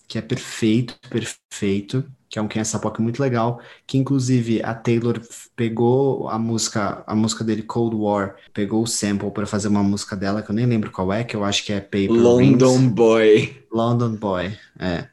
que 0.08 0.18
é 0.18 0.22
perfeito, 0.22 0.98
perfeito. 1.10 2.06
Que 2.34 2.40
é 2.40 2.42
um 2.42 2.48
é 2.52 2.58
essa 2.58 2.80
POC 2.80 3.00
muito 3.00 3.22
legal. 3.22 3.62
Que, 3.86 3.96
inclusive, 3.96 4.60
a 4.64 4.74
Taylor 4.74 5.22
pegou 5.56 6.28
a 6.30 6.40
música, 6.40 7.04
a 7.06 7.14
música 7.14 7.44
dele, 7.44 7.62
Cold 7.62 7.96
War, 7.96 8.38
pegou 8.52 8.82
o 8.82 8.88
sample 8.88 9.30
para 9.30 9.46
fazer 9.46 9.68
uma 9.68 9.84
música 9.84 10.16
dela, 10.16 10.42
que 10.42 10.50
eu 10.50 10.56
nem 10.56 10.66
lembro 10.66 10.90
qual 10.90 11.14
é, 11.14 11.24
que 11.24 11.36
eu 11.36 11.44
acho 11.44 11.64
que 11.64 11.72
é 11.72 11.80
Paper 11.80 12.10
Rings. 12.10 12.24
London 12.24 12.90
Boy. 12.90 13.64
London 13.72 14.16
Boy, 14.16 14.58
é. 14.80 15.08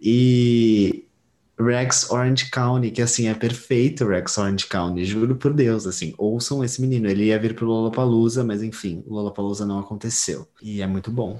E 0.00 1.04
Rex 1.60 2.10
Orange 2.10 2.50
County, 2.50 2.90
que 2.90 3.02
assim, 3.02 3.28
é 3.28 3.34
perfeito 3.34 4.06
Rex 4.06 4.38
Orange 4.38 4.66
County, 4.66 5.04
juro 5.04 5.36
por 5.36 5.52
Deus, 5.52 5.86
assim, 5.86 6.14
ouçam 6.16 6.64
esse 6.64 6.80
menino, 6.80 7.06
ele 7.06 7.24
ia 7.24 7.38
vir 7.38 7.54
pro 7.54 7.66
Lollapalooza, 7.66 8.42
mas 8.42 8.62
enfim, 8.62 9.04
o 9.06 9.12
Lollapalooza 9.12 9.66
não 9.66 9.78
aconteceu, 9.78 10.48
e 10.62 10.80
é 10.80 10.86
muito 10.86 11.10
bom. 11.10 11.38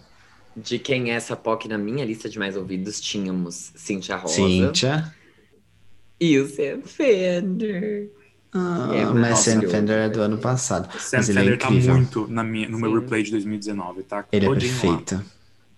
De 0.56 0.78
quem 0.80 1.12
é 1.12 1.14
essa 1.14 1.36
POC 1.36 1.68
na 1.68 1.78
minha 1.78 2.04
lista 2.04 2.28
de 2.28 2.38
mais 2.38 2.56
ouvidos, 2.56 3.00
tínhamos 3.00 3.72
Cintia 3.76 4.16
Rosa 4.16 4.80
Cíntia, 4.80 5.14
e 6.20 6.38
o 6.38 6.46
Sam 6.48 6.82
Fender. 6.82 8.10
ah, 8.52 8.88
É 8.94 9.04
mas 9.14 9.38
Sam. 9.40 9.62
Fender 9.68 9.98
é 9.98 10.08
do 10.08 10.20
ano 10.22 10.38
passado, 10.38 10.88
Sam 10.98 11.10
mas 11.14 11.28
ele 11.28 11.40
é 11.40 11.44
Fender 11.44 11.58
tá 11.58 11.70
incrível, 11.70 11.94
muito 11.94 12.26
na 12.28 12.42
minha, 12.44 12.68
no 12.68 12.78
meu 12.78 12.90
Sim. 12.90 13.00
replay 13.00 13.22
de 13.22 13.30
2019, 13.30 14.02
tá? 14.04 14.24
ele 14.32 14.46
é 14.46 14.48
Todinho 14.48 14.84
lá. 14.84 15.04
perfeito. 15.04 15.24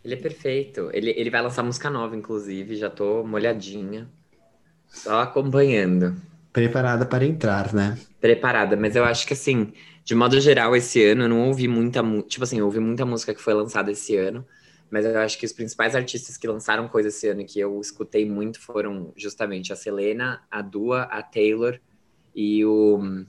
Ele 0.05 0.15
é 0.15 0.17
perfeito. 0.19 0.91
Ele, 0.95 1.11
ele 1.13 1.31
vai 1.31 1.43
lançar 1.43 1.63
música 1.63 1.91
nova, 1.91 2.17
inclusive. 2.17 2.77
Já 2.77 2.91
tô 2.91 3.25
molhadinha. 3.25 4.11
Só 4.89 5.21
acompanhando. 5.21 6.17
Preparada 6.53 7.07
para 7.07 7.25
entrar, 7.25 7.73
né? 7.73 7.97
Preparada. 8.21 8.77
Mas 8.77 8.97
eu 8.97 9.05
acho 9.05 9.27
que, 9.27 9.33
assim, 9.33 9.73
de 10.05 10.15
modo 10.15 10.41
geral, 10.41 10.75
esse 10.75 11.05
ano 11.05 11.25
eu 11.25 11.29
não 11.29 11.47
ouvi 11.49 11.69
muita... 11.69 12.03
mu- 12.03 12.23
Tipo 12.23 12.45
assim, 12.45 12.59
eu 12.59 12.67
ouvi 12.67 12.81
muita 12.81 13.05
música 13.07 13.35
que 13.35 13.41
foi 13.43 13.55
lançada 13.55 13.91
esse 13.93 14.17
ano. 14.17 14.47
Mas 14.91 15.05
eu 15.05 15.19
acho 15.19 15.39
que 15.39 15.45
os 15.45 15.53
principais 15.53 15.95
artistas 15.95 16.37
que 16.37 16.47
lançaram 16.49 16.89
coisa 16.89 17.09
esse 17.09 17.29
ano 17.29 17.43
e 17.43 17.45
que 17.45 17.61
eu 17.61 17.81
escutei 17.81 18.29
muito 18.29 18.61
foram 18.61 19.13
justamente 19.17 19.73
a 19.73 19.77
Selena, 19.77 20.43
a 20.51 20.63
Dua, 20.63 21.03
a 21.03 21.23
Taylor 21.23 21.79
e 22.35 22.65
o... 22.65 23.25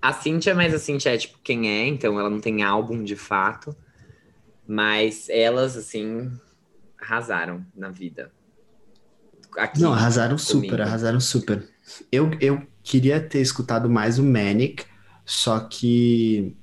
A 0.00 0.12
Cintia, 0.12 0.54
mas 0.54 0.74
a 0.74 0.78
Cintia 0.78 1.14
é 1.14 1.18
tipo 1.18 1.38
quem 1.42 1.68
é, 1.70 1.86
então 1.86 2.20
ela 2.20 2.30
não 2.30 2.40
tem 2.40 2.62
álbum 2.62 3.02
de 3.02 3.16
fato. 3.16 3.74
Mas 4.66 5.28
elas, 5.28 5.76
assim, 5.76 6.30
arrasaram 6.98 7.64
na 7.74 7.88
vida. 7.90 8.32
Aqui, 9.56 9.80
Não, 9.80 9.92
arrasaram 9.92 10.36
super, 10.36 10.68
comigo. 10.70 10.82
arrasaram 10.82 11.20
super. 11.20 11.66
Eu, 12.10 12.30
eu 12.40 12.66
queria 12.82 13.20
ter 13.20 13.40
escutado 13.40 13.88
mais 13.88 14.18
o 14.18 14.24
Manic, 14.24 14.84
Só 15.24 15.60
que 15.60 16.56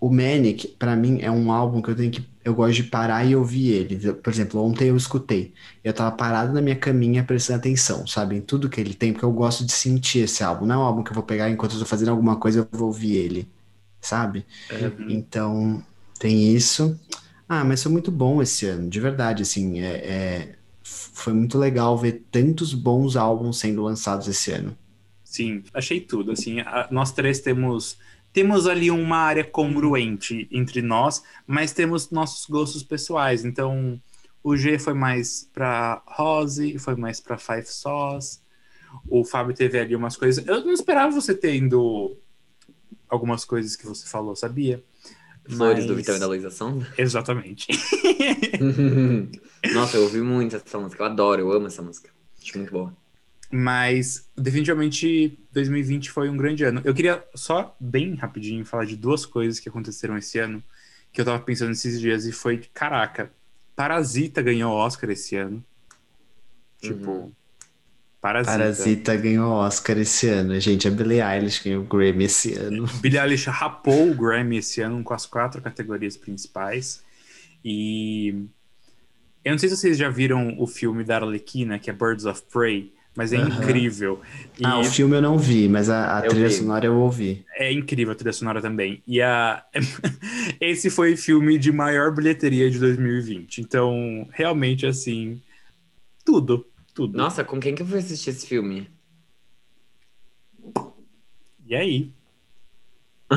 o 0.00 0.10
Manic, 0.10 0.68
para 0.78 0.96
mim, 0.96 1.20
é 1.22 1.30
um 1.30 1.52
álbum 1.52 1.80
que 1.80 1.90
eu 1.90 1.96
tenho 1.96 2.10
que. 2.10 2.28
Eu 2.44 2.54
gosto 2.54 2.74
de 2.76 2.84
parar 2.84 3.24
e 3.24 3.34
ouvir 3.34 3.70
ele. 3.72 4.12
Por 4.14 4.30
exemplo, 4.32 4.62
ontem 4.62 4.88
eu 4.88 4.96
escutei. 4.96 5.54
Eu 5.82 5.94
tava 5.94 6.14
parado 6.16 6.52
na 6.52 6.60
minha 6.60 6.76
caminha 6.76 7.24
prestando 7.24 7.58
atenção, 7.60 8.06
sabe? 8.06 8.36
Em 8.36 8.40
tudo 8.42 8.68
que 8.68 8.80
ele 8.80 8.94
tem, 8.94 9.12
porque 9.12 9.24
eu 9.24 9.32
gosto 9.32 9.64
de 9.64 9.72
sentir 9.72 10.20
esse 10.20 10.44
álbum. 10.44 10.66
Não 10.66 10.74
é 10.74 10.78
um 10.78 10.82
álbum 10.82 11.02
que 11.02 11.10
eu 11.10 11.14
vou 11.14 11.22
pegar 11.24 11.48
enquanto 11.50 11.72
eu 11.74 11.80
tô 11.80 11.86
fazendo 11.86 12.10
alguma 12.10 12.36
coisa, 12.36 12.60
eu 12.60 12.68
vou 12.78 12.88
ouvir 12.88 13.16
ele, 13.16 13.48
sabe? 14.00 14.46
Uhum. 14.70 15.26
Então, 15.32 15.84
tem 16.18 16.54
isso. 16.54 16.98
Ah, 17.48 17.64
mas 17.64 17.82
foi 17.82 17.92
muito 17.92 18.10
bom 18.10 18.42
esse 18.42 18.66
ano, 18.66 18.88
de 18.90 19.00
verdade, 19.00 19.42
assim. 19.42 19.80
É, 19.80 19.96
é- 20.46 20.56
foi 20.84 21.32
muito 21.32 21.58
legal 21.58 21.96
ver 21.98 22.24
tantos 22.30 22.74
bons 22.74 23.16
álbuns 23.16 23.58
sendo 23.58 23.82
lançados 23.82 24.28
esse 24.28 24.50
ano. 24.52 24.76
Sim, 25.24 25.64
achei 25.72 26.00
tudo. 26.00 26.32
Assim, 26.32 26.60
a- 26.60 26.88
nós 26.90 27.12
três 27.12 27.40
temos 27.40 27.98
temos 28.34 28.66
ali 28.66 28.90
uma 28.90 29.16
área 29.16 29.44
congruente 29.44 30.46
entre 30.50 30.82
nós, 30.82 31.22
mas 31.46 31.72
temos 31.72 32.10
nossos 32.10 32.44
gostos 32.50 32.82
pessoais. 32.82 33.44
Então, 33.44 33.98
o 34.42 34.56
G 34.56 34.78
foi 34.78 34.92
mais 34.92 35.48
pra 35.54 36.02
Rose, 36.04 36.76
foi 36.78 36.96
mais 36.96 37.20
pra 37.20 37.38
Five 37.38 37.66
Sauce. 37.66 38.40
O 39.08 39.24
Fábio 39.24 39.54
teve 39.54 39.78
ali 39.78 39.94
umas 39.96 40.16
coisas. 40.16 40.44
Eu 40.46 40.64
não 40.64 40.72
esperava 40.72 41.10
você 41.12 41.34
tendo 41.34 42.16
algumas 43.08 43.44
coisas 43.44 43.76
que 43.76 43.86
você 43.86 44.06
falou, 44.06 44.34
sabia? 44.36 44.82
Flores 45.48 45.84
do 45.84 45.90
Mas- 45.94 45.98
Vitão 45.98 46.16
e 46.16 46.18
da 46.18 46.26
Luísa 46.26 46.50
Sonda. 46.50 46.86
Exatamente. 46.98 47.68
Nossa, 49.74 49.96
eu 49.96 50.02
ouvi 50.02 50.20
muito 50.20 50.56
essa 50.56 50.78
música. 50.78 51.02
Eu 51.02 51.06
adoro, 51.06 51.40
eu 51.42 51.52
amo 51.52 51.66
essa 51.68 51.82
música. 51.82 52.10
Acho 52.42 52.58
muito 52.58 52.72
boa. 52.72 52.94
Mas 53.50 54.28
definitivamente 54.36 55.38
2020 55.52 56.10
foi 56.10 56.28
um 56.28 56.36
grande 56.36 56.64
ano. 56.64 56.80
Eu 56.84 56.94
queria 56.94 57.24
só 57.34 57.76
bem 57.78 58.14
rapidinho 58.14 58.64
falar 58.64 58.84
de 58.84 58.96
duas 58.96 59.24
coisas 59.24 59.60
que 59.60 59.68
aconteceram 59.68 60.16
esse 60.16 60.38
ano 60.38 60.62
que 61.12 61.20
eu 61.20 61.24
tava 61.24 61.38
pensando 61.40 61.70
esses 61.70 62.00
dias 62.00 62.26
e 62.26 62.32
foi, 62.32 62.58
caraca, 62.72 63.30
Parasita 63.76 64.42
ganhou 64.42 64.72
Oscar 64.72 65.10
esse 65.10 65.36
ano. 65.36 65.64
Tipo, 66.80 67.10
Uhum. 67.10 67.32
Parasita. 68.24 68.56
Parasita 68.56 69.16
ganhou 69.16 69.52
Oscar 69.52 69.98
esse 69.98 70.26
ano. 70.28 70.58
Gente, 70.58 70.88
a 70.88 70.90
Billie 70.90 71.20
Eilish 71.20 71.62
ganhou 71.62 71.84
o 71.84 71.86
Grammy 71.86 72.24
esse 72.24 72.54
ano. 72.54 72.86
Billie 73.02 73.18
Eilish 73.18 73.50
rapou 73.50 74.10
o 74.10 74.14
Grammy 74.14 74.56
esse 74.56 74.80
ano 74.80 75.04
com 75.04 75.12
as 75.12 75.26
quatro 75.26 75.60
categorias 75.60 76.16
principais. 76.16 77.04
E 77.62 78.46
eu 79.44 79.52
não 79.52 79.58
sei 79.58 79.68
se 79.68 79.76
vocês 79.76 79.98
já 79.98 80.08
viram 80.08 80.56
o 80.58 80.66
filme 80.66 81.04
da 81.04 81.16
Arlequina, 81.16 81.78
que 81.78 81.90
é 81.90 81.92
Birds 81.92 82.24
of 82.24 82.42
Prey, 82.50 82.94
mas 83.16 83.32
é 83.32 83.36
Aham. 83.36 83.48
incrível. 83.62 84.20
E 84.58 84.64
Ah, 84.64 84.78
o 84.78 84.84
filme 84.84 85.16
eu 85.16 85.22
não 85.22 85.38
vi, 85.38 85.68
mas 85.68 85.88
a, 85.90 86.18
a 86.18 86.22
trilha 86.22 86.48
vi. 86.48 86.54
sonora 86.56 86.86
eu 86.86 86.96
ouvi. 86.96 87.44
É 87.56 87.72
incrível 87.72 88.12
a 88.12 88.16
trilha 88.16 88.32
sonora 88.32 88.60
também. 88.60 89.02
E 89.06 89.20
a... 89.22 89.64
esse 90.60 90.90
foi 90.90 91.14
o 91.14 91.16
filme 91.16 91.58
de 91.58 91.70
maior 91.72 92.14
bilheteria 92.14 92.70
de 92.70 92.78
2020. 92.78 93.60
Então, 93.60 94.26
realmente, 94.32 94.86
assim, 94.86 95.40
tudo, 96.24 96.66
tudo. 96.94 97.18
Nossa, 97.18 97.44
com 97.44 97.60
quem 97.60 97.74
que 97.74 97.82
eu 97.82 97.86
fui 97.86 97.98
assistir 97.98 98.30
esse 98.30 98.46
filme? 98.46 98.88
E 101.66 101.74
aí? 101.74 102.12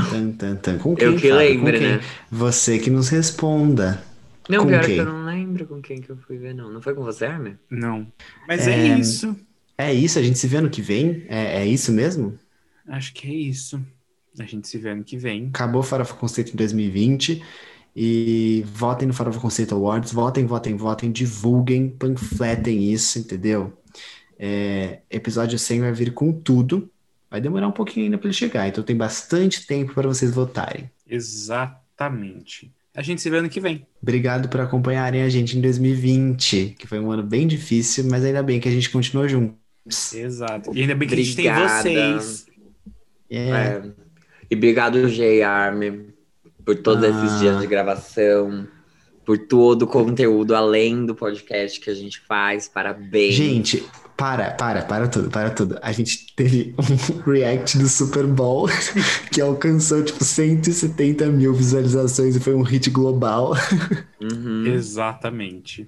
Tan, 0.09 0.31
tan, 0.37 0.55
tan. 0.57 0.77
Com 0.79 0.95
quem, 0.95 1.07
Eu 1.07 1.15
que 1.15 1.31
lembro, 1.31 1.79
né? 1.79 1.99
Você 2.31 2.79
que 2.79 2.89
nos 2.89 3.09
responda. 3.09 4.01
Não, 4.49 4.61
Com 4.61 4.67
pior 4.67 4.81
quem? 4.81 4.95
que 4.95 5.01
eu 5.01 5.05
não 5.05 5.25
lembro 5.25 5.67
com 5.67 5.81
quem 5.81 6.01
que 6.01 6.09
eu 6.09 6.17
fui 6.17 6.37
ver, 6.37 6.53
não. 6.53 6.71
Não 6.71 6.81
foi 6.81 6.93
com 6.95 7.03
você, 7.03 7.25
Armin? 7.25 7.57
Não. 7.69 8.11
Mas 8.47 8.67
é, 8.67 8.71
É, 8.71 8.97
isso. 8.99 9.35
É 9.77 9.93
isso? 9.93 10.17
A 10.17 10.23
gente 10.23 10.39
se 10.39 10.47
vê 10.47 10.57
ano 10.57 10.69
que 10.69 10.81
vem? 10.81 11.25
É, 11.27 11.61
é 11.61 11.65
isso 11.65 11.91
mesmo? 11.91 12.37
Acho 12.87 13.13
que 13.13 13.27
é 13.27 13.33
isso. 13.33 13.79
A 14.39 14.43
gente 14.43 14.67
se 14.67 14.77
vê 14.77 14.89
ano 14.89 15.03
que 15.03 15.17
vem. 15.17 15.47
Acabou 15.47 15.81
o 15.81 15.83
Farofa 15.83 16.15
Conceito 16.15 16.53
em 16.53 16.55
2020. 16.55 17.43
E 17.95 18.63
votem 18.67 19.07
no 19.07 19.13
Farofa 19.13 19.39
Conceito 19.39 19.75
Awards. 19.75 20.11
Votem, 20.11 20.45
votem, 20.45 20.75
votem. 20.75 21.11
Divulguem, 21.11 21.89
panfletem 21.89 22.91
isso, 22.91 23.19
entendeu? 23.19 23.73
É, 24.39 24.99
episódio 25.09 25.57
100 25.57 25.81
vai 25.81 25.91
vir 25.91 26.13
com 26.13 26.31
tudo. 26.31 26.89
Vai 27.29 27.41
demorar 27.41 27.67
um 27.67 27.71
pouquinho 27.71 28.05
ainda 28.05 28.17
para 28.17 28.27
ele 28.27 28.37
chegar. 28.37 28.67
Então 28.67 28.83
tem 28.83 28.95
bastante 28.95 29.65
tempo 29.65 29.93
para 29.93 30.07
vocês 30.07 30.31
votarem. 30.33 30.89
Exatamente. 31.07 32.71
A 32.95 33.01
gente 33.03 33.21
se 33.21 33.29
vê 33.29 33.37
ano 33.37 33.49
que 33.49 33.59
vem. 33.59 33.85
Obrigado 34.01 34.49
por 34.49 34.59
acompanharem 34.59 35.21
a 35.21 35.29
gente 35.29 35.55
em 35.55 35.61
2020, 35.61 36.75
que 36.79 36.87
foi 36.87 36.99
um 36.99 37.11
ano 37.11 37.21
bem 37.21 37.45
difícil, 37.45 38.05
mas 38.09 38.23
ainda 38.23 38.41
bem 38.41 38.59
que 38.59 38.67
a 38.67 38.71
gente 38.71 38.89
continuou 38.89 39.27
juntos. 39.27 39.66
Exato. 40.13 40.71
E 40.75 40.81
ainda 40.81 40.95
bem 40.95 41.07
que 41.07 41.13
a 41.13 41.17
gente 41.17 41.35
tem 41.35 41.49
Obrigada. 41.49 41.81
vocês. 41.81 42.45
É, 43.29 43.49
É. 43.49 43.83
E 44.49 44.55
obrigado, 44.55 45.09
Jay 45.09 45.43
Armin, 45.43 46.07
por 46.65 46.75
todos 46.77 47.03
Ah. 47.03 47.09
esses 47.09 47.39
dias 47.39 47.59
de 47.59 47.67
gravação, 47.67 48.65
por 49.25 49.37
todo 49.37 49.81
o 49.83 49.87
conteúdo 49.87 50.55
além 50.55 51.05
do 51.05 51.13
podcast 51.13 51.79
que 51.81 51.89
a 51.89 51.93
gente 51.93 52.21
faz. 52.21 52.69
Parabéns. 52.69 53.35
Gente, 53.35 53.83
para, 54.15 54.51
para, 54.51 54.81
para 54.83 55.07
tudo, 55.09 55.29
para 55.29 55.49
tudo. 55.49 55.77
A 55.81 55.91
gente 55.91 56.33
teve 56.33 56.73
um 56.79 57.21
react 57.29 57.77
do 57.77 57.89
Super 57.89 58.25
Bowl 58.25 58.67
que 59.31 59.41
alcançou 59.41 60.01
tipo 60.01 60.23
170 60.23 61.25
mil 61.27 61.53
visualizações 61.53 62.35
e 62.35 62.39
foi 62.39 62.55
um 62.55 62.61
hit 62.61 62.89
global. 62.89 63.53
Uhum. 64.19 64.65
Exatamente. 64.65 65.87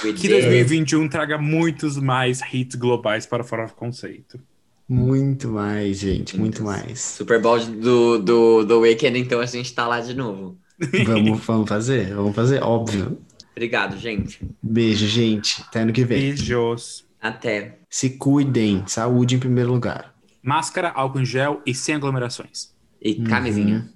Que 0.00 0.12
did. 0.12 0.30
2021 0.30 1.08
traga 1.08 1.38
muitos 1.38 1.96
mais 1.96 2.40
hits 2.52 2.76
globais 2.76 3.26
para 3.26 3.42
Fora 3.42 3.66
do 3.66 3.72
Conceito. 3.72 4.40
Muito 4.88 5.48
mais, 5.48 5.98
gente, 5.98 6.38
muito 6.38 6.62
mais. 6.62 7.00
Super 7.00 7.40
Bowl 7.40 7.58
do, 7.58 8.18
do, 8.18 8.64
do 8.64 8.80
Weekend, 8.80 9.18
então 9.18 9.40
a 9.40 9.46
gente 9.46 9.74
tá 9.74 9.86
lá 9.86 10.00
de 10.00 10.14
novo. 10.14 10.56
Vamos, 11.04 11.40
vamos 11.44 11.68
fazer? 11.68 12.14
Vamos 12.14 12.36
fazer, 12.36 12.62
óbvio. 12.62 13.18
Obrigado, 13.50 13.96
gente. 13.96 14.40
Beijo, 14.62 15.06
gente. 15.06 15.62
Até 15.62 15.80
ano 15.80 15.92
que 15.92 16.04
vem. 16.04 16.20
Beijos. 16.20 17.04
Até. 17.20 17.78
Se 17.88 18.10
cuidem, 18.10 18.84
saúde 18.86 19.34
em 19.34 19.38
primeiro 19.38 19.72
lugar. 19.72 20.14
Máscara, 20.42 20.90
álcool 20.90 21.20
em 21.20 21.24
gel 21.24 21.62
e 21.66 21.74
sem 21.74 21.94
aglomerações. 21.94 22.74
E 23.00 23.16
camisinha. 23.22 23.78
Uhum. 23.78 23.95